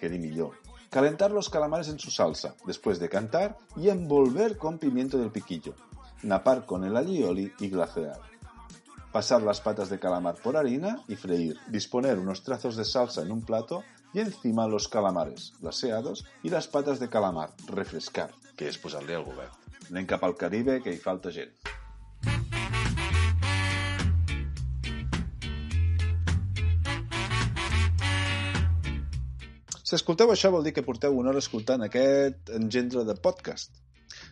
quedi 0.00 0.18
millor. 0.18 0.56
Calentar 0.90 1.30
los 1.30 1.50
calamares 1.50 1.90
en 1.90 1.98
su 1.98 2.10
salsa, 2.10 2.54
después 2.66 2.98
de 2.98 3.10
cantar 3.10 3.56
y 3.76 3.90
envolver 3.90 4.56
con 4.56 4.78
pimiento 4.78 5.18
del 5.18 5.30
piquillo. 5.30 5.74
Napar 6.22 6.64
con 6.64 6.82
el 6.84 6.96
allioli 6.96 7.52
y 7.60 7.68
glacear. 7.68 8.37
Pasar 9.12 9.42
las 9.42 9.60
patas 9.62 9.88
de 9.88 9.98
calamar 9.98 10.34
por 10.34 10.56
harina 10.56 11.02
y 11.08 11.16
freír. 11.16 11.56
Disponer 11.68 12.18
unos 12.18 12.42
trazos 12.42 12.76
de 12.76 12.84
salsa 12.84 13.22
en 13.22 13.32
un 13.32 13.40
plato 13.42 13.82
y 14.12 14.20
encima 14.20 14.68
los 14.68 14.88
calamares, 14.88 15.54
glaseados, 15.60 16.26
y 16.42 16.50
las 16.50 16.68
patas 16.68 17.00
de 17.00 17.08
calamar, 17.08 17.50
refrescar, 17.66 18.30
que 18.56 18.68
és 18.68 18.76
posar-li 18.80 19.16
al 19.16 19.24
govern. 19.24 19.52
Anem 19.88 20.06
cap 20.08 20.24
al 20.24 20.36
Caribe, 20.36 20.80
que 20.84 20.92
hi 20.92 21.00
falta 21.00 21.32
gent. 21.32 21.52
Si 29.88 29.96
escolteu 29.96 30.28
això 30.28 30.50
vol 30.52 30.66
dir 30.66 30.74
que 30.76 30.84
porteu 30.84 31.14
una 31.16 31.30
hora 31.32 31.40
escoltant 31.40 31.80
aquest 31.84 32.50
engendre 32.52 33.06
de 33.08 33.14
podcast. 33.16 33.72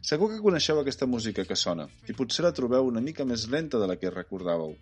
Segur 0.06 0.26
que 0.30 0.42
coneixeu 0.42 0.78
aquesta 0.78 1.06
música 1.10 1.42
que 1.46 1.54
sona, 1.58 1.84
i 2.06 2.14
potser 2.14 2.44
la 2.44 2.52
trobeu 2.56 2.86
una 2.86 3.00
mica 3.02 3.24
més 3.26 3.46
lenta 3.50 3.78
de 3.82 3.86
la 3.90 3.96
que 3.98 4.12
recordàveu, 4.12 4.76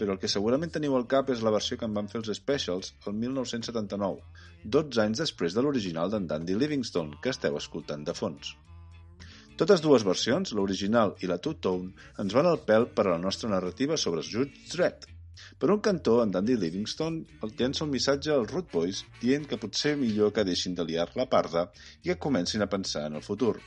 però 0.00 0.14
el 0.14 0.20
que 0.22 0.28
segurament 0.32 0.70
teniu 0.72 0.94
al 0.96 1.04
cap 1.10 1.28
és 1.34 1.42
la 1.44 1.50
versió 1.52 1.76
que 1.76 1.84
en 1.84 1.96
van 1.98 2.06
fer 2.08 2.22
els 2.22 2.30
Specials 2.38 2.94
el 3.10 3.18
1979, 3.24 4.22
12 4.76 5.02
anys 5.02 5.20
després 5.20 5.52
de 5.52 5.64
l'original 5.66 6.08
d'en 6.14 6.28
Dandy 6.30 6.56
Livingstone, 6.56 7.18
que 7.20 7.34
esteu 7.34 7.58
escoltant 7.60 8.06
de 8.08 8.14
fons. 8.16 8.54
Totes 9.60 9.84
dues 9.84 10.06
versions, 10.08 10.54
l'original 10.56 11.12
i 11.20 11.28
la 11.28 11.36
two-tone, 11.44 11.92
ens 12.24 12.38
van 12.38 12.48
al 12.48 12.62
pèl 12.70 12.88
per 12.96 13.04
a 13.04 13.10
la 13.10 13.20
nostra 13.26 13.50
narrativa 13.52 14.00
sobre 14.00 14.24
Judge 14.24 14.64
Dredd. 14.72 15.04
Per 15.60 15.68
un 15.74 15.82
cantó, 15.84 16.22
en 16.24 16.32
Dandy 16.32 16.56
Livingstone 16.56 17.44
el 17.44 17.52
llença 17.60 17.84
un 17.84 17.92
missatge 17.92 18.32
als 18.32 18.48
Root 18.54 18.72
Boys 18.72 19.04
dient 19.20 19.44
que 19.44 19.60
potser 19.60 19.92
millor 20.00 20.32
que 20.32 20.46
deixin 20.48 20.72
de 20.80 20.88
liar 20.88 21.10
la 21.20 21.28
parda 21.36 21.66
i 22.00 22.08
que 22.08 22.18
comencin 22.28 22.64
a 22.64 22.72
pensar 22.78 23.04
en 23.10 23.20
el 23.20 23.28
futur. 23.28 23.58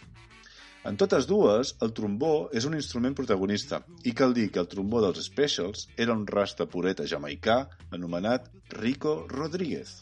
En 0.89 0.97
totes 0.99 1.23
dues, 1.29 1.69
el 1.85 1.93
trombó 1.95 2.49
és 2.59 2.65
un 2.67 2.73
instrument 2.75 3.13
protagonista 3.15 3.77
i 4.09 4.11
cal 4.19 4.33
dir 4.35 4.49
que 4.51 4.59
el 4.59 4.67
trombó 4.71 4.99
dels 5.05 5.21
Specials 5.29 5.85
era 6.05 6.11
un 6.11 6.25
rasta 6.27 6.67
pureta 6.73 7.05
jamaicà 7.07 7.55
anomenat 7.97 8.49
Rico 8.81 9.13
Rodríguez. 9.31 9.93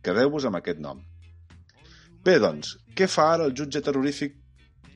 Quedeu-vos 0.00 0.46
amb 0.48 0.56
aquest 0.62 0.80
nom. 0.80 1.02
Bé, 2.24 2.38
doncs, 2.40 2.72
què 2.96 3.10
fa 3.10 3.28
ara 3.34 3.50
el 3.50 3.52
jutge 3.60 3.84
terrorífic? 3.84 4.40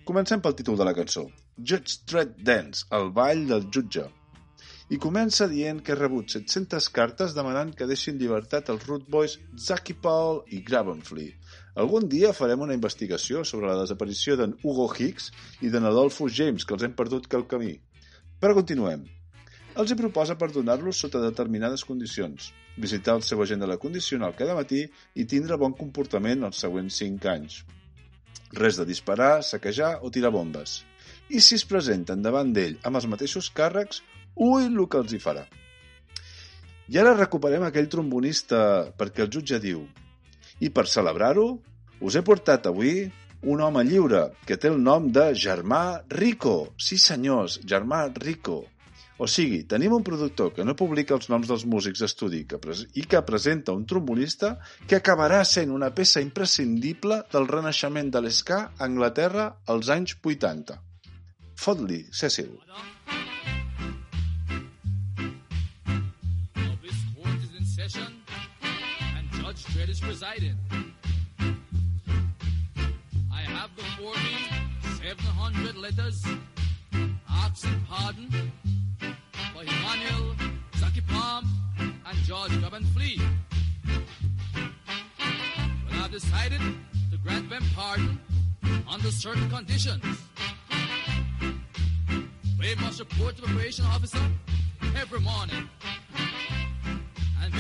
Comencem 0.09 0.41
pel 0.41 0.57
títol 0.57 0.81
de 0.81 0.89
la 0.89 0.97
cançó. 0.97 1.27
Judge 1.59 2.01
Dread 2.09 2.33
Dance, 2.49 2.89
el 2.97 3.13
ball 3.13 3.45
del 3.53 3.69
jutge. 3.69 4.09
I 4.93 4.99
comença 5.01 5.45
dient 5.49 5.85
que 5.85 5.93
ha 5.93 5.99
rebut 6.01 6.33
700 6.33 6.89
cartes 6.97 7.37
demanant 7.37 7.77
que 7.77 7.87
deixin 7.91 8.17
llibertat 8.17 8.73
els 8.73 8.89
Root 8.89 9.05
Boys 9.13 9.37
Zaki 9.61 9.99
Paul 10.07 10.41
i 10.57 10.65
Gravenfly. 10.65 11.29
Algun 11.73 12.05
dia 12.05 12.35
farem 12.37 12.61
una 12.61 12.75
investigació 12.77 13.47
sobre 13.49 13.71
la 13.71 13.79
desaparició 13.79 14.35
d'en 14.37 14.53
Hugo 14.61 14.85
Hicks 14.93 15.31
i 15.65 15.71
d'en 15.73 15.89
Adolfo 15.89 16.27
James, 16.29 16.67
que 16.69 16.75
els 16.77 16.83
hem 16.85 16.93
perdut 16.99 17.29
pel 17.33 17.47
camí. 17.49 17.79
Però 18.43 18.53
continuem. 18.59 19.07
Els 19.81 19.89
hi 19.89 19.97
proposa 19.97 20.37
perdonar-los 20.37 21.01
sota 21.01 21.23
determinades 21.23 21.85
condicions, 21.89 22.51
visitar 22.77 23.15
el 23.17 23.25
seu 23.25 23.41
agent 23.41 23.65
de 23.65 23.71
la 23.71 23.79
condicional 23.81 24.35
cada 24.37 24.57
matí 24.59 24.83
i 25.17 25.25
tindre 25.25 25.57
bon 25.57 25.73
comportament 25.79 26.45
els 26.51 26.61
següents 26.61 27.01
5 27.01 27.33
anys. 27.33 27.63
Res 28.53 28.77
de 28.77 28.85
disparar, 28.85 29.41
saquejar 29.41 29.95
o 30.05 30.13
tirar 30.13 30.35
bombes. 30.37 30.83
I 31.33 31.41
si 31.41 31.57
es 31.57 31.65
presenten 31.65 32.21
davant 32.21 32.53
d'ell 32.53 32.77
amb 32.85 33.01
els 33.01 33.09
mateixos 33.09 33.49
càrrecs, 33.49 34.05
ui 34.37 34.69
el 34.69 34.77
que 34.93 35.01
els 35.01 35.17
hi 35.17 35.25
farà. 35.25 35.49
I 36.93 37.01
ara 37.01 37.17
recuperem 37.17 37.65
aquell 37.65 37.89
trombonista 37.89 38.61
perquè 38.99 39.25
el 39.25 39.33
jutge 39.33 39.57
diu 39.63 39.87
i 40.63 40.71
per 40.71 40.87
celebrar-ho 40.91 41.49
us 42.03 42.17
he 42.17 42.23
portat 42.27 42.69
avui 42.71 43.09
un 43.43 43.61
home 43.61 43.83
lliure 43.87 44.29
que 44.47 44.57
té 44.57 44.71
el 44.71 44.79
nom 44.83 45.09
de 45.15 45.33
Germà 45.35 46.03
Rico. 46.15 46.75
Sí 46.79 46.99
senyors, 46.99 47.59
Germà 47.67 48.05
Rico. 48.23 48.63
O 49.23 49.29
sigui, 49.31 49.61
tenim 49.71 49.93
un 49.95 50.03
productor 50.07 50.51
que 50.55 50.65
no 50.67 50.75
publica 50.79 51.15
els 51.15 51.29
noms 51.31 51.51
dels 51.51 51.67
músics 51.69 52.03
d'estudi 52.03 52.43
i 52.43 53.05
que 53.11 53.23
presenta 53.27 53.75
un 53.75 53.85
trombonista 53.87 54.57
que 54.87 54.99
acabarà 54.99 55.43
sent 55.47 55.75
una 55.75 55.93
peça 55.95 56.23
imprescindible 56.25 57.21
del 57.35 57.47
renaixement 57.51 58.11
de 58.11 58.25
l'esca 58.25 58.65
a 58.65 58.89
Anglaterra 58.89 59.53
als 59.67 59.93
anys 59.95 60.17
80. 60.23 60.81
Fot-li, 61.63 62.03
Cecil. 62.11 62.57
Now 62.67 63.02
Is 70.13 70.19
presiding. 70.19 70.59
I 73.33 73.41
have 73.41 73.75
before 73.75 74.15
me 74.15 74.37
700 74.99 75.75
letters 75.75 76.23
asking 77.31 77.81
pardon 77.89 78.53
for 79.55 79.63
Emmanuel, 79.63 80.37
Zaki 80.77 81.01
Palm, 81.09 81.49
and 81.79 82.19
George 82.25 82.53
Flea. 82.93 83.23
But 84.53 85.95
I've 85.95 86.11
decided 86.11 86.61
to 87.11 87.17
grant 87.25 87.49
them 87.49 87.65
pardon 87.75 88.21
under 88.87 89.11
certain 89.11 89.49
conditions. 89.49 90.05
They 92.61 92.75
must 92.75 93.01
report 93.01 93.37
to 93.37 93.41
the 93.41 93.49
probation 93.49 93.87
officer 93.87 94.21
every 94.95 95.21
morning. 95.21 95.71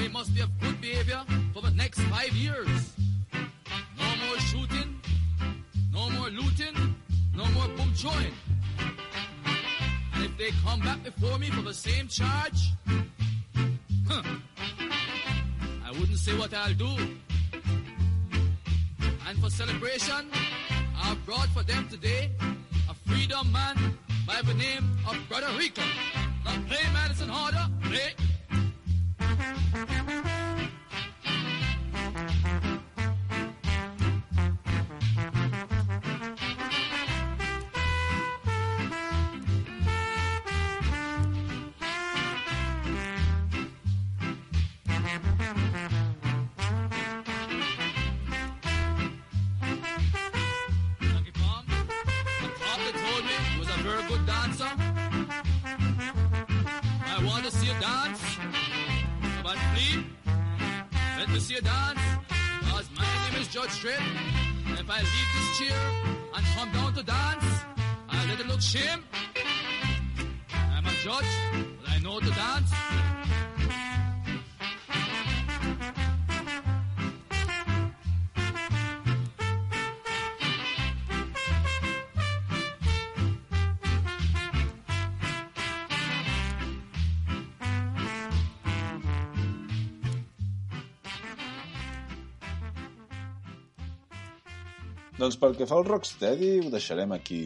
They 0.02 0.08
must 0.08 0.34
be 0.34 0.40
of 0.40 0.50
good 0.58 0.80
behavior 0.80 1.22
for 1.54 1.62
the 1.62 1.70
next 1.70 2.00
five 2.10 2.32
years. 2.32 2.92
No 3.32 4.08
more 4.26 4.36
shooting, 4.50 5.00
no 5.92 6.10
more 6.10 6.28
looting, 6.28 6.74
no 7.36 7.44
more 7.54 7.68
boom 7.76 7.92
joint. 7.94 8.34
And 10.12 10.24
if 10.24 10.36
they 10.36 10.50
come 10.64 10.80
back 10.80 11.04
before 11.04 11.38
me 11.38 11.50
for 11.50 11.62
the 11.62 11.72
same 11.72 12.08
charge, 12.08 12.72
huh, 14.08 14.22
I 15.86 15.92
wouldn't 15.92 16.18
say 16.18 16.36
what 16.36 16.52
I'll 16.52 16.74
do. 16.74 16.90
And 19.28 19.38
for 19.40 19.50
celebration, 19.50 20.28
I've 21.00 21.24
brought 21.24 21.48
for 21.50 21.62
them 21.62 21.86
today 21.88 22.28
a 22.90 22.94
freedom 23.08 23.52
man 23.52 23.96
by 24.26 24.42
the 24.42 24.54
name 24.54 24.98
of 25.08 25.16
Brother 25.28 25.56
Rico. 25.56 25.82
Now 26.44 26.60
play 26.66 26.82
Madison 26.92 27.28
Harder, 27.28 27.68
play. 27.82 28.14
Thank 29.42 30.26
you. 30.26 30.31
Shame. 68.72 69.04
I'm 70.72 70.86
a 70.86 70.94
judge, 71.04 71.32
but 71.76 71.90
I 71.90 71.98
know 71.98 72.20
to 72.20 72.30
dance. 72.30 72.72
Doncs 95.18 95.36
pel 95.36 95.52
que 95.58 95.68
fa 95.68 95.76
al 95.76 95.84
Rocksteady 95.84 96.54
ho 96.62 96.72
deixarem 96.72 97.12
aquí. 97.12 97.42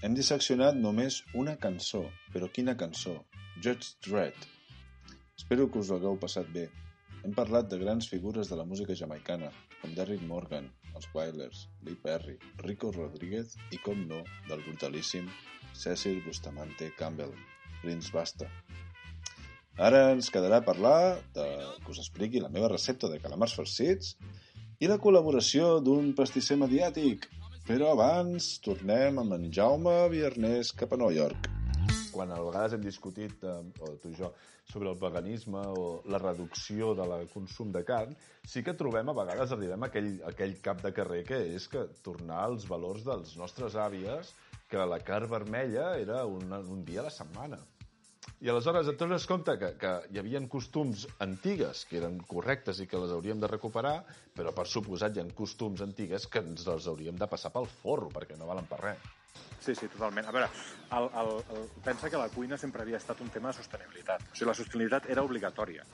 Hem 0.00 0.14
disseccionat 0.16 0.78
només 0.80 1.18
una 1.36 1.52
cançó, 1.60 1.98
però 2.32 2.46
quina 2.48 2.72
cançó? 2.82 3.18
Judge 3.60 3.98
Dredd. 4.06 4.46
Espero 5.36 5.66
que 5.68 5.76
us 5.82 5.90
ho 5.90 5.98
hagueu 5.98 6.14
passat 6.22 6.46
bé. 6.54 6.62
Hem 7.20 7.34
parlat 7.36 7.66
de 7.68 7.76
grans 7.82 8.06
figures 8.08 8.48
de 8.48 8.56
la 8.56 8.64
música 8.64 8.94
jamaicana, 8.96 9.50
com 9.82 9.92
Derrick 9.98 10.24
Morgan, 10.24 10.70
els 10.94 11.08
Wailers, 11.12 11.66
Lee 11.84 12.00
Perry, 12.00 12.38
Rico 12.64 12.88
Rodríguez 12.96 13.58
i, 13.68 13.76
com 13.84 14.00
no, 14.08 14.22
del 14.48 14.64
brutalíssim 14.64 15.28
Cecil 15.76 16.22
Bustamante 16.24 16.88
Campbell, 16.96 17.36
Prince 17.82 18.08
Basta. 18.14 18.48
Ara 19.76 20.06
ens 20.14 20.32
quedarà 20.32 20.62
parlar 20.64 21.18
de 21.36 21.44
que 21.84 21.92
us 21.92 22.00
expliqui 22.00 22.40
la 22.40 22.48
meva 22.48 22.72
recepta 22.72 23.12
de 23.12 23.20
calamars 23.20 23.58
farcits 23.60 24.16
i 24.80 24.88
la 24.88 24.96
col·laboració 24.96 25.74
d'un 25.84 26.14
pastisser 26.16 26.56
mediàtic. 26.56 27.28
Però 27.70 27.92
abans 27.94 28.46
tornem 28.64 29.20
amb 29.22 29.36
en 29.36 29.44
Jaume 29.54 29.92
Viernès 30.10 30.72
cap 30.74 30.90
a 30.90 30.96
Nova 30.98 31.14
York. 31.14 31.46
quan 32.10 32.32
a 32.34 32.38
vegades 32.42 32.72
hem 32.74 32.82
discutit, 32.82 33.44
eh, 33.46 33.84
o 33.86 33.92
tu 34.02 34.10
i 34.10 34.16
jo, 34.18 34.32
sobre 34.66 34.90
el 34.90 34.98
veganisme 34.98 35.60
o 35.78 36.02
la 36.10 36.18
reducció 36.18 36.90
de 36.98 37.06
la 37.06 37.20
consum 37.30 37.70
de 37.70 37.84
carn, 37.86 38.16
sí 38.42 38.64
que 38.66 38.74
trobem, 38.74 39.08
a 39.08 39.14
vegades 39.20 39.54
arribem 39.54 39.86
a 39.86 39.86
aquell, 39.86 40.10
a 40.24 40.32
aquell 40.34 40.56
cap 40.66 40.82
de 40.82 40.90
carrer 40.96 41.22
que 41.30 41.38
és 41.54 41.68
que 41.70 41.86
tornar 42.02 42.42
als 42.48 42.66
valors 42.66 43.06
dels 43.06 43.36
nostres 43.38 43.78
àvies, 43.78 44.34
que 44.66 44.90
la 44.94 44.98
carn 44.98 45.30
vermella 45.30 45.92
era 46.02 46.24
un, 46.26 46.50
un 46.50 46.84
dia 46.84 47.04
a 47.04 47.06
la 47.06 47.14
setmana. 47.14 47.62
I 48.40 48.48
aleshores 48.48 48.88
et 48.88 48.96
dones 49.00 49.26
compte 49.28 49.52
que, 49.60 49.74
que 49.80 49.92
hi 50.12 50.20
havia 50.20 50.40
costums 50.48 51.06
antigues 51.20 51.84
que 51.88 51.98
eren 52.00 52.20
correctes 52.28 52.80
i 52.80 52.86
que 52.88 53.00
les 53.00 53.12
hauríem 53.12 53.40
de 53.42 53.50
recuperar, 53.50 53.98
però 54.36 54.54
per 54.56 54.64
suposat 54.70 55.16
hi 55.16 55.20
ha 55.20 55.26
costums 55.36 55.82
antigues 55.84 56.26
que 56.30 56.40
ens 56.40 56.64
les 56.68 56.86
hauríem 56.88 57.18
de 57.20 57.28
passar 57.28 57.52
pel 57.52 57.68
forro 57.82 58.08
perquè 58.14 58.38
no 58.38 58.48
valen 58.48 58.68
per 58.70 58.80
res. 58.80 59.10
Sí, 59.60 59.74
sí, 59.74 59.90
totalment. 59.92 60.24
A 60.24 60.32
veure, 60.32 60.48
el, 60.96 61.10
el, 61.20 61.34
el, 61.52 61.68
pensa 61.84 62.08
que 62.08 62.16
la 62.16 62.30
cuina 62.32 62.56
sempre 62.58 62.80
havia 62.82 62.96
estat 62.96 63.20
un 63.20 63.28
tema 63.28 63.50
de 63.50 63.58
sostenibilitat. 63.60 64.24
O 64.30 64.32
sigui, 64.32 64.48
la 64.48 64.56
sostenibilitat 64.56 65.10
era 65.12 65.24
obligatòria. 65.26 65.84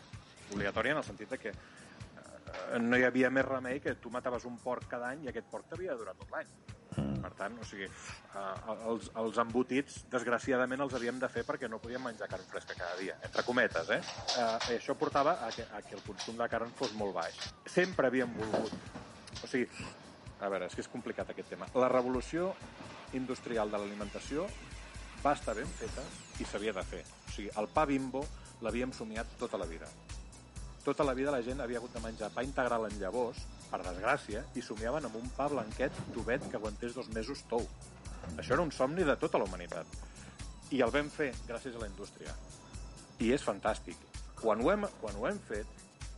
Obligatòria 0.55 0.95
en 0.95 1.03
el 1.03 1.07
sentit 1.09 1.35
de 1.35 1.41
que 1.43 1.51
eh, 1.51 2.79
no 2.79 2.97
hi 2.97 3.09
havia 3.09 3.33
més 3.35 3.49
remei 3.49 3.83
que 3.83 3.97
tu 3.99 4.13
mataves 4.15 4.47
un 4.47 4.61
porc 4.63 4.87
cada 4.95 5.11
any 5.11 5.27
i 5.27 5.33
aquest 5.33 5.51
porc 5.51 5.67
t'havia 5.73 5.97
de 5.97 6.05
durar 6.05 6.15
tot 6.15 6.31
l'any. 6.31 6.55
Per 6.97 7.33
tant, 7.37 7.57
o 7.61 7.67
sigui, 7.69 7.87
eh, 7.87 8.75
els, 8.93 9.11
els 9.23 9.41
embotits, 9.43 9.99
desgraciadament, 10.13 10.81
els 10.85 10.97
havíem 10.97 11.19
de 11.21 11.29
fer 11.33 11.45
perquè 11.49 11.69
no 11.69 11.81
podíem 11.83 12.05
menjar 12.09 12.29
carn 12.33 12.47
fresca 12.49 12.77
cada 12.79 12.97
dia, 13.01 13.19
entre 13.27 13.45
cometes, 13.45 13.93
eh? 13.93 14.01
eh 14.01 14.49
I 14.73 14.79
això 14.79 14.97
portava 14.97 15.37
a 15.45 15.51
que, 15.53 15.67
a 15.67 15.83
que 15.85 15.97
el 15.99 16.05
consum 16.07 16.41
de 16.41 16.49
carn 16.53 16.73
fos 16.79 16.95
molt 16.97 17.17
baix. 17.17 17.41
Sempre 17.67 18.09
havíem 18.09 18.33
volgut... 18.39 18.73
O 19.45 19.51
sigui, 19.51 19.69
a 20.41 20.49
veure, 20.49 20.69
és 20.71 20.77
que 20.77 20.85
és 20.85 20.91
complicat 20.93 21.31
aquest 21.33 21.53
tema. 21.53 21.69
La 21.77 21.89
revolució 21.93 22.53
industrial 23.17 23.71
de 23.71 23.81
l'alimentació 23.81 24.47
va 25.25 25.35
estar 25.37 25.55
ben 25.57 25.69
feta 25.79 26.05
i 26.41 26.49
s'havia 26.49 26.75
de 26.77 26.85
fer. 26.85 27.03
O 27.27 27.33
sigui, 27.35 27.51
el 27.61 27.69
pa 27.73 27.87
bimbo 27.89 28.25
l'havíem 28.65 28.93
somiat 28.97 29.37
tota 29.41 29.61
la 29.61 29.69
vida. 29.69 29.89
Tota 30.85 31.05
la 31.05 31.17
vida 31.19 31.33
la 31.35 31.43
gent 31.43 31.61
havia 31.61 31.81
hagut 31.81 31.93
de 31.93 32.03
menjar 32.05 32.31
pa 32.35 32.45
integral 32.47 32.87
en 32.89 32.99
llavors, 33.01 33.41
per 33.77 33.85
desgràcia, 33.85 34.43
i 34.57 34.63
somiaven 34.65 35.07
amb 35.09 35.19
un 35.21 35.29
pa 35.37 35.49
blanquet 35.53 35.97
d'ovet 36.15 36.45
que 36.49 36.57
aguantés 36.57 36.95
dos 36.97 37.11
mesos 37.13 37.45
tou. 37.51 37.65
Això 38.37 38.57
era 38.57 38.65
un 38.65 38.73
somni 38.73 39.05
de 39.05 39.17
tota 39.21 39.39
la 39.39 39.45
humanitat. 39.49 39.87
I 40.73 40.81
el 40.83 40.93
vam 40.95 41.11
fer 41.13 41.33
gràcies 41.47 41.77
a 41.77 41.83
la 41.83 41.91
indústria. 41.91 42.33
I 43.21 43.33
és 43.37 43.45
fantàstic. 43.45 44.01
Quan 44.41 44.63
ho 44.63 44.73
hem, 44.73 44.87
quan 45.01 45.17
ho 45.17 45.27
hem 45.29 45.39
fet, 45.49 45.69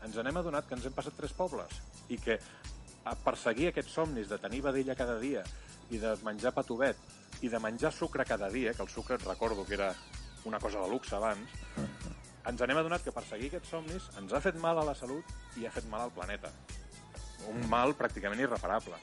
ens 0.07 0.17
n'hem 0.17 0.41
adonat 0.41 0.69
que 0.69 0.79
ens 0.79 0.87
hem 0.87 0.95
passat 0.95 1.17
tres 1.19 1.35
pobles 1.35 1.81
i 2.09 2.19
que 2.23 2.39
a 3.05 3.15
perseguir 3.19 3.71
aquests 3.71 3.99
somnis 3.99 4.31
de 4.31 4.39
tenir 4.39 4.63
vedella 4.63 4.97
cada 4.99 5.19
dia 5.19 5.43
i 5.91 5.99
de 5.99 6.15
menjar 6.23 6.55
patovet 6.55 6.99
i 7.43 7.51
de 7.51 7.59
menjar 7.63 7.93
sucre 7.95 8.27
cada 8.27 8.49
dia, 8.51 8.75
que 8.75 8.83
el 8.83 8.91
sucre 8.91 9.19
et 9.19 9.27
recordo 9.27 9.65
que 9.67 9.75
era 9.75 9.93
una 10.45 10.61
cosa 10.61 10.81
de 10.81 10.91
luxe 10.91 11.15
abans, 11.17 11.51
ens 12.49 12.61
n'hem 12.63 12.81
adonat 12.81 13.05
que 13.05 13.15
perseguir 13.15 13.51
aquests 13.51 13.75
somnis 13.75 14.11
ens 14.19 14.33
ha 14.33 14.43
fet 14.43 14.59
mal 14.63 14.79
a 14.79 14.87
la 14.87 14.95
salut 14.99 15.59
i 15.59 15.67
ha 15.67 15.75
fet 15.75 15.87
mal 15.91 16.07
al 16.07 16.15
planeta. 16.15 16.53
Un 17.47 17.69
mal 17.71 17.95
pràcticament 17.97 18.41
irreparable. 18.43 18.99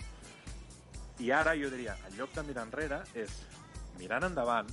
I 1.24 1.32
ara 1.32 1.56
jo 1.56 1.70
diria, 1.72 1.96
en 2.08 2.18
lloc 2.18 2.34
de 2.36 2.44
mirar 2.44 2.66
enrere, 2.68 3.00
és 3.16 3.32
mirant 4.00 4.28
endavant, 4.28 4.68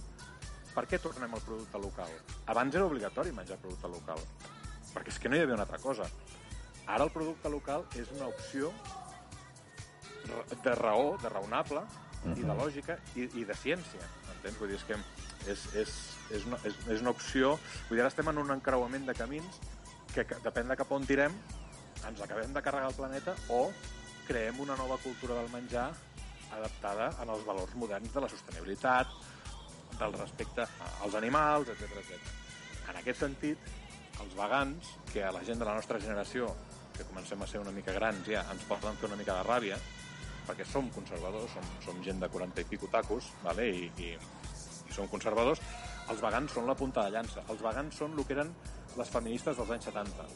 per 0.74 0.86
què 0.88 0.98
tornem 0.98 1.34
al 1.34 1.44
producte 1.44 1.78
local? 1.78 2.12
Abans 2.50 2.74
era 2.74 2.88
obligatori 2.88 3.32
menjar 3.36 3.60
producte 3.62 3.90
local, 3.92 4.20
perquè 4.92 5.12
és 5.12 5.20
que 5.20 5.30
no 5.30 5.36
hi 5.36 5.44
havia 5.44 5.54
una 5.58 5.66
altra 5.68 5.78
cosa. 5.78 6.08
Ara 6.86 7.04
el 7.06 7.12
producte 7.14 7.50
local 7.52 7.86
és 7.94 8.10
una 8.16 8.28
opció 8.32 8.72
de 10.64 10.74
raó, 10.74 11.18
de 11.22 11.28
raonable, 11.28 11.80
uh 11.80 12.30
-huh. 12.30 12.38
i 12.38 12.42
de 12.42 12.54
lògica, 12.54 12.98
i, 13.14 13.28
i 13.40 13.44
de 13.44 13.54
ciència, 13.54 14.02
entens? 14.34 14.58
Vull 14.58 14.68
dir, 14.68 14.76
és 14.76 14.84
que 14.84 14.96
és, 15.46 15.74
és, 15.74 15.90
és, 16.30 16.44
una, 16.46 16.58
és, 16.64 16.74
és 16.88 17.00
una 17.00 17.10
opció... 17.10 17.58
Vull 17.88 17.96
dir, 17.96 18.00
ara 18.00 18.08
estem 18.08 18.28
en 18.28 18.38
un 18.38 18.50
encreuament 18.50 19.06
de 19.06 19.14
camins 19.14 19.58
que, 20.14 20.24
que 20.24 20.38
depèn 20.44 20.68
de 20.68 20.76
cap 20.76 20.90
on 20.92 21.06
tirem, 21.06 21.32
ens 22.08 22.22
acabem 22.24 22.52
de 22.52 22.62
carregar 22.62 22.90
el 22.90 22.96
planeta 22.98 23.34
o 23.48 23.66
creem 24.26 24.60
una 24.60 24.76
nova 24.76 24.98
cultura 25.02 25.36
del 25.40 25.50
menjar 25.52 25.90
adaptada 26.52 27.10
en 27.22 27.30
els 27.32 27.44
valors 27.46 27.74
moderns 27.80 28.12
de 28.12 28.22
la 28.22 28.28
sostenibilitat, 28.28 29.08
del 29.98 30.12
respecte 30.18 30.66
als 31.04 31.14
animals, 31.14 31.68
etc 31.72 31.96
etc. 32.00 32.30
En 32.90 32.98
aquest 33.00 33.24
sentit, 33.24 33.72
els 34.20 34.36
vegans, 34.36 34.94
que 35.12 35.24
a 35.24 35.32
la 35.34 35.42
gent 35.46 35.60
de 35.60 35.68
la 35.68 35.74
nostra 35.78 36.00
generació, 36.00 36.48
que 36.96 37.06
comencem 37.08 37.40
a 37.42 37.48
ser 37.48 37.60
una 37.62 37.72
mica 37.72 37.94
grans 37.96 38.26
ja, 38.28 38.44
ens 38.52 38.64
poden 38.68 38.98
fer 39.00 39.08
una 39.08 39.18
mica 39.20 39.36
de 39.38 39.46
ràbia, 39.48 39.78
perquè 40.46 40.66
som 40.66 40.90
conservadors, 40.92 41.52
som, 41.54 41.68
som 41.84 42.00
gent 42.04 42.20
de 42.20 42.28
40 42.28 42.64
i 42.64 42.68
pico 42.68 42.90
tacos, 42.92 43.30
vale? 43.44 43.68
I, 43.70 43.90
i, 44.02 44.12
i 44.88 44.94
som 44.94 45.08
conservadors, 45.08 45.62
els 46.10 46.22
vegans 46.22 46.52
són 46.52 46.66
la 46.68 46.76
punta 46.78 47.06
de 47.06 47.14
llança. 47.14 47.44
Els 47.48 47.62
vegans 47.62 48.02
són 48.02 48.18
el 48.18 48.26
que 48.26 48.36
eren 48.36 48.50
les 48.98 49.12
feministes 49.12 49.56
dels 49.56 49.70
anys 49.76 49.88
70, 49.88 50.26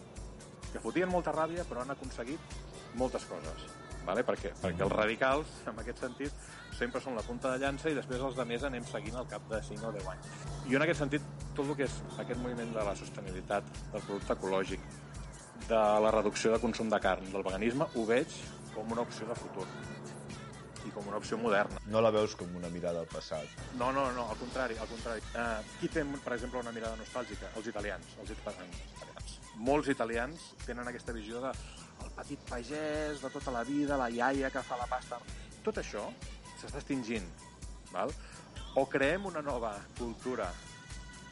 que 0.73 0.83
fotien 0.83 1.11
molta 1.13 1.35
ràbia 1.35 1.65
però 1.69 1.83
han 1.83 1.95
aconseguit 1.95 2.57
moltes 2.95 3.27
coses. 3.31 3.67
Vale? 4.07 4.23
Perquè, 4.23 4.53
perquè 4.61 4.85
els 4.87 4.93
radicals, 4.93 5.51
en 5.67 5.81
aquest 5.83 6.05
sentit, 6.05 6.45
sempre 6.77 7.01
són 7.03 7.17
la 7.19 7.25
punta 7.27 7.51
de 7.51 7.59
llança 7.59 7.91
i 7.91 7.97
després 7.97 8.23
els 8.23 8.37
de 8.39 8.45
més 8.47 8.63
anem 8.67 8.85
seguint 8.87 9.17
al 9.19 9.27
cap 9.31 9.49
de 9.51 9.59
5 9.69 9.89
o 9.89 9.91
10 9.97 10.07
anys. 10.13 10.29
Jo 10.69 10.79
en 10.79 10.85
aquest 10.87 11.03
sentit, 11.03 11.27
tot 11.57 11.65
el 11.67 11.75
que 11.81 11.89
és 11.89 11.97
aquest 12.23 12.41
moviment 12.43 12.71
de 12.77 12.85
la 12.87 12.95
sostenibilitat, 12.99 13.73
del 13.95 14.07
producte 14.07 14.37
ecològic, 14.37 14.87
de 15.67 15.83
la 16.05 16.13
reducció 16.15 16.53
de 16.53 16.63
consum 16.63 16.93
de 16.93 17.01
carn, 17.03 17.33
del 17.33 17.43
veganisme, 17.43 17.89
ho 17.95 18.07
veig 18.07 18.39
com 18.77 18.93
una 18.93 19.03
opció 19.03 19.27
de 19.27 19.35
futur 19.41 19.67
i 20.87 20.93
com 20.95 21.09
una 21.11 21.19
opció 21.19 21.39
moderna. 21.41 21.83
No 21.91 22.03
la 22.05 22.13
veus 22.15 22.37
com 22.39 22.55
una 22.61 22.71
mirada 22.71 23.03
al 23.03 23.11
passat. 23.11 23.59
No, 23.81 23.91
no, 23.91 24.07
no, 24.15 24.29
al 24.31 24.39
contrari, 24.39 24.79
al 24.79 24.91
contrari. 24.93 25.25
Uh, 25.35 25.59
qui 25.81 25.91
té, 25.91 26.07
per 26.23 26.37
exemple, 26.37 26.63
una 26.63 26.75
mirada 26.77 26.95
nostàlgica? 27.01 27.51
Els 27.59 27.73
italians. 27.75 28.15
Els 28.23 28.37
italians. 28.37 29.16
Molts 29.57 29.89
italians 29.89 30.53
tenen 30.67 30.89
aquesta 30.89 31.15
visió 31.17 31.41
de 31.41 31.53
el 32.05 32.13
petit 32.17 32.43
pagès 32.49 33.23
de 33.23 33.31
tota 33.33 33.55
la 33.55 33.65
vida, 33.65 33.97
la 33.97 34.11
iaia 34.13 34.53
que 34.53 34.63
fa 34.63 34.79
la 34.81 34.89
pasta... 34.91 35.21
Tot 35.67 35.81
això 35.81 36.05
s'està 36.61 36.79
extingint, 36.79 37.25
val? 37.91 38.13
O 38.79 38.85
creem 38.87 39.25
una 39.27 39.43
nova 39.43 39.73
cultura 39.99 40.47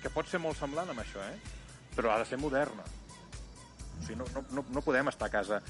que 0.02 0.10
pot 0.10 0.26
ser 0.26 0.40
molt 0.42 0.58
semblant 0.58 0.90
amb 0.90 1.04
això, 1.04 1.22
eh? 1.22 1.36
però 1.94 2.10
ha 2.10 2.18
de 2.18 2.26
ser 2.26 2.40
moderna. 2.42 2.82
O 2.82 4.02
sigui, 4.02 4.18
no, 4.18 4.26
no, 4.50 4.64
no 4.74 4.82
podem 4.82 5.12
estar 5.12 5.30
a 5.30 5.34
casa 5.36 5.60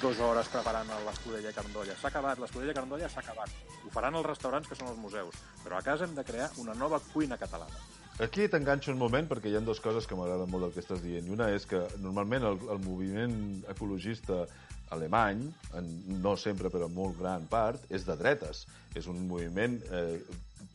dues 0.00 0.20
hores 0.22 0.48
preparant 0.48 0.90
l'escudella 1.06 1.52
Carandolla. 1.52 1.96
S'ha 1.98 2.08
acabat, 2.08 2.38
l'escudella 2.38 2.74
Carandolla 2.76 3.08
s'ha 3.10 3.22
acabat. 3.22 3.50
Ho 3.82 3.90
faran 3.90 4.16
els 4.18 4.28
restaurants 4.28 4.68
que 4.70 4.78
són 4.78 4.92
els 4.92 5.00
museus. 5.02 5.40
Però 5.64 5.78
a 5.78 5.82
casa 5.84 6.06
hem 6.06 6.14
de 6.14 6.24
crear 6.24 6.50
una 6.62 6.74
nova 6.78 7.00
cuina 7.12 7.38
catalana. 7.38 7.82
Aquí 8.20 8.44
t'enganxo 8.44 8.92
un 8.92 8.98
moment 9.00 9.24
perquè 9.28 9.48
hi 9.48 9.56
ha 9.56 9.62
dues 9.64 9.80
coses 9.80 10.04
que 10.06 10.16
m'agraden 10.18 10.50
molt 10.52 10.66
del 10.66 10.74
que 10.74 10.82
estàs 10.84 11.00
dient. 11.00 11.24
I 11.24 11.32
una 11.32 11.48
és 11.56 11.64
que 11.68 11.80
normalment 12.04 12.44
el, 12.44 12.58
el 12.74 12.80
moviment 12.84 13.34
ecologista 13.72 14.42
alemany, 14.92 15.46
en, 15.78 15.88
no 16.20 16.34
sempre 16.36 16.68
però 16.68 16.90
en 16.90 16.94
molt 16.94 17.16
gran 17.18 17.46
part, 17.48 17.86
és 17.88 18.04
de 18.04 18.16
dretes. 18.20 18.66
És 18.94 19.08
un 19.08 19.22
moviment 19.30 19.78
eh, 19.88 20.20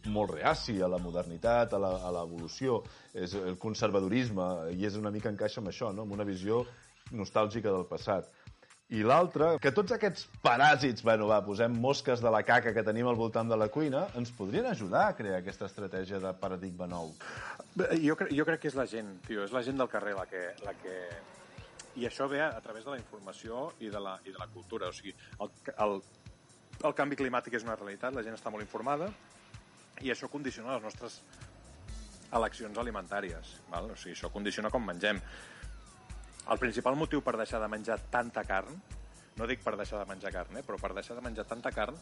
molt 0.10 0.34
reaci 0.34 0.80
a 0.82 0.90
la 0.90 0.98
modernitat, 0.98 1.76
a 1.78 2.12
l'evolució, 2.16 2.82
és 3.14 3.38
el 3.38 3.60
conservadorisme, 3.62 4.48
i 4.74 4.90
és 4.90 4.98
una 4.98 5.14
mica 5.14 5.30
encaixa 5.30 5.62
amb 5.62 5.70
això, 5.70 5.94
no? 5.94 6.08
amb 6.08 6.18
una 6.18 6.26
visió 6.28 6.64
nostàlgica 7.14 7.70
del 7.70 7.86
passat. 7.88 8.34
I 8.88 9.02
l'altre, 9.04 9.50
que 9.60 9.74
tots 9.76 9.92
aquests 9.92 10.30
paràsits, 10.40 11.04
bueno, 11.04 11.26
va, 11.28 11.42
posem 11.44 11.74
mosques 11.76 12.22
de 12.24 12.32
la 12.32 12.40
caca 12.48 12.72
que 12.72 12.84
tenim 12.88 13.10
al 13.12 13.18
voltant 13.20 13.50
de 13.52 13.58
la 13.60 13.68
cuina, 13.68 14.06
ens 14.16 14.32
podrien 14.32 14.70
ajudar 14.70 15.10
a 15.10 15.16
crear 15.18 15.42
aquesta 15.42 15.68
estratègia 15.68 16.22
de 16.24 16.32
paradigma 16.40 16.88
nou. 16.88 17.12
Jo, 17.76 18.16
cre 18.16 18.30
jo 18.32 18.46
crec 18.48 18.64
que 18.64 18.72
és 18.72 18.78
la 18.80 18.86
gent, 18.88 19.10
tio, 19.28 19.44
és 19.44 19.52
la 19.52 19.64
gent 19.68 19.82
del 19.82 19.92
carrer 19.92 20.16
la 20.16 20.24
que... 20.30 20.44
La 20.64 20.76
que... 20.80 20.96
I 21.98 22.06
això 22.06 22.28
ve 22.30 22.40
a, 22.46 22.52
a 22.54 22.62
través 22.62 22.86
de 22.86 22.94
la 22.94 23.00
informació 23.02 23.72
i 23.82 23.90
de 23.90 24.00
la, 24.00 24.20
i 24.24 24.32
de 24.32 24.38
la 24.38 24.48
cultura. 24.54 24.88
O 24.88 24.94
sigui, 24.94 25.16
el, 25.42 25.52
el, 25.84 25.96
el 26.86 26.96
canvi 26.96 27.18
climàtic 27.18 27.58
és 27.58 27.66
una 27.66 27.76
realitat, 27.76 28.14
la 28.14 28.24
gent 28.24 28.38
està 28.38 28.54
molt 28.54 28.64
informada 28.64 29.10
i 30.06 30.14
això 30.14 30.30
condiciona 30.30 30.76
les 30.78 30.86
nostres 30.86 31.20
eleccions 32.38 32.78
alimentàries. 32.78 33.56
Val? 33.72 33.92
O 33.92 33.98
sigui, 33.98 34.16
això 34.16 34.32
condiciona 34.32 34.72
com 34.72 34.86
mengem. 34.86 35.20
El 36.50 36.60
principal 36.62 36.96
motiu 36.96 37.22
per 37.24 37.36
deixar 37.38 37.60
de 37.60 37.68
menjar 37.68 37.98
tanta 38.12 38.44
carn, 38.48 38.78
no 39.38 39.48
dic 39.50 39.64
per 39.64 39.76
deixar 39.78 40.00
de 40.00 40.08
menjar 40.10 40.32
carn, 40.32 40.58
eh, 40.58 40.64
però 40.66 40.80
per 40.82 40.94
deixar 40.96 41.18
de 41.18 41.22
menjar 41.26 41.46
tanta 41.46 41.72
carn, 41.76 41.98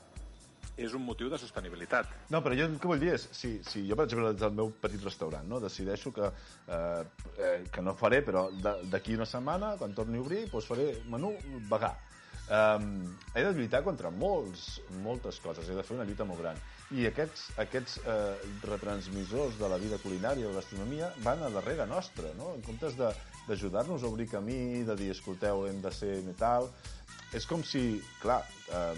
és 0.78 0.94
un 0.94 1.06
motiu 1.08 1.30
de 1.32 1.38
sostenibilitat. 1.40 2.10
No, 2.34 2.42
però 2.44 2.56
jo 2.58 2.66
el 2.68 2.76
que 2.80 2.90
vull 2.90 3.00
dir 3.00 3.14
és, 3.16 3.30
si, 3.32 3.56
si 3.64 3.86
jo, 3.88 3.96
per 3.96 4.06
exemple, 4.10 4.34
des 4.34 4.42
del 4.42 4.56
meu 4.58 4.74
petit 4.82 5.04
restaurant, 5.08 5.48
no, 5.48 5.62
decideixo 5.64 6.12
que, 6.14 6.28
eh, 6.28 7.04
eh, 7.38 7.64
que 7.72 7.82
no 7.82 7.96
faré, 7.96 8.20
però 8.28 8.50
d'aquí 8.92 9.16
una 9.16 9.28
setmana, 9.30 9.76
quan 9.80 9.96
torni 9.96 10.20
a 10.20 10.26
obrir, 10.26 10.46
doncs 10.52 10.68
faré 10.68 10.92
menú 11.12 11.32
vegà. 11.72 11.96
Um, 12.46 13.16
he 13.34 13.42
de 13.42 13.54
lluitar 13.58 13.80
contra 13.82 14.12
molts, 14.14 14.76
moltes 15.02 15.40
coses, 15.42 15.66
he 15.66 15.74
de 15.74 15.82
fer 15.82 15.96
una 15.96 16.04
lluita 16.06 16.28
molt 16.30 16.44
gran. 16.44 16.60
I 16.94 17.08
aquests, 17.10 17.48
aquests 17.64 17.96
eh, 18.06 18.36
retransmissors 18.68 19.58
de 19.58 19.70
la 19.72 19.80
vida 19.82 19.98
culinària 20.04 20.52
o 20.52 20.54
gastronomia 20.54 21.10
van 21.26 21.42
a 21.42 21.50
darrere 21.50 21.88
nostra, 21.90 22.30
no? 22.38 22.52
En 22.54 22.62
comptes 22.62 23.00
de- 23.00 23.10
d'ajudar-nos 23.48 24.04
a 24.04 24.10
obrir 24.10 24.28
camí, 24.32 24.84
de 24.88 24.96
dir, 25.00 25.12
escolteu, 25.16 25.68
hem 25.70 25.82
de 25.84 25.94
ser 25.94 26.18
tal... 26.40 26.72
És 27.36 27.44
com 27.50 27.64
si, 27.68 28.00
clar, 28.22 28.46
eh, 28.72 28.94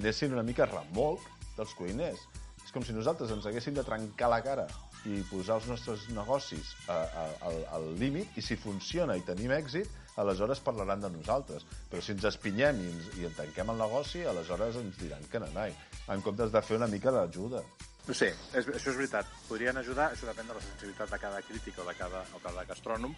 anessin 0.00 0.32
una 0.34 0.42
mica 0.42 0.64
a 0.64 0.70
remolc 0.70 1.22
dels 1.54 1.74
cuiners. 1.78 2.22
És 2.64 2.72
com 2.74 2.82
si 2.82 2.94
nosaltres 2.96 3.30
ens 3.30 3.46
haguéssim 3.46 3.76
de 3.76 3.84
trencar 3.86 4.30
la 4.32 4.40
cara 4.42 4.64
i 5.08 5.20
posar 5.30 5.60
els 5.60 5.68
nostres 5.70 6.08
negocis 6.12 6.72
a, 6.88 6.96
a, 6.96 7.26
al, 7.48 7.60
al 7.76 7.86
límit, 8.00 8.32
i 8.36 8.42
si 8.44 8.58
funciona 8.58 9.16
i 9.16 9.22
tenim 9.26 9.52
èxit, 9.54 9.88
aleshores 10.20 10.60
parlaran 10.64 11.00
de 11.04 11.10
nosaltres. 11.14 11.64
Però 11.90 12.02
si 12.04 12.12
ens 12.16 12.26
espinyem 12.32 12.80
i 12.82 12.88
ens, 12.90 13.12
i 13.20 13.28
en 13.28 13.36
tanquem 13.38 13.72
el 13.72 13.80
negoci, 13.80 14.24
aleshores 14.28 14.80
ens 14.80 14.98
diran 15.00 15.24
que 15.32 15.40
nanai, 15.42 15.76
en 16.12 16.26
comptes 16.26 16.52
de 16.52 16.62
fer 16.66 16.80
una 16.80 16.90
mica 16.90 17.14
d'ajuda. 17.14 17.62
Sí, 18.10 18.26
és, 18.26 18.66
això 18.66 18.90
és 18.90 18.96
veritat. 18.96 19.28
Podrien 19.46 19.76
ajudar, 19.78 20.10
això 20.10 20.26
depèn 20.26 20.48
de 20.48 20.56
la 20.56 20.62
sensibilitat 20.64 21.12
de 21.12 21.18
cada 21.22 21.40
crític 21.46 21.78
o 21.78 21.86
de 21.86 21.94
cada, 21.98 22.22
o 22.34 22.40
cada 22.42 22.64
gastrònom, 22.66 23.14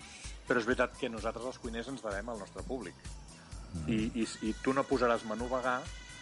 però 0.48 0.60
és 0.60 0.68
veritat 0.68 0.96
que 0.98 1.10
nosaltres 1.12 1.46
els 1.48 1.60
cuiners 1.62 1.88
ens 1.92 2.02
devem 2.04 2.28
al 2.28 2.40
nostre 2.42 2.64
públic. 2.66 2.98
I, 3.88 3.98
i, 4.20 4.26
i 4.48 4.52
tu 4.60 4.74
no 4.76 4.84
posaràs 4.84 5.24
menú 5.28 5.48
vegà, 5.48 5.78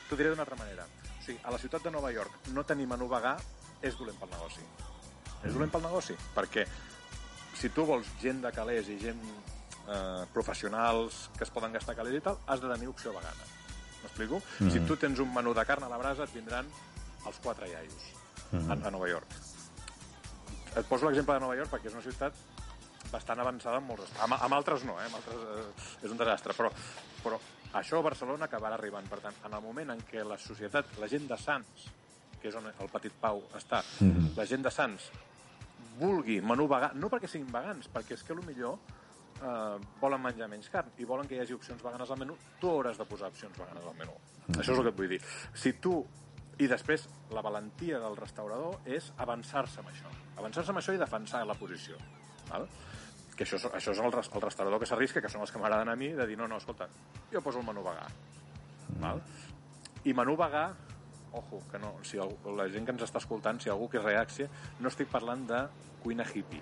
t'ho 0.08 0.18
diré 0.18 0.30
d'una 0.30 0.44
altra 0.46 0.58
manera. 0.60 0.86
O 0.86 1.24
sigui, 1.24 1.40
a 1.42 1.54
la 1.54 1.58
ciutat 1.58 1.82
de 1.86 1.94
Nova 1.94 2.12
York 2.14 2.52
no 2.54 2.64
tenir 2.68 2.86
menú 2.90 3.08
vegà 3.10 3.34
és 3.82 3.96
dolent 3.98 4.20
pel 4.20 4.30
negoci. 4.36 4.62
És 5.40 5.56
dolent 5.56 5.72
pel 5.72 5.82
negoci, 5.88 6.14
perquè 6.36 6.66
si 7.58 7.72
tu 7.74 7.88
vols 7.88 8.06
gent 8.22 8.44
de 8.44 8.52
calés 8.54 8.92
i 8.92 9.00
gent 9.00 9.24
eh, 9.24 10.22
professionals 10.36 11.26
que 11.36 11.44
es 11.48 11.50
poden 11.50 11.74
gastar 11.74 11.96
calés 11.98 12.20
i 12.20 12.22
tal, 12.22 12.38
has 12.46 12.62
de 12.62 12.70
tenir 12.70 12.92
opció 12.92 13.16
vegana. 13.16 13.50
M'explico? 14.04 14.40
Mhm. 14.60 14.70
Si 14.70 14.86
tu 14.86 14.96
tens 14.96 15.18
un 15.18 15.34
menú 15.34 15.56
de 15.56 15.66
carn 15.66 15.84
a 15.84 15.90
la 15.90 15.98
brasa, 15.98 16.24
et 16.28 16.38
vindran 16.38 16.70
els 17.26 17.42
quatre 17.42 17.68
iaios 17.68 18.19
a, 18.52 18.76
a 18.76 18.90
Nova 18.90 19.08
York. 19.10 19.38
Et 20.76 20.86
poso 20.86 21.06
l'exemple 21.06 21.34
de 21.34 21.42
Nova 21.42 21.56
York 21.58 21.72
perquè 21.72 21.90
és 21.90 21.96
una 21.96 22.04
ciutat 22.04 22.36
bastant 23.10 23.40
avançada 23.42 23.80
en 23.80 23.86
molts. 23.88 24.12
Amb, 24.22 24.36
amb 24.38 24.54
altres 24.54 24.84
no, 24.86 24.98
eh? 25.00 25.06
Amb 25.08 25.18
altres 25.18 25.40
eh, 25.40 26.04
és 26.06 26.12
un 26.12 26.20
desastre, 26.20 26.54
però, 26.54 26.70
però 27.24 27.40
això 27.80 27.98
a 27.98 28.06
Barcelona 28.06 28.46
acabarà 28.46 28.78
arribant. 28.78 29.08
Per 29.10 29.18
tant, 29.24 29.40
en 29.46 29.56
el 29.56 29.64
moment 29.64 29.90
en 29.96 30.04
què 30.06 30.22
la 30.26 30.38
societat, 30.38 30.94
la 31.02 31.10
gent 31.10 31.26
de 31.30 31.38
Sants, 31.40 31.88
que 32.40 32.48
és 32.48 32.56
on 32.56 32.70
el 32.70 32.92
Petit 32.92 33.18
Pau 33.20 33.42
està, 33.58 33.82
la 34.36 34.46
gent 34.48 34.62
de 34.64 34.72
Sants 34.72 35.10
vulgui 36.00 36.38
menú 36.40 36.64
vegà, 36.70 36.94
no 36.96 37.10
perquè 37.12 37.28
siguin 37.28 37.50
vegans, 37.52 37.90
perquè 37.92 38.16
és 38.16 38.22
que 38.24 38.36
millor 38.38 38.78
eh, 39.42 39.76
volen 40.00 40.22
menjar 40.22 40.48
menys 40.48 40.70
carn 40.72 40.94
i 40.98 41.08
volen 41.08 41.28
que 41.28 41.36
hi 41.36 41.42
hagi 41.42 41.56
opcions 41.56 41.82
veganes 41.84 42.10
al 42.10 42.20
menú, 42.20 42.36
tu 42.60 42.70
hauràs 42.70 42.98
de 42.98 43.06
posar 43.08 43.28
opcions 43.28 43.58
veganes 43.58 43.84
al 43.84 43.98
menú. 43.98 44.16
Això 44.56 44.72
és 44.72 44.78
el 44.78 44.86
que 44.86 44.94
et 44.94 44.96
vull 44.96 45.12
dir. 45.12 45.20
Si 45.54 45.74
tu 45.82 45.98
i 46.60 46.68
després, 46.68 47.06
la 47.32 47.40
valentia 47.40 47.98
del 48.02 48.16
restaurador 48.18 48.82
és 48.84 49.06
avançar-se 49.24 49.80
amb 49.80 49.88
això. 49.92 50.10
Avançar-se 50.36 50.74
amb 50.74 50.80
això 50.82 50.92
i 50.92 51.00
defensar 51.00 51.40
la 51.48 51.56
posició. 51.56 51.96
Val? 52.50 52.66
Que 53.32 53.46
això, 53.46 53.56
això 53.72 53.94
és 53.94 54.02
el, 54.02 54.10
el 54.12 54.42
restaurador 54.44 54.82
que 54.82 54.88
s'arrisca, 54.90 55.22
que 55.24 55.30
són 55.32 55.46
els 55.46 55.54
que 55.54 55.62
m'agraden 55.62 55.88
a 55.88 55.96
mi, 55.96 56.10
de 56.18 56.26
dir, 56.28 56.36
no, 56.36 56.48
no, 56.50 56.58
escolta, 56.60 56.90
jo 57.32 57.40
poso 57.40 57.62
el 57.62 57.66
menú 57.70 57.84
vegà. 57.86 58.04
Val? 59.00 59.22
I 60.04 60.12
menú 60.16 60.36
vegà, 60.36 60.66
ojo, 61.40 61.62
que 61.70 61.80
no, 61.80 61.94
si 62.04 62.20
algú, 62.20 62.52
la 62.58 62.68
gent 62.68 62.84
que 62.84 62.92
ens 62.96 63.06
està 63.08 63.22
escoltant, 63.24 63.62
si 63.62 63.72
algú 63.72 63.88
que 63.88 64.04
reaccia, 64.04 64.50
no 64.80 64.92
estic 64.92 65.08
parlant 65.08 65.48
de 65.48 65.64
cuina 66.04 66.28
hippie. 66.28 66.60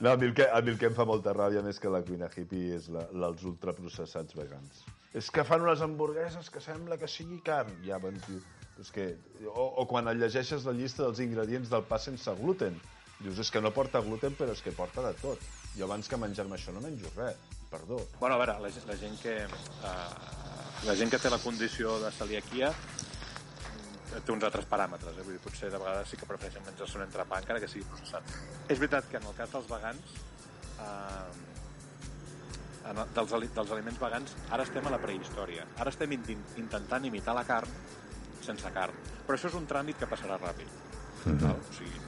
No, 0.00 0.10
a 0.10 0.16
mi 0.16 0.32
que, 0.34 0.46
a 0.50 0.60
mi 0.60 0.72
el 0.72 0.78
que 0.78 0.90
em 0.90 0.94
fa 0.94 1.06
molta 1.06 1.34
ràbia 1.34 1.62
més 1.62 1.78
que 1.82 1.90
la 1.90 2.02
cuina 2.06 2.30
hippie 2.30 2.74
és 2.78 2.88
la, 2.90 3.06
els 3.28 3.42
ultraprocessats 3.46 4.34
vegans. 4.34 4.82
És 5.14 5.28
que 5.30 5.44
fan 5.46 5.62
unes 5.62 5.82
hamburgueses 5.84 6.50
que 6.50 6.62
sembla 6.62 6.98
que 6.98 7.06
sigui 7.06 7.38
carn. 7.46 7.76
Ja, 7.86 8.00
ben, 8.02 8.18
tio, 8.24 8.40
és 8.80 8.90
que... 8.94 9.06
O, 9.50 9.66
o 9.82 9.86
quan 9.90 10.08
et 10.10 10.18
llegeixes 10.18 10.66
la 10.66 10.74
llista 10.76 11.04
dels 11.04 11.22
ingredients 11.24 11.70
del 11.70 11.84
pa 11.88 12.00
sense 12.02 12.34
gluten. 12.40 12.78
Dius, 13.20 13.38
és 13.40 13.50
que 13.50 13.62
no 13.62 13.70
porta 13.74 14.02
gluten, 14.04 14.34
però 14.38 14.52
és 14.52 14.62
que 14.62 14.74
porta 14.74 15.04
de 15.04 15.14
tot. 15.20 15.42
Jo 15.78 15.86
abans 15.86 16.10
que 16.10 16.18
menjar-me 16.18 16.58
això 16.58 16.74
no 16.74 16.82
menjo 16.82 17.10
res. 17.16 17.38
Perdó. 17.70 18.00
Bueno, 18.20 18.36
a 18.36 18.42
veure, 18.42 18.58
la, 18.62 18.70
la 18.90 18.98
gent 18.98 19.16
que... 19.22 19.38
Uh, 19.82 20.44
la 20.84 20.94
gent 20.98 21.10
que 21.10 21.18
té 21.22 21.30
la 21.32 21.40
condició 21.40 21.96
de 22.02 22.10
celiaquia 22.12 22.74
té 24.14 24.30
uns 24.30 24.44
altres 24.46 24.66
paràmetres, 24.70 25.16
eh? 25.16 25.24
Vull 25.26 25.34
dir, 25.34 25.40
potser 25.42 25.70
de 25.72 25.80
vegades 25.80 26.10
sí 26.12 26.18
que 26.20 26.28
prefereixen 26.28 26.62
menjar-se 26.66 26.98
un 27.00 27.06
entrepà 27.06 27.40
encara 27.42 27.62
que 27.62 27.70
sigui 27.70 27.86
processat. 27.88 28.36
És 28.68 28.78
veritat 28.78 29.08
que 29.10 29.18
en 29.18 29.26
el 29.30 29.34
cas 29.38 29.50
dels 29.54 29.66
vegans, 29.70 30.14
eh, 30.84 31.32
en 32.92 33.00
el, 33.00 33.10
dels, 33.16 33.34
dels 33.56 33.74
aliments 33.74 34.00
vegans, 34.02 34.36
ara 34.54 34.66
estem 34.68 34.86
a 34.86 34.92
la 34.94 35.00
prehistòria. 35.02 35.66
Ara 35.82 35.94
estem 35.94 36.14
in 36.14 36.22
intentant 36.62 37.08
imitar 37.10 37.34
la 37.34 37.46
carn 37.48 37.70
sense 38.46 38.70
carn. 38.74 38.98
Però 39.26 39.38
això 39.38 39.50
és 39.50 39.56
un 39.58 39.68
tràmit 39.70 39.98
que 40.00 40.10
passarà 40.10 40.38
ràpid. 40.40 40.70
Val? 41.24 41.56
O 41.56 41.72
sigui, 41.72 42.00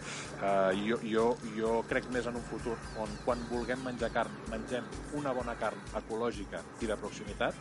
uh, 0.44 0.72
jo, 0.76 0.98
jo, 1.08 1.24
jo 1.56 1.70
crec 1.88 2.08
més 2.12 2.26
en 2.28 2.36
un 2.36 2.44
futur 2.50 2.74
on 3.00 3.14
quan 3.24 3.40
vulguem 3.48 3.80
menjar 3.86 4.10
carn, 4.12 4.34
mengem 4.52 4.84
una 5.16 5.32
bona 5.36 5.54
carn 5.60 5.80
ecològica 6.02 6.60
i 6.84 6.90
de 6.90 6.98
proximitat, 7.00 7.56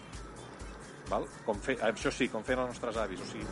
val? 1.07 1.27
Com 1.47 1.61
fer, 1.63 1.77
això 1.87 2.11
sí, 2.11 2.27
com 2.33 2.43
feien 2.43 2.65
els 2.65 2.73
nostres 2.73 2.99
avis, 2.99 3.23
o 3.23 3.29
sigui, 3.29 3.47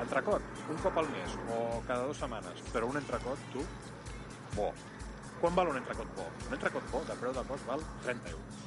entrecot, 0.00 0.48
un 0.72 0.80
cop 0.80 1.02
al 1.02 1.12
mes 1.12 1.36
o 1.52 1.60
cada 1.90 2.08
dues 2.08 2.24
setmanes, 2.24 2.64
però 2.72 2.88
un 2.88 2.96
entrecot, 3.02 3.44
tu, 3.52 3.66
bo. 4.56 4.72
Quan 5.42 5.56
val 5.58 5.72
un 5.72 5.80
entrecot 5.82 6.10
bo? 6.16 6.24
Un 6.46 6.56
entrecot 6.56 6.90
bo, 6.92 7.04
de 7.08 7.18
preu 7.20 7.32
de 7.34 7.42
cost, 7.48 7.66
val 7.66 7.80
30 8.06 8.30
euros. 8.32 8.60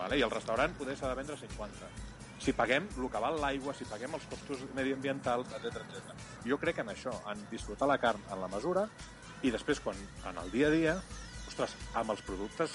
Vale? 0.00 0.16
I 0.18 0.24
el 0.26 0.32
restaurant 0.32 0.74
poder 0.76 0.96
s'ha 0.98 1.12
de 1.12 1.18
vendre 1.20 1.36
50. 1.38 2.09
Si 2.40 2.54
paguem 2.56 2.86
el 2.96 3.08
que 3.12 3.20
val 3.20 3.36
l'aigua, 3.40 3.74
si 3.76 3.84
paguem 3.88 4.14
els 4.16 4.26
costos 4.30 4.62
mediambientals, 4.76 5.50
etc 5.58 5.82
etc. 5.82 6.14
Jo 6.48 6.56
crec 6.60 6.80
en 6.80 6.92
això, 6.92 7.12
en 7.32 7.42
disfrutar 7.50 7.88
la 7.90 7.98
carn 8.00 8.22
en 8.32 8.40
la 8.40 8.48
mesura 8.48 8.86
i 9.44 9.52
després, 9.52 9.80
quan 9.84 9.98
en 10.28 10.40
el 10.40 10.50
dia 10.52 10.68
a 10.68 10.72
dia, 10.72 10.94
ostres, 11.48 11.76
amb 11.96 12.14
els 12.14 12.24
productes 12.24 12.74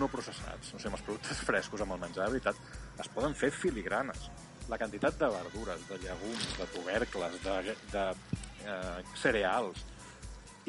no 0.00 0.08
processats, 0.08 0.72
o 0.72 0.78
sigui, 0.78 0.88
amb 0.88 0.98
els 0.98 1.04
productes 1.04 1.44
frescos, 1.48 1.84
amb 1.84 1.96
el 1.96 2.02
menjar, 2.06 2.26
de 2.26 2.38
veritat, 2.38 2.58
es 3.04 3.12
poden 3.12 3.36
fer 3.36 3.52
filigranes. 3.52 4.30
La 4.70 4.78
quantitat 4.78 5.18
de 5.20 5.28
verdures, 5.28 5.86
de 5.88 5.98
llegums, 6.04 6.48
de 6.56 6.68
tubercles, 6.72 7.40
de, 7.44 7.76
de 7.92 8.04
eh, 8.64 9.00
cereals, 9.18 9.82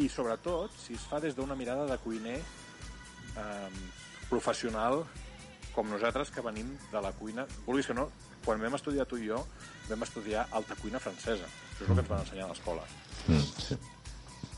i 0.02 0.08
sobretot 0.10 0.74
si 0.82 0.96
es 0.98 1.04
fa 1.06 1.20
des 1.22 1.36
d'una 1.38 1.56
mirada 1.56 1.86
de 1.86 1.98
cuiner 2.02 2.40
eh, 2.40 3.70
professional 4.30 5.04
com 5.74 5.90
nosaltres 5.90 6.32
que 6.34 6.42
venim 6.46 6.72
de 6.92 7.02
la 7.02 7.12
cuina 7.18 7.46
vulguis 7.66 7.90
que 7.90 7.96
no, 7.98 8.08
quan 8.46 8.62
vam 8.62 8.78
estudiar 8.80 9.08
tu 9.10 9.20
i 9.22 9.30
jo 9.32 9.42
vam 9.90 10.06
estudiar 10.06 10.48
alta 10.52 10.78
cuina 10.82 11.02
francesa 11.04 11.48
això 11.48 11.84
és 11.84 11.90
el 11.90 11.96
que 11.96 12.02
ens 12.06 12.14
van 12.14 12.24
ensenyar 12.26 12.48
a 12.48 12.54
l'escola 12.54 12.88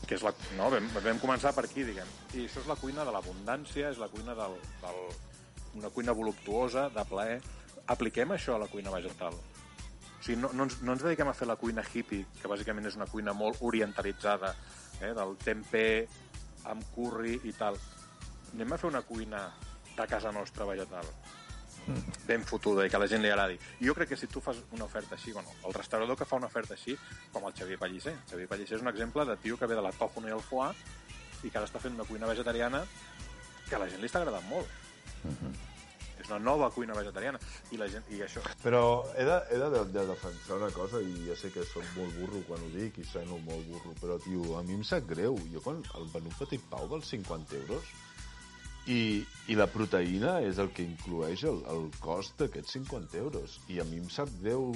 que 0.06 0.14
és 0.14 0.22
la, 0.22 0.32
no, 0.56 0.70
vam, 0.70 0.86
vam 1.02 1.18
començar 1.18 1.52
per 1.56 1.64
aquí, 1.66 1.82
diguem. 1.86 2.08
I 2.38 2.46
això 2.46 2.62
és 2.62 2.70
la 2.70 2.78
cuina 2.78 3.04
de 3.06 3.12
l'abundància, 3.14 3.90
és 3.90 3.98
la 3.98 4.08
cuina 4.12 4.36
del, 4.38 4.54
del, 4.82 5.00
una 5.80 5.90
cuina 5.90 6.14
voluptuosa, 6.14 6.86
de 6.94 7.04
plaer. 7.10 7.40
Apliquem 7.90 8.34
això 8.34 8.54
a 8.54 8.62
la 8.62 8.70
cuina 8.70 8.94
vegetal. 8.94 9.34
O 9.34 10.22
sigui, 10.22 10.38
no, 10.42 10.52
no, 10.54 10.68
ens, 10.68 10.78
no 10.86 10.94
ens 10.94 11.02
dediquem 11.02 11.30
a 11.30 11.34
fer 11.36 11.50
la 11.50 11.58
cuina 11.58 11.84
hippie, 11.86 12.26
que 12.40 12.50
bàsicament 12.50 12.86
és 12.86 12.98
una 12.98 13.10
cuina 13.10 13.34
molt 13.36 13.62
orientalitzada, 13.66 14.54
eh, 15.00 15.12
del 15.14 15.36
tempé 15.42 15.86
amb 16.70 16.86
curri 16.94 17.40
i 17.44 17.54
tal. 17.58 17.78
Anem 18.54 18.72
a 18.72 18.78
fer 18.80 18.90
una 18.92 19.02
cuina 19.06 19.48
de 19.96 20.06
casa 20.06 20.32
nostra 20.34 20.66
vegetal 20.68 21.06
ben 22.26 22.42
fotuda 22.44 22.86
i 22.86 22.90
que 22.90 22.98
a 22.98 23.02
la 23.02 23.08
gent 23.10 23.22
li 23.22 23.30
agradi. 23.30 23.58
Jo 23.80 23.94
crec 23.94 24.10
que 24.10 24.18
si 24.18 24.26
tu 24.26 24.40
fas 24.40 24.58
una 24.72 24.84
oferta 24.84 25.14
així, 25.14 25.32
bueno, 25.32 25.52
el 25.66 25.74
restaurador 25.74 26.18
que 26.18 26.26
fa 26.28 26.40
una 26.40 26.50
oferta 26.50 26.74
així, 26.74 26.96
com 27.32 27.46
el 27.46 27.54
Xavier 27.54 27.78
Pellicer. 27.78 28.14
El 28.14 28.30
Xavier 28.30 28.48
Pellicer 28.48 28.78
és 28.78 28.82
un 28.82 28.90
exemple 28.92 29.24
de 29.24 29.36
tio 29.42 29.58
que 29.58 29.70
ve 29.70 29.78
de 29.78 29.84
la 29.84 29.94
tòfona 29.94 30.32
i 30.32 30.36
el 30.36 30.42
foie 30.42 30.72
i 31.44 31.50
que 31.50 31.58
ara 31.58 31.68
està 31.68 31.82
fent 31.82 31.94
una 31.94 32.08
cuina 32.08 32.26
vegetariana 32.26 32.82
que 33.68 33.76
a 33.76 33.82
la 33.82 33.88
gent 33.90 34.02
li 34.02 34.10
està 34.10 34.22
agradant 34.22 34.46
molt. 34.50 34.68
és 36.16 36.30
una 36.30 36.38
nova 36.42 36.70
cuina 36.74 36.94
vegetariana. 36.96 37.38
I, 37.70 37.78
la 37.80 37.88
gent, 37.92 38.06
i 38.10 38.20
això... 38.24 38.42
Però 38.62 38.80
he 39.14 39.24
de, 39.26 39.36
he 39.52 39.58
de, 39.60 39.84
de 39.94 40.06
defensar 40.08 40.58
una 40.58 40.70
cosa, 40.74 41.00
i 41.00 41.28
ja 41.28 41.36
sé 41.38 41.52
que 41.54 41.64
soc 41.68 41.86
molt 41.96 42.16
burro 42.18 42.42
quan 42.48 42.64
ho 42.64 42.70
dic, 42.74 42.98
i 42.98 43.06
sento 43.06 43.38
molt 43.44 43.68
burro, 43.70 43.94
però, 44.00 44.18
tio, 44.24 44.56
a 44.58 44.64
mi 44.66 44.76
em 44.78 44.84
sap 44.86 45.06
greu. 45.08 45.38
Jo 45.52 45.62
quan 45.64 45.82
el 45.98 46.10
menú 46.14 46.32
Petit 46.40 46.64
Pau 46.72 46.88
dels 46.90 47.12
50 47.14 47.60
euros, 47.62 47.92
i, 48.86 49.24
i 49.50 49.56
la 49.58 49.66
proteïna 49.70 50.36
és 50.46 50.60
el 50.62 50.70
que 50.74 50.84
inclueix 50.86 51.42
el, 51.48 51.62
el 51.72 51.88
cost 52.02 52.38
d'aquests 52.40 52.78
50 52.78 53.18
euros. 53.18 53.58
I 53.72 53.80
a 53.82 53.86
mi 53.90 54.02
em 54.02 54.10
sap 54.12 54.30
greu... 54.42 54.70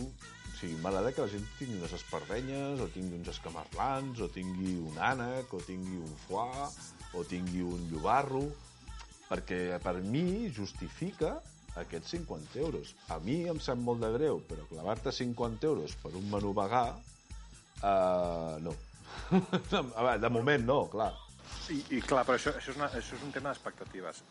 O 0.50 0.60
sigui, 0.60 0.76
m'agrada 0.82 1.08
que 1.16 1.24
la 1.24 1.32
gent 1.32 1.46
tingui 1.56 1.78
unes 1.78 1.94
espardenyes, 1.96 2.82
o 2.84 2.88
tingui 2.92 3.16
uns 3.16 3.30
escamarlans, 3.32 4.18
o 4.20 4.26
tingui 4.28 4.74
un 4.82 4.98
ànec, 5.00 5.54
o 5.56 5.60
tingui 5.64 5.96
un 6.02 6.18
foie, 6.26 6.66
o 7.16 7.22
tingui 7.24 7.62
un 7.64 7.86
llobarro, 7.88 8.42
perquè 9.30 9.78
per 9.80 9.94
mi 10.04 10.50
justifica 10.52 11.38
aquests 11.80 12.12
50 12.18 12.60
euros. 12.60 12.92
A 13.08 13.16
mi 13.24 13.38
em 13.48 13.62
sap 13.62 13.80
molt 13.80 14.04
de 14.04 14.12
greu, 14.18 14.42
però 14.50 14.66
clavar-te 14.68 15.14
50 15.16 15.70
euros 15.70 15.96
per 16.02 16.12
un 16.18 16.28
menú 16.28 16.52
vegà, 16.56 16.84
uh, 17.80 18.60
no. 18.60 18.76
De 20.22 20.30
moment 20.34 20.66
no, 20.66 20.82
clar. 20.92 21.14
I, 21.70 21.80
i 21.96 22.00
clar, 22.02 22.24
però 22.26 22.36
això, 22.38 22.52
això, 22.58 22.72
és, 22.72 22.78
una, 22.80 22.88
això 22.98 23.14
és 23.16 23.22
un 23.26 23.30
tema 23.34 23.52
d'expectatives. 23.52 24.22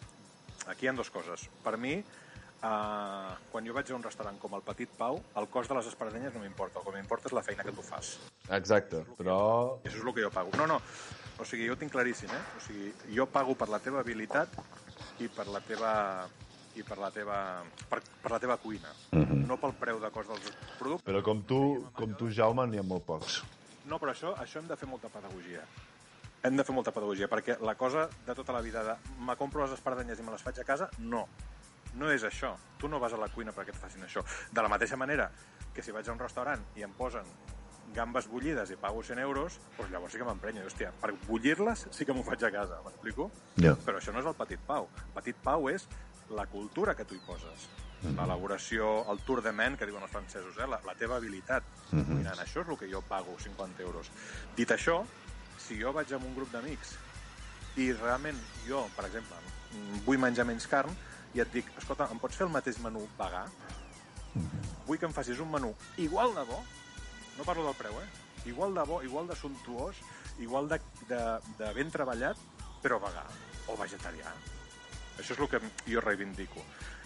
Aquí 0.68 0.86
hi 0.86 0.90
ha 0.92 0.94
dues 0.98 1.10
coses. 1.14 1.46
Per 1.64 1.76
mi, 1.80 1.94
uh, 2.00 3.32
quan 3.52 3.66
jo 3.68 3.74
vaig 3.78 3.92
a 3.92 3.96
un 3.96 4.04
restaurant 4.04 4.38
com 4.42 4.58
el 4.58 4.66
Petit 4.68 4.92
Pau, 4.98 5.22
el 5.40 5.48
cost 5.54 5.72
de 5.72 5.78
les 5.80 5.88
espardenyes 5.92 6.36
no 6.36 6.42
m'importa. 6.44 6.82
El 6.82 6.86
que 6.90 6.98
m'importa 6.98 7.32
és 7.32 7.38
la 7.38 7.44
feina 7.46 7.64
que 7.64 7.72
tu 7.76 7.86
fas. 7.86 8.18
Exacte, 8.60 9.06
però... 9.18 9.40
Això 9.86 9.96
és 9.96 10.04
el 10.04 10.14
que 10.18 10.26
jo 10.28 10.32
pago. 10.36 10.52
No, 10.60 10.68
no, 10.68 10.82
o 11.40 11.48
sigui, 11.48 11.68
jo 11.70 11.78
ho 11.78 11.80
tinc 11.80 11.94
claríssim, 11.96 12.32
eh? 12.36 12.44
O 12.58 12.64
sigui, 12.68 12.92
jo 13.16 13.26
pago 13.32 13.56
per 13.56 13.70
la 13.72 13.80
teva 13.84 14.04
habilitat 14.04 14.60
i 15.24 15.32
per 15.32 15.48
la 15.48 15.64
teva 15.64 15.94
i 16.78 16.84
per 16.86 17.00
la 17.02 17.10
teva, 17.12 17.38
per, 17.90 17.98
per 18.22 18.30
la 18.32 18.38
teva 18.40 18.56
cuina, 18.62 18.92
Mhm. 19.12 19.40
no 19.50 19.56
pel 19.60 19.74
preu 19.80 19.98
de 20.00 20.12
cost 20.14 20.30
dels 20.30 20.52
productes. 20.78 21.06
Però 21.08 21.22
com 21.26 21.42
tu, 21.44 21.58
com 21.98 22.14
tu 22.16 22.30
Jaume, 22.32 22.68
n'hi 22.70 22.78
ha 22.80 22.84
molt 22.86 23.04
pocs. 23.08 23.40
No, 23.90 23.98
però 24.00 24.14
això, 24.14 24.36
això 24.38 24.60
hem 24.62 24.68
de 24.70 24.78
fer 24.78 24.88
molta 24.88 25.10
pedagogia. 25.10 25.64
Hem 26.44 26.56
de 26.56 26.64
fer 26.64 26.74
molta 26.76 26.94
pedagogia, 26.96 27.28
perquè 27.28 27.58
la 27.60 27.76
cosa 27.76 28.08
de 28.26 28.36
tota 28.36 28.54
la 28.56 28.62
vida 28.64 28.84
de 28.84 28.96
me 29.28 29.36
compro 29.36 29.66
les 29.66 29.76
espardenyes 29.76 30.20
i 30.20 30.24
me 30.24 30.32
les 30.32 30.44
faig 30.44 30.62
a 30.62 30.68
casa, 30.68 30.90
no. 31.00 31.26
No 32.00 32.12
és 32.14 32.24
això. 32.24 32.54
Tu 32.80 32.88
no 32.88 33.00
vas 33.02 33.14
a 33.14 33.20
la 33.20 33.28
cuina 33.34 33.52
perquè 33.52 33.74
et 33.74 33.80
facin 33.80 34.06
això. 34.06 34.24
De 34.52 34.64
la 34.64 34.70
mateixa 34.72 34.98
manera 34.98 35.30
que 35.74 35.84
si 35.84 35.92
vaig 35.92 36.08
a 36.08 36.14
un 36.14 36.22
restaurant 36.22 36.64
i 36.78 36.86
em 36.86 36.94
posen 36.96 37.28
gambes 37.94 38.28
bullides 38.30 38.72
i 38.72 38.78
pago 38.78 39.02
100 39.04 39.20
euros, 39.20 39.60
doncs 39.78 39.92
llavors 39.92 40.14
sí 40.14 40.22
que 40.22 40.28
m'emprenyo. 40.28 40.64
Hòstia, 40.70 40.94
per 41.02 41.12
bullir-les 41.26 41.88
sí 41.92 42.06
que 42.06 42.14
m'ho 42.14 42.24
faig 42.24 42.46
a 42.46 42.54
casa, 42.54 42.80
m'explico? 42.86 43.30
Ja. 43.58 43.76
Però 43.86 44.00
això 44.00 44.14
no 44.14 44.22
és 44.24 44.30
el 44.30 44.38
petit 44.38 44.64
pau. 44.68 44.90
El 45.08 45.14
petit 45.18 45.44
pau 45.44 45.70
és 45.74 45.88
la 46.30 46.46
cultura 46.48 46.96
que 46.96 47.06
tu 47.06 47.18
hi 47.18 47.24
poses. 47.26 47.68
L'elaboració, 48.04 48.90
el 49.12 49.20
tour 49.28 49.42
de 49.44 49.52
men, 49.52 49.76
que 49.76 49.88
diuen 49.90 50.06
els 50.06 50.12
francesos, 50.14 50.56
eh? 50.56 50.68
la, 50.70 50.80
la 50.86 50.96
teva 50.96 51.18
habilitat. 51.18 51.66
Mirant, 51.92 52.40
això 52.40 52.64
és 52.64 52.70
el 52.70 52.78
que 52.80 52.88
jo 52.92 53.02
pago, 53.10 53.36
50 53.44 53.84
euros. 53.84 54.12
Dit 54.56 54.72
això, 54.72 55.02
si 55.70 55.78
jo 55.78 55.94
vaig 55.94 56.10
amb 56.16 56.26
un 56.26 56.34
grup 56.34 56.50
d'amics 56.50 56.96
i 57.78 57.92
realment 57.94 58.38
jo, 58.66 58.82
per 58.96 59.06
exemple, 59.06 59.38
vull 60.08 60.18
menjar 60.22 60.48
menys 60.50 60.66
carn 60.68 60.96
i 61.38 61.44
et 61.44 61.52
dic, 61.54 61.70
escolta, 61.78 62.08
em 62.10 62.18
pots 62.22 62.40
fer 62.40 62.48
el 62.48 62.54
mateix 62.54 62.80
menú 62.82 63.04
vegà? 63.20 63.44
Vull 64.88 64.98
que 64.98 65.06
em 65.06 65.14
facis 65.14 65.42
un 65.44 65.52
menú 65.54 65.70
igual 66.02 66.34
de 66.34 66.48
bo, 66.50 66.58
no 67.38 67.46
parlo 67.46 67.68
del 67.68 67.78
preu, 67.78 68.00
eh? 68.02 68.08
Igual 68.50 68.74
de 68.74 68.86
bo, 68.90 69.04
igual 69.06 69.30
de 69.30 69.38
sumptuós, 69.38 70.00
igual 70.42 70.72
de, 70.72 70.80
de, 71.12 71.20
de 71.60 71.70
ben 71.78 71.94
treballat, 71.94 72.40
però 72.82 72.98
vegà 73.04 73.28
o 73.70 73.78
vegetarià. 73.78 74.34
Això 75.20 75.36
és 75.36 75.44
el 75.44 75.52
que 75.52 75.62
jo 75.86 76.02
reivindico. 76.02 76.64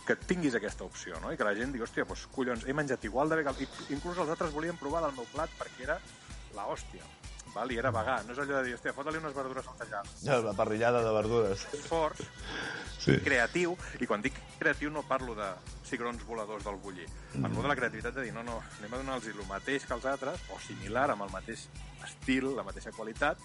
Que 0.08 0.16
tinguis 0.30 0.56
aquesta 0.56 0.88
opció, 0.88 1.20
no? 1.20 1.34
I 1.34 1.40
que 1.40 1.48
la 1.48 1.56
gent 1.58 1.76
digui, 1.76 1.84
hòstia, 1.84 2.08
doncs, 2.08 2.28
collons, 2.32 2.64
he 2.64 2.76
menjat 2.76 3.04
igual 3.10 3.32
de 3.32 3.42
bé 3.42 3.46
que... 3.50 3.68
Inclús 3.96 4.24
els 4.24 4.32
altres 4.32 4.56
volien 4.56 4.80
provar 4.80 5.04
del 5.04 5.16
meu 5.20 5.28
plat 5.34 5.52
perquè 5.60 5.90
era 5.90 6.00
la 6.56 6.70
hòstia. 6.72 7.04
Val? 7.54 7.72
I 7.72 7.78
era 7.78 7.92
vegà. 7.94 8.18
No 8.26 8.34
és 8.34 8.40
allò 8.40 8.58
de 8.60 8.64
dir, 8.68 8.74
hòstia, 8.78 8.94
fota-li 8.98 9.20
unes 9.22 9.34
verdures 9.36 9.68
al 9.68 9.78
tallar. 9.78 10.04
Ja, 10.24 10.40
la 10.42 10.54
parrillada 10.58 11.04
de 11.06 11.12
verdures. 11.14 11.68
Esforç, 11.74 12.24
Sí. 13.04 13.18
creatiu, 13.20 13.76
i 14.00 14.08
quan 14.08 14.22
dic 14.24 14.34
creatiu 14.60 14.90
no 14.90 15.04
parlo 15.04 15.36
de 15.36 15.50
cigrons 15.84 16.24
voladors 16.26 16.64
del 16.64 16.78
bullir. 16.78 17.08
Parlo 17.42 17.62
de 17.62 17.68
la 17.68 17.76
creativitat 17.76 18.16
de 18.16 18.22
dir, 18.24 18.34
no, 18.34 18.44
no, 18.44 18.62
anem 18.80 18.94
a 18.94 18.98
donar-los 18.98 19.28
el 19.28 19.46
mateix 19.50 19.86
que 19.86 19.94
els 19.94 20.06
altres, 20.06 20.40
o 20.50 20.60
similar, 20.60 21.10
amb 21.12 21.24
el 21.24 21.30
mateix 21.30 21.68
estil, 22.06 22.56
la 22.56 22.64
mateixa 22.64 22.92
qualitat, 22.92 23.38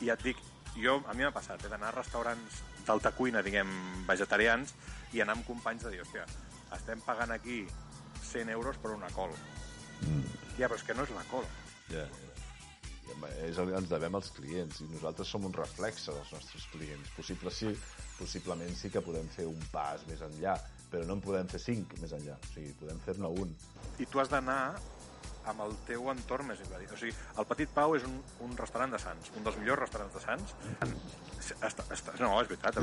i 0.00 0.06
ja 0.06 0.14
et 0.14 0.22
dic, 0.22 0.36
jo, 0.76 0.98
a 1.06 1.14
mi 1.14 1.22
m'ha 1.22 1.30
passat, 1.32 1.62
he 1.64 1.68
d'anar 1.68 1.88
a 1.88 1.96
restaurants 2.00 2.60
d'alta 2.84 3.12
cuina, 3.12 3.40
diguem, 3.42 3.70
vegetarians, 4.06 4.74
i 5.12 5.20
anar 5.22 5.36
amb 5.38 5.46
companys 5.46 5.84
de 5.86 5.90
dir, 5.94 6.02
hòstia, 6.02 6.26
estem 6.74 7.00
pagant 7.00 7.30
aquí 7.30 7.66
100 8.32 8.50
euros 8.50 8.76
per 8.82 8.90
una 8.90 9.08
col. 9.14 9.30
Ja, 10.58 10.66
però 10.68 10.74
és 10.74 10.82
que 10.82 10.94
no 10.94 11.04
és 11.04 11.10
la 11.10 11.22
col. 11.30 11.44
Ja, 11.88 12.02
ja. 12.02 12.08
És 13.46 13.58
el, 13.62 13.70
ens 13.78 13.90
devem 13.90 14.18
als 14.18 14.32
clients 14.36 14.80
i 14.82 14.88
nosaltres 14.90 15.30
som 15.30 15.46
un 15.46 15.54
reflexe 15.54 16.14
dels 16.14 16.32
nostres 16.34 16.66
clients. 16.72 17.12
Possible 17.16 17.52
sí, 17.54 17.70
possiblement 18.18 18.74
sí 18.76 18.90
que 18.92 19.04
podem 19.04 19.28
fer 19.32 19.46
un 19.50 19.62
pas 19.72 20.02
més 20.10 20.22
enllà, 20.26 20.56
però 20.90 21.06
no 21.06 21.16
en 21.18 21.24
podem 21.24 21.48
fer 21.50 21.62
cinc 21.62 21.96
més 22.02 22.12
enllà. 22.16 22.36
O 22.36 22.52
sigui, 22.52 22.74
podem 22.80 23.00
fer-ne 23.06 23.30
un. 23.44 23.54
I 24.02 24.08
tu 24.10 24.22
has 24.22 24.32
d'anar 24.32 24.60
amb 25.46 25.62
el 25.62 25.74
teu 25.86 26.08
entorn 26.10 26.48
més 26.50 26.60
immediat. 26.64 26.92
O 26.92 26.98
sigui, 26.98 27.14
el 27.38 27.48
Petit 27.48 27.72
Pau 27.74 27.94
és 27.96 28.06
un, 28.08 28.16
un 28.46 28.54
restaurant 28.58 28.92
de 28.92 29.00
Sants, 29.02 29.30
un 29.38 29.46
dels 29.46 29.58
millors 29.62 29.84
restaurants 29.84 30.16
de 30.16 30.22
Sants. 30.24 30.54
Està, 31.62 31.86
està, 31.94 32.14
no, 32.18 32.32
és 32.42 32.50
veritat. 32.50 32.80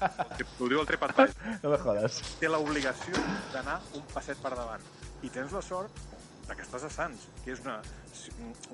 Ho 0.60 0.70
diu 0.70 0.82
el 0.82 0.90
TripAdvisor. 0.90 1.34
No 1.64 1.72
me 1.72 1.80
jodes. 1.82 2.20
Té 2.38 2.50
l'obligació 2.50 3.24
d'anar 3.54 3.80
un 3.98 4.06
passet 4.14 4.38
per 4.44 4.54
davant. 4.54 4.86
I 5.26 5.32
tens 5.34 5.54
la 5.56 5.62
sort 5.64 6.04
de 6.48 6.56
que 6.56 6.64
estàs 6.64 6.84
a 6.84 6.90
Sants, 6.92 7.28
que 7.44 7.52
és 7.54 7.62
una, 7.64 7.78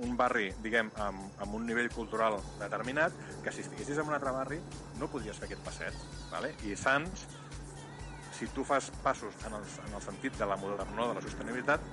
un 0.05 0.17
barri, 0.19 0.51
diguem, 0.65 0.91
amb, 1.05 1.41
amb 1.45 1.59
un 1.59 1.67
nivell 1.69 1.91
cultural 1.95 2.39
determinat, 2.61 3.15
que 3.45 3.53
si 3.55 3.65
estiguessis 3.65 4.01
en 4.01 4.11
un 4.11 4.17
altre 4.17 4.33
barri 4.35 4.59
no 4.99 5.11
podries 5.13 5.39
fer 5.39 5.49
aquest 5.51 5.63
passet. 5.67 6.01
Vale? 6.33 6.55
I 6.67 6.75
Sants, 6.79 7.27
si 8.39 8.49
tu 8.57 8.65
fas 8.65 8.91
passos 9.05 9.35
en 9.47 9.55
el, 9.59 9.67
en 9.87 9.95
el 9.95 10.03
sentit 10.03 10.39
de 10.41 10.49
la 10.49 10.57
modernor, 10.57 11.13
de 11.13 11.21
la 11.21 11.25
sostenibilitat, 11.27 11.85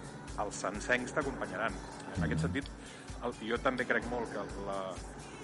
els 0.44 0.62
sancencs 0.64 1.14
t'acompanyaran. 1.16 1.76
En 2.16 2.28
aquest 2.28 2.46
sentit, 2.46 2.70
el, 3.24 3.36
jo 3.50 3.60
també 3.64 3.88
crec 3.90 4.08
molt 4.12 4.32
que 4.34 4.46
la, 4.68 4.80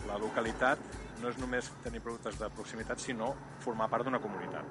la 0.07 0.21
localitat 0.21 0.79
no 1.21 1.31
és 1.31 1.39
només 1.41 1.69
tenir 1.83 2.01
productes 2.03 2.39
de 2.39 2.49
proximitat, 2.55 3.03
sinó 3.03 3.33
formar 3.63 3.89
part 3.91 4.07
d'una 4.07 4.23
comunitat. 4.23 4.65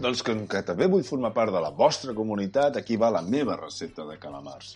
Doncs 0.00 0.22
com 0.24 0.46
que 0.48 0.62
també 0.64 0.86
vull 0.88 1.02
formar 1.04 1.28
part 1.36 1.52
de 1.52 1.60
la 1.60 1.74
vostra 1.76 2.14
comunitat, 2.16 2.78
aquí 2.78 2.96
va 2.96 3.10
la 3.12 3.20
meva 3.20 3.58
recepta 3.58 4.06
de 4.08 4.14
calamars. 4.22 4.70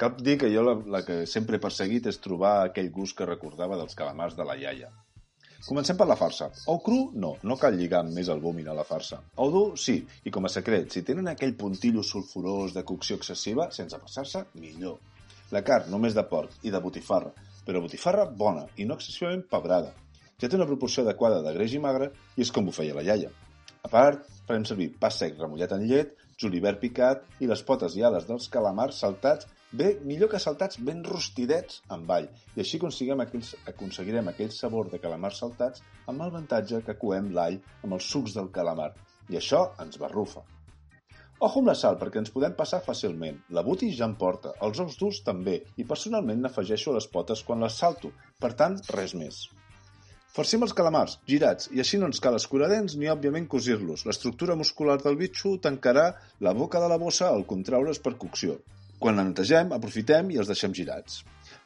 Cal 0.00 0.16
dir 0.18 0.34
que 0.40 0.48
jo 0.50 0.64
la, 0.66 0.72
la 0.96 1.00
que 1.06 1.20
sempre 1.30 1.60
he 1.60 1.62
perseguit 1.62 2.08
és 2.10 2.18
trobar 2.18 2.56
aquell 2.64 2.88
gust 2.96 3.14
que 3.20 3.28
recordava 3.28 3.78
dels 3.78 3.94
calamars 3.94 4.34
de 4.34 4.46
la 4.48 4.56
iaia. 4.58 4.90
Comencem 5.68 5.96
per 5.96 6.08
la 6.10 6.16
farsa. 6.18 6.50
Ou 6.66 6.82
cru, 6.82 6.98
no, 7.14 7.36
no 7.46 7.58
cal 7.60 7.78
lligar 7.78 8.02
més 8.08 8.32
el 8.34 8.42
vòmit 8.42 8.66
a 8.66 8.74
la 8.74 8.82
farsa. 8.88 9.20
Ou 9.38 9.54
dur, 9.54 9.64
sí, 9.78 10.00
i 10.26 10.34
com 10.34 10.50
a 10.50 10.52
secret, 10.56 10.90
si 10.90 11.04
tenen 11.06 11.30
aquell 11.30 11.54
puntillo 11.54 12.02
sulfurós 12.02 12.74
de 12.74 12.82
cocció 12.82 13.20
excessiva, 13.22 13.70
sense 13.70 14.02
passar-se, 14.02 14.42
millor. 14.58 14.98
La 15.54 15.62
carn 15.62 15.86
només 15.94 16.18
de 16.18 16.26
porc 16.26 16.66
i 16.66 16.74
de 16.74 16.82
botifarra, 16.82 17.30
però 17.64 17.78
botifarra 17.86 18.26
bona 18.26 18.66
i 18.74 18.90
no 18.90 18.98
excessivament 18.98 19.46
pebrada. 19.54 19.94
Ja 20.42 20.50
té 20.50 20.58
una 20.58 20.66
proporció 20.66 21.06
adequada 21.06 21.44
de 21.46 21.54
greix 21.54 21.78
i 21.78 21.84
magre 21.86 22.10
i 22.34 22.42
és 22.42 22.50
com 22.50 22.66
ho 22.66 22.74
feia 22.74 22.98
la 22.98 23.06
iaia. 23.06 23.30
A 23.84 23.88
part, 23.92 24.26
farem 24.48 24.64
servir 24.68 24.90
pa 25.00 25.10
sec 25.10 25.38
remullat 25.40 25.72
en 25.76 25.84
llet, 25.88 26.14
julivert 26.40 26.80
picat 26.82 27.22
i 27.40 27.50
les 27.50 27.62
potes 27.66 27.96
i 27.98 28.04
ales 28.06 28.26
dels 28.28 28.48
calamars 28.52 28.98
saltats 29.04 29.48
bé, 29.74 29.94
millor 30.06 30.30
que 30.30 30.40
saltats 30.42 30.78
ben 30.88 31.02
rostidets 31.06 31.82
amb 31.96 32.10
all. 32.16 32.28
I 32.54 32.62
així 32.64 32.78
aconseguirem 32.80 33.24
aquells, 33.24 33.54
aconseguirem 33.70 34.30
aquell 34.30 34.52
sabor 34.54 34.90
de 34.92 35.00
calamars 35.02 35.40
saltats 35.42 35.82
amb 36.06 36.22
l'avantatge 36.22 36.82
que 36.86 36.98
coem 37.00 37.32
l'all 37.36 37.60
amb 37.82 37.96
els 37.98 38.10
sucs 38.14 38.36
del 38.38 38.52
calamar. 38.58 38.92
I 39.30 39.40
això 39.40 39.64
ens 39.82 39.98
barrufa. 40.00 40.44
Ojo 41.44 41.60
amb 41.60 41.68
la 41.68 41.74
sal, 41.74 41.96
perquè 42.00 42.20
ens 42.22 42.30
podem 42.34 42.54
passar 42.56 42.78
fàcilment. 42.84 43.40
La 43.56 43.64
buti 43.66 43.90
ja 43.98 44.06
em 44.06 44.14
porta, 44.20 44.54
els 44.66 44.78
ous 44.84 44.94
durs 45.00 45.18
també, 45.26 45.58
i 45.76 45.88
personalment 45.90 46.44
n'afegeixo 46.44 46.92
a 46.92 47.00
les 47.00 47.10
potes 47.10 47.42
quan 47.42 47.64
les 47.64 47.82
salto. 47.82 48.12
Per 48.40 48.52
tant, 48.60 48.78
res 48.94 49.16
més. 49.18 49.42
Farcim 50.34 50.64
els 50.66 50.72
calamars, 50.74 51.12
girats, 51.30 51.68
i 51.70 51.78
així 51.78 51.98
no 52.00 52.08
ens 52.10 52.18
cal 52.22 52.34
escuradents 52.34 52.96
ni, 52.98 53.06
òbviament, 53.12 53.44
cosir-los. 53.52 54.02
L'estructura 54.08 54.56
muscular 54.58 54.96
del 54.98 55.14
bitxo 55.20 55.52
tancarà 55.62 56.08
la 56.42 56.52
boca 56.58 56.80
de 56.82 56.88
la 56.90 56.96
bossa 56.98 57.28
al 57.30 57.44
contraure's 57.52 58.00
per 58.02 58.16
cocció. 58.18 58.56
Quan 58.98 59.14
la 59.20 59.24
netegem, 59.28 59.70
aprofitem 59.76 60.32
i 60.34 60.40
els 60.42 60.50
deixem 60.50 60.74
girats. 60.74 61.20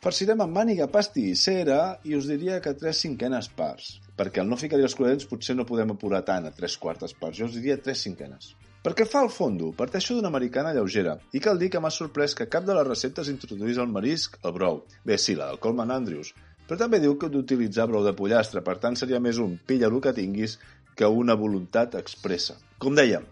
Farcirem 0.05 0.45
amb 0.45 0.53
màniga, 0.61 0.90
pasti 0.93 1.24
i 1.31 1.39
cera 1.47 1.78
i 2.05 2.12
us 2.19 2.28
diria 2.28 2.59
que 2.61 2.74
tres 2.77 3.01
cinquenes 3.07 3.49
parts, 3.57 4.03
perquè 4.20 4.43
al 4.43 4.51
no 4.51 4.61
ficar-hi 4.61 4.85
els 4.85 4.93
escuradents 4.93 5.31
potser 5.31 5.57
no 5.57 5.66
podem 5.70 5.97
apurar 5.97 6.20
tant 6.28 6.51
a 6.51 6.53
tres 6.59 6.77
quartes 6.82 7.16
parts, 7.16 7.40
jo 7.40 7.49
us 7.49 7.57
diria 7.57 7.78
tres 7.81 8.05
cinquenes. 8.05 8.51
Per 8.85 8.93
què 8.95 9.09
fa 9.09 9.24
el 9.24 9.32
fondo? 9.32 9.73
Parteixo 9.81 10.19
d'una 10.19 10.28
americana 10.28 10.74
lleugera, 10.77 11.16
i 11.32 11.40
cal 11.40 11.57
dir 11.59 11.73
que 11.73 11.81
m'ha 11.81 11.95
sorprès 11.95 12.36
que 12.36 12.51
cap 12.53 12.69
de 12.69 12.77
les 12.77 12.86
receptes 12.86 13.32
introduís 13.32 13.81
el 13.81 13.89
marisc 13.97 14.36
al 14.45 14.55
brou. 14.61 14.85
Bé, 15.09 15.16
sí, 15.16 15.40
la 15.40 15.49
del 15.49 15.59
Coleman 15.65 15.97
Andrews, 15.97 16.35
Però 16.69 16.77
també 16.77 17.01
diu 17.01 17.15
que 17.16 17.31
d'utilitzar 17.32 17.86
brou 17.89 18.03
de 18.05 18.12
pollastre, 18.12 18.61
per 18.61 18.77
tant 18.82 18.97
seria 19.01 19.20
més 19.24 19.39
un 19.40 19.57
pilla 19.66 19.89
el 19.89 20.01
que 20.05 20.12
tinguis 20.12 20.59
que 20.99 21.09
una 21.09 21.36
voluntat 21.40 21.95
expressa. 21.97 22.59
Com 22.82 22.99
dèiem, 22.99 23.24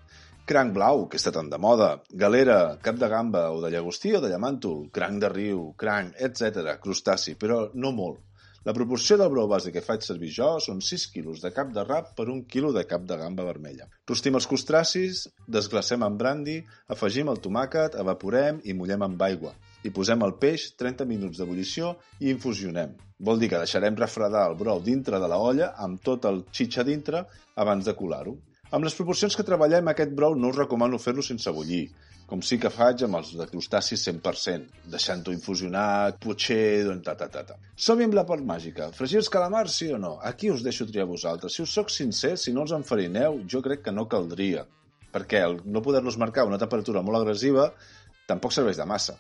cranc 0.49 0.73
blau, 0.73 1.05
que 1.11 1.21
està 1.21 1.35
tan 1.35 1.51
de 1.53 1.59
moda, 1.61 1.91
galera, 2.25 2.79
cap 2.87 2.97
de 2.97 3.11
gamba 3.13 3.51
o 3.53 3.61
de 3.61 3.75
llagostí 3.75 4.15
o 4.17 4.23
de 4.25 4.31
llamàntol, 4.33 4.87
cranc 4.95 5.21
de 5.21 5.31
riu, 5.35 5.67
cranc, 5.77 6.17
etc, 6.29 6.79
crustaci, 6.81 7.37
però 7.37 7.67
no 7.75 7.93
molt. 7.93 8.23
La 8.67 8.75
proporció 8.75 9.15
del 9.21 9.29
brou 9.31 9.47
base 9.53 9.71
que 9.71 9.85
faig 9.85 10.03
servir 10.03 10.33
jo 10.35 10.49
són 10.65 10.81
6 10.83 11.07
quilos 11.13 11.45
de 11.45 11.53
cap 11.55 11.69
de 11.77 11.85
rap 11.87 12.15
per 12.19 12.31
un 12.33 12.41
quilo 12.51 12.73
de 12.75 12.83
cap 12.89 13.05
de 13.07 13.21
gamba 13.21 13.45
vermella. 13.47 13.87
Rostim 14.11 14.35
els 14.41 14.49
costracis, 14.51 15.27
desglacem 15.47 16.03
amb 16.03 16.19
brandi, 16.19 16.57
afegim 16.91 17.31
el 17.31 17.39
tomàquet, 17.45 18.01
evaporem 18.01 18.65
i 18.65 18.75
mullem 18.75 19.05
amb 19.07 19.23
aigua. 19.29 19.53
I 19.87 19.93
posem 19.95 20.23
el 20.27 20.35
peix 20.43 20.73
30 20.81 21.07
minuts 21.07 21.39
d'ebullició 21.39 21.93
i 22.19 22.33
infusionem. 22.33 22.97
Vol 23.29 23.39
dir 23.41 23.53
que 23.53 23.61
deixarem 23.63 23.97
refredar 24.01 24.49
el 24.51 24.57
brou 24.59 24.81
dintre 24.83 25.21
de 25.23 25.29
la 25.31 25.39
olla 25.39 25.71
amb 25.85 26.03
tot 26.03 26.27
el 26.29 26.43
xitxa 26.59 26.85
dintre 26.85 27.23
abans 27.63 27.87
de 27.87 27.95
colar-ho. 27.95 28.35
Amb 28.75 28.83
les 28.83 28.97
proporcions 28.99 29.37
que 29.39 29.47
treballem, 29.47 29.87
aquest 29.89 30.11
brou 30.19 30.35
no 30.35 30.51
us 30.51 30.59
recomano 30.59 30.99
fer-lo 30.99 31.23
sense 31.23 31.53
bullir, 31.55 31.85
com 32.27 32.41
sí 32.43 32.59
que 32.59 32.73
faig 32.75 33.05
amb 33.07 33.21
els 33.21 33.31
de 33.39 33.47
crustacis 33.47 34.03
100%, 34.09 34.81
deixant-ho 34.91 35.35
infusionar, 35.35 36.17
potser, 36.25 36.83
doncs, 36.89 37.05
ta, 37.07 37.15
ta, 37.21 37.29
ta, 37.31 37.45
ta. 37.53 37.59
Som 37.87 38.03
amb 38.03 38.19
la 38.19 38.27
part 38.27 38.43
màgica. 38.49 38.91
Fregir 38.97 39.21
els 39.23 39.31
calamars, 39.31 39.79
sí 39.79 39.93
o 39.95 40.01
no? 40.03 40.17
Aquí 40.33 40.51
us 40.51 40.67
deixo 40.67 40.89
triar 40.91 41.07
vosaltres. 41.07 41.55
Si 41.55 41.63
us 41.63 41.77
sóc 41.79 41.95
sincer, 41.95 42.35
si 42.43 42.57
no 42.57 42.67
els 42.67 42.75
enfarineu, 42.75 43.39
jo 43.47 43.63
crec 43.63 43.87
que 43.87 43.95
no 43.95 44.09
caldria. 44.11 44.67
Perquè 45.15 45.47
el 45.47 45.61
no 45.71 45.85
poder-los 45.87 46.19
marcar 46.19 46.43
a 46.43 46.51
una 46.51 46.59
temperatura 46.59 47.07
molt 47.07 47.23
agressiva 47.23 47.71
tampoc 48.27 48.53
serveix 48.53 48.83
de 48.83 48.91
massa. 48.91 49.15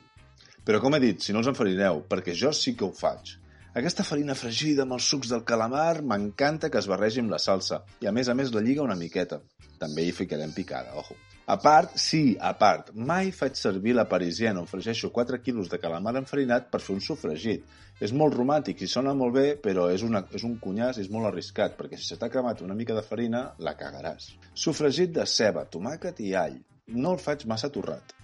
Però 0.67 0.81
com 0.83 0.97
he 0.97 0.99
dit, 0.99 1.21
si 1.23 1.31
no 1.31 1.39
els 1.45 1.49
enfarineu, 1.53 2.01
perquè 2.11 2.33
jo 2.35 2.51
sí 2.51 2.73
que 2.75 2.83
ho 2.83 2.91
faig. 2.91 3.37
Aquesta 3.79 4.03
farina 4.09 4.35
fregida 4.35 4.83
amb 4.83 4.97
els 4.97 5.07
sucs 5.13 5.31
del 5.31 5.45
calamar 5.47 6.01
m'encanta 6.03 6.71
que 6.73 6.81
es 6.81 6.89
barregi 6.91 7.23
amb 7.23 7.31
la 7.35 7.39
salsa 7.39 7.83
i 8.03 8.09
a 8.11 8.13
més 8.17 8.27
a 8.33 8.35
més 8.35 8.51
la 8.55 8.63
lliga 8.65 8.83
una 8.83 8.97
miqueta. 8.99 9.39
També 9.79 10.03
hi 10.03 10.15
ficarem 10.17 10.55
picada, 10.57 10.97
ojo. 10.99 11.15
A 11.47 11.59
part, 11.63 11.95
sí, 12.03 12.23
a 12.43 12.51
part, 12.59 12.91
mai 12.97 13.31
faig 13.37 13.55
servir 13.61 13.95
la 13.95 14.09
parisiana 14.11 14.65
on 14.65 14.67
fregeixo 14.67 15.13
4 15.15 15.39
quilos 15.45 15.71
de 15.71 15.79
calamar 15.79 16.17
enfarinat 16.19 16.67
per 16.73 16.83
fer 16.83 16.97
un 16.97 17.05
sofregit. 17.05 17.63
És 18.03 18.17
molt 18.17 18.35
romàntic 18.35 18.83
i 18.83 18.91
sona 18.91 19.15
molt 19.15 19.39
bé, 19.39 19.47
però 19.63 19.87
és, 19.95 20.03
una, 20.03 20.25
és 20.35 20.43
un 20.51 20.59
cunyàs 20.59 20.99
i 20.99 21.07
és 21.07 21.13
molt 21.15 21.31
arriscat, 21.31 21.79
perquè 21.79 22.01
si 22.01 22.11
se 22.11 22.19
t'ha 22.19 22.33
cremat 22.33 22.67
una 22.67 22.75
mica 22.75 22.99
de 22.99 23.07
farina, 23.07 23.53
la 23.63 23.77
cagaràs. 23.79 24.33
Sofregit 24.67 25.15
de 25.21 25.31
ceba, 25.31 25.69
tomàquet 25.71 26.27
i 26.27 26.35
all. 26.35 26.59
No 26.91 27.15
el 27.15 27.23
faig 27.23 27.47
massa 27.47 27.71
torrat. 27.71 28.16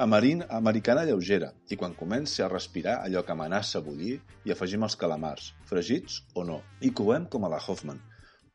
Amarin, 0.00 0.40
americana 0.48 1.02
lleugera, 1.04 1.50
i 1.68 1.76
quan 1.76 1.92
comenci 1.92 2.40
a 2.40 2.46
respirar 2.48 2.94
allò 3.04 3.20
que 3.20 3.34
amenaça 3.34 3.82
bullir, 3.84 4.14
hi 4.46 4.54
afegim 4.54 4.86
els 4.86 4.96
calamars, 5.02 5.50
fregits 5.68 6.22
o 6.40 6.44
no, 6.48 6.56
i 6.80 6.88
coem 7.00 7.26
com 7.34 7.44
a 7.44 7.50
la 7.52 7.58
Hoffman. 7.60 8.00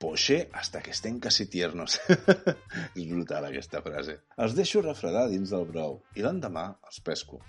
Poché 0.02 0.40
hasta 0.58 0.82
que 0.82 0.90
estén 0.90 1.20
casi 1.22 1.46
tiernos. 1.46 2.00
És 2.98 3.06
brutal 3.06 3.46
aquesta 3.46 3.84
frase. 3.86 4.18
Els 4.42 4.58
deixo 4.58 4.82
refredar 4.82 5.28
dins 5.30 5.54
del 5.54 5.70
brou 5.70 6.00
i 6.18 6.26
l'endemà 6.26 6.66
els 6.90 6.98
pesco. 7.06 7.44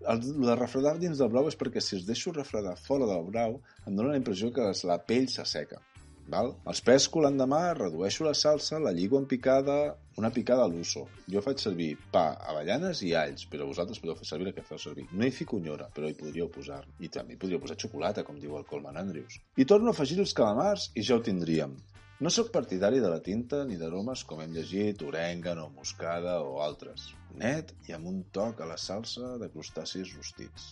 El 0.00 0.24
de 0.24 0.56
refredar 0.56 0.96
dins 1.04 1.20
del 1.20 1.28
brou 1.36 1.52
és 1.52 1.60
perquè 1.60 1.84
si 1.84 1.98
els 2.00 2.08
deixo 2.08 2.32
refredar 2.32 2.78
fora 2.80 3.04
del 3.12 3.28
brou 3.28 3.60
em 3.84 3.92
dóna 3.92 4.16
la 4.16 4.22
impressió 4.22 4.48
que 4.48 4.72
la 4.88 5.02
pell 5.04 5.28
s'asseca. 5.28 5.84
Val? 6.30 6.52
Els 6.70 6.80
pesco 6.86 7.20
l'endemà, 7.24 7.60
redueixo 7.78 8.24
la 8.24 8.34
salsa, 8.38 8.78
la 8.78 8.92
lligo 8.94 9.18
en 9.18 9.26
picada, 9.30 9.76
una 10.20 10.30
picada 10.30 10.64
a 10.64 10.70
l'uso. 10.70 11.06
Jo 11.34 11.42
faig 11.44 11.60
servir 11.62 11.90
pa, 12.14 12.24
avellanes 12.52 13.02
i 13.06 13.12
alls, 13.18 13.46
però 13.52 13.66
vosaltres 13.68 14.00
podeu 14.02 14.16
fer 14.18 14.28
servir 14.28 14.50
el 14.50 14.56
que 14.56 14.66
feu 14.66 14.78
servir. 14.78 15.06
No 15.12 15.26
hi 15.26 15.32
fico 15.34 15.58
nyora, 15.58 15.88
però 15.94 16.10
hi 16.10 16.18
podríeu 16.18 16.50
posar. 16.52 16.82
I 17.00 17.10
també 17.16 17.38
podríeu 17.40 17.62
posar 17.62 17.78
xocolata, 17.80 18.24
com 18.28 18.38
diu 18.40 18.58
el 18.58 18.68
Colman 18.68 19.00
Andrews. 19.00 19.40
I 19.56 19.66
torno 19.66 19.90
a 19.90 19.96
afegir 19.96 20.20
els 20.22 20.36
calamars 20.36 20.90
i 20.94 21.06
ja 21.08 21.18
ho 21.18 21.24
tindríem. 21.24 21.74
No 22.22 22.30
sóc 22.30 22.52
partidari 22.54 23.00
de 23.02 23.08
la 23.10 23.22
tinta 23.26 23.64
ni 23.66 23.74
d'aromes 23.80 24.22
com 24.30 24.44
hem 24.44 24.52
llegit, 24.54 25.02
orèngano, 25.02 25.64
moscada 25.74 26.36
o 26.46 26.60
altres. 26.62 27.08
Net 27.40 27.74
i 27.88 27.96
amb 27.96 28.06
un 28.12 28.22
toc 28.36 28.62
a 28.62 28.68
la 28.70 28.78
salsa 28.78 29.34
de 29.42 29.50
crustacis 29.50 30.14
rostits. 30.14 30.70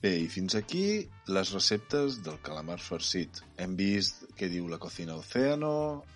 Bé, 0.00 0.14
i 0.16 0.28
fins 0.32 0.54
aquí 0.56 0.82
les 1.28 1.50
receptes 1.52 2.14
del 2.24 2.38
calamar 2.40 2.78
farcit. 2.80 3.42
Hem 3.60 3.74
vist 3.76 4.22
què 4.38 4.46
diu 4.48 4.68
la 4.72 4.78
Cocina 4.80 5.12
Océano, 5.20 5.72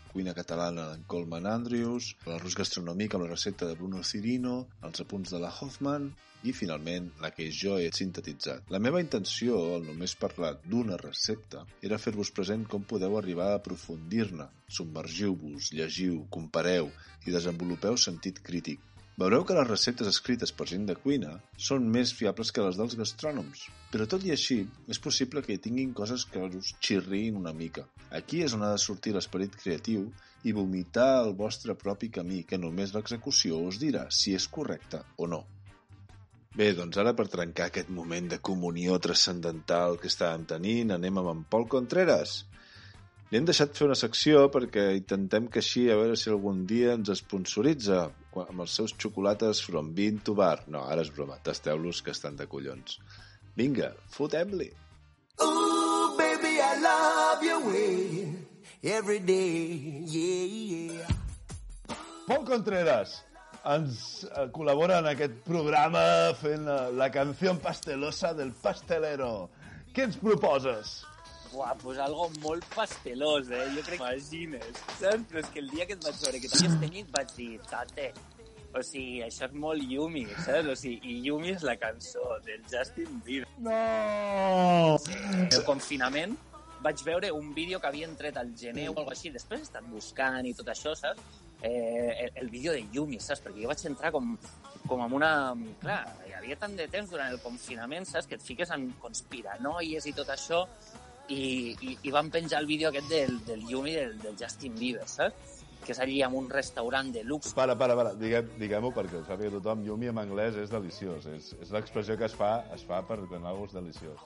cuina 0.08 0.32
catalana 0.38 0.86
d'en 0.88 1.02
Coleman 1.12 1.44
Andrews, 1.50 2.14
l'arròs 2.24 2.56
gastronòmic 2.56 3.12
amb 3.12 3.26
la 3.26 3.34
recepta 3.34 3.68
de 3.68 3.76
Bruno 3.76 4.00
Cirino, 4.00 4.54
els 4.88 5.04
apunts 5.04 5.34
de 5.34 5.42
la 5.42 5.50
Hoffman 5.52 6.08
i, 6.48 6.54
finalment, 6.56 7.10
la 7.20 7.28
que 7.36 7.50
jo 7.58 7.76
he 7.76 7.92
sintetitzat. 7.92 8.72
La 8.72 8.80
meva 8.86 9.04
intenció, 9.04 9.60
al 9.74 9.84
només 9.90 10.16
parlar 10.16 10.54
d'una 10.64 10.96
recepta, 11.04 11.66
era 11.84 12.00
fer-vos 12.00 12.32
present 12.40 12.64
com 12.64 12.88
podeu 12.88 13.18
arribar 13.20 13.50
a 13.52 13.60
aprofundir-ne. 13.60 14.48
Submergiu-vos, 14.78 15.74
llegiu, 15.76 16.22
compareu 16.32 16.88
i 17.28 17.36
desenvolupeu 17.36 18.00
sentit 18.00 18.40
crític. 18.48 18.80
Veureu 19.14 19.44
que 19.46 19.54
les 19.54 19.68
receptes 19.68 20.08
escrites 20.10 20.50
per 20.50 20.64
gent 20.66 20.88
de 20.88 20.96
cuina 20.98 21.36
són 21.66 21.84
més 21.96 22.10
fiables 22.18 22.50
que 22.50 22.62
les 22.64 22.74
dels 22.80 22.96
gastrònoms. 22.98 23.68
Però 23.92 24.08
tot 24.10 24.24
i 24.26 24.32
així, 24.34 24.56
és 24.90 24.98
possible 24.98 25.42
que 25.46 25.54
hi 25.54 25.60
tinguin 25.62 25.92
coses 25.94 26.24
que 26.26 26.42
us 26.42 26.72
xirriïn 26.82 27.38
una 27.38 27.52
mica. 27.54 27.84
Aquí 28.10 28.42
és 28.42 28.56
on 28.58 28.64
ha 28.66 28.72
de 28.72 28.80
sortir 28.82 29.12
l'esperit 29.14 29.54
creatiu 29.54 30.08
i 30.42 30.52
vomitar 30.52 31.22
el 31.22 31.30
vostre 31.38 31.76
propi 31.78 32.10
camí, 32.10 32.42
que 32.42 32.58
només 32.58 32.94
l'execució 32.96 33.60
us 33.68 33.78
dirà 33.78 34.08
si 34.10 34.34
és 34.34 34.48
correcte 34.48 35.04
o 35.16 35.30
no. 35.30 35.44
Bé, 36.58 36.72
doncs 36.74 36.98
ara 36.98 37.14
per 37.14 37.28
trencar 37.30 37.70
aquest 37.70 37.94
moment 37.94 38.26
de 38.34 38.40
comunió 38.42 38.98
transcendental 38.98 39.94
que 40.02 40.10
estàvem 40.10 40.42
tenint, 40.56 40.90
anem 40.90 41.22
amb 41.22 41.30
en 41.36 41.46
Pol 41.50 41.68
Contreras. 41.70 42.48
Li 43.30 43.38
hem 43.38 43.46
deixat 43.46 43.78
fer 43.78 43.86
una 43.86 43.96
secció 43.98 44.48
perquè 44.50 44.90
intentem 44.98 45.46
que 45.46 45.62
així 45.62 45.88
a 45.90 45.96
veure 45.98 46.18
si 46.18 46.30
algun 46.30 46.66
dia 46.66 46.92
ens 46.98 47.10
sponsoritza 47.22 48.04
quan- 48.10 48.23
amb 48.42 48.64
els 48.64 48.74
seus 48.74 48.94
xocolates 48.98 49.60
from 49.62 49.92
bean 49.94 50.18
to 50.26 50.34
bar. 50.34 50.64
No, 50.66 50.82
ara 50.90 51.04
és 51.06 51.12
broma, 51.14 51.38
tasteu-los 51.46 52.02
que 52.02 52.14
estan 52.14 52.36
de 52.36 52.48
collons. 52.50 52.98
Vinga, 53.54 53.92
fotem-li! 54.10 54.70
Ooh, 55.42 56.16
baby, 56.18 56.58
I 56.58 56.72
love 56.82 57.44
your 57.46 57.60
way 57.70 58.34
every 58.82 59.20
day. 59.20 60.02
Yeah, 60.06 60.44
yeah. 60.98 61.14
Pol 62.26 62.44
Contreras 62.48 63.18
ens 63.64 64.24
eh, 64.24 64.46
col·labora 64.52 64.98
en 65.00 65.08
aquest 65.12 65.40
programa 65.46 66.04
fent 66.40 66.66
la, 66.68 66.78
la 66.92 67.10
canció 67.12 67.54
pastelosa 67.60 68.34
del 68.36 68.52
pastelero. 68.62 69.48
Què 69.94 70.08
ens 70.08 70.16
proposes? 70.20 70.98
Buah, 71.54 71.74
pues 71.78 71.98
algo 72.02 72.28
molt 72.42 72.64
pastelós, 72.74 73.50
eh? 73.54 73.66
Jo 73.76 73.82
crec 73.86 74.00
que 74.00 74.02
imagines, 74.02 74.78
saps? 74.98 75.26
Però 75.30 75.38
és 75.38 75.50
que 75.54 75.60
el 75.62 75.68
dia 75.70 75.86
que 75.86 75.94
et 75.94 76.02
vaig 76.02 76.16
veure 76.24 76.40
que 76.42 76.50
tenies 76.50 76.80
tenit 76.82 77.12
vaig 77.14 77.30
dir, 77.36 77.52
tate, 77.70 78.08
o 78.74 78.82
sigui, 78.82 79.20
això 79.22 79.46
és 79.46 79.54
molt 79.62 79.84
Yumi, 79.86 80.24
saps? 80.42 80.72
O 80.72 80.74
sigui, 80.74 80.98
i 81.06 81.28
Yumi 81.28 81.52
és 81.54 81.62
la 81.62 81.76
cançó 81.78 82.24
del 82.42 82.64
Justin 82.66 83.20
Bieber. 83.22 83.46
No! 83.62 84.98
El 85.46 85.62
confinament 85.68 86.34
vaig 86.82 87.00
veure 87.06 87.30
un 87.32 87.54
vídeo 87.54 87.78
que 87.80 87.88
havien 87.88 88.18
tret 88.18 88.36
al 88.36 88.50
gener 88.58 88.88
o 88.90 88.96
alguna 88.96 89.14
així, 89.14 89.30
després 89.32 89.62
he 89.62 89.68
estat 89.68 89.86
buscant 89.88 90.44
i 90.44 90.52
tot 90.58 90.68
això, 90.74 90.92
saps? 90.98 91.22
Eh, 91.64 92.26
el, 92.26 92.34
el 92.42 92.50
vídeo 92.50 92.74
de 92.74 92.82
Yumi, 92.92 93.22
saps? 93.22 93.44
Perquè 93.46 93.62
jo 93.62 93.70
vaig 93.70 93.86
entrar 93.88 94.10
com, 94.12 94.34
com 94.90 95.06
amb 95.06 95.20
una... 95.22 95.30
Clar, 95.80 96.02
hi 96.26 96.34
havia 96.40 96.58
tant 96.60 96.74
de 96.76 96.90
temps 96.90 97.14
durant 97.14 97.30
el 97.30 97.38
confinament, 97.46 98.10
saps? 98.10 98.26
Que 98.26 98.40
et 98.40 98.44
fiques 98.44 98.74
en 98.74 98.90
conspiranoies 99.06 100.10
i 100.10 100.18
tot 100.18 100.34
això 100.34 100.64
i, 101.28 101.74
i, 101.80 101.96
i 102.02 102.12
van 102.14 102.30
penjar 102.30 102.60
el 102.60 102.66
vídeo 102.66 102.90
aquest 102.90 103.08
del, 103.08 103.38
del 103.46 103.66
Yumi 103.68 103.94
del, 103.96 104.18
del 104.22 104.36
Justin 104.40 104.74
Bieber, 104.78 105.06
saps? 105.08 105.62
Que 105.84 105.92
és 105.92 106.00
allí 106.00 106.22
en 106.24 106.32
un 106.32 106.46
restaurant 106.48 107.10
de 107.12 107.22
luxe. 107.28 107.52
Para, 107.56 107.76
para, 107.76 107.96
para. 107.96 108.14
Diguem, 108.16 108.54
diguem-ho 108.60 108.88
perquè 108.96 109.18
ho 109.20 109.24
sàpiga 109.26 109.52
tothom. 109.58 109.82
Yumi 109.84 110.08
en 110.08 110.20
anglès 110.22 110.56
és 110.62 110.72
deliciós. 110.72 111.26
És, 111.28 111.50
és 111.60 111.72
l'expressió 111.76 112.16
que 112.16 112.24
es 112.24 112.36
fa, 112.36 112.54
es 112.72 112.86
fa 112.88 113.02
per 113.04 113.18
algú 113.20 113.66
és 113.68 113.76
deliciós. 113.76 114.22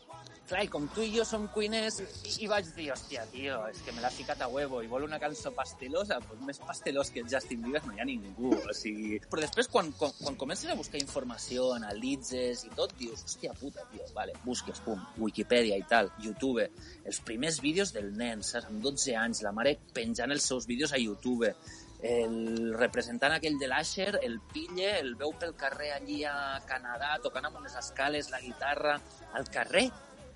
Clar, 0.48 0.62
com 0.72 0.86
tu 0.96 1.02
i 1.04 1.10
jo 1.12 1.26
som 1.28 1.42
cuiners, 1.52 1.98
i, 2.00 2.30
i 2.44 2.46
vaig 2.48 2.70
dir, 2.72 2.86
hòstia, 2.94 3.26
tio, 3.28 3.58
és 3.68 3.82
que 3.84 3.92
me 3.92 4.00
l'ha 4.00 4.08
ficat 4.08 4.40
a 4.40 4.46
huevo 4.48 4.78
i 4.80 4.86
vol 4.88 5.04
una 5.04 5.18
cançó 5.20 5.50
pastelosa, 5.52 6.16
pues 6.24 6.40
més 6.46 6.60
pastelós 6.64 7.10
que 7.12 7.20
el 7.20 7.28
Justin 7.28 7.60
Bieber 7.66 7.82
no 7.84 7.92
hi 7.92 8.00
ha 8.00 8.06
ningú, 8.08 8.54
o 8.56 8.76
sigui... 8.76 9.18
Però 9.28 9.42
després, 9.44 9.68
quan, 9.68 9.90
quan, 10.00 10.14
quan 10.22 10.38
comences 10.40 10.72
a 10.72 10.78
buscar 10.78 11.02
informació, 11.02 11.66
analitzes 11.76 12.64
i 12.64 12.72
tot, 12.78 12.96
dius, 12.96 13.26
hòstia 13.28 13.52
puta, 13.60 13.84
tio, 13.92 14.08
vale, 14.16 14.38
busques, 14.46 14.80
pum, 14.86 15.04
Wikipedia 15.20 15.76
i 15.76 15.84
tal, 15.90 16.08
YouTube, 16.24 16.64
els 17.04 17.20
primers 17.28 17.60
vídeos 17.60 17.92
del 17.92 18.14
nen, 18.16 18.40
saps, 18.40 18.70
amb 18.72 18.80
12 18.88 19.18
anys, 19.20 19.44
la 19.44 19.52
mare 19.52 19.76
penjant 19.92 20.32
els 20.32 20.48
seus 20.48 20.64
vídeos 20.70 20.96
a 20.96 21.02
YouTube, 21.02 21.52
el 22.00 22.74
representant 22.78 23.36
aquell 23.36 23.60
de 23.60 23.68
l'Asher, 23.68 24.12
el 24.22 24.40
pille, 24.52 24.96
el 24.96 25.16
veu 25.20 25.36
pel 25.36 25.56
carrer 25.60 25.92
allí 25.96 26.22
a 26.24 26.62
Canadà, 26.64 27.18
tocant 27.20 27.50
amb 27.50 27.60
unes 27.60 27.76
escales 27.76 28.30
la 28.32 28.40
guitarra, 28.40 29.00
al 29.36 29.50
carrer, 29.52 29.90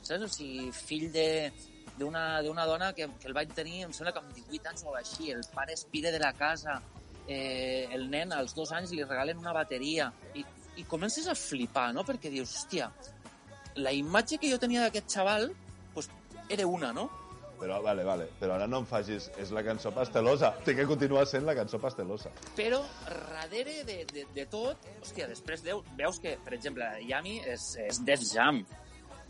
saps? 0.08 0.26
O 0.26 0.32
sigui, 0.32 0.70
fill 0.72 1.10
de 1.14 1.28
d'una 1.98 2.66
dona 2.66 2.92
que, 2.96 3.06
que 3.20 3.28
el 3.28 3.36
vaig 3.36 3.52
tenir, 3.54 3.84
em 3.86 3.92
sembla 3.94 4.14
que 4.16 4.22
amb 4.22 4.34
18 4.34 4.70
anys 4.72 4.84
o 4.88 4.96
així, 4.98 5.30
el 5.30 5.44
pare 5.54 5.76
es 5.76 5.84
pira 5.92 6.10
de 6.10 6.18
la 6.18 6.32
casa, 6.34 6.80
eh, 7.28 7.86
el 7.92 8.08
nen 8.10 8.32
als 8.32 8.56
dos 8.56 8.72
anys 8.72 8.94
li 8.96 9.04
regalen 9.04 9.38
una 9.38 9.54
bateria, 9.54 10.10
i, 10.34 10.44
i 10.80 10.86
comences 10.88 11.28
a 11.28 11.36
flipar, 11.38 11.90
no? 11.94 12.06
Perquè 12.08 12.32
dius, 12.32 12.56
hòstia, 12.56 12.90
la 13.76 13.92
imatge 13.92 14.40
que 14.40 14.50
jo 14.50 14.60
tenia 14.60 14.86
d'aquest 14.86 15.12
xaval 15.14 15.50
pues, 15.94 16.08
era 16.48 16.66
una, 16.66 16.92
no? 16.96 17.08
Però, 17.62 17.76
vale, 17.78 18.02
vale, 18.02 18.24
però 18.40 18.56
ara 18.56 18.66
no 18.66 18.80
em 18.82 18.86
facis... 18.90 19.28
És 19.38 19.52
la 19.54 19.62
cançó 19.62 19.92
pastelosa. 19.94 20.48
Té 20.66 20.74
que 20.74 20.82
continuar 20.88 21.22
sent 21.30 21.44
la 21.46 21.54
cançó 21.54 21.78
pastelosa. 21.78 22.32
Però 22.58 22.80
darrere 23.06 23.84
de, 23.86 24.00
de, 24.10 24.24
de 24.34 24.46
tot, 24.50 24.82
hòstia, 24.98 25.28
després 25.30 25.62
deu, 25.62 25.84
veus 25.98 26.18
que, 26.18 26.34
per 26.42 26.56
exemple, 26.56 26.88
Yami 27.06 27.36
és, 27.52 27.68
és 27.84 28.00
Def 28.02 28.24
Jam, 28.26 28.64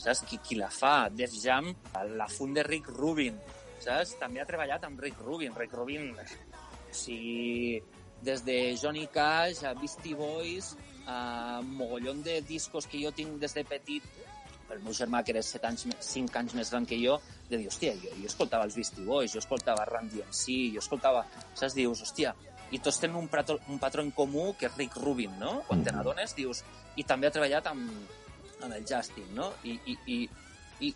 saps? 0.03 0.25
Qui, 0.29 0.39
qui 0.43 0.59
la 0.59 0.71
fa? 0.73 1.09
Def 1.15 1.35
Jam 1.39 1.71
la 2.17 2.29
funde 2.31 2.65
Rick 2.67 2.91
Rubin, 2.97 3.39
saps? 3.83 4.17
També 4.21 4.43
ha 4.43 4.49
treballat 4.49 4.85
amb 4.89 5.01
Rick 5.01 5.23
Rubin. 5.23 5.55
Rick 5.59 5.77
Rubin, 5.79 6.11
o 6.19 6.95
sigui, 6.97 7.81
des 8.23 8.45
de 8.47 8.59
Johnny 8.79 9.07
Cash 9.13 9.65
a 9.67 9.75
Beastie 9.79 10.19
Boys, 10.19 10.75
a 11.07 11.61
mogollon 11.65 12.23
de 12.23 12.41
discos 12.47 12.87
que 12.87 13.01
jo 13.03 13.11
tinc 13.15 13.41
des 13.43 13.55
de 13.55 13.65
petit, 13.67 14.07
el 14.73 14.81
meu 14.81 14.95
germà, 14.97 15.21
que 15.21 15.35
era 15.35 15.43
7 15.45 15.69
anys, 15.69 15.85
5 16.01 16.39
anys 16.41 16.55
més 16.57 16.71
gran 16.73 16.87
que 16.89 16.97
jo, 16.97 17.19
de 17.51 17.59
dir, 17.59 17.67
hòstia, 17.69 17.93
jo, 18.01 18.15
jo 18.17 18.31
escoltava 18.31 18.65
els 18.69 18.79
Beastie 18.79 19.05
Boys, 19.05 19.35
jo 19.35 19.43
escoltava 19.43 19.85
Run 19.89 20.09
DMC, 20.09 20.57
jo 20.73 20.81
escoltava... 20.81 21.27
Saps? 21.53 21.77
Dius, 21.77 22.01
hòstia, 22.07 22.33
i 22.73 22.81
tots 22.81 23.03
tenen 23.03 23.19
un, 23.21 23.29
prato, 23.29 23.59
un 23.69 23.81
patró 23.83 24.05
en 24.07 24.15
comú 24.17 24.53
que 24.57 24.71
és 24.71 24.79
Rick 24.79 24.97
Rubin, 25.03 25.35
no? 25.41 25.59
Quan 25.69 25.85
te 25.85 25.93
n'adones, 25.93 26.33
dius... 26.39 26.65
I 26.97 27.05
també 27.09 27.29
ha 27.29 27.33
treballat 27.33 27.69
amb, 27.71 27.89
amb 28.63 28.77
el 28.77 28.87
Justin, 28.89 29.29
no? 29.37 29.53
I, 29.65 29.77
i, 29.87 29.97
i, 30.07 30.19
i, 30.89 30.95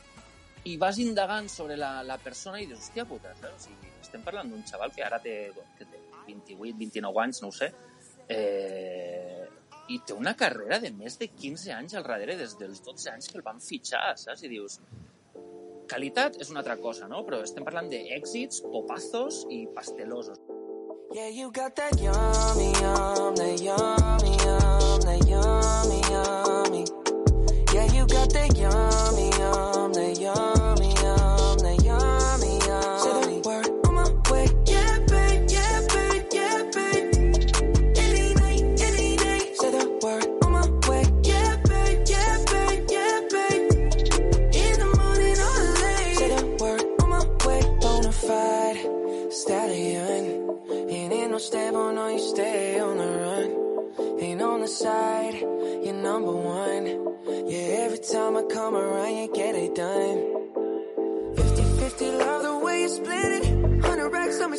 i 0.73 0.77
vas 0.81 0.99
indagant 1.03 1.49
sobre 1.53 1.77
la, 1.79 2.01
la 2.07 2.19
persona 2.23 2.61
i 2.63 2.67
dius, 2.67 2.87
hòstia 2.87 3.07
puta, 3.09 3.35
saps? 3.41 3.55
O 3.55 3.69
sigui, 3.69 3.93
estem 4.03 4.25
parlant 4.27 4.51
d'un 4.53 4.65
xaval 4.67 4.95
que 4.95 5.05
ara 5.07 5.21
té, 5.23 5.37
que 5.79 5.87
té 5.87 6.03
28, 6.27 6.77
29 6.79 7.23
anys, 7.23 7.43
no 7.43 7.53
ho 7.53 7.55
sé, 7.55 7.71
eh, 8.29 9.47
i 9.89 10.01
té 10.03 10.15
una 10.17 10.35
carrera 10.35 10.81
de 10.83 10.91
més 10.91 11.19
de 11.21 11.29
15 11.31 11.75
anys 11.77 11.95
al 11.95 12.07
darrere, 12.07 12.39
des 12.41 12.57
dels 12.59 12.83
12 12.83 13.11
anys 13.13 13.31
que 13.31 13.39
el 13.39 13.47
van 13.47 13.63
fitxar, 13.63 14.17
saps? 14.19 14.43
I 14.43 14.51
dius, 14.51 14.81
qualitat 15.91 16.41
és 16.43 16.51
una 16.51 16.63
altra 16.65 16.77
cosa, 16.83 17.07
no? 17.11 17.23
Però 17.27 17.43
estem 17.47 17.67
parlant 17.67 17.91
d'èxits, 17.93 18.65
popazos 18.67 19.45
i 19.55 19.67
pastelosos. 19.75 20.43
Yeah, 21.15 21.29
you 21.29 21.53
got 21.53 21.77
that 21.77 21.95
yummy, 22.03 22.73
yum, 22.83 23.35
that 23.37 23.63
yummy, 23.63 24.37
yum, 24.43 25.01
that 25.07 25.23
yummy, 25.29 26.01
yummy. 26.11 27.06
Got 28.09 28.31
that 28.35 28.57
yummy, 28.57 29.31
yum, 29.39 29.93
that 29.95 30.21
yum, 30.21 30.56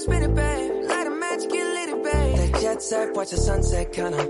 spin 0.08 0.24
it, 0.24 0.36
babe. 0.36 0.72
Light 0.90 1.08
a 1.08 1.10
match, 1.10 1.44
get 1.52 1.66
lit, 1.76 1.90
it, 1.90 2.04
babe. 2.04 2.38
That 2.38 2.62
jet 2.62 2.82
set, 2.82 3.14
watch 3.16 3.32
the 3.32 3.38
sunset, 3.38 3.92
kinda. 3.92 4.24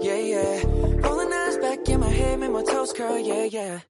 Yeah, 0.00 0.20
yeah. 0.32 0.62
Rolling 1.04 1.32
eyes 1.32 1.58
back 1.58 1.88
in 1.88 2.00
my 2.00 2.08
head, 2.08 2.40
make 2.40 2.50
my 2.50 2.62
toes 2.62 2.92
curl, 2.92 3.18
yeah, 3.18 3.44
yeah. 3.44 3.80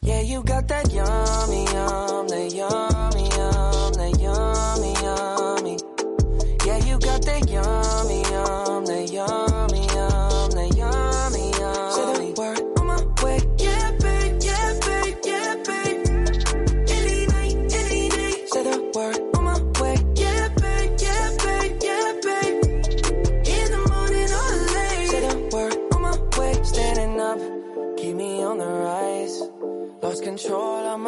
Yeah, 0.00 0.20
you 0.20 0.42
got 0.42 0.68
that 0.68 0.92
yummy, 0.92 1.64
yum, 1.74 2.28
that 2.28 2.48
yummy, 2.54 3.26
yum, 3.36 3.92
that 3.98 4.14
yummy, 4.24 4.92
yummy. 5.04 5.76
Yeah, 6.66 6.78
you 6.88 6.98
got 6.98 7.22
that 7.28 7.42
yummy, 7.50 8.20
yum, 8.32 8.84
that 8.86 9.06
yummy, 9.12 9.47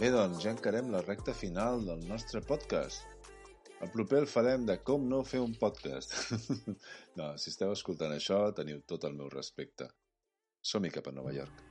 Bé, 0.00 0.08
doncs 0.08 0.38
ja 0.40 0.54
encarem 0.54 0.86
la 0.88 1.02
recta 1.04 1.34
final 1.36 1.82
del 1.84 2.06
nostre 2.08 2.40
podcast. 2.40 3.02
El 3.84 3.90
proper 3.92 4.22
el 4.22 4.28
farem 4.34 4.64
de 4.70 4.78
com 4.90 5.04
no 5.10 5.18
fer 5.28 5.42
un 5.44 5.52
podcast. 5.60 6.16
no, 7.20 7.26
si 7.36 7.52
esteu 7.52 7.76
escoltant 7.76 8.16
això, 8.16 8.38
teniu 8.56 8.80
tot 8.88 9.04
el 9.04 9.18
meu 9.18 9.28
respecte. 9.34 9.92
Som-hi 10.72 10.96
cap 10.96 11.12
a 11.12 11.18
Nova 11.18 11.36
York. 11.36 11.69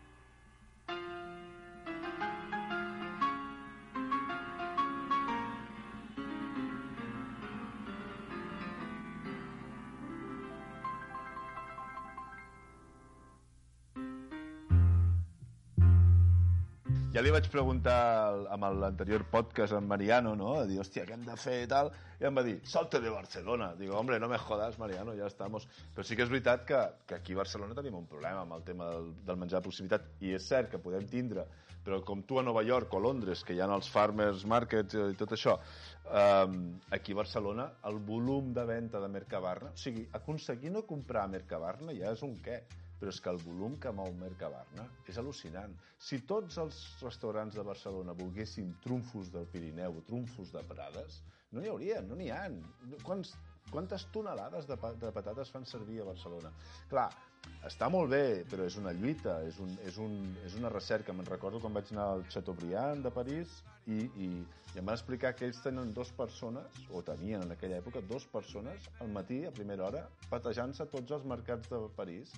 Ja 17.20 17.24
li 17.26 17.34
vaig 17.36 17.50
preguntar 17.52 17.94
amb 18.56 18.64
l'anterior 18.80 19.26
podcast 19.28 19.76
amb 19.76 19.92
Mariano, 19.92 20.38
no? 20.40 20.54
A 20.56 20.68
dir, 20.70 20.78
hòstia, 20.80 21.04
què 21.04 21.18
hem 21.18 21.26
de 21.28 21.34
fer 21.36 21.58
i 21.66 21.68
tal? 21.68 21.90
I 22.16 22.30
em 22.30 22.40
va 22.40 22.46
dir, 22.46 22.54
salte 22.64 23.02
de 23.04 23.12
Barcelona. 23.12 23.74
Digo, 23.76 23.98
hombre, 24.00 24.22
no 24.24 24.30
me 24.32 24.40
jodas, 24.40 24.78
Mariano, 24.80 25.18
ja 25.18 25.28
estamos. 25.28 25.68
Però 25.98 26.08
sí 26.08 26.16
que 26.16 26.24
és 26.24 26.32
veritat 26.32 26.64
que, 26.70 26.80
que 27.10 27.18
aquí 27.18 27.36
a 27.36 27.42
Barcelona 27.42 27.76
tenim 27.76 28.00
un 28.00 28.08
problema 28.08 28.46
amb 28.46 28.56
el 28.56 28.64
tema 28.72 28.88
del, 28.94 29.12
del 29.28 29.42
menjar 29.44 29.60
de 29.60 29.68
proximitat. 29.68 30.08
I 30.24 30.32
és 30.40 30.48
cert 30.48 30.72
que 30.72 30.80
podem 30.80 31.12
tindre, 31.12 31.44
però 31.84 32.00
com 32.08 32.24
tu 32.24 32.40
a 32.40 32.48
Nova 32.48 32.64
York 32.64 32.96
o 32.96 33.04
Londres, 33.04 33.44
que 33.44 33.52
hi 33.58 33.60
ha 33.60 33.68
els 33.68 33.92
farmers 33.92 34.48
markets 34.48 34.96
i 34.96 35.20
tot 35.20 35.36
això, 35.36 35.60
um, 36.08 36.60
aquí 36.96 37.12
a 37.18 37.20
Barcelona 37.20 37.68
el 37.92 38.00
volum 38.00 38.54
de 38.56 38.64
venda 38.64 39.04
de 39.04 39.12
Mercabarna, 39.12 39.76
o 39.76 39.88
sigui, 39.88 40.08
aconseguir 40.24 40.72
no 40.72 40.88
comprar 40.88 41.28
a 41.28 41.36
Mercabarna 41.36 42.00
ja 42.00 42.16
és 42.16 42.24
un 42.24 42.40
què 42.40 42.64
però 43.00 43.14
és 43.14 43.20
que 43.24 43.32
el 43.32 43.40
volum 43.46 43.78
que 43.82 43.92
mou 43.96 44.12
Mercabarna 44.20 44.86
és 45.08 45.20
al·lucinant. 45.22 45.76
Si 45.98 46.22
tots 46.30 46.60
els 46.62 46.80
restaurants 47.04 47.56
de 47.56 47.66
Barcelona 47.66 48.16
volguessin 48.18 48.74
trumfos 48.84 49.32
del 49.34 49.48
Pirineu 49.54 50.02
trumfos 50.10 50.52
de 50.56 50.64
Prades, 50.68 51.22
no 51.52 51.64
n'hi 51.64 51.72
hauria, 51.72 52.04
no 52.06 52.18
n'hi 52.20 52.30
ha. 52.30 52.44
Quants, 53.08 53.34
quantes 53.72 54.06
tonelades 54.14 54.68
de, 54.70 54.78
pa 54.78 54.94
de 55.00 55.12
patates 55.16 55.50
fan 55.54 55.66
servir 55.66 56.04
a 56.04 56.10
Barcelona? 56.12 56.52
Clar, 56.92 57.08
està 57.68 57.90
molt 57.92 58.12
bé, 58.12 58.44
però 58.52 58.68
és 58.70 58.78
una 58.80 58.94
lluita, 58.96 59.40
és, 59.48 59.58
un, 59.64 59.72
és, 59.88 59.98
un, 60.04 60.16
és 60.46 60.56
una 60.60 60.72
recerca. 60.74 61.16
Me'n 61.16 61.28
recordo 61.30 61.62
quan 61.64 61.76
vaig 61.76 61.92
anar 61.94 62.08
al 62.14 62.24
Chateaubriand 62.30 63.08
de 63.08 63.12
París 63.16 63.56
i, 63.88 63.98
i, 63.98 64.30
i 64.76 64.80
em 64.80 64.86
van 64.86 64.96
explicar 64.96 65.34
que 65.36 65.48
ells 65.48 65.62
tenen 65.66 65.94
dues 65.96 66.12
persones, 66.20 66.80
o 66.94 67.02
tenien 67.06 67.44
en 67.48 67.56
aquella 67.56 67.80
època, 67.82 68.04
dues 68.12 68.28
persones 68.30 68.90
al 69.02 69.12
matí, 69.16 69.42
a 69.48 69.56
primera 69.56 69.88
hora, 69.88 70.06
patejant-se 70.30 70.88
tots 70.94 71.18
els 71.18 71.26
mercats 71.34 71.72
de 71.72 71.82
París 71.98 72.36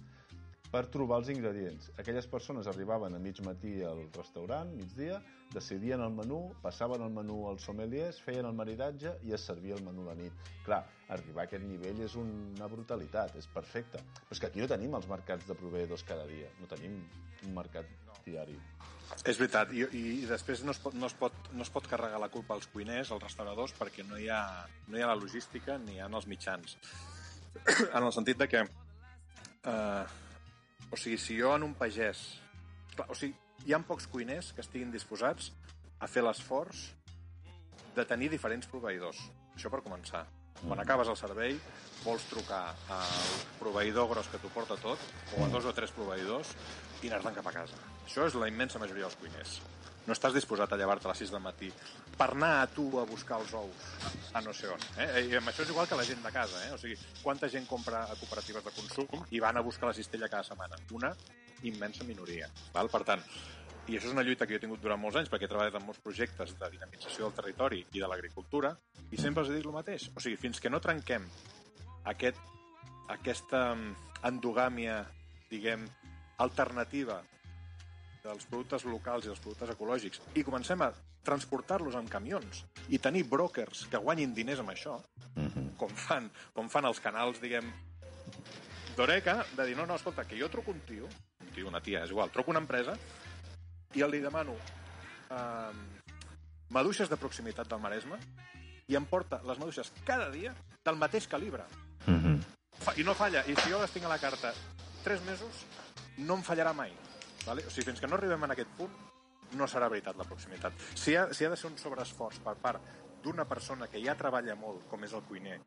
per 0.71 0.85
trobar 0.87 1.19
els 1.19 1.29
ingredients. 1.33 1.89
Aquelles 1.99 2.27
persones 2.31 2.67
arribaven 2.71 3.15
a 3.15 3.19
mig 3.19 3.41
matí 3.43 3.81
al 3.83 4.05
restaurant, 4.15 4.71
migdia, 4.77 5.19
decidien 5.51 5.99
el 5.99 6.13
menú, 6.15 6.39
passaven 6.63 7.03
el 7.03 7.11
menú 7.11 7.41
als 7.49 7.65
sommeliers, 7.67 8.21
feien 8.23 8.47
el 8.47 8.55
maridatge 8.55 9.17
i 9.27 9.35
es 9.35 9.43
servia 9.49 9.75
el 9.75 9.83
menú 9.83 10.05
la 10.07 10.15
nit. 10.15 10.47
Clar, 10.63 10.79
arribar 11.11 11.43
a 11.43 11.49
aquest 11.49 11.67
nivell 11.67 11.99
és 12.07 12.15
una 12.19 12.69
brutalitat, 12.71 13.35
és 13.35 13.49
perfecte. 13.51 13.99
Però 14.21 14.37
és 14.37 14.39
que 14.39 14.47
aquí 14.47 14.63
no 14.63 14.69
tenim 14.71 14.95
els 14.95 15.09
mercats 15.11 15.49
de 15.49 15.59
proveïdors 15.59 16.07
cada 16.07 16.23
dia, 16.31 16.47
no 16.61 16.71
tenim 16.71 16.95
un 17.43 17.53
mercat 17.57 17.91
diari. 18.23 18.55
És 19.27 19.35
veritat, 19.35 19.73
i, 19.75 19.83
i 19.91 20.25
després 20.29 20.63
no 20.63 20.71
es, 20.71 20.79
pot, 20.79 20.95
no, 20.95 21.11
es 21.11 21.15
pot, 21.19 21.35
no 21.51 21.65
es 21.65 21.73
pot 21.73 21.87
carregar 21.91 22.21
la 22.21 22.31
culpa 22.31 22.55
als 22.55 22.71
cuiners, 22.71 23.11
als 23.11 23.27
restauradors, 23.27 23.75
perquè 23.75 24.07
no 24.07 24.15
hi 24.15 24.29
ha, 24.31 24.41
no 24.87 24.95
hi 24.95 25.03
ha 25.03 25.11
la 25.11 25.19
logística 25.19 25.75
ni 25.83 25.97
hi 25.97 25.99
ha 25.99 26.07
els 26.07 26.31
mitjans. 26.31 26.77
en 27.97 28.03
el 28.05 28.11
sentit 28.15 28.39
de 28.39 28.47
que... 28.47 28.67
Eh, 29.67 30.29
o 30.91 30.99
sigui, 30.99 31.17
si 31.17 31.39
jo 31.39 31.55
en 31.55 31.63
un 31.63 31.73
pagès... 31.77 32.23
Clar, 32.95 33.07
o 33.07 33.15
sigui, 33.15 33.35
hi 33.65 33.73
ha 33.73 33.79
pocs 33.87 34.07
cuiners 34.11 34.51
que 34.55 34.63
estiguin 34.65 34.91
disposats 34.91 35.51
a 36.01 36.09
fer 36.11 36.23
l'esforç 36.25 36.89
de 37.95 38.05
tenir 38.07 38.29
diferents 38.31 38.67
proveïdors. 38.71 39.19
Això 39.55 39.71
per 39.71 39.83
començar. 39.85 40.25
Quan 40.61 40.81
acabes 40.81 41.09
el 41.09 41.17
servei, 41.17 41.55
vols 42.03 42.25
trucar 42.29 42.63
al 42.93 43.13
proveïdor 43.59 44.09
gros 44.11 44.29
que 44.29 44.39
t'ho 44.41 44.51
porta 44.53 44.77
tot, 44.81 45.01
o 45.37 45.45
a 45.45 45.49
dos 45.53 45.65
o 45.65 45.73
tres 45.73 45.93
proveïdors, 45.95 46.53
i 47.01 47.09
anar-te'n 47.09 47.37
cap 47.39 47.47
a 47.49 47.55
casa. 47.55 47.79
Això 48.05 48.27
és 48.29 48.37
la 48.37 48.49
immensa 48.51 48.81
majoria 48.81 49.07
dels 49.07 49.17
cuiners. 49.21 49.55
No 50.05 50.13
estàs 50.13 50.35
disposat 50.35 50.71
a 50.73 50.77
llevar-te 50.77 51.07
a 51.07 51.13
les 51.13 51.23
6 51.23 51.33
del 51.33 51.43
matí 51.45 51.69
per 52.21 52.35
anar 52.35 52.61
a 52.61 52.67
tu 52.69 52.83
a 53.01 53.03
buscar 53.09 53.39
els 53.41 53.53
ous 53.57 53.85
a 54.37 54.41
no 54.45 54.51
sé 54.53 54.67
on. 54.69 54.83
Eh? 55.01 55.23
I 55.31 55.39
amb 55.39 55.49
això 55.49 55.63
és 55.65 55.71
igual 55.73 55.87
que 55.89 55.97
la 55.97 56.05
gent 56.05 56.21
de 56.21 56.31
casa. 56.31 56.59
Eh? 56.67 56.75
O 56.75 56.77
sigui, 56.77 56.93
quanta 57.23 57.49
gent 57.49 57.65
compra 57.65 58.03
a 58.05 58.17
cooperatives 58.19 58.67
de 58.67 58.73
consum 58.75 59.25
i 59.33 59.41
van 59.41 59.57
a 59.57 59.63
buscar 59.65 59.89
la 59.89 59.95
cistella 59.97 60.29
cada 60.29 60.45
setmana? 60.45 60.77
Una 60.93 61.09
immensa 61.65 62.05
minoria. 62.05 62.51
Val? 62.75 62.91
Per 62.93 63.01
tant, 63.07 63.25
i 63.89 63.97
això 63.97 64.11
és 64.11 64.13
una 64.13 64.25
lluita 64.27 64.45
que 64.45 64.53
jo 64.53 64.59
he 64.59 64.63
tingut 64.67 64.83
durant 64.83 65.01
molts 65.01 65.17
anys 65.17 65.33
perquè 65.33 65.49
he 65.49 65.51
treballat 65.51 65.79
en 65.79 65.87
molts 65.87 66.03
projectes 66.05 66.53
de 66.59 66.69
dinamització 66.75 67.25
del 67.25 67.35
territori 67.39 67.81
i 67.89 68.03
de 68.03 68.11
l'agricultura 68.11 68.75
i 69.09 69.17
sempre 69.17 69.41
els 69.41 69.49
he 69.49 69.57
dit 69.57 69.65
el 69.65 69.73
mateix. 69.73 70.11
O 70.13 70.21
sigui, 70.21 70.37
fins 70.37 70.61
que 70.61 70.69
no 70.69 70.81
trenquem 70.83 71.25
aquest, 72.13 72.37
aquesta 73.17 73.71
mm, 73.73 74.13
endogàmia, 74.29 75.01
diguem, 75.49 75.89
alternativa 76.45 77.17
dels 78.23 78.45
productes 78.49 78.83
locals 78.85 79.25
i 79.25 79.31
dels 79.31 79.39
productes 79.41 79.71
ecològics 79.73 80.21
i 80.37 80.43
comencem 80.45 80.81
a 80.85 80.91
transportar-los 81.25 81.95
amb 81.97 82.09
camions 82.09 82.63
i 82.89 82.99
tenir 82.99 83.23
brokers 83.29 83.85
que 83.91 83.97
guanyin 84.01 84.33
diners 84.37 84.61
amb 84.61 84.73
això, 84.73 84.99
com 85.77 85.89
fan, 85.97 86.29
com 86.53 86.69
fan 86.69 86.85
els 86.85 86.99
canals, 87.01 87.39
diguem, 87.41 87.65
d'Oreca, 88.97 89.39
de 89.57 89.65
dir, 89.65 89.75
no, 89.77 89.85
no, 89.85 89.95
escolta, 89.95 90.25
que 90.27 90.37
jo 90.39 90.49
truco 90.49 90.71
un 90.71 90.81
tio, 90.85 91.07
un 91.41 91.51
tio, 91.55 91.67
una 91.67 91.81
tia, 91.81 92.03
és 92.05 92.11
igual, 92.13 92.29
truco 92.33 92.51
una 92.53 92.61
empresa 92.61 92.97
i 93.95 94.03
li 94.07 94.21
demano 94.23 94.53
eh, 94.55 95.71
maduixes 96.71 97.09
de 97.11 97.17
proximitat 97.19 97.67
del 97.67 97.81
Maresme 97.83 98.19
i 98.87 98.95
em 98.95 99.05
porta 99.05 99.41
les 99.47 99.57
maduixes 99.59 99.91
cada 100.05 100.29
dia 100.31 100.53
del 100.85 100.97
mateix 100.99 101.27
calibre. 101.27 101.63
Fa- 102.81 102.95
I 102.97 103.03
no 103.05 103.13
falla. 103.13 103.43
I 103.47 103.53
si 103.55 103.69
jo 103.69 103.79
les 103.81 103.91
tinc 103.93 104.05
a 104.07 104.09
la 104.09 104.17
carta 104.19 104.53
tres 105.03 105.21
mesos, 105.27 105.65
no 106.17 106.35
em 106.39 106.43
fallarà 106.43 106.73
mai. 106.73 106.91
Vale? 107.47 107.65
O 107.65 107.71
sigui, 107.73 107.89
fins 107.89 108.01
que 108.01 108.09
no 108.09 108.17
arribem 108.19 108.43
en 108.47 108.55
aquest 108.55 108.71
punt, 108.77 108.93
no 109.57 109.67
serà 109.67 109.89
veritat 109.91 110.17
la 110.17 110.27
proximitat. 110.27 110.77
Si 110.95 111.15
ha, 111.15 111.27
si 111.33 111.45
ha 111.45 111.49
de 111.51 111.57
ser 111.59 111.71
un 111.71 111.77
sobreesforç 111.79 112.39
per 112.45 112.55
part 112.61 112.85
d'una 113.23 113.45
persona 113.45 113.87
que 113.87 114.01
ja 114.03 114.15
treballa 114.17 114.55
molt, 114.55 114.87
com 114.89 115.03
és 115.05 115.13
el 115.13 115.25
cuiner, 115.27 115.59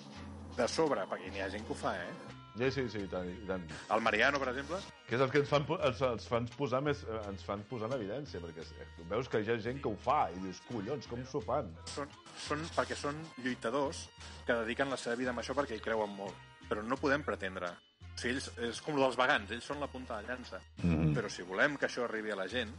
de 0.56 0.66
sobre, 0.70 1.04
perquè 1.10 1.30
n'hi 1.30 1.42
ha 1.42 1.50
gent 1.50 1.66
que 1.66 1.74
ho 1.74 1.78
fa, 1.78 1.96
eh? 1.98 2.40
Sí, 2.54 2.68
sí, 2.70 2.82
sí, 2.88 3.00
i 3.02 3.08
tant, 3.10 3.26
i 3.26 3.46
tant. 3.48 3.64
El 3.90 4.02
Mariano, 4.06 4.38
per 4.38 4.52
exemple, 4.52 4.78
Que 5.08 5.16
és 5.16 5.22
el 5.24 5.30
que 5.30 5.40
ens 5.42 5.48
fan, 5.50 5.64
ens, 5.74 6.02
ens 6.06 6.26
fan 6.30 6.46
posar 6.54 6.80
més, 6.86 7.00
eh, 7.02 7.22
ens 7.28 7.42
fan 7.42 7.64
posar 7.70 7.88
en 7.90 7.96
evidència, 7.96 8.38
perquè 8.42 8.62
eh, 8.62 8.86
veus 9.10 9.28
que 9.28 9.40
hi 9.42 9.50
ha 9.50 9.56
gent 9.58 9.80
que 9.82 9.90
ho 9.90 9.96
fa 9.98 10.28
i 10.30 10.38
dius, 10.38 10.60
collons, 10.68 11.08
com 11.10 11.24
s'ho 11.26 11.42
fan? 11.42 11.72
són, 11.90 12.14
són, 12.46 12.62
perquè 12.76 12.94
són 12.98 13.18
lluitadors 13.42 14.04
que 14.46 14.54
dediquen 14.62 14.90
la 14.90 14.96
seva 14.96 15.18
vida 15.18 15.34
a 15.34 15.42
això 15.42 15.56
perquè 15.58 15.80
hi 15.80 15.82
creuen 15.82 16.14
molt. 16.14 16.38
Però 16.68 16.82
no 16.86 16.96
podem 16.96 17.26
pretendre. 17.26 17.72
Sigui, 18.14 18.34
ells, 18.36 18.50
és 18.70 18.80
com 18.84 18.96
el 18.96 19.04
dels 19.06 19.18
vegans, 19.18 19.50
ells 19.50 19.66
són 19.66 19.80
la 19.82 19.90
punta 19.90 20.20
de 20.20 20.28
llança. 20.28 20.60
Mhm. 20.82 21.14
Però 21.16 21.30
si 21.30 21.42
volem 21.42 21.76
que 21.76 21.86
això 21.86 22.04
arribi 22.04 22.30
a 22.30 22.36
la 22.36 22.48
gent, 22.48 22.72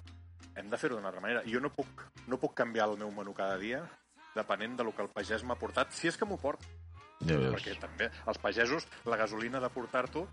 hem 0.55 0.69
de 0.69 0.77
fer-ho 0.77 0.95
d'una 0.95 1.11
altra 1.11 1.21
manera. 1.21 1.43
Jo 1.45 1.59
no 1.59 1.69
puc, 1.69 2.03
no 2.27 2.39
puc 2.39 2.55
canviar 2.55 2.89
el 2.89 2.97
meu 2.97 3.11
menú 3.11 3.33
cada 3.33 3.57
dia 3.57 3.83
depenent 4.35 4.75
de 4.77 4.83
lo 4.83 4.93
que 4.95 5.01
el 5.01 5.09
pagès 5.09 5.43
m'ha 5.43 5.55
portat, 5.55 5.91
si 5.95 6.07
és 6.07 6.17
que 6.17 6.27
m'ho 6.27 6.37
porta. 6.37 6.67
Ja 7.23 7.37
veus. 7.39 7.55
Perquè 7.55 7.77
també 7.79 8.09
els 8.27 8.39
pagesos, 8.43 8.87
la 9.05 9.17
gasolina 9.17 9.61
de 9.63 9.69
portar-t'ho, 9.71 10.25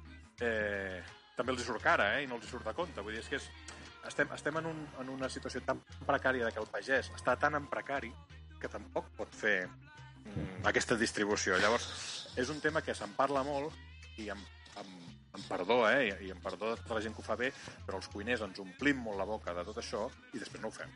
eh, 0.42 1.02
també 1.36 1.54
els 1.54 1.62
hi 1.62 1.66
surt 1.66 1.82
cara, 1.82 2.08
eh, 2.16 2.24
i 2.24 2.26
no 2.26 2.36
els 2.36 2.46
hi 2.46 2.50
surt 2.50 2.66
de 2.66 2.74
compte. 2.74 3.00
Vull 3.00 3.14
dir, 3.14 3.22
és 3.22 3.30
que 3.30 3.38
és, 3.38 3.48
estem, 4.10 4.30
estem 4.34 4.58
en, 4.58 4.66
un, 4.72 4.82
en 5.00 5.12
una 5.14 5.30
situació 5.30 5.62
tan 5.66 5.80
precària 6.06 6.48
de 6.48 6.52
que 6.52 6.60
el 6.62 6.70
pagès 6.70 7.12
està 7.14 7.36
tan 7.38 7.54
en 7.58 7.68
precari 7.70 8.10
que 8.60 8.70
tampoc 8.70 9.08
pot 9.18 9.30
fer 9.34 9.68
mm, 9.68 10.66
aquesta 10.70 10.98
distribució. 10.98 11.58
Llavors, 11.62 11.86
és 12.36 12.50
un 12.50 12.60
tema 12.60 12.82
que 12.82 12.94
se'n 12.98 13.14
parla 13.18 13.44
molt 13.46 14.18
i 14.18 14.28
amb, 14.34 14.42
amb, 15.32 15.46
perdó, 15.48 15.78
eh, 15.90 16.12
i, 16.26 16.30
amb 16.34 16.44
perdó 16.44 16.72
de 16.72 16.82
tota 16.82 16.98
la 16.98 17.02
gent 17.04 17.16
que 17.16 17.22
ho 17.22 17.26
fa 17.26 17.38
bé, 17.40 17.50
però 17.86 17.98
els 18.00 18.08
cuiners 18.12 18.44
ens 18.46 18.60
omplim 18.62 19.00
molt 19.02 19.20
la 19.20 19.28
boca 19.28 19.54
de 19.56 19.64
tot 19.68 19.80
això 19.82 20.06
i 20.32 20.38
després 20.38 20.62
no 20.62 20.70
ho 20.70 20.76
fem. 20.76 20.92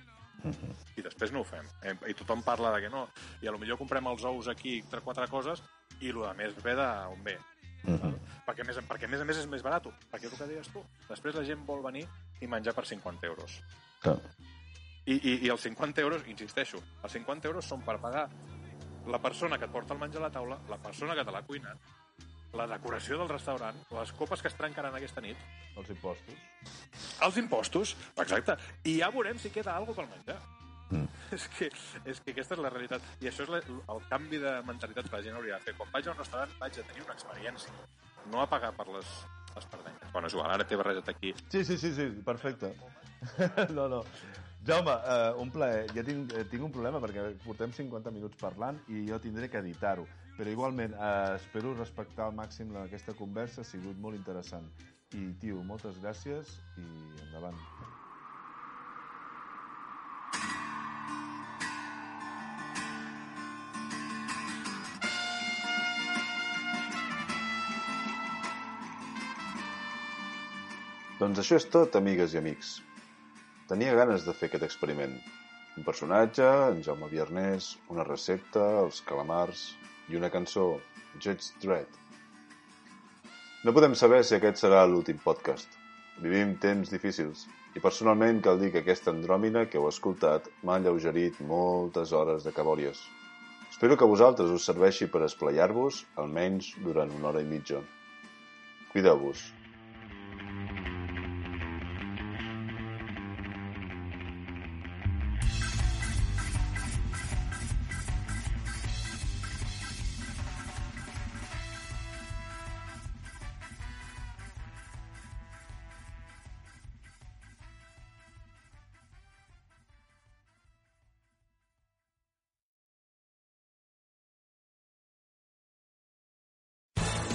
I 0.97 1.03
després 1.03 1.33
no 1.35 1.43
ho 1.43 1.49
fem. 1.49 1.67
Eh, 1.83 1.97
I 2.13 2.15
tothom 2.15 2.45
parla 2.47 2.71
de 2.77 2.85
que 2.85 2.93
no. 2.93 3.07
I 3.43 3.49
a 3.49 3.55
lo 3.55 3.59
millor 3.59 3.81
comprem 3.81 4.07
els 4.13 4.25
ous 4.29 4.49
aquí, 4.53 4.79
tre, 4.91 5.01
quatre 5.03 5.27
coses, 5.33 5.63
i 6.01 6.13
el 6.13 6.23
més 6.39 6.57
ve 6.63 6.77
d'on 6.79 7.23
ve. 7.25 7.37
Perquè, 7.87 8.63
a 8.63 8.67
més, 8.67 8.79
perquè 8.89 9.07
a 9.07 9.11
més 9.11 9.23
a 9.23 9.27
més 9.27 9.41
és 9.43 9.49
més 9.51 9.63
barat. 9.63 9.89
Perquè 10.13 10.29
és 10.29 10.33
el 10.33 10.39
que 10.39 10.51
deies 10.53 10.71
tu. 10.75 10.83
Després 11.09 11.39
la 11.39 11.45
gent 11.47 11.65
vol 11.67 11.83
venir 11.83 12.05
i 12.41 12.51
menjar 12.51 12.75
per 12.77 12.87
50 12.87 13.27
euros. 13.27 13.61
Clar. 14.03 14.19
I, 15.07 15.15
i, 15.17 15.33
I 15.47 15.51
els 15.55 15.63
50 15.63 16.03
euros, 16.03 16.25
insisteixo, 16.27 16.83
els 17.03 17.13
50 17.15 17.47
euros 17.47 17.67
són 17.67 17.85
per 17.87 17.99
pagar 18.03 18.27
la 19.07 19.21
persona 19.23 19.59
que 19.59 19.69
et 19.69 19.73
porta 19.73 19.95
el 19.95 20.01
menjar 20.01 20.19
a 20.19 20.27
la 20.27 20.33
taula, 20.35 20.59
la 20.69 20.79
persona 20.83 21.15
que 21.15 21.25
te 21.25 21.35
l'ha 21.35 21.45
cuinat, 21.47 21.93
la 22.57 22.67
decoració 22.71 23.19
del 23.21 23.29
restaurant, 23.31 23.79
les 23.93 24.13
copes 24.19 24.43
que 24.43 24.49
es 24.49 24.57
trencaran 24.59 24.95
aquesta 24.97 25.23
nit, 25.25 25.37
Els 25.77 25.91
impostos. 25.91 26.35
els 27.23 27.37
impostos, 27.37 27.97
exacte, 28.17 28.57
i 28.85 28.99
ja 29.01 29.11
veurem 29.11 29.39
si 29.39 29.51
queda 29.51 29.77
alguna 29.77 29.97
pel 30.03 30.09
menjar. 30.15 30.41
Mm. 30.91 31.09
És, 31.35 31.49
que, 31.51 31.67
és 32.07 32.21
que 32.23 32.31
aquesta 32.31 32.55
és 32.55 32.61
la 32.63 32.71
realitat. 32.71 33.03
I 33.21 33.27
això 33.27 33.43
és 33.43 33.49
la, 33.51 33.59
el 33.91 34.03
canvi 34.07 34.39
de 34.39 34.53
mentalitat 34.69 35.09
que 35.09 35.17
la 35.17 35.23
gent 35.25 35.35
hauria 35.35 35.57
de 35.57 35.65
fer. 35.65 35.75
Quan 35.75 35.91
vaig 35.91 36.07
a 36.07 36.13
un 36.13 36.21
restaurant 36.21 36.53
vaig 36.61 36.79
a 36.79 36.85
tenir 36.87 37.03
una 37.03 37.17
experiència, 37.17 37.73
no 38.31 38.43
a 38.45 38.47
pagar 38.47 38.71
per 38.77 38.87
les, 38.95 39.11
les 39.57 39.67
perdenyes. 39.73 40.13
Bueno, 40.13 40.31
és 40.31 40.37
igual, 40.37 40.53
ara 40.55 40.67
t'he 40.69 40.79
barrejat 40.79 41.11
aquí. 41.11 41.35
Sí, 41.51 41.65
sí, 41.65 41.77
sí, 41.83 41.91
sí, 41.97 42.07
perfecte. 42.25 42.71
no, 43.77 43.89
no. 43.91 44.05
Jaume, 44.67 44.95
uh, 44.95 45.35
un 45.43 45.51
plaer. 45.51 45.91
Ja 45.95 46.07
tinc, 46.07 46.31
eh, 46.35 46.47
tinc 46.51 46.63
un 46.67 46.73
problema 46.75 47.03
perquè 47.03 47.27
portem 47.45 47.75
50 47.75 48.15
minuts 48.15 48.39
parlant 48.39 48.79
i 48.87 49.05
jo 49.11 49.19
tindré 49.23 49.51
que 49.51 49.59
editar-ho. 49.63 50.07
Però 50.37 50.51
igualment, 50.53 50.93
uh, 51.01 51.35
espero 51.39 51.73
respectar 51.79 52.27
al 52.27 52.35
màxim 52.41 52.73
la- 52.75 52.85
aquesta 52.89 53.15
conversa, 53.21 53.63
ha 53.63 53.69
sigut 53.71 53.97
molt 54.07 54.19
interessant. 54.19 54.69
I, 55.15 55.23
tio, 55.41 55.63
moltes 55.73 55.97
gràcies 56.03 56.57
i 56.83 56.87
endavant. 57.27 57.57
Doncs 71.21 71.41
això 71.41 71.57
és 71.61 71.67
tot, 71.73 71.97
amigues 71.99 72.35
i 72.35 72.41
amics. 72.41 72.75
Tenia 73.71 73.95
ganes 73.99 74.27
de 74.27 74.35
fer 74.37 74.51
aquest 74.51 74.67
experiment. 74.67 75.15
Un 75.77 75.85
personatge, 75.87 76.47
en 76.73 76.83
Jaume 76.87 77.09
Viernès, 77.13 77.71
una 77.93 78.05
recepta, 78.09 78.67
els 78.85 79.01
calamars 79.09 79.65
i 80.09 80.19
una 80.19 80.31
cançó, 80.31 80.67
Judge 81.19 81.57
Dredd. 81.63 82.01
No 83.67 83.75
podem 83.75 83.97
saber 83.99 84.23
si 84.25 84.37
aquest 84.37 84.61
serà 84.63 84.85
l'últim 84.87 85.19
podcast. 85.23 85.69
Vivim 86.23 86.55
temps 86.63 86.93
difícils 86.93 87.47
i 87.77 87.83
personalment 87.83 88.39
cal 88.45 88.61
dir 88.61 88.71
que 88.73 88.81
aquesta 88.85 89.13
andròmina 89.13 89.67
que 89.69 89.81
heu 89.81 89.89
escoltat 89.91 90.47
m'ha 90.63 90.79
alleugerit 90.81 91.43
moltes 91.51 92.15
hores 92.17 92.47
de 92.47 92.55
cabòries. 92.57 93.03
Espero 93.69 93.99
que 93.99 94.07
a 94.07 94.13
vosaltres 94.15 94.55
us 94.55 94.71
serveixi 94.71 95.11
per 95.13 95.27
esplaiar-vos 95.27 96.05
almenys 96.23 96.73
durant 96.87 97.13
una 97.19 97.33
hora 97.33 97.45
i 97.45 97.51
mitja. 97.51 97.83
Cuideu-vos. 98.95 99.51